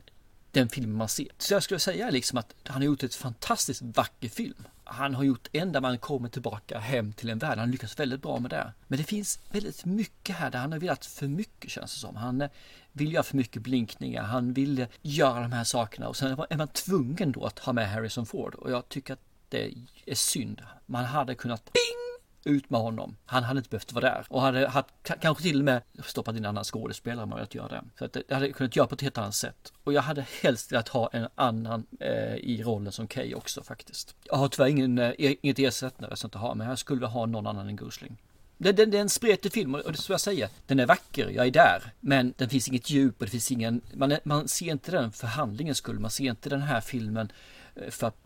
den 0.50 0.68
film 0.68 0.96
man 0.96 1.08
ser. 1.08 1.28
Så 1.38 1.54
jag 1.54 1.62
skulle 1.62 1.80
säga 1.80 2.10
liksom 2.10 2.38
att 2.38 2.54
han 2.64 2.76
har 2.76 2.84
gjort 2.84 3.02
ett 3.02 3.14
fantastiskt 3.14 3.82
vacker 3.82 4.28
film. 4.28 4.64
Han 4.84 5.14
har 5.14 5.24
gjort 5.24 5.48
ända 5.52 5.80
man 5.80 5.98
kommer 5.98 6.28
tillbaka 6.28 6.78
hem 6.78 7.12
till 7.12 7.30
en 7.30 7.38
värld. 7.38 7.58
Han 7.58 7.70
lyckas 7.70 7.98
väldigt 7.98 8.22
bra 8.22 8.38
med 8.38 8.50
det. 8.50 8.72
Men 8.86 8.98
det 8.98 9.04
finns 9.04 9.40
väldigt 9.50 9.84
mycket 9.84 10.36
här 10.36 10.50
där 10.50 10.58
han 10.58 10.72
har 10.72 10.78
velat 10.78 11.06
för 11.06 11.28
mycket 11.28 11.70
känns 11.70 11.94
det 11.94 12.00
som. 12.00 12.16
Han 12.16 12.40
eh, 12.40 12.50
vill 12.98 13.12
göra 13.12 13.22
för 13.22 13.36
mycket 13.36 13.62
blinkningar. 13.62 14.22
Han 14.22 14.52
vill 14.52 14.86
göra 15.02 15.40
de 15.40 15.52
här 15.52 15.64
sakerna 15.64 16.08
och 16.08 16.16
sen 16.16 16.38
är 16.50 16.56
man 16.56 16.68
tvungen 16.68 17.32
då 17.32 17.44
att 17.44 17.58
ha 17.58 17.72
med 17.72 17.90
Harrison 17.90 18.26
Ford 18.26 18.54
och 18.54 18.70
jag 18.70 18.88
tycker 18.88 19.12
att 19.12 19.22
det 19.48 19.74
är 20.06 20.14
synd. 20.14 20.62
Man 20.86 21.04
hade 21.04 21.34
kunnat 21.34 21.64
bing 21.64 22.52
ut 22.54 22.70
med 22.70 22.80
honom. 22.80 23.16
Han 23.26 23.44
hade 23.44 23.58
inte 23.58 23.70
behövt 23.70 23.92
vara 23.92 24.04
där 24.04 24.26
och 24.28 24.42
hade 24.42 24.68
haft, 24.68 24.88
kanske 25.20 25.42
till 25.42 25.58
och 25.58 25.64
med 25.64 25.82
stoppat 26.04 26.36
in 26.36 26.44
en 26.44 26.48
annan 26.48 26.64
skådespelare 26.64 27.22
om 27.22 27.28
man 27.28 27.38
velat 27.38 27.54
göra 27.54 27.68
det. 27.68 27.84
Så 27.98 28.04
att 28.04 28.12
det 28.12 28.34
hade 28.34 28.52
kunnat 28.52 28.76
göra 28.76 28.86
på 28.86 28.94
ett 28.94 29.00
helt 29.00 29.18
annat 29.18 29.34
sätt. 29.34 29.72
Och 29.84 29.92
jag 29.92 30.02
hade 30.02 30.26
helst 30.42 30.72
velat 30.72 30.88
ha 30.88 31.10
en 31.12 31.28
annan 31.34 31.86
eh, 32.00 32.34
i 32.34 32.62
rollen 32.62 32.92
som 32.92 33.06
Kay 33.06 33.34
också 33.34 33.62
faktiskt. 33.62 34.16
Jag 34.24 34.36
har 34.36 34.48
tyvärr 34.48 34.68
ingen, 34.68 34.98
eh, 34.98 35.08
e-, 35.18 35.36
inget 35.42 35.58
ersättare 35.58 36.16
som 36.16 36.26
jag 36.26 36.28
inte 36.28 36.38
har, 36.38 36.54
men 36.54 36.68
jag 36.68 36.78
skulle 36.78 36.98
vilja 36.98 37.08
ha 37.08 37.26
någon 37.26 37.46
annan 37.46 37.68
än 37.68 37.76
Gosling. 37.76 38.16
Det, 38.58 38.72
det, 38.72 38.86
det 38.86 38.96
är 38.96 39.02
en 39.02 39.08
spretig 39.08 39.52
film 39.52 39.74
och 39.74 39.82
det 39.82 39.88
är 39.88 39.92
så 39.92 40.12
jag 40.12 40.20
säger. 40.20 40.48
Den 40.66 40.80
är 40.80 40.86
vacker, 40.86 41.28
jag 41.28 41.46
är 41.46 41.50
där. 41.50 41.92
Men 42.00 42.34
den 42.36 42.48
finns 42.48 42.68
inget 42.68 42.90
djup 42.90 43.20
och 43.20 43.24
det 43.24 43.30
finns 43.30 43.52
ingen... 43.52 43.80
Man, 43.92 44.12
är, 44.12 44.20
man 44.24 44.48
ser 44.48 44.70
inte 44.70 44.90
den 44.90 45.12
för 45.12 45.26
handlingens 45.26 45.78
skull. 45.78 45.98
Man 45.98 46.10
ser 46.10 46.24
inte 46.24 46.48
den 46.48 46.62
här 46.62 46.80
filmen 46.80 47.32
eh, 47.74 47.90
för 47.90 48.06
att 48.06 48.16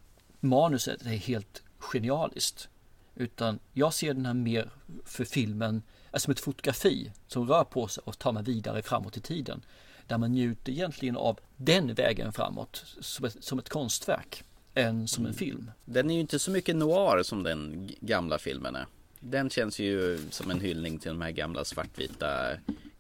manuset 0.41 1.03
är 1.03 1.11
helt 1.11 1.63
genialiskt. 1.79 2.69
Utan 3.15 3.59
jag 3.73 3.95
ser 3.95 4.15
den 4.15 4.27
här 4.27 4.35
mer 4.35 4.71
för 5.05 5.25
filmen 5.25 5.83
alltså 6.11 6.25
som 6.25 6.33
ett 6.33 6.41
fotografi 6.41 7.13
som 7.27 7.49
rör 7.49 7.65
på 7.65 7.89
sig 7.89 8.03
och 8.07 8.19
tar 8.19 8.33
mig 8.33 8.43
vidare 8.43 8.83
framåt 8.83 9.17
i 9.17 9.21
tiden. 9.21 9.65
Där 10.07 10.19
man 10.19 10.33
njuter 10.33 10.73
egentligen 10.73 11.17
av 11.17 11.41
den 11.57 11.95
vägen 11.95 12.33
framåt 12.33 12.85
som 13.01 13.25
ett, 13.25 13.45
som 13.45 13.59
ett 13.59 13.69
konstverk 13.69 14.45
än 14.75 15.09
som 15.09 15.27
en 15.27 15.35
film. 15.35 15.71
Den 15.85 16.11
är 16.11 16.15
ju 16.15 16.21
inte 16.21 16.39
så 16.39 16.51
mycket 16.51 16.77
noir 16.77 17.23
som 17.23 17.43
den 17.43 17.91
gamla 18.01 18.39
filmen 18.39 18.77
är. 18.77 18.87
Den 19.25 19.51
känns 19.51 19.79
ju 19.79 20.19
som 20.31 20.51
en 20.51 20.61
hyllning 20.61 20.99
till 20.99 21.09
de 21.09 21.21
här 21.21 21.31
gamla 21.31 21.65
svartvita 21.65 22.51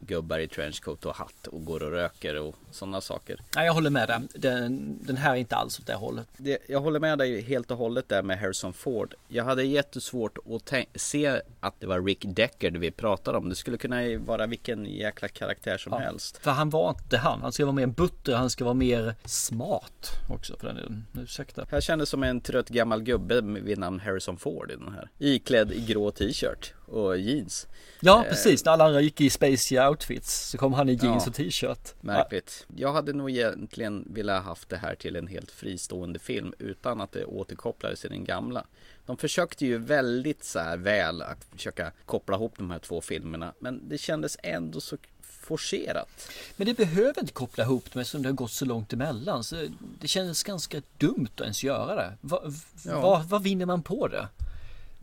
gubbar 0.07 0.39
i 0.39 0.49
trenchcoat 0.49 1.07
och 1.07 1.17
hatt 1.17 1.47
och 1.47 1.65
går 1.65 1.83
och 1.83 1.91
röker 1.91 2.41
och 2.41 2.55
sådana 2.71 3.01
saker. 3.01 3.41
Nej, 3.57 3.67
jag 3.67 3.73
håller 3.73 3.91
med 3.91 4.09
dig. 4.09 4.21
Den, 4.35 4.99
den 5.03 5.17
här 5.17 5.31
är 5.33 5.37
inte 5.37 5.57
alls 5.57 5.79
åt 5.81 5.87
det 5.87 5.95
hållet. 5.95 6.27
Det, 6.37 6.59
jag 6.69 6.81
håller 6.81 7.01
med 7.01 7.19
dig 7.19 7.41
helt 7.41 7.71
och 7.71 7.77
hållet 7.77 8.09
där 8.09 8.23
med 8.23 8.39
Harrison 8.39 8.73
Ford. 8.73 9.15
Jag 9.29 9.45
hade 9.45 9.65
jättesvårt 9.65 10.39
att 10.51 10.73
se 11.01 11.41
att 11.61 11.81
det 11.81 11.87
var 11.87 12.03
Rick 12.03 12.25
Deckard 12.29 12.77
vi 12.77 12.91
pratade 12.91 13.39
om. 13.39 13.49
Det 13.49 13.55
skulle 13.55 13.79
kunna 13.79 14.19
vara 14.19 14.47
vilken 14.47 14.87
jäkla 14.87 15.29
karaktär 15.29 15.79
som 15.79 15.93
Ja, 15.93 15.99
helst. 15.99 16.37
För 16.39 16.51
han 16.51 16.71
var 16.71 16.91
inte 16.91 17.19
han. 17.19 17.41
Han 17.43 17.53
ska 17.53 17.65
vara 17.65 17.75
mer 17.75 17.87
butter, 17.87 18.35
han 18.35 18.51
ska 18.51 18.65
vara 18.65 18.75
mer 18.75 19.15
smart 19.25 20.11
också 20.31 20.57
för 20.57 20.67
den 20.67 20.77
delen. 20.77 21.07
Ursäkta. 21.19 21.67
Jag 21.71 21.83
kändes 21.83 22.09
som 22.09 22.23
en 22.23 22.41
trött 22.41 22.69
gammal 22.69 23.03
gubbe 23.03 23.41
vid 23.41 23.79
namn 23.79 24.01
Harrison 24.01 24.37
Ford 24.37 24.71
i 24.71 24.77
den 24.77 24.93
här. 24.93 25.09
Iklädd 25.19 25.73
i 25.73 25.81
grå 25.81 26.11
t-shirt 26.11 26.75
och 26.93 27.19
jeans. 27.19 27.67
Ja, 28.01 28.23
Eh, 28.25 28.29
precis. 28.29 28.65
När 28.65 28.73
alla 28.73 28.85
andra 28.85 29.01
gick 29.01 29.21
i 29.21 29.31
spacey 29.31 29.81
outfits 29.81 30.49
så 30.51 30.59
kom 30.59 30.73
han 30.73 30.89
i 30.89 30.93
jeans 30.93 31.23
Ja. 31.27 31.31
och 31.31 31.35
t-shirt. 31.35 31.95
Märkligt. 32.01 32.67
Jag 32.77 32.93
hade 32.93 33.13
nog 33.13 33.31
egentligen 33.31 34.09
velat 34.11 34.45
haft 34.45 34.69
det 34.69 34.77
här 34.77 34.95
till 34.95 35.17
en 35.17 35.27
helt 35.27 35.51
fristående 35.51 36.19
film 36.19 36.53
utan 36.59 37.01
att 37.01 37.13
det 37.13 37.25
återkopplades 37.25 38.01
till 38.01 38.11
den 38.11 38.25
gamla. 38.25 38.65
De 39.07 39.17
försökte 39.17 39.67
ju 39.67 39.79
väldigt 39.79 40.45
så 40.45 40.59
här 40.59 40.77
väl 40.77 41.23
att 41.23 41.45
försöka 41.53 41.93
koppla 42.07 42.37
ihop 42.37 42.53
de 42.57 42.71
här 42.71 42.79
två 42.79 43.01
filmerna 43.01 43.53
men 43.59 43.89
det 43.89 43.99
kändes 43.99 44.37
ändå 44.43 44.81
så 44.81 44.97
forcerat. 45.23 46.29
Men 46.57 46.67
det 46.67 46.75
behöver 46.75 47.21
inte 47.21 47.33
koppla 47.33 47.65
ihop 47.65 47.93
dem 47.93 48.01
eftersom 48.01 48.23
det 48.23 48.29
har 48.29 48.35
gått 48.35 48.51
så 48.53 48.65
långt 48.65 48.93
emellan. 48.93 49.45
Så 49.45 49.69
det 50.01 50.09
kändes 50.09 50.43
ganska 50.43 50.83
dumt 50.99 51.29
att 51.35 51.41
ens 51.41 51.65
göra 51.65 51.95
det. 51.95 52.13
Va, 52.21 52.43
Ja. 52.85 53.01
vad, 53.01 53.25
vad 53.25 53.43
vinner 53.43 53.67
man 53.67 53.83
på 53.83 54.09
det? 54.09 54.29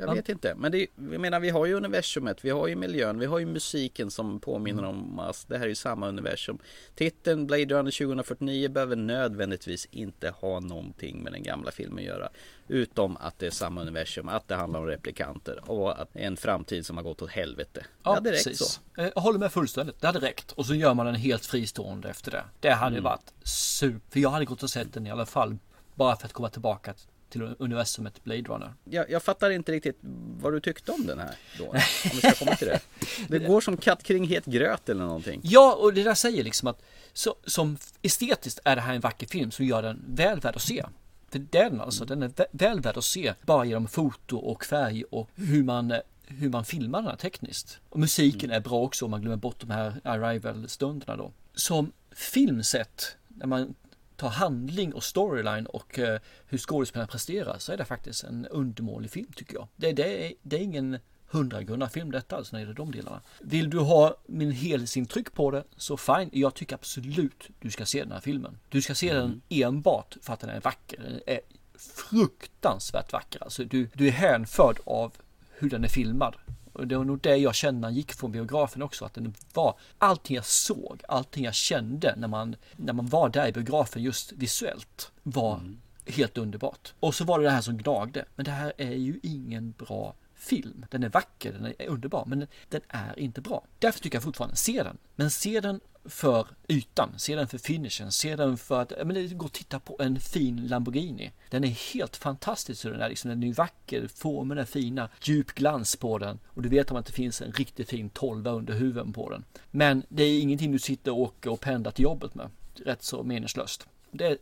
Jag 0.08 0.16
vet 0.16 0.30
inte, 0.30 0.56
men 0.56 0.72
det, 0.72 0.88
jag 0.96 1.22
menar 1.22 1.40
vi 1.40 1.50
har 1.50 1.66
ju 1.66 1.74
universumet, 1.74 2.46
vi 2.46 2.50
har 2.50 2.68
ju 2.68 2.76
miljön, 2.76 3.20
vi 3.20 3.26
har 3.26 3.40
ju 3.40 3.46
musiken 3.46 4.12
som 4.12 4.40
påminner 4.40 4.84
om 4.86 5.20
oss. 5.20 5.46
Det 5.46 5.58
här 5.58 5.66
är 5.66 5.70
ju 5.70 5.76
samma 5.76 6.08
universum. 6.08 6.60
Titeln 6.96 7.48
Blade 7.48 7.66
Runner 7.66 7.92
2049 7.92 8.70
behöver 8.70 8.96
nödvändigtvis 8.96 9.88
inte 9.92 10.30
ha 10.30 10.60
någonting 10.60 11.24
med 11.24 11.32
den 11.34 11.44
gamla 11.44 11.72
filmen 11.72 11.98
att 12.00 12.04
göra. 12.06 12.30
Utom 12.68 13.18
att 13.18 13.40
det 13.40 13.46
är 13.48 13.52
samma 13.52 13.82
universum, 13.82 14.30
att 14.30 14.48
det 14.48 14.56
handlar 14.56 14.80
om 14.80 14.86
replikanter 14.86 15.72
och 15.72 16.02
att 16.02 16.16
en 16.16 16.38
framtid 16.38 16.86
som 16.86 16.98
har 16.98 17.04
gått 17.04 17.22
åt 17.22 17.30
helvete. 17.32 17.86
det 18.04 18.10
hade 18.10 18.32
räckt 18.32 18.58
så. 18.58 18.80
Eh, 18.98 19.10
Jag 19.16 19.22
håller 19.22 19.40
med 19.40 19.52
fullständigt. 19.52 20.02
Det 20.02 20.08
hade 20.08 20.20
räckt. 20.20 20.52
Och 20.52 20.66
så 20.66 20.74
gör 20.76 20.94
man 20.94 21.06
den 21.06 21.16
helt 21.16 21.46
fristående 21.46 22.10
efter 22.10 22.32
det. 22.32 22.44
Det 22.60 22.72
hade 22.72 22.92
Mm. 22.96 23.04
varit 23.04 23.34
super. 23.44 24.02
För 24.10 24.20
jag 24.20 24.30
hade 24.30 24.46
gått 24.46 24.64
och 24.64 24.70
sett 24.70 24.94
den 24.94 25.08
i 25.08 25.12
alla 25.12 25.26
fall. 25.26 25.58
Bara 25.96 26.16
för 26.16 26.26
att 26.26 26.34
komma 26.34 26.50
tillbaka 26.50 26.94
till 27.30 27.56
universumet 27.60 28.24
Blade 28.24 28.42
Runner. 28.42 28.74
Jag, 28.84 29.10
jag 29.12 29.24
fattar 29.24 29.50
inte 29.50 29.72
riktigt 29.72 29.98
vad 30.42 30.54
du 30.54 30.60
tyckte 30.60 30.92
om 30.92 31.06
den 31.06 31.20
här 31.20 31.36
då. 31.58 31.66
Om 31.70 31.80
vi 32.14 32.18
ska 32.18 32.32
komma 32.34 32.56
till 32.56 32.68
det. 32.68 32.80
Det 33.28 33.40
går 33.40 33.62
som 33.62 33.78
katt 33.78 34.04
kring 34.04 34.28
het 34.28 34.46
gröt 34.46 34.90
eller 34.90 35.04
någonting. 35.06 35.40
Ja, 35.44 35.76
och 35.76 35.94
det 35.94 36.04
där 36.04 36.14
säger 36.14 36.44
liksom 36.44 36.68
att 36.68 36.82
så, 37.14 37.36
som 37.46 37.78
estetiskt 38.02 38.60
är 38.66 38.76
det 38.76 38.82
här 38.82 38.94
en 38.94 39.02
vacker 39.02 39.28
film 39.28 39.52
som 39.52 39.66
gör 39.66 39.82
den 39.82 40.04
väl 40.08 40.40
värd 40.40 40.56
att 40.56 40.62
se. 40.62 40.86
För 41.32 41.40
den 41.40 41.82
alltså, 41.82 42.06
den 42.06 42.24
är 42.24 42.28
vä- 42.30 42.46
väl 42.52 42.80
värd 42.82 42.98
att 42.98 43.04
se 43.04 43.34
bara 43.42 43.66
genom 43.66 43.88
foto 43.88 44.38
och 44.38 44.66
färg 44.66 45.04
och 45.04 45.30
hur 45.36 45.64
man, 45.64 45.94
hur 46.26 46.50
man 46.50 46.66
filmar 46.66 47.00
den 47.02 47.10
här 47.10 47.18
tekniskt. 47.18 47.80
Och 47.90 48.00
musiken 48.00 48.52
är 48.52 48.60
bra 48.60 48.82
också 48.84 49.06
om 49.06 49.12
man 49.12 49.22
glömmer 49.22 49.38
bort 49.38 49.60
de 49.60 49.70
här 49.70 50.02
arrival-stunderna 50.04 51.16
då. 51.18 51.32
Som 51.54 51.92
filmsätt, 52.12 53.16
när 53.28 53.48
man 53.48 53.76
tar 54.20 54.30
handling 54.30 54.94
och 54.94 55.04
storyline 55.04 55.66
och 55.66 56.00
eh, 56.00 56.20
hur 56.46 56.58
skådespelarna 56.58 57.08
presterar 57.08 57.58
så 57.58 57.72
är 57.72 57.78
det 57.78 57.86
faktiskt 57.86 58.24
en 58.24 58.46
undermålig 58.46 59.12
film 59.12 59.32
tycker 59.36 59.54
jag. 59.54 59.68
Det, 59.76 59.92
det, 59.92 60.28
är, 60.28 60.34
det 60.42 60.56
är 60.56 60.62
ingen 60.62 60.98
hundragrunna 61.28 61.90
film 61.90 62.12
detta 62.12 62.38
alltså 62.38 62.56
när 62.56 62.60
det 62.60 62.64
gäller 62.64 62.76
de 62.76 62.92
delarna. 62.92 63.22
Vill 63.40 63.70
du 63.70 63.80
ha 63.80 64.16
min 64.28 64.52
helhetsintryck 64.52 65.34
på 65.34 65.52
det 65.52 65.64
så 65.78 65.98
fine. 65.98 66.30
Jag 66.34 66.54
tycker 66.54 66.76
absolut 66.76 67.50
du 67.60 67.72
ska 67.72 67.86
se 67.86 68.04
den 68.04 68.12
här 68.12 68.20
filmen. 68.20 68.60
Du 68.70 68.82
ska 68.82 68.96
se 68.96 69.14
den 69.14 69.42
enbart 69.50 70.18
för 70.22 70.34
att 70.34 70.40
den 70.40 70.50
är 70.50 70.62
vacker. 70.62 70.98
Den 71.04 71.22
är 71.26 71.40
fruktansvärt 71.78 73.14
vacker. 73.14 73.44
Alltså 73.44 73.64
du, 73.64 73.90
du 73.94 74.08
är 74.08 74.12
hänförd 74.12 74.80
av 74.86 75.12
hur 75.50 75.70
den 75.70 75.84
är 75.84 75.88
filmad. 75.88 76.36
Och 76.80 76.88
det 76.88 76.98
var 76.98 77.06
nog 77.06 77.20
det 77.20 77.38
jag 77.38 77.56
kände 77.56 77.82
när 77.82 77.88
jag 77.88 77.96
gick 77.96 78.14
från 78.14 78.32
biografen 78.32 78.82
också. 78.82 79.06
Att 79.06 79.14
den 79.14 79.34
var 79.54 79.78
allting 79.98 80.36
jag 80.36 80.46
såg, 80.46 81.02
allting 81.08 81.44
jag 81.44 81.54
kände 81.54 82.16
när 82.18 82.28
man, 82.28 82.56
när 82.76 82.94
man 82.94 83.08
var 83.08 83.30
där 83.30 83.48
i 83.48 83.52
biografen 83.52 84.04
just 84.04 84.32
visuellt 84.32 85.12
var 85.24 85.76
helt 86.06 86.38
underbart. 86.38 86.94
Och 87.00 87.16
så 87.16 87.24
var 87.26 87.40
det 87.40 87.46
det 87.46 87.52
här 87.52 87.62
som 87.62 87.78
gnagde. 87.78 88.26
Men 88.36 88.46
det 88.46 88.52
här 88.52 88.74
är 88.78 88.94
ju 88.94 89.20
ingen 89.24 89.72
bra 89.72 90.16
film. 90.36 90.86
Den 90.90 91.04
är 91.04 91.10
vacker, 91.10 91.54
den 91.54 91.66
är 91.66 91.88
underbar, 91.88 92.24
men 92.28 92.48
den 92.70 92.82
är 92.88 93.20
inte 93.20 93.42
bra. 93.42 93.64
Därför 93.80 94.00
tycker 94.00 94.16
jag 94.16 94.24
fortfarande, 94.24 94.56
se 94.56 94.84
den. 94.84 94.98
Men 95.16 95.32
se 95.32 95.60
den 95.60 95.80
för 96.06 96.48
ytan, 96.68 97.14
se 97.18 97.36
den 97.36 97.48
för 97.48 97.58
finishen, 97.58 98.12
se 98.12 98.36
den 98.36 98.58
för 98.58 98.82
att, 98.82 98.94
men 98.98 99.14
det 99.14 99.28
går 99.28 99.46
att 99.46 99.54
titta 99.54 99.80
på 99.80 99.96
en 100.00 100.20
fin 100.20 100.68
Lamborghini. 100.68 101.32
Den 101.50 101.64
är 101.64 101.94
helt 101.94 102.16
fantastisk 102.16 102.86
hur 102.86 102.92
den 102.92 103.02
är, 103.02 103.10
liksom, 103.10 103.30
den 103.30 103.44
är 103.44 103.54
vacker, 103.54 104.08
formerna 104.16 104.62
är 104.62 104.66
fina, 104.66 105.10
djup 105.22 105.54
glans 105.54 105.96
på 105.96 106.18
den 106.18 106.40
och 106.48 106.62
du 106.62 106.70
vet 106.70 106.92
om 106.92 106.98
att 106.98 107.06
det 107.06 107.14
finns 107.14 107.42
en 107.42 107.52
riktigt 107.52 107.90
fin 107.90 108.10
tolva 108.10 108.52
under 108.52 108.74
huven 108.74 109.14
på 109.14 109.30
den. 109.30 109.44
Men 109.72 110.04
det 110.10 110.24
är 110.24 110.42
ingenting 110.42 110.72
du 110.72 110.80
sitter 110.80 111.12
och 111.12 111.20
åker 111.20 111.52
och 111.52 111.60
pendlar 111.60 111.92
till 111.92 112.04
jobbet 112.04 112.36
med. 112.36 112.50
Rätt 112.86 113.04
så 113.04 113.24
meningslöst. 113.24 113.88
Det 114.12 114.26
är 114.26 114.38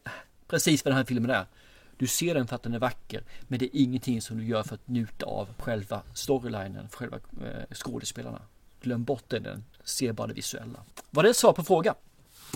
precis 0.47 0.85
vad 0.85 0.91
den 0.91 0.97
här 0.97 1.05
filmen 1.05 1.31
är. 1.31 1.45
Du 1.97 2.07
ser 2.07 2.33
den 2.33 2.47
för 2.47 2.55
att 2.55 2.63
den 2.63 2.73
är 2.73 2.79
vacker, 2.79 3.23
men 3.47 3.59
det 3.59 3.65
är 3.65 3.81
ingenting 3.81 4.21
som 4.21 4.37
du 4.37 4.45
gör 4.45 4.63
för 4.63 4.75
att 4.75 4.87
njuta 4.87 5.25
av 5.25 5.47
själva 5.59 6.01
storylinen, 6.13 6.89
för 6.89 6.97
själva 6.97 7.17
eh, 7.17 7.75
skådespelarna. 7.75 8.41
Glöm 8.81 9.03
bort 9.03 9.23
det, 9.27 9.39
den 9.39 9.63
ser 9.83 10.13
bara 10.13 10.27
det 10.27 10.33
visuella. 10.33 10.79
Var 11.09 11.23
det 11.23 11.29
ett 11.29 11.37
svar 11.37 11.53
på 11.53 11.63
frågan? 11.63 11.95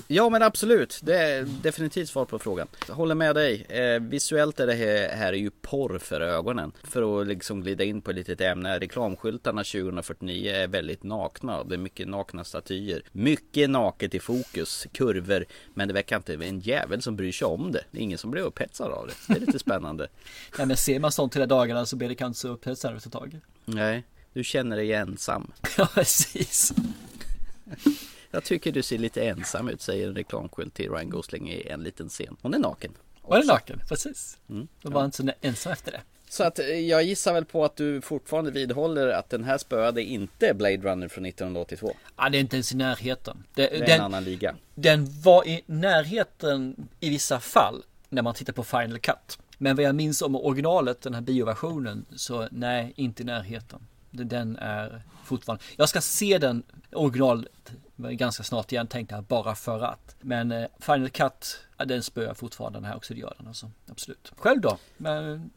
Ja 0.07 0.29
men 0.29 0.43
absolut, 0.43 0.99
det 1.03 1.17
är 1.17 1.43
definitivt 1.43 2.09
svar 2.09 2.25
på 2.25 2.39
frågan. 2.39 2.67
Jag 2.87 2.95
håller 2.95 3.15
med 3.15 3.35
dig. 3.35 3.65
Eh, 3.69 3.99
visuellt 4.01 4.59
är 4.59 4.67
det 4.67 4.73
här, 4.73 5.15
här 5.15 5.33
är 5.33 5.37
ju 5.37 5.49
porr 5.49 5.99
för 5.99 6.21
ögonen. 6.21 6.71
För 6.83 7.21
att 7.21 7.27
liksom 7.27 7.61
glida 7.61 7.83
in 7.83 8.01
på 8.01 8.11
ett 8.11 8.15
litet 8.17 8.41
ämne. 8.41 8.79
Reklamskyltarna 8.79 9.63
2049 9.63 10.51
är 10.51 10.67
väldigt 10.67 11.03
nakna. 11.03 11.63
Det 11.63 11.75
är 11.75 11.79
mycket 11.79 12.07
nakna 12.07 12.43
statyer. 12.43 13.03
Mycket 13.11 13.69
naket 13.69 14.15
i 14.15 14.19
fokus, 14.19 14.87
kurvor. 14.91 15.45
Men 15.73 15.87
det 15.87 15.93
verkar 15.93 16.17
inte 16.17 16.33
en 16.33 16.59
jävel 16.59 17.01
som 17.01 17.15
bryr 17.15 17.31
sig 17.31 17.45
om 17.45 17.71
det. 17.71 17.83
Det 17.91 17.99
är 17.99 18.03
ingen 18.03 18.17
som 18.17 18.31
blir 18.31 18.41
upphetsad 18.41 18.91
av 18.91 19.07
det. 19.07 19.13
Det 19.27 19.41
är 19.41 19.45
lite 19.45 19.59
spännande. 19.59 20.07
Nej 20.57 20.67
men 20.67 20.77
ser 20.77 20.99
man 20.99 21.11
sånt 21.11 21.35
hela 21.35 21.45
dagarna 21.45 21.85
så 21.85 21.95
blir 21.95 22.09
det 22.09 22.15
kanske 22.15 22.41
så 22.41 22.47
upphetsande 22.47 22.97
efter 22.97 23.09
ett 23.09 23.13
tag. 23.13 23.39
Nej, 23.65 24.03
du 24.33 24.43
känner 24.43 24.75
dig 24.77 24.93
ensam. 24.93 25.51
Ja 25.77 25.87
precis. 25.93 26.73
Jag 28.31 28.43
tycker 28.43 28.71
du 28.71 28.81
ser 28.83 28.97
lite 28.97 29.21
ensam 29.23 29.69
ut, 29.69 29.81
säger 29.81 30.07
en 30.07 30.15
reklamskylt 30.15 30.73
till 30.73 30.89
Ryan 30.91 31.09
Gosling 31.09 31.51
i 31.51 31.67
en 31.67 31.83
liten 31.83 32.09
scen. 32.09 32.37
Hon 32.41 32.53
är 32.53 32.59
naken. 32.59 32.91
Var 33.21 33.39
det 33.39 33.45
naken? 33.47 33.81
Precis. 33.89 34.37
Mm, 34.49 34.67
Då 34.81 34.89
var 34.89 35.01
han 35.01 35.07
inte 35.07 35.17
så 35.17 35.31
ensam 35.41 35.71
efter 35.73 35.91
det. 35.91 36.01
Så 36.29 36.43
att 36.43 36.59
eh, 36.59 36.65
jag 36.65 37.03
gissar 37.03 37.33
väl 37.33 37.45
på 37.45 37.65
att 37.65 37.75
du 37.75 38.01
fortfarande 38.01 38.51
vidhåller 38.51 39.07
att 39.07 39.29
den 39.29 39.43
här 39.43 39.57
spöade 39.57 40.03
inte 40.03 40.53
Blade 40.53 40.77
Runner 40.77 41.07
från 41.07 41.25
1982. 41.25 41.95
Ja, 42.17 42.29
det 42.29 42.37
är 42.37 42.39
inte 42.39 42.55
ens 42.55 42.71
i 42.71 42.75
närheten. 42.75 43.43
Det 43.53 43.75
är 43.75 43.79
den, 43.79 43.89
en 43.89 44.01
annan 44.01 44.23
liga. 44.23 44.55
Den 44.75 45.21
var 45.21 45.47
i 45.47 45.61
närheten 45.65 46.87
i 46.99 47.09
vissa 47.09 47.39
fall 47.39 47.83
när 48.09 48.21
man 48.21 48.33
tittar 48.33 48.53
på 48.53 48.63
Final 48.63 48.99
Cut. 48.99 49.39
Men 49.57 49.75
vad 49.75 49.85
jag 49.85 49.95
minns 49.95 50.21
om 50.21 50.35
originalet, 50.35 51.01
den 51.01 51.13
här 51.13 51.21
bioversionen, 51.21 52.05
så 52.15 52.47
nej, 52.51 52.93
inte 52.95 53.23
i 53.23 53.25
närheten. 53.25 53.87
Den 54.11 54.57
är 54.57 55.01
fortfarande... 55.23 55.63
Jag 55.75 55.89
ska 55.89 56.01
se 56.01 56.37
den 56.37 56.63
original... 56.91 57.47
ganska 57.95 58.43
snart 58.43 58.71
igen 58.71 58.87
tänkte 58.87 59.15
jag, 59.15 59.23
bara 59.23 59.55
för 59.55 59.79
att. 59.81 60.15
Men 60.21 60.51
eh, 60.51 60.65
Final 60.79 61.09
Cut, 61.09 61.59
den 61.85 62.03
spöar 62.03 62.33
fortfarande 62.33 62.79
den 62.79 62.85
här 62.85 62.95
också, 62.95 63.13
det 63.13 63.19
gör 63.19 63.33
den 63.37 63.47
alltså. 63.47 63.71
Absolut. 63.91 64.31
Själv 64.37 64.61
då? 64.61 64.77
Men, 64.97 65.51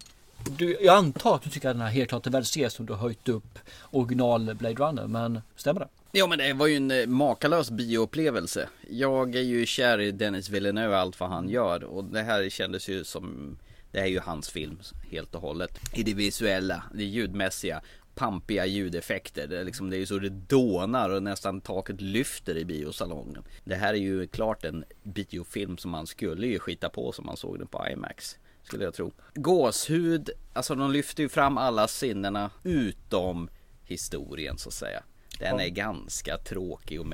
Du, 0.59 0.79
jag 0.81 0.97
antar 0.97 1.35
att 1.35 1.43
du 1.43 1.51
tycker 1.51 1.69
att 1.69 1.75
den 1.75 1.83
här 1.83 1.91
helt 1.91 2.09
klart 2.09 2.27
är 2.27 2.31
värd 2.31 2.41
att 2.41 2.47
se 2.47 2.71
som 2.71 2.87
du 2.87 2.93
har 2.93 3.01
höjt 3.01 3.29
upp 3.29 3.59
original 3.91 4.55
Blade 4.55 4.75
Runner, 4.75 5.07
men 5.07 5.41
stämmer 5.57 5.81
det? 5.81 5.89
Ja 6.13 6.27
men 6.27 6.39
det 6.39 6.53
var 6.53 6.67
ju 6.67 6.77
en 6.77 6.91
eh, 6.91 7.07
makalös 7.07 7.71
bioupplevelse. 7.71 8.69
Jag 8.91 9.35
är 9.37 9.41
ju 9.41 9.67
kär 9.67 10.01
i 10.01 10.11
Dennis 10.11 10.49
Villeneuve 10.49 10.95
och 10.95 11.01
allt 11.01 11.21
vad 11.21 11.29
han 11.29 11.49
gör 11.49 11.85
och 11.85 12.05
det 12.05 12.23
här 12.23 12.51
kändes 12.51 12.89
ju 12.89 13.05
som 13.05 13.57
Det 13.93 14.01
är 14.01 14.07
ju 14.07 14.21
hans 14.21 14.51
film 14.51 14.79
helt 15.11 15.35
och 15.35 15.41
hållet. 15.41 15.81
I 15.95 16.03
det 16.03 16.15
visuella, 16.15 16.83
det 16.95 17.05
ljudmässiga 17.05 17.83
pampiga 18.15 18.67
ljudeffekter. 18.67 19.47
Det 19.47 19.61
är, 19.61 19.65
liksom, 19.65 19.91
det 19.91 19.97
är 19.97 20.07
så 20.07 20.19
det 20.19 20.29
dånar 20.29 21.11
och 21.11 21.23
nästan 21.23 21.61
taket 21.61 22.01
lyfter 22.01 22.57
i 22.57 22.65
biosalongen. 22.65 23.45
Det 23.65 23.75
här 23.75 23.95
är 23.95 23.99
ju 23.99 24.27
klart 24.27 24.65
en 24.65 24.85
biofilm 25.03 25.79
som 25.79 25.91
man 25.91 26.07
skulle 26.07 26.47
ju 26.47 26.59
skita 26.59 26.89
på 26.89 27.13
som 27.13 27.27
man 27.27 27.37
såg 27.37 27.59
den 27.59 27.67
på 27.67 27.89
IMAX. 27.89 28.39
Skulle 28.63 28.85
jag 28.85 28.95
tro. 28.95 29.13
Gåshud, 29.35 30.31
alltså 30.53 30.75
de 30.75 30.91
lyfter 30.91 31.23
ju 31.23 31.29
fram 31.29 31.59
alla 31.59 31.89
sinnena 31.89 32.51
utom 32.63 33.49
historien 33.85 34.59
så 34.59 34.69
att 34.69 34.75
säga. 34.75 35.03
Den 35.39 35.61
är 35.61 35.69
ganska 35.69 36.39
tråkig 36.39 37.01
och 37.01 37.07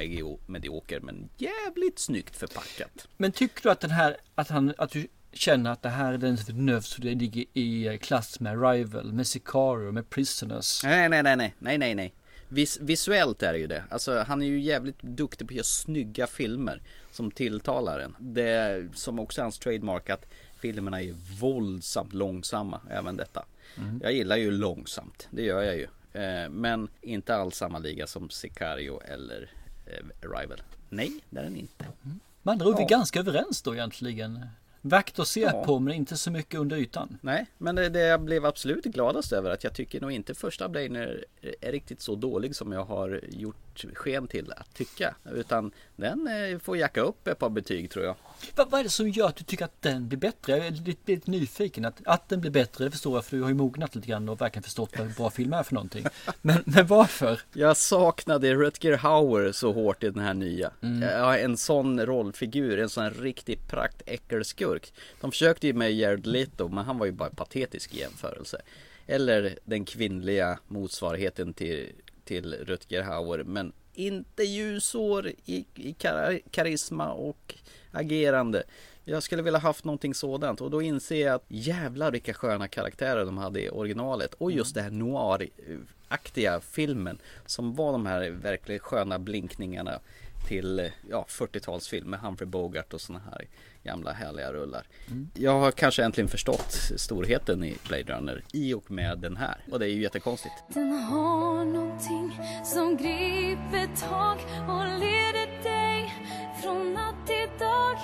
medioker 0.46 1.00
men 1.00 1.28
jävligt 1.36 1.98
snyggt 1.98 2.36
förpackat. 2.36 3.08
Men 3.16 3.32
tycker 3.32 3.62
du 3.62 3.70
att 3.70 3.80
den 3.80 3.90
här, 3.90 4.16
att 4.34 4.48
han, 4.48 4.74
att 4.78 4.90
du 4.90 5.08
känner 5.32 5.70
att 5.70 5.82
det 5.82 5.88
här 5.88 6.12
är 6.12 6.18
den 6.18 6.36
för 6.36 6.80
så 6.80 7.02
det 7.02 7.14
ligger 7.14 7.44
i 7.54 7.98
klass 8.02 8.40
med 8.40 8.62
Rival, 8.62 9.12
med 9.12 9.26
Sicario, 9.26 9.92
med 9.92 10.10
Prisoners? 10.10 10.84
Nej, 10.84 11.08
nej, 11.08 11.22
nej, 11.22 11.36
nej, 11.36 11.54
nej, 11.58 11.78
nej, 11.78 11.94
nej. 11.94 12.14
Vis 12.48 12.78
visuellt 12.80 13.42
är 13.42 13.52
det 13.52 13.58
ju 13.58 13.66
det. 13.66 13.84
Alltså 13.90 14.18
han 14.18 14.42
är 14.42 14.46
ju 14.46 14.60
jävligt 14.60 15.02
duktig 15.02 15.48
på 15.48 15.52
att 15.52 15.56
göra 15.56 15.64
snygga 15.64 16.26
filmer 16.26 16.82
som 17.10 17.30
tilltalar 17.30 18.00
en. 18.00 18.16
Det 18.18 18.88
som 18.94 19.18
också 19.18 19.40
är 19.40 19.42
hans 19.42 19.58
trademark 19.58 20.10
att 20.10 20.26
filmerna 20.60 21.02
är 21.02 21.14
våldsamt 21.40 22.12
långsamma, 22.12 22.80
även 22.90 23.16
detta. 23.16 23.44
Mm. 23.76 24.00
Jag 24.02 24.12
gillar 24.12 24.36
ju 24.36 24.50
långsamt, 24.50 25.28
det 25.30 25.42
gör 25.42 25.62
jag 25.62 25.76
ju. 25.76 25.86
Eh, 26.12 26.48
men 26.48 26.88
inte 27.00 27.36
alls 27.36 27.56
samma 27.56 27.78
liga 27.78 28.06
som 28.06 28.30
Sicario 28.30 29.00
eller 29.04 29.50
eh, 29.86 30.30
Arrival. 30.30 30.62
Nej, 30.88 31.12
det 31.30 31.38
är 31.38 31.44
den 31.44 31.56
inte. 31.56 31.84
Mm. 31.84 32.20
Men 32.42 32.52
andra 32.52 32.66
ja. 32.66 32.76
vi 32.76 32.82
är 32.82 32.88
ganska 32.88 33.18
överens 33.18 33.62
då 33.62 33.74
egentligen. 33.74 34.46
Värt 34.82 35.18
att 35.18 35.28
se 35.28 35.40
ja. 35.40 35.64
på 35.64 35.78
men 35.78 35.94
inte 35.94 36.16
så 36.16 36.30
mycket 36.30 36.60
under 36.60 36.76
ytan. 36.76 37.18
Nej, 37.20 37.46
men 37.58 37.74
det, 37.74 37.88
det 37.88 38.00
jag 38.00 38.20
blev 38.20 38.46
absolut 38.46 38.84
gladast 38.84 39.32
över 39.32 39.50
att 39.50 39.64
jag 39.64 39.74
tycker 39.74 40.00
nog 40.00 40.12
inte 40.12 40.34
första 40.34 40.68
Blainer 40.68 41.24
är 41.60 41.72
riktigt 41.72 42.00
så 42.00 42.14
dålig 42.14 42.56
som 42.56 42.72
jag 42.72 42.84
har 42.84 43.20
gjort 43.28 43.69
sken 43.94 44.28
till 44.28 44.52
att 44.52 44.74
tycka. 44.74 45.14
Utan 45.32 45.72
den 45.96 46.28
eh, 46.28 46.58
får 46.58 46.76
jacka 46.76 47.00
upp 47.00 47.28
ett 47.28 47.38
par 47.38 47.50
betyg 47.50 47.90
tror 47.90 48.04
jag. 48.04 48.16
Vad, 48.56 48.70
vad 48.70 48.80
är 48.80 48.84
det 48.84 48.90
som 48.90 49.08
gör 49.08 49.28
att 49.28 49.36
du 49.36 49.44
tycker 49.44 49.64
att 49.64 49.82
den 49.82 50.08
blir 50.08 50.18
bättre? 50.18 50.56
Jag 50.56 50.66
är 50.66 50.70
lite, 50.70 51.12
lite 51.12 51.30
nyfiken. 51.30 51.84
Att, 51.84 52.00
att 52.04 52.28
den 52.28 52.40
blir 52.40 52.50
bättre, 52.50 52.84
det 52.84 52.90
förstår 52.90 53.16
jag 53.16 53.24
för 53.24 53.36
du 53.36 53.42
har 53.42 53.48
ju 53.48 53.54
mognat 53.54 53.94
lite 53.94 54.08
grann 54.08 54.28
och 54.28 54.40
verkligen 54.40 54.62
förstått 54.62 54.90
vad 54.98 55.06
en 55.06 55.12
bra 55.12 55.30
film 55.30 55.52
är 55.52 55.62
för 55.62 55.74
någonting. 55.74 56.06
Men, 56.42 56.62
men 56.66 56.86
varför? 56.86 57.40
Jag 57.52 57.76
saknade 57.76 58.54
Rutger 58.54 58.96
Hauer 58.96 59.52
så 59.52 59.72
hårt 59.72 60.02
i 60.02 60.10
den 60.10 60.24
här 60.24 60.34
nya. 60.34 60.70
Mm. 60.82 61.02
Ja, 61.02 61.36
en 61.38 61.56
sån 61.56 62.06
rollfigur, 62.06 62.78
en 62.78 62.88
sån 62.88 63.10
riktig 63.10 63.68
praktäckelskurk. 63.68 64.92
De 65.20 65.30
försökte 65.30 65.66
ju 65.66 65.72
med 65.72 65.92
Jared 65.92 66.26
Leto, 66.26 66.68
men 66.68 66.84
han 66.84 66.98
var 66.98 67.06
ju 67.06 67.12
bara 67.12 67.30
patetisk 67.30 67.94
i 67.94 67.98
jämförelse. 67.98 68.62
Eller 69.06 69.58
den 69.64 69.84
kvinnliga 69.84 70.58
motsvarigheten 70.68 71.52
till, 71.52 71.92
till 72.30 72.54
Rutger 72.54 73.02
Hauer, 73.02 73.44
men 73.44 73.72
inte 73.94 74.42
ljusår 74.42 75.28
i, 75.28 75.64
i 75.74 75.92
kar 75.92 76.40
karisma 76.50 77.12
och 77.12 77.54
agerande. 77.90 78.62
Jag 79.04 79.22
skulle 79.22 79.42
vilja 79.42 79.58
haft 79.58 79.84
någonting 79.84 80.14
sådant 80.14 80.60
och 80.60 80.70
då 80.70 80.82
inser 80.82 81.26
jag 81.26 81.34
att 81.34 81.44
jävlar 81.48 82.10
vilka 82.10 82.34
sköna 82.34 82.68
karaktärer 82.68 83.24
de 83.24 83.38
hade 83.38 83.60
i 83.64 83.70
originalet. 83.70 84.34
Och 84.34 84.52
just 84.52 84.74
det 84.74 84.82
här 84.82 84.90
noir-aktiga 84.90 86.60
filmen 86.60 87.18
som 87.46 87.74
var 87.74 87.92
de 87.92 88.06
här 88.06 88.30
verkligt 88.30 88.82
sköna 88.82 89.18
blinkningarna 89.18 90.00
till 90.48 90.90
ja, 91.10 91.26
40-talsfilm 91.28 92.04
med 92.04 92.20
Humphrey 92.20 92.48
Bogart 92.48 92.94
och 92.94 93.00
såna 93.00 93.18
här 93.18 93.46
gamla 93.82 94.12
härliga 94.12 94.52
rullar. 94.52 94.86
Mm. 95.06 95.30
Jag 95.34 95.60
har 95.60 95.70
kanske 95.70 96.04
äntligen 96.04 96.28
förstått 96.28 96.72
storheten 96.96 97.64
i 97.64 97.76
Blade 97.88 98.02
Runner 98.14 98.44
i 98.52 98.74
och 98.74 98.90
med 98.90 99.18
den 99.18 99.36
här 99.36 99.64
och 99.70 99.78
det 99.78 99.86
är 99.86 99.90
ju 99.90 100.02
jättekonstigt. 100.02 100.54
Den 100.68 100.92
har 100.92 101.64
någonting 101.64 102.40
som 102.64 102.96
griper 102.96 103.86
tag 104.08 104.38
och 104.68 104.86
leder 105.00 105.62
dig 105.62 106.14
från 106.62 106.94
natt 106.94 107.26
till 107.26 107.48
dag 107.58 107.96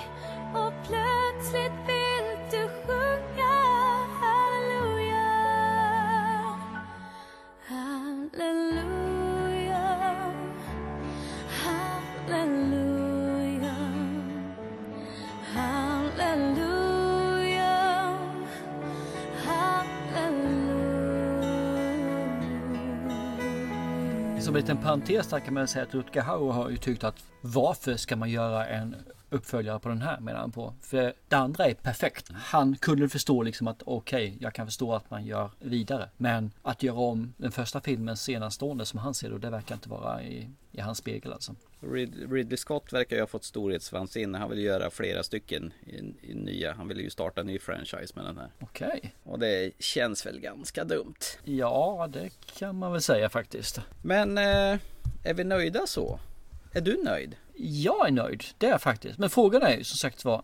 och 0.53 0.73
plötsligt 0.87 1.71
vill 1.87 2.37
du 2.51 2.69
sjunga 2.85 3.55
halleluja 4.21 5.27
halleluja 7.67 8.97
halleluja 11.63 12.86
Som 24.47 24.55
en 24.55 24.61
liten 24.61 24.77
parentes 24.77 25.27
där 25.27 25.39
kan 25.39 25.53
man 25.53 25.67
säga 25.67 25.83
att 25.85 25.95
Rutger 25.95 26.21
Hauer 26.21 26.51
har 26.51 26.69
ju 26.69 26.77
tyckt 26.77 27.03
att 27.03 27.23
varför 27.41 27.95
ska 27.95 28.15
man 28.15 28.29
göra 28.29 28.67
en 28.67 28.95
uppföljare 29.29 29.79
på 29.79 29.89
den 29.89 30.01
här 30.01 30.19
menar 30.19 30.39
han 30.39 30.51
på. 30.51 30.73
För 30.81 31.13
det 31.27 31.35
andra 31.35 31.65
är 31.65 31.73
perfekt. 31.73 32.31
Han 32.33 32.75
kunde 32.75 33.09
förstå 33.09 33.43
liksom 33.43 33.67
att 33.67 33.83
okej, 33.85 34.27
okay, 34.27 34.37
jag 34.41 34.53
kan 34.53 34.67
förstå 34.67 34.95
att 34.95 35.09
man 35.11 35.25
gör 35.25 35.51
vidare. 35.59 36.09
Men 36.17 36.51
att 36.61 36.83
göra 36.83 36.99
om 36.99 37.33
den 37.37 37.51
första 37.51 37.81
filmen 37.81 38.17
senastående 38.17 38.85
som 38.85 38.99
han 38.99 39.13
ser 39.13 39.29
det, 39.29 39.39
det 39.39 39.49
verkar 39.49 39.75
inte 39.75 39.89
vara 39.89 40.23
i, 40.23 40.49
i 40.71 40.81
hans 40.81 40.97
spegel 40.97 41.33
alltså. 41.33 41.55
Rid 41.79 42.31
Ridley 42.31 42.57
Scott 42.57 42.93
verkar 42.93 43.15
ju 43.15 43.21
ha 43.21 43.27
fått 43.27 43.43
storhetsvansinne. 43.43 44.37
Han 44.37 44.49
vill 44.49 44.59
göra 44.59 44.89
flera 44.89 45.23
stycken 45.23 45.73
i, 45.85 45.97
i, 46.31 46.33
nya. 46.33 46.73
Han 46.73 46.87
vill 46.87 46.99
ju 46.99 47.09
starta 47.09 47.41
en 47.41 47.47
ny 47.47 47.59
franchise 47.59 48.13
med 48.15 48.25
den 48.25 48.37
här. 48.37 48.51
Okej. 48.59 48.87
Okay. 48.87 49.09
Och 49.23 49.39
det 49.39 49.71
känns 49.79 50.25
väl 50.25 50.39
ganska 50.39 50.83
dumt. 50.83 51.15
Ja, 51.43 52.09
det 52.13 52.29
kan 52.57 52.75
man 52.75 52.91
väl 52.91 53.01
säga 53.01 53.29
faktiskt. 53.29 53.81
Men 54.03 54.37
eh, 54.37 54.79
är 55.23 55.33
vi 55.33 55.43
nöjda 55.43 55.87
så? 55.87 56.19
Är 56.73 56.81
du 56.81 57.03
nöjd? 57.03 57.35
Jag 57.55 58.07
är 58.07 58.11
nöjd, 58.11 58.43
det 58.57 58.65
är 58.65 58.71
jag 58.71 58.81
faktiskt. 58.81 59.17
Men 59.17 59.29
frågan 59.29 59.61
är 59.61 59.77
ju 59.77 59.83
som 59.83 59.97
sagt 59.97 60.25
var, 60.25 60.43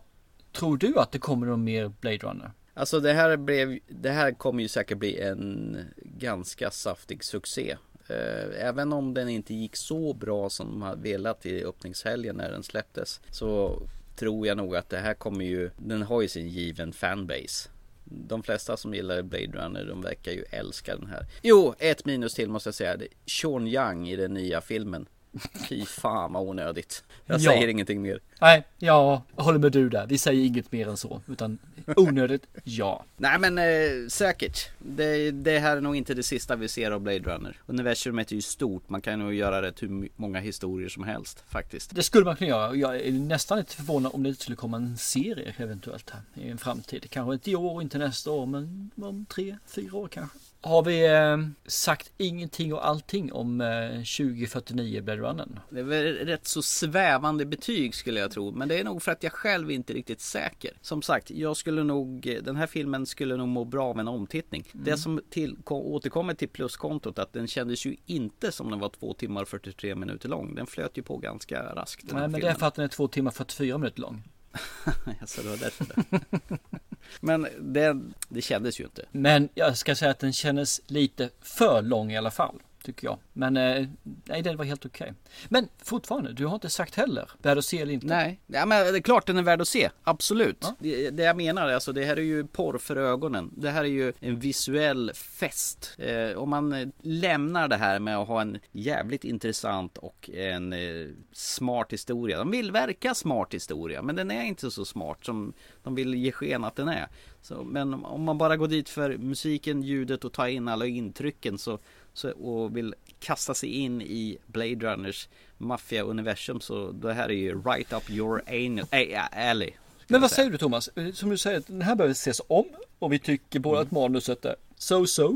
tror 0.52 0.76
du 0.76 0.98
att 0.98 1.12
det 1.12 1.18
kommer 1.18 1.46
någon 1.46 1.64
mer 1.64 1.88
Blade 2.00 2.16
Runner? 2.16 2.52
Alltså 2.74 3.00
det 3.00 3.12
här 3.12 3.36
blev, 3.36 3.78
det 3.88 4.10
här 4.10 4.32
kommer 4.32 4.62
ju 4.62 4.68
säkert 4.68 4.98
bli 4.98 5.20
en 5.20 5.78
ganska 5.96 6.70
saftig 6.70 7.24
succé. 7.24 7.76
Eh, 8.08 8.66
även 8.66 8.92
om 8.92 9.14
den 9.14 9.28
inte 9.28 9.54
gick 9.54 9.76
så 9.76 10.12
bra 10.12 10.50
som 10.50 10.70
de 10.70 10.82
hade 10.82 11.02
velat 11.02 11.46
i 11.46 11.64
öppningshelgen 11.64 12.36
när 12.36 12.50
den 12.50 12.62
släpptes 12.62 13.20
så 13.30 13.82
tror 14.16 14.46
jag 14.46 14.56
nog 14.56 14.76
att 14.76 14.88
det 14.88 14.98
här 14.98 15.14
kommer 15.14 15.44
ju, 15.44 15.70
den 15.76 16.02
har 16.02 16.22
ju 16.22 16.28
sin 16.28 16.48
given 16.48 16.92
fanbase. 16.92 17.68
De 18.04 18.42
flesta 18.42 18.76
som 18.76 18.94
gillar 18.94 19.22
Blade 19.22 19.46
Runner, 19.46 19.84
de 19.84 20.02
verkar 20.02 20.32
ju 20.32 20.44
älska 20.50 20.96
den 20.96 21.06
här. 21.06 21.26
Jo, 21.42 21.74
ett 21.78 22.04
minus 22.04 22.34
till 22.34 22.50
måste 22.50 22.68
jag 22.68 22.74
säga. 22.74 22.96
Sean 23.26 23.66
Young 23.66 24.08
i 24.08 24.16
den 24.16 24.34
nya 24.34 24.60
filmen. 24.60 25.08
Fy 25.68 25.86
fan 25.86 26.32
vad 26.32 26.48
onödigt. 26.48 27.04
Jag 27.26 27.40
ja. 27.40 27.50
säger 27.52 27.68
ingenting 27.68 28.02
mer. 28.02 28.20
Nej, 28.40 28.64
jag 28.78 29.22
håller 29.36 29.58
med 29.58 29.72
du 29.72 29.88
där. 29.88 30.06
Vi 30.06 30.18
säger 30.18 30.46
inget 30.46 30.72
mer 30.72 30.88
än 30.88 30.96
så. 30.96 31.20
Utan 31.28 31.58
onödigt, 31.96 32.46
ja. 32.64 33.04
Nej 33.16 33.38
men 33.38 33.58
eh, 33.58 34.08
säkert. 34.08 34.68
Det, 34.78 35.30
det, 35.30 35.58
här 35.58 35.76
är 35.76 35.80
nog 35.80 35.96
inte 35.96 36.14
det 36.14 36.22
sista 36.22 36.56
vi 36.56 36.68
ser 36.68 36.90
av 36.90 37.00
Blade 37.00 37.18
Runner. 37.18 37.56
Universumet 37.66 38.30
är 38.30 38.34
ju 38.34 38.42
stort. 38.42 38.88
Man 38.88 39.00
kan 39.00 39.18
nog 39.18 39.34
göra 39.34 39.62
rätt 39.62 39.82
hur 39.82 40.08
många 40.16 40.40
historier 40.40 40.88
som 40.88 41.04
helst 41.04 41.44
faktiskt. 41.48 41.94
Det 41.94 42.02
skulle 42.02 42.24
man 42.24 42.36
kunna 42.36 42.50
göra. 42.50 42.74
Jag 42.74 42.96
är 42.96 43.12
nästan 43.12 43.58
lite 43.58 43.76
förvånad 43.76 44.12
om 44.14 44.22
det 44.22 44.28
inte 44.28 44.42
skulle 44.42 44.56
komma 44.56 44.76
en 44.76 44.96
serie 44.96 45.54
eventuellt 45.56 46.10
här 46.10 46.22
i 46.34 46.50
en 46.50 46.58
framtid. 46.58 47.10
Kanske 47.10 47.34
inte 47.34 47.50
i 47.50 47.56
år 47.56 47.82
inte 47.82 47.98
nästa 47.98 48.30
år 48.30 48.46
men 48.46 48.90
om 48.96 49.26
tre, 49.28 49.56
fyra 49.66 49.96
år 49.96 50.08
kanske. 50.08 50.38
Har 50.64 50.82
vi 50.82 51.06
eh, 51.06 51.36
sagt 51.66 52.12
ingenting 52.16 52.74
och 52.74 52.86
allting 52.86 53.32
om 53.32 53.60
eh, 53.60 53.90
2049 53.90 55.02
Blade 55.02 55.20
Runner? 55.22 55.48
Det 55.70 55.80
är 55.80 55.84
väl 55.84 56.14
rätt 56.14 56.46
så 56.46 56.62
svävande 56.62 57.46
betyg 57.46 57.94
skulle 57.94 58.20
jag 58.20 58.30
tro. 58.30 58.52
Men 58.52 58.68
det 58.68 58.80
är 58.80 58.84
nog 58.84 59.02
för 59.02 59.12
att 59.12 59.22
jag 59.22 59.32
själv 59.32 59.70
inte 59.70 59.92
är 59.92 59.94
riktigt 59.94 60.20
säker. 60.20 60.70
Som 60.80 61.02
sagt, 61.02 61.30
jag 61.30 61.56
skulle 61.56 61.82
nog, 61.82 62.38
den 62.42 62.56
här 62.56 62.66
filmen 62.66 63.06
skulle 63.06 63.36
nog 63.36 63.48
må 63.48 63.64
bra 63.64 63.86
av 63.86 64.00
en 64.00 64.08
omtittning. 64.08 64.64
Mm. 64.74 64.84
Det 64.84 64.96
som 64.96 65.20
till, 65.30 65.56
återkommer 65.66 66.34
till 66.34 66.48
pluskontot 66.48 67.18
att 67.18 67.32
den 67.32 67.46
kändes 67.46 67.86
ju 67.86 67.96
inte 68.06 68.52
som 68.52 68.70
den 68.70 68.78
var 68.78 68.88
2 68.88 69.14
timmar 69.14 69.42
och 69.42 69.48
43 69.48 69.94
minuter 69.94 70.28
lång. 70.28 70.54
Den 70.54 70.66
flöt 70.66 70.98
ju 70.98 71.02
på 71.02 71.16
ganska 71.16 71.62
raskt. 71.74 72.04
Nej, 72.04 72.14
men 72.14 72.22
filmen. 72.22 72.40
det 72.40 72.48
är 72.48 72.54
för 72.54 72.66
att 72.66 72.74
den 72.74 72.84
är 72.84 72.88
2 72.88 73.08
timmar 73.08 73.30
och 73.30 73.36
44 73.36 73.78
minuter 73.78 74.00
lång. 74.00 74.22
Jaså, 75.20 75.42
det 75.42 75.48
var 75.48 75.56
därför 75.56 75.86
Men 77.20 77.48
det, 77.60 78.00
det 78.28 78.42
kändes 78.42 78.80
ju 78.80 78.84
inte. 78.84 79.04
Men 79.12 79.48
jag 79.54 79.76
ska 79.76 79.94
säga 79.94 80.10
att 80.10 80.18
den 80.18 80.32
kändes 80.32 80.80
lite 80.86 81.30
för 81.40 81.82
lång 81.82 82.12
i 82.12 82.16
alla 82.16 82.30
fall. 82.30 82.60
Tycker 82.84 83.06
jag. 83.06 83.18
Men 83.32 83.56
eh, 83.56 83.86
nej, 84.24 84.42
den 84.42 84.56
var 84.56 84.64
helt 84.64 84.86
okej. 84.86 85.12
Men 85.48 85.68
fortfarande, 85.82 86.32
du 86.32 86.46
har 86.46 86.54
inte 86.54 86.70
sagt 86.70 86.94
heller. 86.94 87.30
Värd 87.42 87.58
att 87.58 87.64
se 87.64 87.80
eller 87.80 87.92
inte? 87.92 88.06
Nej, 88.06 88.40
ja, 88.46 88.66
men 88.66 88.92
det 88.92 88.98
är 88.98 89.02
klart 89.02 89.26
den 89.26 89.36
är 89.36 89.42
värd 89.42 89.60
att 89.60 89.68
se. 89.68 89.90
Absolut. 90.02 90.66
Det, 90.78 91.10
det 91.10 91.22
jag 91.22 91.36
menar, 91.36 91.68
alltså 91.68 91.92
det 91.92 92.04
här 92.04 92.16
är 92.16 92.22
ju 92.22 92.46
porr 92.46 92.78
för 92.78 92.96
ögonen. 92.96 93.50
Det 93.56 93.70
här 93.70 93.84
är 93.84 93.88
ju 93.88 94.12
en 94.20 94.38
visuell 94.38 95.10
fest. 95.14 95.96
Eh, 95.98 96.38
om 96.38 96.50
man 96.50 96.72
eh, 96.72 96.88
lämnar 97.02 97.68
det 97.68 97.76
här 97.76 97.98
med 97.98 98.18
att 98.18 98.28
ha 98.28 98.40
en 98.40 98.58
jävligt 98.72 99.24
intressant 99.24 99.98
och 99.98 100.30
en 100.30 100.72
eh, 100.72 101.08
smart 101.32 101.92
historia. 101.92 102.38
De 102.38 102.50
vill 102.50 102.72
verka 102.72 103.14
smart 103.14 103.54
historia, 103.54 104.02
men 104.02 104.16
den 104.16 104.30
är 104.30 104.42
inte 104.42 104.70
så 104.70 104.84
smart 104.84 105.24
som 105.24 105.52
de 105.82 105.94
vill 105.94 106.14
ge 106.14 106.32
sken 106.32 106.64
att 106.64 106.76
den 106.76 106.88
är. 106.88 107.08
Så, 107.42 107.64
men 107.64 107.94
om 107.94 108.22
man 108.22 108.38
bara 108.38 108.56
går 108.56 108.68
dit 108.68 108.88
för 108.88 109.16
musiken, 109.16 109.82
ljudet 109.82 110.24
och 110.24 110.32
tar 110.32 110.46
in 110.46 110.68
alla 110.68 110.86
intrycken 110.86 111.58
så, 111.58 111.78
så, 112.14 112.30
och 112.32 112.76
vill 112.76 112.94
kasta 113.20 113.54
sig 113.54 113.68
in 113.68 114.02
i 114.02 114.38
Blade 114.46 114.74
Runners 114.92 115.28
maffia-universum 115.58 116.60
så 116.60 116.90
det 116.92 117.12
här 117.12 117.28
är 117.28 117.32
ju 117.34 117.62
right 117.62 117.92
up 117.92 118.10
your 118.10 118.42
anal, 118.46 118.86
äh, 118.90 119.48
alley. 119.50 119.70
Men 120.08 120.20
vad 120.20 120.30
säger 120.30 120.50
du 120.50 120.58
Thomas? 120.58 120.88
Eh, 120.88 121.12
Som 121.12 121.30
du 121.30 121.38
säger, 121.38 121.62
den 121.66 121.82
här 121.82 121.94
behöver 121.94 122.12
ses 122.12 122.40
om 122.46 122.64
och 122.98 123.12
vi 123.12 123.18
tycker 123.18 123.58
båda 123.60 123.80
att 123.80 123.90
manuset 123.90 124.44
är 124.44 124.56
so-so. 124.78 125.28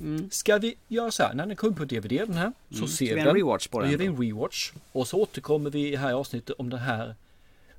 Mm. 0.00 0.30
Ska 0.30 0.58
vi 0.58 0.74
göra 0.88 1.10
så 1.10 1.22
här, 1.22 1.34
när 1.34 1.46
den 1.46 1.56
kommer 1.56 1.76
på 1.76 1.84
DVD 1.84 2.08
den 2.26 2.34
här 2.34 2.52
så 2.70 2.76
Mm. 2.76 2.88
ser 2.88 3.06
vi 3.06 3.14
vi 3.14 3.20
en 3.28 3.34
rewatch 3.36 3.66
på 3.68 3.78
Då 3.78 3.82
den 3.82 3.90
gör 3.92 3.98
vi 3.98 4.06
då? 4.06 4.12
en 4.12 4.20
rewatch. 4.22 4.72
Och 4.92 5.08
så 5.08 5.18
återkommer 5.22 5.70
vi 5.70 5.96
här 5.96 6.10
i 6.10 6.12
avsnittet 6.12 6.56
om 6.58 6.70
den 6.70 6.78
här 6.80 7.14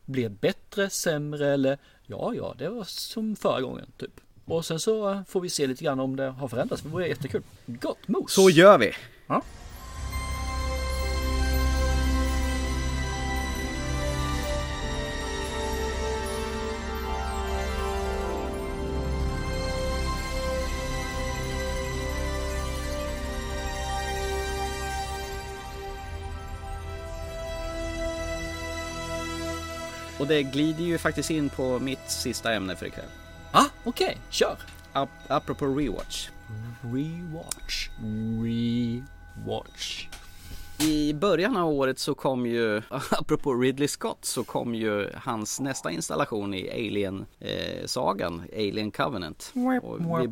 blev 0.06 0.32
bättre, 0.32 0.90
sämre 0.90 1.54
eller 1.54 1.78
ja, 2.08 2.34
ja, 2.36 2.56
det 2.58 2.70
var 2.70 2.84
som 2.84 3.36
förra 3.36 3.62
gången 3.62 3.86
typ. 3.98 4.22
Och 4.52 4.66
sen 4.66 4.80
så 4.80 5.12
eh, 5.12 5.24
får 5.28 5.42
vi 5.42 5.50
se 5.50 5.68
lite 5.68 5.84
grann 5.84 6.00
om 6.00 6.16
det 6.16 6.30
har 6.30 6.48
förändrats. 6.48 6.82
Det 6.82 6.90
vore 6.90 7.08
jättekul. 7.08 7.44
Gott 7.66 8.08
mos! 8.08 8.34
Så 8.34 8.50
gör 8.50 8.78
vi! 8.78 8.92
Ja. 9.28 9.42
Och 30.20 30.28
det 30.28 30.44
glider 30.44 30.84
ju 30.84 30.98
faktiskt 30.98 31.30
in 31.30 31.50
på 31.50 31.80
mitt 31.80 32.10
sista 32.10 32.54
ämne 32.54 32.76
för 32.76 32.86
ikväll. 32.86 33.06
Okej, 33.84 34.18
kör! 34.30 34.58
Ap- 34.94 35.10
apropå 35.28 35.66
rewatch. 35.66 36.30
Rewatch. 36.82 37.90
Rewatch. 38.44 40.08
I 40.80 41.14
början 41.14 41.58
av 41.58 41.70
året 41.70 42.00
så 42.00 42.16
kom 42.16 42.46
ju, 42.46 42.82
apropå 43.12 43.54
Ridley 43.54 43.88
Scott, 43.88 44.26
så 44.26 44.44
kom 44.44 44.76
ju 44.76 45.10
hans 45.16 45.60
nästa 45.60 45.92
installation 45.92 46.54
i 46.54 46.70
Alien-sagan, 46.72 48.44
Alien 48.54 48.92
Covenant. 48.92 49.52
Och 49.84 50.00
vi, 50.22 50.28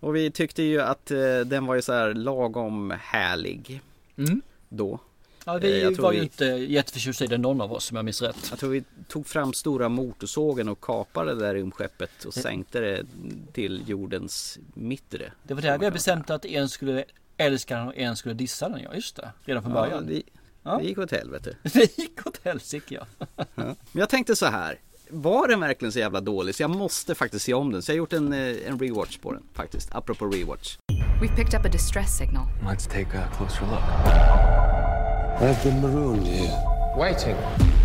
och 0.00 0.16
vi 0.16 0.30
tyckte 0.30 0.62
ju 0.62 0.80
att 0.80 1.10
eh, 1.10 1.38
den 1.46 1.66
var 1.66 1.74
ju 1.74 1.82
så 1.82 1.92
här 1.92 2.14
lagom 2.14 2.94
härlig 3.00 3.80
Mm. 4.18 4.42
då. 4.68 4.98
Ja, 5.46 5.54
Eh, 5.54 5.60
vi 5.60 5.82
jag 5.82 5.94
tror 5.94 6.02
var 6.02 6.10
vi- 6.10 6.16
ju 6.16 6.22
inte 6.22 6.44
jätteförtjusta 6.44 7.24
i 7.24 7.26
den 7.26 7.42
någon 7.42 7.60
av 7.60 7.72
oss 7.72 7.90
om 7.90 7.96
jag 7.96 8.04
minns 8.04 8.22
rätt. 8.22 8.46
Jag 8.50 8.58
tror 8.58 8.70
vi 8.70 8.84
tog 9.08 9.26
fram 9.26 9.52
stora 9.52 9.88
motorsågen 9.88 10.68
och 10.68 10.80
kapade 10.80 11.34
det 11.34 11.40
där 11.40 11.54
rymdskeppet 11.54 12.24
och 12.24 12.32
Det- 12.34 12.40
sänkte 12.40 12.80
det 12.80 13.04
till 13.52 13.82
jordens 13.86 14.58
mittre. 14.74 15.32
Det 15.42 15.54
var 15.54 15.62
där 15.62 15.78
vi 15.78 15.84
har 15.84 15.92
bestämt 15.92 16.30
att 16.30 16.44
en 16.44 16.68
skulle 16.68 17.04
älska 17.36 17.76
den 17.78 17.86
och 17.88 17.96
en 17.96 18.16
skulle 18.16 18.34
dissa 18.34 18.68
den. 18.68 18.80
Ja, 18.82 18.94
just 18.94 19.16
det. 19.16 19.30
Redan 19.44 19.62
från 19.62 19.72
Ja, 19.72 19.80
början. 19.80 20.06
det, 20.06 20.22
Ja. 20.62 20.78
det 20.78 20.84
gick 20.88 20.98
åt 20.98 21.10
helvete. 21.10 21.56
Det 21.62 21.98
gick 21.98 22.26
åt 22.26 22.40
helsike 22.44 22.94
ja. 22.94 23.26
Ja. 23.36 23.44
Men 23.54 23.76
jag 23.92 24.08
tänkte 24.08 24.36
så 24.36 24.46
här. 24.46 24.78
Var 25.08 25.48
den 25.48 25.60
verkligen 25.60 25.92
så 25.92 25.98
jävla 25.98 26.20
dålig? 26.20 26.54
Så 26.54 26.62
jag 26.62 26.70
måste 26.70 27.14
faktiskt 27.14 27.44
se 27.44 27.54
om 27.54 27.72
den. 27.72 27.82
Så 27.82 27.90
jag 27.92 27.94
har 27.94 27.98
gjort 27.98 28.12
en, 28.12 28.32
eh, 28.32 28.56
en 28.66 28.78
rewatch 28.78 29.18
på 29.18 29.32
den 29.32 29.42
faktiskt. 29.54 29.94
Apropå 29.94 30.26
rewatch. 30.26 30.76
We've 31.22 31.36
picked 31.36 31.60
up 31.60 31.66
a 31.66 31.68
distress 31.72 32.16
signal. 32.18 32.46
Let's 32.62 32.88
take 32.88 33.18
a 33.18 33.28
closer 33.36 33.60
look. 33.66 34.93
I've 35.40 35.62
been 35.64 35.82
marooned 35.82 36.26
here. 36.26 36.56
Waiting. 36.96 37.34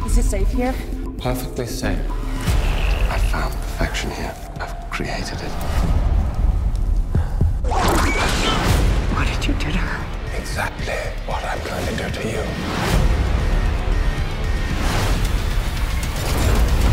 Is 0.06 0.18
it 0.20 0.24
safe 0.24 0.50
here? 0.52 0.74
Perfectly 1.18 1.66
safe. 1.66 2.00
I 3.10 3.18
found 3.32 3.54
perfection 3.54 4.12
here. 4.12 4.34
I've 4.62 4.90
created 4.92 5.40
it. 5.42 5.52
What 9.16 9.28
did 9.28 9.48
you 9.48 9.54
do 9.56 9.72
to 9.72 9.78
her? 9.78 10.38
Exactly 10.40 10.94
what 11.26 11.44
I'm 11.44 11.60
going 11.66 11.86
to 11.88 11.96
do 12.04 12.10
to 12.22 12.28
you. 12.30 12.44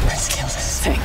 Let's 0.07 0.35
kill 0.35 0.47
this 0.47 0.81
thing. 0.83 1.01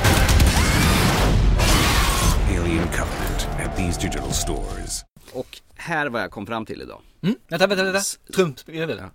Alien 2.56 2.88
Covenant 2.90 3.48
at 3.60 3.76
these 3.76 3.98
digital 3.98 4.32
stores. 4.32 5.04
Och 5.34 5.62
här 5.82 6.10
vad 6.10 6.22
jag 6.22 6.32
kom 6.32 6.46
fram 6.46 6.66
till 6.66 6.82
idag. 6.82 7.02
Mm. 7.22 7.36
Vänta, 7.48 7.68
vänta, 7.68 7.84
vänta. 7.84 8.00
Vet 8.66 8.88
det. 8.88 9.10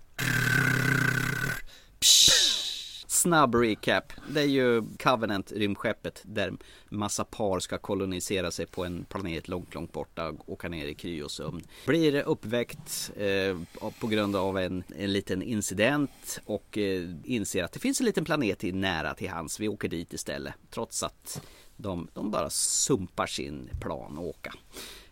Snabb 3.07 3.55
recap. 3.55 4.13
Det 4.29 4.41
är 4.41 4.45
ju 4.45 4.83
Covenant, 5.03 5.51
rymdskeppet, 5.51 6.21
där 6.25 6.53
massa 6.89 7.23
par 7.23 7.59
ska 7.59 7.77
kolonisera 7.77 8.51
sig 8.51 8.65
på 8.65 8.85
en 8.85 9.05
planet 9.05 9.47
långt, 9.47 9.73
långt 9.73 9.91
borta 9.91 10.29
och 10.29 10.49
åka 10.49 10.69
ner 10.69 10.87
i 10.87 10.95
kryosömn. 10.95 11.61
Blir 11.85 12.21
uppväckt 12.21 13.11
eh, 13.17 13.57
på 13.99 14.07
grund 14.07 14.35
av 14.35 14.57
en, 14.57 14.83
en 14.97 15.13
liten 15.13 15.41
incident 15.41 16.39
och 16.45 16.77
eh, 16.77 17.09
inser 17.23 17.63
att 17.63 17.71
det 17.71 17.79
finns 17.79 17.99
en 17.99 18.05
liten 18.05 18.25
planet 18.25 18.63
i, 18.63 18.71
nära 18.71 19.13
till 19.13 19.29
hans. 19.29 19.59
Vi 19.59 19.67
åker 19.67 19.89
dit 19.89 20.13
istället. 20.13 20.53
Trots 20.69 21.03
att 21.03 21.41
de, 21.77 22.07
de 22.13 22.31
bara 22.31 22.49
sumpar 22.49 23.27
sin 23.27 23.69
plan 23.81 24.17
och 24.17 24.25
åka. 24.25 24.53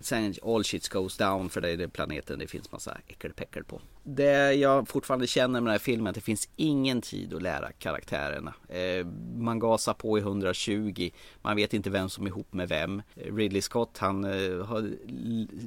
Sen 0.06 0.36
all 0.44 0.64
shit 0.64 0.90
goes 0.90 1.18
down 1.18 1.50
för 1.50 1.62
det 1.62 1.70
är 1.70 1.78
det 1.78 1.88
planeten 1.88 2.40
det 2.40 2.48
finns 2.48 2.72
massa 2.72 2.98
äckelpäckel 3.08 3.64
på. 3.64 3.82
Det 4.08 4.54
jag 4.54 4.88
fortfarande 4.88 5.28
känner 5.28 5.62
med 5.62 5.64
den 5.64 5.72
här 5.72 5.80
filmen 5.80 6.08
att 6.08 6.16
det 6.16 6.22
finns 6.22 6.50
ingen 6.56 7.02
tid 7.02 7.34
att 7.34 7.42
lära 7.42 7.72
karaktärerna. 7.72 8.54
Eh, 8.70 9.06
man 9.38 9.60
gasar 9.60 9.94
på 9.94 10.18
i 10.18 10.22
120, 10.22 11.10
man 11.42 11.56
vet 11.56 11.74
inte 11.74 11.90
vem 11.90 12.10
som 12.10 12.26
är 12.26 12.28
ihop 12.28 12.54
med 12.54 12.70
vem. 12.70 13.02
Ridley 13.16 13.62
Scott 13.62 13.98
han 13.98 14.24
eh, 14.24 14.66
har 14.66 14.92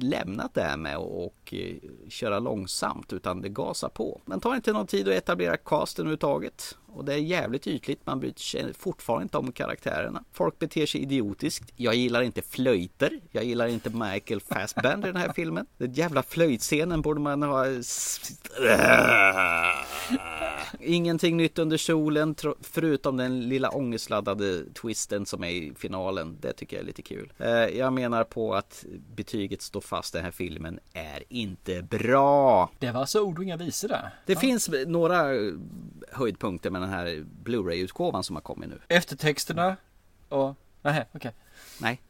lämnat 0.00 0.54
det 0.54 0.62
här 0.62 0.76
med 0.76 0.96
att 0.96 1.02
och, 1.02 1.54
eh, 1.54 1.76
köra 2.08 2.38
långsamt 2.38 3.12
utan 3.12 3.40
det 3.40 3.48
gasar 3.48 3.88
på. 3.88 4.20
Man 4.24 4.40
tar 4.40 4.54
inte 4.54 4.72
någon 4.72 4.86
tid 4.86 5.08
att 5.08 5.14
etablera 5.14 5.56
casten 5.56 6.02
överhuvudtaget. 6.02 6.76
Och 6.92 7.04
det 7.04 7.14
är 7.14 7.18
jävligt 7.18 7.66
ytligt, 7.66 8.06
man 8.06 8.20
bryr 8.20 8.32
sig 8.36 8.74
fortfarande 8.74 9.22
inte 9.22 9.38
om 9.38 9.52
karaktärerna. 9.52 10.24
Folk 10.32 10.58
beter 10.58 10.86
sig 10.86 11.02
idiotiskt. 11.02 11.72
Jag 11.76 11.94
gillar 11.94 12.22
inte 12.22 12.42
flöjter. 12.42 13.20
Jag 13.30 13.44
gillar 13.44 13.66
inte 13.66 13.90
Michael 13.90 14.40
Fassbender 14.40 15.08
i 15.08 15.12
den 15.12 15.20
här 15.20 15.32
filmen. 15.32 15.66
Den 15.76 15.92
jävla 15.92 16.22
flöjtscenen 16.22 17.02
borde 17.02 17.20
man 17.20 17.42
ha... 17.42 17.64
Ingenting 20.80 21.36
nytt 21.36 21.58
under 21.58 21.76
solen 21.76 22.34
förutom 22.60 23.16
den 23.16 23.48
lilla 23.48 23.70
ångestladdade 23.70 24.64
twisten 24.74 25.26
som 25.26 25.44
är 25.44 25.50
i 25.50 25.72
finalen. 25.78 26.36
Det 26.40 26.52
tycker 26.52 26.76
jag 26.76 26.82
är 26.82 26.86
lite 26.86 27.02
kul. 27.02 27.32
Eh, 27.38 27.48
Jag 27.48 27.92
menar 27.92 28.24
på 28.24 28.54
att 28.54 28.84
betyget 29.14 29.62
står 29.62 29.80
fast. 29.80 30.12
Den 30.12 30.24
här 30.24 30.30
filmen 30.30 30.80
är 30.92 31.22
inte 31.28 31.82
bra. 31.82 32.70
Det 32.78 32.90
var 32.90 33.00
alltså 33.00 33.20
ord 33.20 33.38
och 33.38 33.44
inga 33.44 33.56
visor 33.56 33.88
där. 33.88 34.10
Det 34.26 34.36
finns 34.36 34.70
några 34.86 35.24
höjdpunkter 36.12 36.70
med 36.70 36.80
den 36.82 36.90
här 36.90 37.24
Blu-ray-utgåvan 37.44 38.24
som 38.24 38.36
har 38.36 38.40
kommit 38.42 38.68
nu. 38.68 38.80
Eftertexterna 38.88 39.76
och... 40.28 40.54
Nej, 40.82 41.04
okej. 41.12 41.32
Nej, 41.80 42.00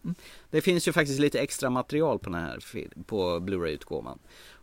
det 0.51 0.61
finns 0.61 0.89
ju 0.89 0.93
faktiskt 0.93 1.20
lite 1.20 1.40
extra 1.40 1.70
material 1.70 2.19
på 2.19 2.31
den 2.31 2.40
här 2.40 2.59
på 3.07 3.40
Blu-ray-utgåvan. 3.40 4.19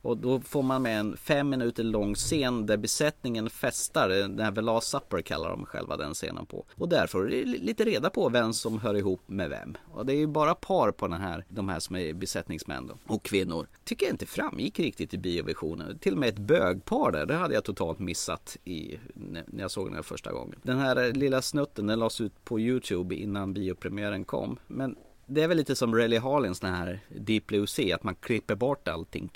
Och 0.06 0.18
då 0.18 0.40
får 0.40 0.64
man 0.64 0.82
med 0.82 1.00
en 1.00 1.18
fem 1.18 1.50
minuter 1.50 1.84
lång 1.84 2.16
scen 2.16 2.66
där 2.66 2.78
besättningen 2.78 3.50
festar, 3.50 4.10
den 4.10 4.40
här 4.40 4.52
The 4.52 4.62
Last 4.62 4.88
Supper 4.88 5.22
kallar 5.22 5.50
de 5.50 5.66
själva 5.66 5.98
den 5.98 6.14
scenen 6.14 6.46
på. 6.46 6.66
Och 6.76 6.90
där 6.90 7.08
får 7.08 7.24
du 7.24 7.46
lite 7.46 7.84
reda 7.84 8.10
på 8.10 8.30
vem 8.30 8.54
som 8.54 8.80
hör 8.80 8.96
ihop 8.96 9.22
med 9.26 9.50
vem. 9.50 9.78
Och 9.92 10.06
det 10.06 10.14
är 10.14 10.18
ju 10.18 10.28
bara 10.28 10.56
par 10.56 10.92
på 10.92 11.08
den 11.08 11.22
här, 11.22 11.46
de 11.50 11.70
här 11.70 11.80
som 11.80 11.96
är 11.96 12.14
besättningsmän 12.14 12.88
då, 12.88 13.14
och 13.14 13.24
kvinnor. 13.24 13.68
Tycker 13.84 14.06
jag 14.06 14.14
inte 14.14 14.26
framgick 14.26 14.80
riktigt 14.80 15.14
i 15.14 15.18
biovisionen. 15.18 16.00
Till 16.00 16.14
och 16.14 16.20
med 16.20 16.30
ett 16.30 16.40
bögpar 16.40 17.12
där, 17.12 17.26
det 17.26 17.36
hade 17.36 17.54
jag 17.54 17.64
totalt 17.64 18.00
missat 18.00 18.58
i, 18.64 19.00
när 19.14 19.44
när 19.48 19.62
jag 19.62 19.72
såg 19.72 19.88
den 19.88 19.96
här 19.96 20.02
första 20.02 20.32
gången. 20.32 20.60
Den 20.64 20.80
här 20.80 21.04
eh, 21.04 21.12
lilla 21.12 21.42
snutten, 21.42 21.88
den 21.88 22.00
lades 22.00 22.22
ut 22.22 22.46
på 22.46 22.60
Youtube 22.60 23.16
innan 23.16 23.54
biopremiären 23.54 24.26
kom. 24.26 24.60
Men 24.68 24.96
det 25.28 25.42
är 25.42 25.48
väl 25.48 25.58
lite 25.58 25.76
som 25.76 25.96
Relly 25.96 26.18
Harlins 26.18 26.60
den 26.60 26.74
här 26.74 27.00
Deep 27.10 27.48
Blue 27.48 27.68
Sea, 27.68 27.96
att 27.96 28.04
man 28.04 28.16
klipper 28.16 28.56
bort 28.56 28.88
allting 28.88 29.32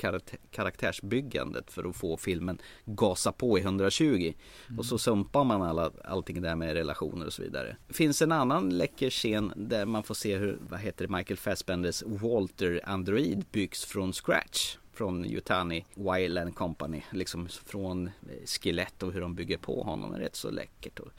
karaktärsbyggandet 0.52 1.72
för 1.72 1.90
att 1.90 1.96
få 1.96 2.18
filmen 2.18 2.62
gasa 2.86 3.32
på 3.32 3.60
i 3.60 3.62
120. 3.62 4.34
Och 4.78 4.86
så 4.86 4.98
sumpar 4.98 5.44
man 5.44 5.62
alla, 5.62 5.92
allting 6.04 6.42
där 6.42 6.56
med 6.56 6.74
relationer 6.74 7.26
och 7.26 7.34
så 7.34 7.42
vidare. 7.42 7.78
Det 7.88 7.94
finns 7.94 8.22
en 8.22 8.32
annan 8.32 8.70
läcker 8.70 9.10
scen 9.10 9.54
där 9.56 9.86
man 9.86 10.04
får 10.04 10.16
se 10.16 10.38
hur, 10.38 10.58
vad 10.70 10.80
heter 10.80 11.08
det, 11.08 11.18
Michael 11.18 11.38
Fassbenders 11.38 12.04
Walter 12.06 12.82
Android 12.84 13.46
byggs 13.52 13.86
från 13.86 14.14
scratch. 14.14 14.78
från 14.94 15.26
Yutani 15.26 15.86
Wildland 15.96 16.56
Company. 16.56 17.02
Liksom 17.12 17.48
från 17.48 18.10
skelett 18.46 19.04
och 19.04 19.14
hur 19.14 19.22
de 19.22 19.36
bygger 19.36 19.58
på 19.58 19.84
honom 19.84 20.14
är 20.14 20.20
rätt 20.20 20.36
så 20.36 20.52
läckert. 20.52 21.00
Och 21.00 21.12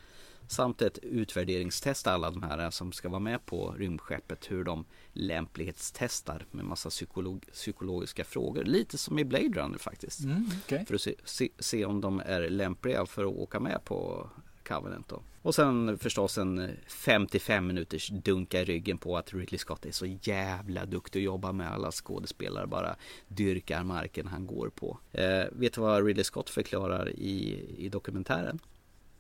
samt 0.51 0.83
ett 0.83 0.99
utvärderingstest 0.99 2.07
alla 2.07 2.31
de 2.31 2.43
här 2.43 2.71
som 2.71 2.93
ska 2.93 3.09
vara 3.09 3.21
med 3.21 3.47
på 3.47 3.75
rymdskeppet. 3.79 4.51
Hur 4.51 4.65
de 4.65 4.85
lämplighetstestar 5.13 6.47
med 6.51 6.65
massa 6.65 6.91
psykolog 6.91 7.47
psykologiska 7.53 8.25
frågor. 8.25 8.65
Lite 8.65 8.99
som 8.99 9.19
i 9.19 9.25
Blade 9.25 9.61
Runner 9.61 9.79
faktiskt. 9.79 10.21
Mm, 10.21 10.51
okej. 10.65 10.85
För 10.87 10.95
att 10.95 11.01
se, 11.01 11.15
se, 11.25 11.49
se 11.59 11.85
om 11.85 12.01
de 12.01 12.23
är 12.27 12.49
lämpliga 12.49 13.07
för 13.07 13.25
att 13.25 13.35
åka 13.35 13.61
med 13.61 13.85
på 13.85 14.31
Covenant 14.69 15.09
då. 15.09 15.23
Och 15.43 15.55
sen 15.55 15.99
förstås 15.99 16.39
en 16.39 16.71
55 16.87 17.67
minuters 17.67 18.09
dunka 18.09 18.61
i 18.61 18.65
ryggen 18.65 18.99
på 18.99 19.17
att 19.17 19.35
Ridley 19.35 19.59
Scott 19.59 19.87
är 19.87 19.93
så 19.93 20.07
jävla 20.07 20.87
duktig 20.87 21.21
att 21.21 21.25
jobba 21.25 21.53
med. 21.53 21.73
Alla 21.73 21.93
skådespelare 21.93 22.67
bara 22.67 22.97
dyrkar 23.29 23.85
marken 23.85 24.27
han 24.27 24.47
går 24.47 24.69
på. 24.69 24.99
Eh, 25.13 25.45
vet 25.53 25.73
du 25.73 25.81
vad 25.81 26.07
Ridley 26.07 26.25
Scott 26.25 26.51
förklarar 26.51 27.09
i, 27.09 27.67
i 27.79 27.89
dokumentären? 27.89 28.59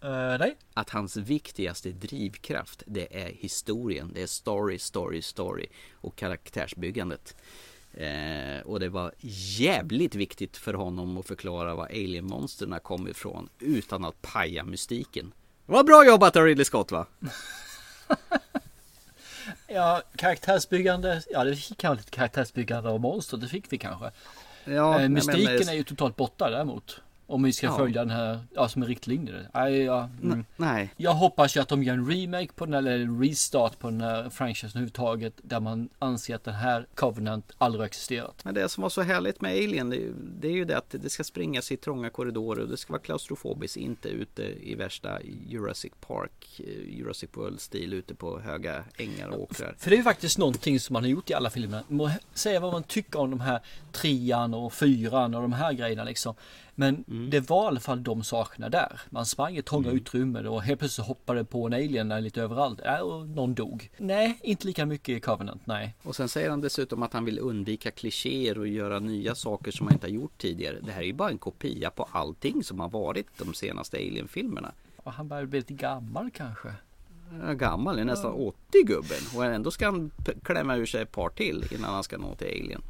Eh, 0.02 0.38
nej. 0.38 0.56
Att 0.74 0.90
hans 0.90 1.16
viktigaste 1.16 1.90
drivkraft 1.92 2.82
det 2.86 3.22
är 3.24 3.28
historien. 3.32 4.10
Det 4.14 4.22
är 4.22 4.26
story, 4.26 4.78
story, 4.78 5.22
story 5.22 5.66
och 5.94 6.16
karaktärsbyggandet. 6.16 7.36
Eh, 7.94 8.60
och 8.64 8.80
det 8.80 8.88
var 8.88 9.12
jävligt 9.58 10.14
viktigt 10.14 10.56
för 10.56 10.74
honom 10.74 11.18
att 11.18 11.26
förklara 11.26 11.74
var 11.74 11.86
alien-monsterna 11.86 12.78
kom 12.78 13.08
ifrån 13.08 13.48
utan 13.58 14.04
att 14.04 14.22
paja 14.22 14.64
mystiken. 14.64 15.32
Var 15.66 15.84
bra 15.84 16.06
jobbat 16.06 16.36
av 16.36 16.44
Ridley 16.44 16.64
Scott 16.64 16.92
va? 16.92 17.06
Ja, 19.66 20.02
karaktärsbyggande. 20.16 21.22
Ja, 21.30 21.44
det 21.44 21.56
fick 21.56 21.78
kanske 21.78 22.00
lite 22.00 22.10
karaktärsbyggande 22.16 22.90
av 22.90 23.00
monster. 23.00 23.36
Det 23.36 23.48
fick 23.48 23.72
vi 23.72 23.78
kanske. 23.78 24.10
Ja, 24.64 24.94
eh, 24.94 25.00
men- 25.00 25.12
mystiken 25.12 25.44
men- 25.56 25.68
är 25.68 25.72
ju 25.74 25.82
totalt 25.84 26.16
borta 26.16 26.50
däremot. 26.50 27.00
Om 27.30 27.42
vi 27.42 27.52
ska 27.52 27.66
Ja. 27.66 27.76
följa 27.76 28.00
den 28.00 28.10
här, 28.10 28.38
ja 28.54 28.68
som 28.68 28.82
en 28.82 28.88
riktlinje. 28.88 29.34
Nej, 29.54 29.82
ja, 29.82 30.08
mm. 30.22 30.44
Nej. 30.56 30.94
Jag 30.96 31.14
hoppas 31.14 31.56
ju 31.56 31.60
att 31.60 31.68
de 31.68 31.82
gör 31.82 31.94
en 31.94 32.10
remake 32.10 32.52
på 32.54 32.66
den 32.66 32.74
eller 32.74 32.98
en 32.98 33.22
restart 33.22 33.78
på 33.78 33.90
den 33.90 34.00
här 34.00 34.30
franchisen 34.30 34.68
överhuvudtaget. 34.70 35.34
Där 35.42 35.60
man 35.60 35.88
anser 35.98 36.34
att 36.34 36.44
den 36.44 36.54
här 36.54 36.86
Covenant 36.94 37.52
aldrig 37.58 37.80
har 37.80 37.86
existerat. 37.86 38.44
Men 38.44 38.54
det 38.54 38.68
som 38.68 38.82
var 38.82 38.88
så 38.90 39.02
härligt 39.02 39.40
med 39.40 39.50
Alien 39.52 39.90
det, 39.90 40.00
det 40.40 40.48
är 40.48 40.52
ju 40.52 40.64
det 40.64 40.78
att 40.78 40.90
det 40.90 41.10
ska 41.10 41.24
springas 41.24 41.72
i 41.72 41.76
trånga 41.76 42.10
korridorer 42.10 42.62
och 42.62 42.68
det 42.68 42.76
ska 42.76 42.92
vara 42.92 43.02
klaustrofobiskt, 43.02 43.76
inte 43.76 44.08
ute 44.08 44.42
i 44.42 44.74
värsta 44.74 45.18
Jurassic 45.48 45.92
Park, 46.06 46.60
eh, 46.60 46.98
Jurassic 46.98 47.30
World-stil 47.32 47.92
ute 47.92 48.14
på 48.14 48.40
höga 48.40 48.84
ängar 48.96 49.28
och 49.28 49.40
åkrar. 49.42 49.74
För 49.78 49.90
det 49.90 49.96
är 49.96 49.98
ju 49.98 50.04
faktiskt 50.04 50.38
någonting 50.38 50.80
som 50.80 50.92
man 50.92 51.02
har 51.02 51.10
gjort 51.10 51.30
i 51.30 51.34
alla 51.34 51.50
filmer. 51.50 51.82
Må 51.88 52.10
säga 52.34 52.60
vad 52.60 52.72
man 52.72 52.82
tycker 52.82 53.18
om 53.20 53.30
de 53.30 53.40
här 53.40 53.60
trean 53.92 54.54
och 54.54 54.72
fyran 54.72 55.34
och 55.34 55.42
de 55.42 55.52
här 55.52 55.72
grejerna 55.72 56.04
liksom. 56.04 56.34
Men 56.80 57.04
Mm. 57.08 57.30
det 57.30 57.40
var 57.50 57.64
i 57.64 57.66
alla 57.66 57.80
fall 57.80 58.02
de 58.02 58.22
sakerna 58.22 58.68
där. 58.68 59.00
Man 59.10 59.26
sprang 59.26 59.56
i 59.56 59.62
trånga 59.62 59.90
utrymmen 59.90 60.46
och 60.46 60.62
helt 60.62 60.78
plötsligt 60.80 61.06
hoppade 61.06 61.44
på 61.44 61.66
en 61.66 61.72
alien 61.72 62.08
lite 62.08 62.42
överallt. 62.42 62.80
Äh, 62.80 62.98
och 62.98 63.28
någon 63.28 63.54
dog. 63.54 63.90
Nej, 63.98 64.38
inte 64.42 64.66
lika 64.66 64.86
mycket 64.86 65.08
i 65.16 65.20
Covenant, 65.20 65.66
nej. 65.66 65.94
Och 66.02 66.16
sen 66.16 66.28
säger 66.28 66.50
han 66.50 66.60
dessutom 66.60 67.02
att 67.02 67.12
han 67.12 67.24
vill 67.24 67.38
undvika 67.38 67.90
klichéer 67.90 68.58
och 68.58 68.68
göra 68.68 68.98
nya 68.98 69.34
saker 69.34 69.70
som 69.70 69.86
han 69.86 69.94
inte 69.94 70.06
har 70.06 70.12
gjort 70.12 70.38
tidigare. 70.38 70.76
Det 70.82 70.92
här 70.92 71.00
är 71.02 71.06
ju 71.06 71.12
bara 71.12 71.30
en 71.30 71.38
kopia 71.38 71.90
på 71.90 72.08
allting 72.12 72.64
som 72.64 72.80
har 72.80 72.88
varit 72.88 73.26
de 73.38 73.54
senaste 73.54 73.96
Alien-filmerna. 73.96 74.72
Och 74.96 75.12
han 75.12 75.28
börjar 75.28 75.44
bli 75.46 75.58
lite 75.58 75.74
gammal 75.74 76.30
kanske. 76.30 76.68
Är 77.42 77.54
gammal, 77.54 77.98
är 77.98 78.04
nästan 78.04 78.32
80 78.32 78.56
gubben 78.84 79.18
och 79.34 79.44
ändå 79.44 79.70
ska 79.70 79.84
han 79.84 80.10
klämma 80.42 80.76
ur 80.76 80.86
sig 80.86 81.02
ett 81.02 81.12
par 81.12 81.28
till 81.28 81.64
innan 81.70 81.94
han 81.94 82.04
ska 82.04 82.18
nå 82.18 82.34
till 82.34 82.46
Alien. 82.46 82.82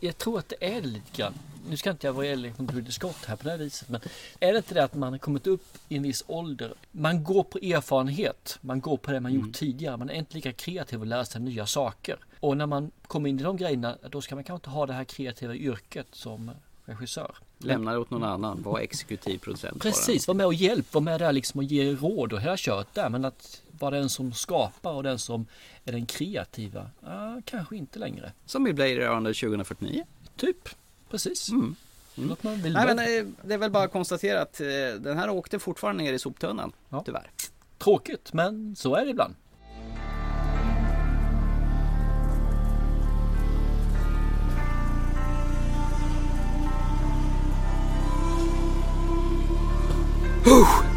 Jag 0.00 0.18
tror 0.18 0.38
att 0.38 0.48
det 0.48 0.76
är 0.76 0.80
lite 0.80 1.16
grann. 1.16 1.34
Nu 1.68 1.76
ska 1.76 1.90
inte 1.90 2.06
jag 2.06 2.14
vara 2.14 2.26
elak 2.26 2.58
mot 2.58 2.74
Ridley 2.74 2.92
Scott 2.92 3.24
här 3.26 3.36
på 3.36 3.44
det 3.44 3.50
här 3.50 3.58
viset. 3.58 3.88
Men 3.88 4.00
är 4.40 4.52
det 4.52 4.56
inte 4.56 4.74
det 4.74 4.84
att 4.84 4.94
man 4.94 5.12
har 5.12 5.18
kommit 5.18 5.46
upp 5.46 5.64
i 5.88 5.96
en 5.96 6.02
viss 6.02 6.24
ålder. 6.26 6.74
Man 6.90 7.24
går 7.24 7.44
på 7.44 7.58
erfarenhet. 7.58 8.58
Man 8.60 8.80
går 8.80 8.96
på 8.96 9.12
det 9.12 9.20
man 9.20 9.32
gjort 9.32 9.52
tidigare. 9.52 9.96
Man 9.96 10.10
är 10.10 10.14
inte 10.14 10.34
lika 10.34 10.52
kreativ 10.52 11.00
och 11.00 11.06
lär 11.06 11.24
sig 11.24 11.40
nya 11.40 11.66
saker. 11.66 12.16
Och 12.40 12.56
när 12.56 12.66
man 12.66 12.90
kommer 13.06 13.28
in 13.28 13.40
i 13.40 13.42
de 13.42 13.56
grejerna. 13.56 13.96
Då 14.10 14.20
ska 14.20 14.34
man 14.34 14.44
kanske 14.44 14.66
inte 14.66 14.70
ha 14.70 14.86
det 14.86 14.92
här 14.92 15.04
kreativa 15.04 15.54
yrket 15.54 16.06
som 16.12 16.50
regissör. 16.84 17.36
Lämna 17.58 17.92
det 17.92 17.98
åt 17.98 18.10
någon 18.10 18.24
annan, 18.24 18.62
var 18.62 18.78
exekutiv 18.78 19.38
producent. 19.38 19.82
Precis, 19.82 20.28
var 20.28 20.34
med 20.34 20.46
och 20.46 20.54
hjälp, 20.54 20.94
var 20.94 21.00
med 21.00 21.20
där 21.20 21.32
liksom 21.32 21.58
och 21.58 21.64
ge 21.64 21.92
råd 21.92 22.32
och 22.32 22.40
hela 22.40 22.56
kört 22.56 22.94
där. 22.94 23.08
Men 23.08 23.24
att 23.24 23.62
vara 23.82 23.96
den 23.96 24.08
som 24.08 24.32
skapar 24.32 24.92
och 24.92 25.02
den 25.02 25.18
som 25.18 25.46
är 25.84 25.92
den 25.92 26.06
kreativa. 26.06 26.90
Ah, 27.02 27.40
kanske 27.44 27.76
inte 27.76 27.98
längre. 27.98 28.32
Som 28.46 28.66
i 28.66 28.72
Blade 28.72 29.08
Runner 29.08 29.32
2049. 29.32 30.04
Typ, 30.36 30.68
precis. 31.10 31.50
Mm. 31.50 31.76
Vill 32.14 32.72
Nej, 32.72 32.86
men, 32.86 32.98
eh, 32.98 33.26
det 33.42 33.54
är 33.54 33.58
väl 33.58 33.70
bara 33.70 33.84
att 33.84 33.92
konstatera 33.92 34.42
att 34.42 34.60
eh, 34.60 34.66
den 34.98 35.18
här 35.18 35.30
åkte 35.30 35.58
fortfarande 35.58 36.04
ner 36.04 36.12
i 36.12 36.18
soptunnan. 36.18 36.72
Tyvärr. 37.04 37.30
Tråkigt, 37.78 38.32
men 38.32 38.76
så 38.76 38.94
är 38.94 39.04
det 39.04 39.10
ibland. 39.10 39.34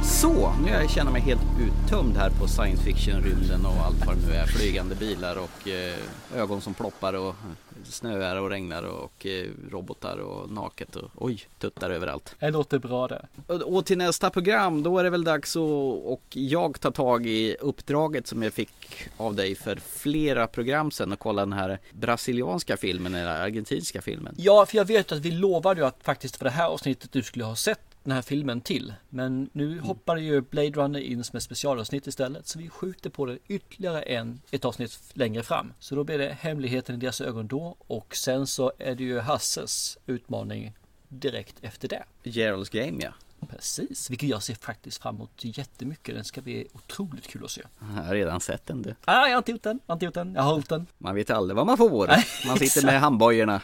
Så, 0.03 0.53
nu 0.63 0.71
jag 0.71 0.89
känner 0.89 1.11
mig 1.11 1.21
helt 1.21 1.41
uttömd 1.59 2.17
här 2.17 2.29
på 2.29 2.47
science 2.47 2.83
fiction-rymden 2.83 3.65
och 3.65 3.85
allt 3.85 4.05
vad 4.05 4.17
det 4.17 4.27
nu 4.27 4.33
är. 4.33 4.45
Flygande 4.45 4.95
bilar 4.95 5.35
och 5.35 5.67
eh, 5.67 5.97
ögon 6.35 6.61
som 6.61 6.73
ploppar 6.73 7.13
och 7.13 7.35
snöar 7.83 8.35
och 8.35 8.49
regnar 8.49 8.83
och 8.83 9.25
eh, 9.25 9.49
robotar 9.71 10.17
och 10.17 10.51
naket 10.51 10.95
och 10.95 11.11
oj, 11.15 11.39
tuttar 11.59 11.89
överallt. 11.89 12.35
Det 12.39 12.51
låter 12.51 12.79
bra 12.79 13.07
det. 13.07 13.27
Och, 13.47 13.61
och 13.61 13.85
till 13.85 13.97
nästa 13.97 14.29
program, 14.29 14.83
då 14.83 14.99
är 14.99 15.03
det 15.03 15.09
väl 15.09 15.23
dags 15.23 15.55
att 15.55 15.61
och 16.05 16.23
jag 16.29 16.79
tar 16.79 16.91
tag 16.91 17.25
i 17.25 17.55
uppdraget 17.59 18.27
som 18.27 18.43
jag 18.43 18.53
fick 18.53 19.07
av 19.17 19.35
dig 19.35 19.55
för 19.55 19.75
flera 19.75 20.47
program 20.47 20.91
sedan 20.91 21.11
och 21.11 21.19
kolla 21.19 21.41
den 21.41 21.53
här 21.53 21.79
brasilianska 21.91 22.77
filmen 22.77 23.15
eller 23.15 23.41
argentinska 23.41 24.01
filmen. 24.01 24.35
Ja, 24.37 24.65
för 24.65 24.77
jag 24.77 24.85
vet 24.85 25.11
att 25.11 25.19
vi 25.19 25.31
lovade 25.31 25.81
ju 25.81 25.87
att 25.87 25.99
faktiskt 26.03 26.35
för 26.35 26.45
det 26.45 26.51
här 26.51 26.67
avsnittet 26.67 27.11
du 27.11 27.23
skulle 27.23 27.45
ha 27.45 27.55
sett 27.55 27.94
den 28.05 28.13
här 28.13 28.21
filmen 28.21 28.61
till. 28.61 28.93
Men 29.09 29.49
nu 29.53 29.79
hoppar 29.79 30.17
ju 30.17 30.41
Blade 30.41 30.69
Runner 30.69 30.99
in 30.99 31.23
som 31.23 31.37
ett 31.37 31.43
specialavsnitt 31.43 32.07
istället. 32.07 32.47
Så 32.47 32.59
vi 32.59 32.69
skjuter 32.69 33.09
på 33.09 33.25
det 33.25 33.37
ytterligare 33.47 34.01
en, 34.01 34.41
ett 34.51 34.65
avsnitt 34.65 34.99
längre 35.13 35.43
fram. 35.43 35.73
Så 35.79 35.95
då 35.95 36.03
blir 36.03 36.17
det 36.17 36.37
Hemligheten 36.39 36.95
i 36.95 36.97
deras 36.97 37.21
ögon 37.21 37.47
då. 37.47 37.75
Och 37.79 38.15
sen 38.15 38.47
så 38.47 38.71
är 38.79 38.95
det 38.95 39.03
ju 39.03 39.19
Hasses 39.19 39.97
utmaning 40.05 40.73
direkt 41.07 41.55
efter 41.61 41.87
det. 41.87 42.03
Gerald's 42.23 42.71
Game 42.71 43.03
ja. 43.03 43.13
Precis, 43.49 44.09
vilket 44.09 44.29
jag 44.29 44.43
ser 44.43 44.55
faktiskt 44.55 45.01
fram 45.01 45.15
emot 45.15 45.31
jättemycket. 45.35 46.15
Den 46.15 46.23
ska 46.23 46.41
bli 46.41 46.67
otroligt 46.73 47.27
kul 47.27 47.45
att 47.45 47.51
se. 47.51 47.61
Jag 47.79 48.03
har 48.03 48.13
redan 48.13 48.41
sett 48.41 48.65
den 48.65 48.81
du. 48.81 48.95
Ah, 49.05 49.27
jag 49.27 49.33
har 49.33 49.37
inte 49.37 49.51
gjort 49.51 49.63
den, 49.63 49.79
jag 49.85 49.91
har 49.91 49.95
inte 49.95 50.05
gjort 50.05 50.13
den, 50.13 50.33
jag 50.35 50.41
har 50.41 50.51
hållit 50.51 50.69
den. 50.69 50.87
Man 50.97 51.15
vet 51.15 51.29
aldrig 51.29 51.55
vad 51.55 51.65
man 51.65 51.77
får. 51.77 52.09
Man 52.47 52.57
sitter 52.57 52.85
med 52.85 52.99
handbojorna 52.99 53.61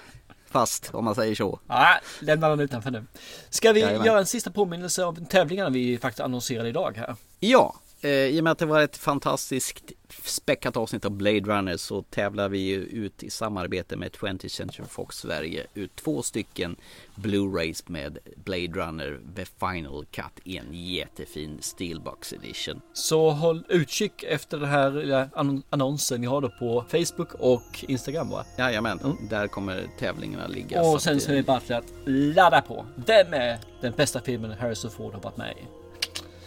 fast 0.51 0.89
om 0.93 1.05
man 1.05 1.15
säger 1.15 1.35
så. 1.35 1.59
Ah, 1.67 1.95
lämna 2.19 2.49
den 2.49 2.59
utanför 2.59 2.91
nu. 2.91 3.03
Ska 3.49 3.71
vi 3.71 3.79
Jajamän. 3.81 4.05
göra 4.05 4.19
en 4.19 4.25
sista 4.25 4.51
påminnelse 4.51 5.05
av 5.05 5.25
tävlingarna 5.25 5.69
vi 5.69 5.97
faktiskt 5.97 6.19
annonserade 6.19 6.69
idag 6.69 6.97
här? 6.97 7.15
Ja, 7.39 7.75
i 8.03 8.39
och 8.39 8.43
med 8.43 8.51
att 8.51 8.59
det 8.59 8.65
var 8.65 8.81
ett 8.81 8.97
fantastiskt 8.97 9.91
späckat 10.23 10.77
avsnitt 10.77 11.05
av 11.05 11.11
Blade 11.11 11.39
Runner 11.39 11.77
så 11.77 12.01
tävlar 12.01 12.49
vi 12.49 12.57
ju 12.57 12.83
ut 12.83 13.23
i 13.23 13.29
samarbete 13.29 13.97
med 13.97 14.11
20th 14.11 14.47
Century 14.47 14.85
Fox 14.89 15.17
Sverige 15.17 15.67
ut 15.73 15.95
två 15.95 16.21
stycken 16.21 16.75
Blu-rays 17.15 17.83
med 17.85 18.17
Blade 18.35 18.67
Runner 18.67 19.19
The 19.35 19.45
Final 19.45 20.05
Cut 20.11 20.25
i 20.43 20.57
en 20.57 20.67
jättefin 20.71 21.57
Steelbox 21.61 22.33
Edition. 22.33 22.81
Så 22.93 23.29
håll 23.29 23.63
utkik 23.69 24.23
efter 24.23 24.57
den 24.57 24.69
här 24.69 25.29
annonsen 25.69 26.21
vi 26.21 26.27
har 26.27 26.41
då 26.41 26.49
på 26.49 26.85
Facebook 26.91 27.33
och 27.33 27.85
Instagram 27.87 28.29
va? 28.29 28.45
Jajamän, 28.57 28.99
där 29.29 29.47
kommer 29.47 29.87
tävlingarna 29.99 30.47
ligga. 30.47 30.81
Och 30.81 30.95
att, 30.95 31.01
sen 31.01 31.13
eh, 31.13 31.19
så 31.19 31.31
är 31.31 31.35
det 31.35 31.43
bara 31.43 31.59
till 31.59 31.75
att 31.75 31.93
ladda 32.05 32.61
på. 32.61 32.85
Vem 32.95 33.33
är 33.33 33.59
den 33.81 33.93
bästa 33.97 34.21
filmen 34.21 34.51
Harrison 34.51 34.91
Ford 34.91 35.13
har 35.13 35.21
varit 35.21 35.37
med 35.37 35.51
i? 35.51 35.80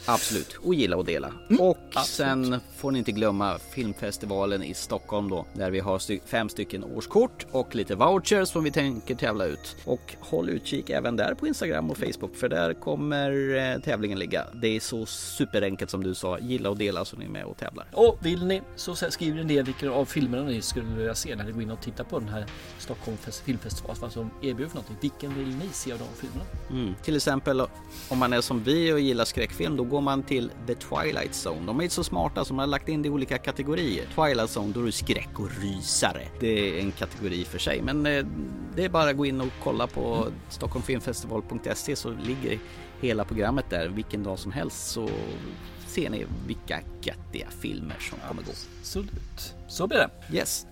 Absolut, 0.07 0.57
och 0.63 0.75
gilla 0.75 0.97
och 0.97 1.05
dela. 1.05 1.33
och 1.59 1.79
sen 2.07 2.61
får 2.77 2.91
ni 2.91 2.99
inte 2.99 3.13
glömma 3.13 3.59
filmfestivalen 3.59 4.63
i 4.63 4.75
Stockholm 4.75 5.29
då, 5.31 5.47
där 5.53 5.71
vi 5.71 5.81
har 5.81 5.99
sty- 5.99 6.21
fem 6.27 6.49
stycken 6.49 6.85
årskort 6.85 7.47
och 7.51 7.75
lite 7.75 7.95
vouchers 7.95 8.49
som 8.49 8.65
vi 8.65 8.71
tänker 8.71 9.15
tävla 9.15 9.45
ut. 9.45 9.77
Och 9.85 10.15
håll 10.21 10.49
utkik 10.51 10.91
även 10.91 11.17
där 11.17 11.35
på 11.35 11.47
Instagram 11.47 11.91
och 11.91 11.99
Facebook, 11.99 12.37
för 12.37 12.49
där 12.49 12.75
kommer 12.75 13.57
eh, 13.75 13.81
tävlingen 13.81 14.19
ligga. 14.19 14.45
Det 14.55 14.77
är 14.77 14.81
så 14.81 15.07
superenkelt 15.07 15.91
som 15.91 16.03
du 16.05 16.15
sa, 16.15 16.39
gilla 16.39 16.71
och 16.71 16.77
dela 16.77 17.05
så 17.05 17.17
ni 17.17 17.25
är 17.25 17.29
med 17.29 17.45
och 17.45 17.57
tävlar. 17.57 17.87
Och 17.93 18.19
vill 18.23 18.47
ni 18.47 18.63
så 18.77 18.95
skriv 18.97 19.39
en 19.39 19.49
del 19.49 19.65
vilka 19.65 19.91
av 19.91 20.05
filmerna 20.05 20.43
ni 20.45 20.63
skulle 20.63 20.87
vilja 20.97 21.15
se 21.15 21.37
när 21.37 21.45
ni 21.45 21.53
går 21.53 21.63
in 21.63 21.71
och 21.71 21.81
tittar 21.83 22.05
på 22.05 22.19
den 22.19 22.29
här 22.29 22.47
Stockholm 22.79 23.17
Fest- 23.17 23.43
filmfestival. 23.45 23.97
Vad 24.01 24.13
som 24.13 24.31
erbjuder 24.43 24.69
för 24.71 24.77
någonting. 24.77 24.97
Vilken 25.01 25.35
vill 25.39 25.49
ni 25.57 25.69
se 25.73 25.93
av 25.93 25.99
de 25.99 26.05
filmerna? 26.21 26.45
Mm. 26.71 26.95
Till 27.03 27.17
exempel 27.17 27.61
om 28.09 28.19
man 28.19 28.33
är 28.33 28.41
som 28.41 28.63
vi 28.63 28.93
och 28.93 29.01
gillar 29.01 29.25
skräckfilm, 29.25 29.77
då 29.77 29.85
går 29.95 30.01
man 30.01 30.23
till 30.23 30.51
The 30.67 30.75
Twilight 30.75 31.47
Zone. 31.47 31.67
De 31.67 31.81
är 31.81 31.89
så 31.89 32.05
smarta 32.05 32.45
som 32.45 32.59
har 32.59 32.67
lagt 32.67 32.89
in 32.89 33.03
det 33.03 33.09
i 33.09 33.11
olika 33.11 33.39
kategorier. 33.39 34.07
Twilight 34.15 34.57
Zone, 34.57 34.73
då 34.73 34.81
är 34.81 34.85
det 34.85 34.93
skräck 34.93 35.41
och 35.41 35.51
rysare. 35.61 36.23
Det 36.41 36.79
är 36.79 36.81
en 36.81 36.93
kategori 36.93 37.45
för 37.45 37.59
sig, 37.59 37.83
men 37.83 38.07
eh, 38.07 38.27
det 38.77 38.85
är 38.85 38.89
bara 38.89 39.11
att 39.11 39.17
gå 39.17 39.27
in 39.27 39.41
och 39.41 39.49
kolla 39.63 39.87
på 39.87 40.27
stockholmfilmfestival.se 40.49 41.97
så 41.97 42.11
ligger 42.11 42.59
hela 43.01 43.25
programmet 43.25 43.65
där 43.71 43.89
vilken 43.89 44.23
dag 44.23 44.39
som 44.39 44.53
helst 44.53 44.91
så 44.91 45.09
ser 45.87 46.11
ni 46.11 46.27
vilka 46.47 46.81
göttiga 47.03 47.47
filmer 47.61 47.97
som 48.01 48.19
kommer 48.29 48.43
gå. 48.43 48.53
Absolut. 48.81 49.55
Så 49.75 49.87
blir 49.87 49.99
det. 49.99 50.37
Yes. 50.37 50.67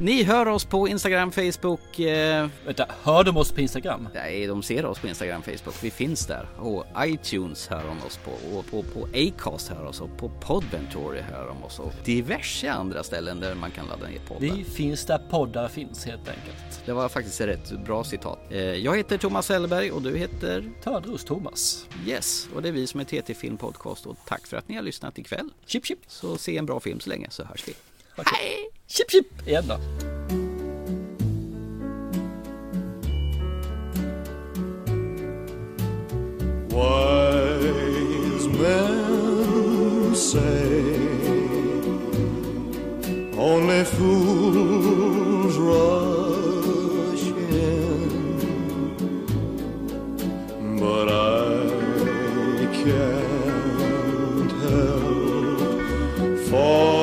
Ni 0.00 0.22
hör 0.22 0.48
oss 0.48 0.64
på 0.64 0.88
Instagram, 0.88 1.32
Facebook. 1.32 1.98
Eh... 1.98 2.48
Vänta, 2.64 2.86
hör 3.02 3.24
de 3.24 3.36
oss 3.36 3.52
på 3.52 3.60
Instagram? 3.60 4.08
Nej, 4.14 4.46
de 4.46 4.62
ser 4.62 4.84
oss 4.86 4.98
på 4.98 5.06
Instagram, 5.08 5.42
Facebook. 5.42 5.74
Vi 5.82 5.90
finns 5.90 6.26
där. 6.26 6.48
Och 6.58 6.84
iTunes 6.98 7.68
hör 7.68 7.82
de 7.84 8.06
oss 8.06 8.16
på. 8.24 8.56
Och 8.58 8.66
på, 8.66 8.82
på 8.82 9.08
Acast 9.14 9.68
hör 9.68 9.84
oss 9.84 10.00
och 10.00 10.18
på 10.18 10.28
Podventory 10.28 11.20
hör 11.20 11.46
de 11.46 11.64
oss 11.64 11.78
och 11.78 11.92
diverse 12.04 12.70
andra 12.72 13.02
ställen 13.02 13.40
där 13.40 13.54
man 13.54 13.70
kan 13.70 13.86
ladda 13.86 14.06
ner 14.08 14.18
poddar. 14.18 14.40
Vi 14.40 14.64
finns 14.64 15.06
där 15.06 15.18
poddar 15.30 15.68
finns 15.68 16.04
helt 16.06 16.28
enkelt. 16.28 16.82
Det 16.86 16.92
var 16.92 17.08
faktiskt 17.08 17.40
ett 17.40 17.48
rätt 17.48 17.84
bra 17.84 18.04
citat. 18.04 18.38
Eh, 18.50 18.58
Jag 18.60 18.96
heter 18.96 19.18
Thomas 19.18 19.48
Hellberg 19.48 19.90
och 19.90 20.02
du 20.02 20.16
heter? 20.16 20.70
Törnros 20.84 21.24
Thomas. 21.24 21.86
Yes, 22.06 22.48
och 22.54 22.62
det 22.62 22.68
är 22.68 22.72
vi 22.72 22.86
som 22.86 23.00
är 23.00 23.04
TT 23.04 23.34
Film 23.34 23.56
Podcast 23.56 24.06
och 24.06 24.16
tack 24.26 24.46
för 24.46 24.56
att 24.56 24.68
ni 24.68 24.74
har 24.76 24.82
lyssnat 24.82 25.18
ikväll. 25.18 25.50
Chip 25.66 25.86
chip. 25.86 25.98
Så 26.06 26.36
se 26.38 26.56
en 26.56 26.66
bra 26.66 26.80
film 26.80 27.00
så 27.00 27.10
länge 27.10 27.26
så 27.30 27.44
hörs 27.44 27.68
vi. 27.68 27.74
Hej! 28.16 28.70
Chip 28.86 29.08
chip! 29.08 29.26
Igen 29.46 29.64
då. 29.68 29.78
Wise 36.70 38.48
men 38.48 40.14
say 40.16 40.94
only 43.38 43.84
fools 43.84 45.56
rush 45.58 47.26
in, 47.50 48.38
but 50.80 51.08
I 51.08 52.66
can't 52.72 54.52
help 54.62 55.70
falling 56.48 56.93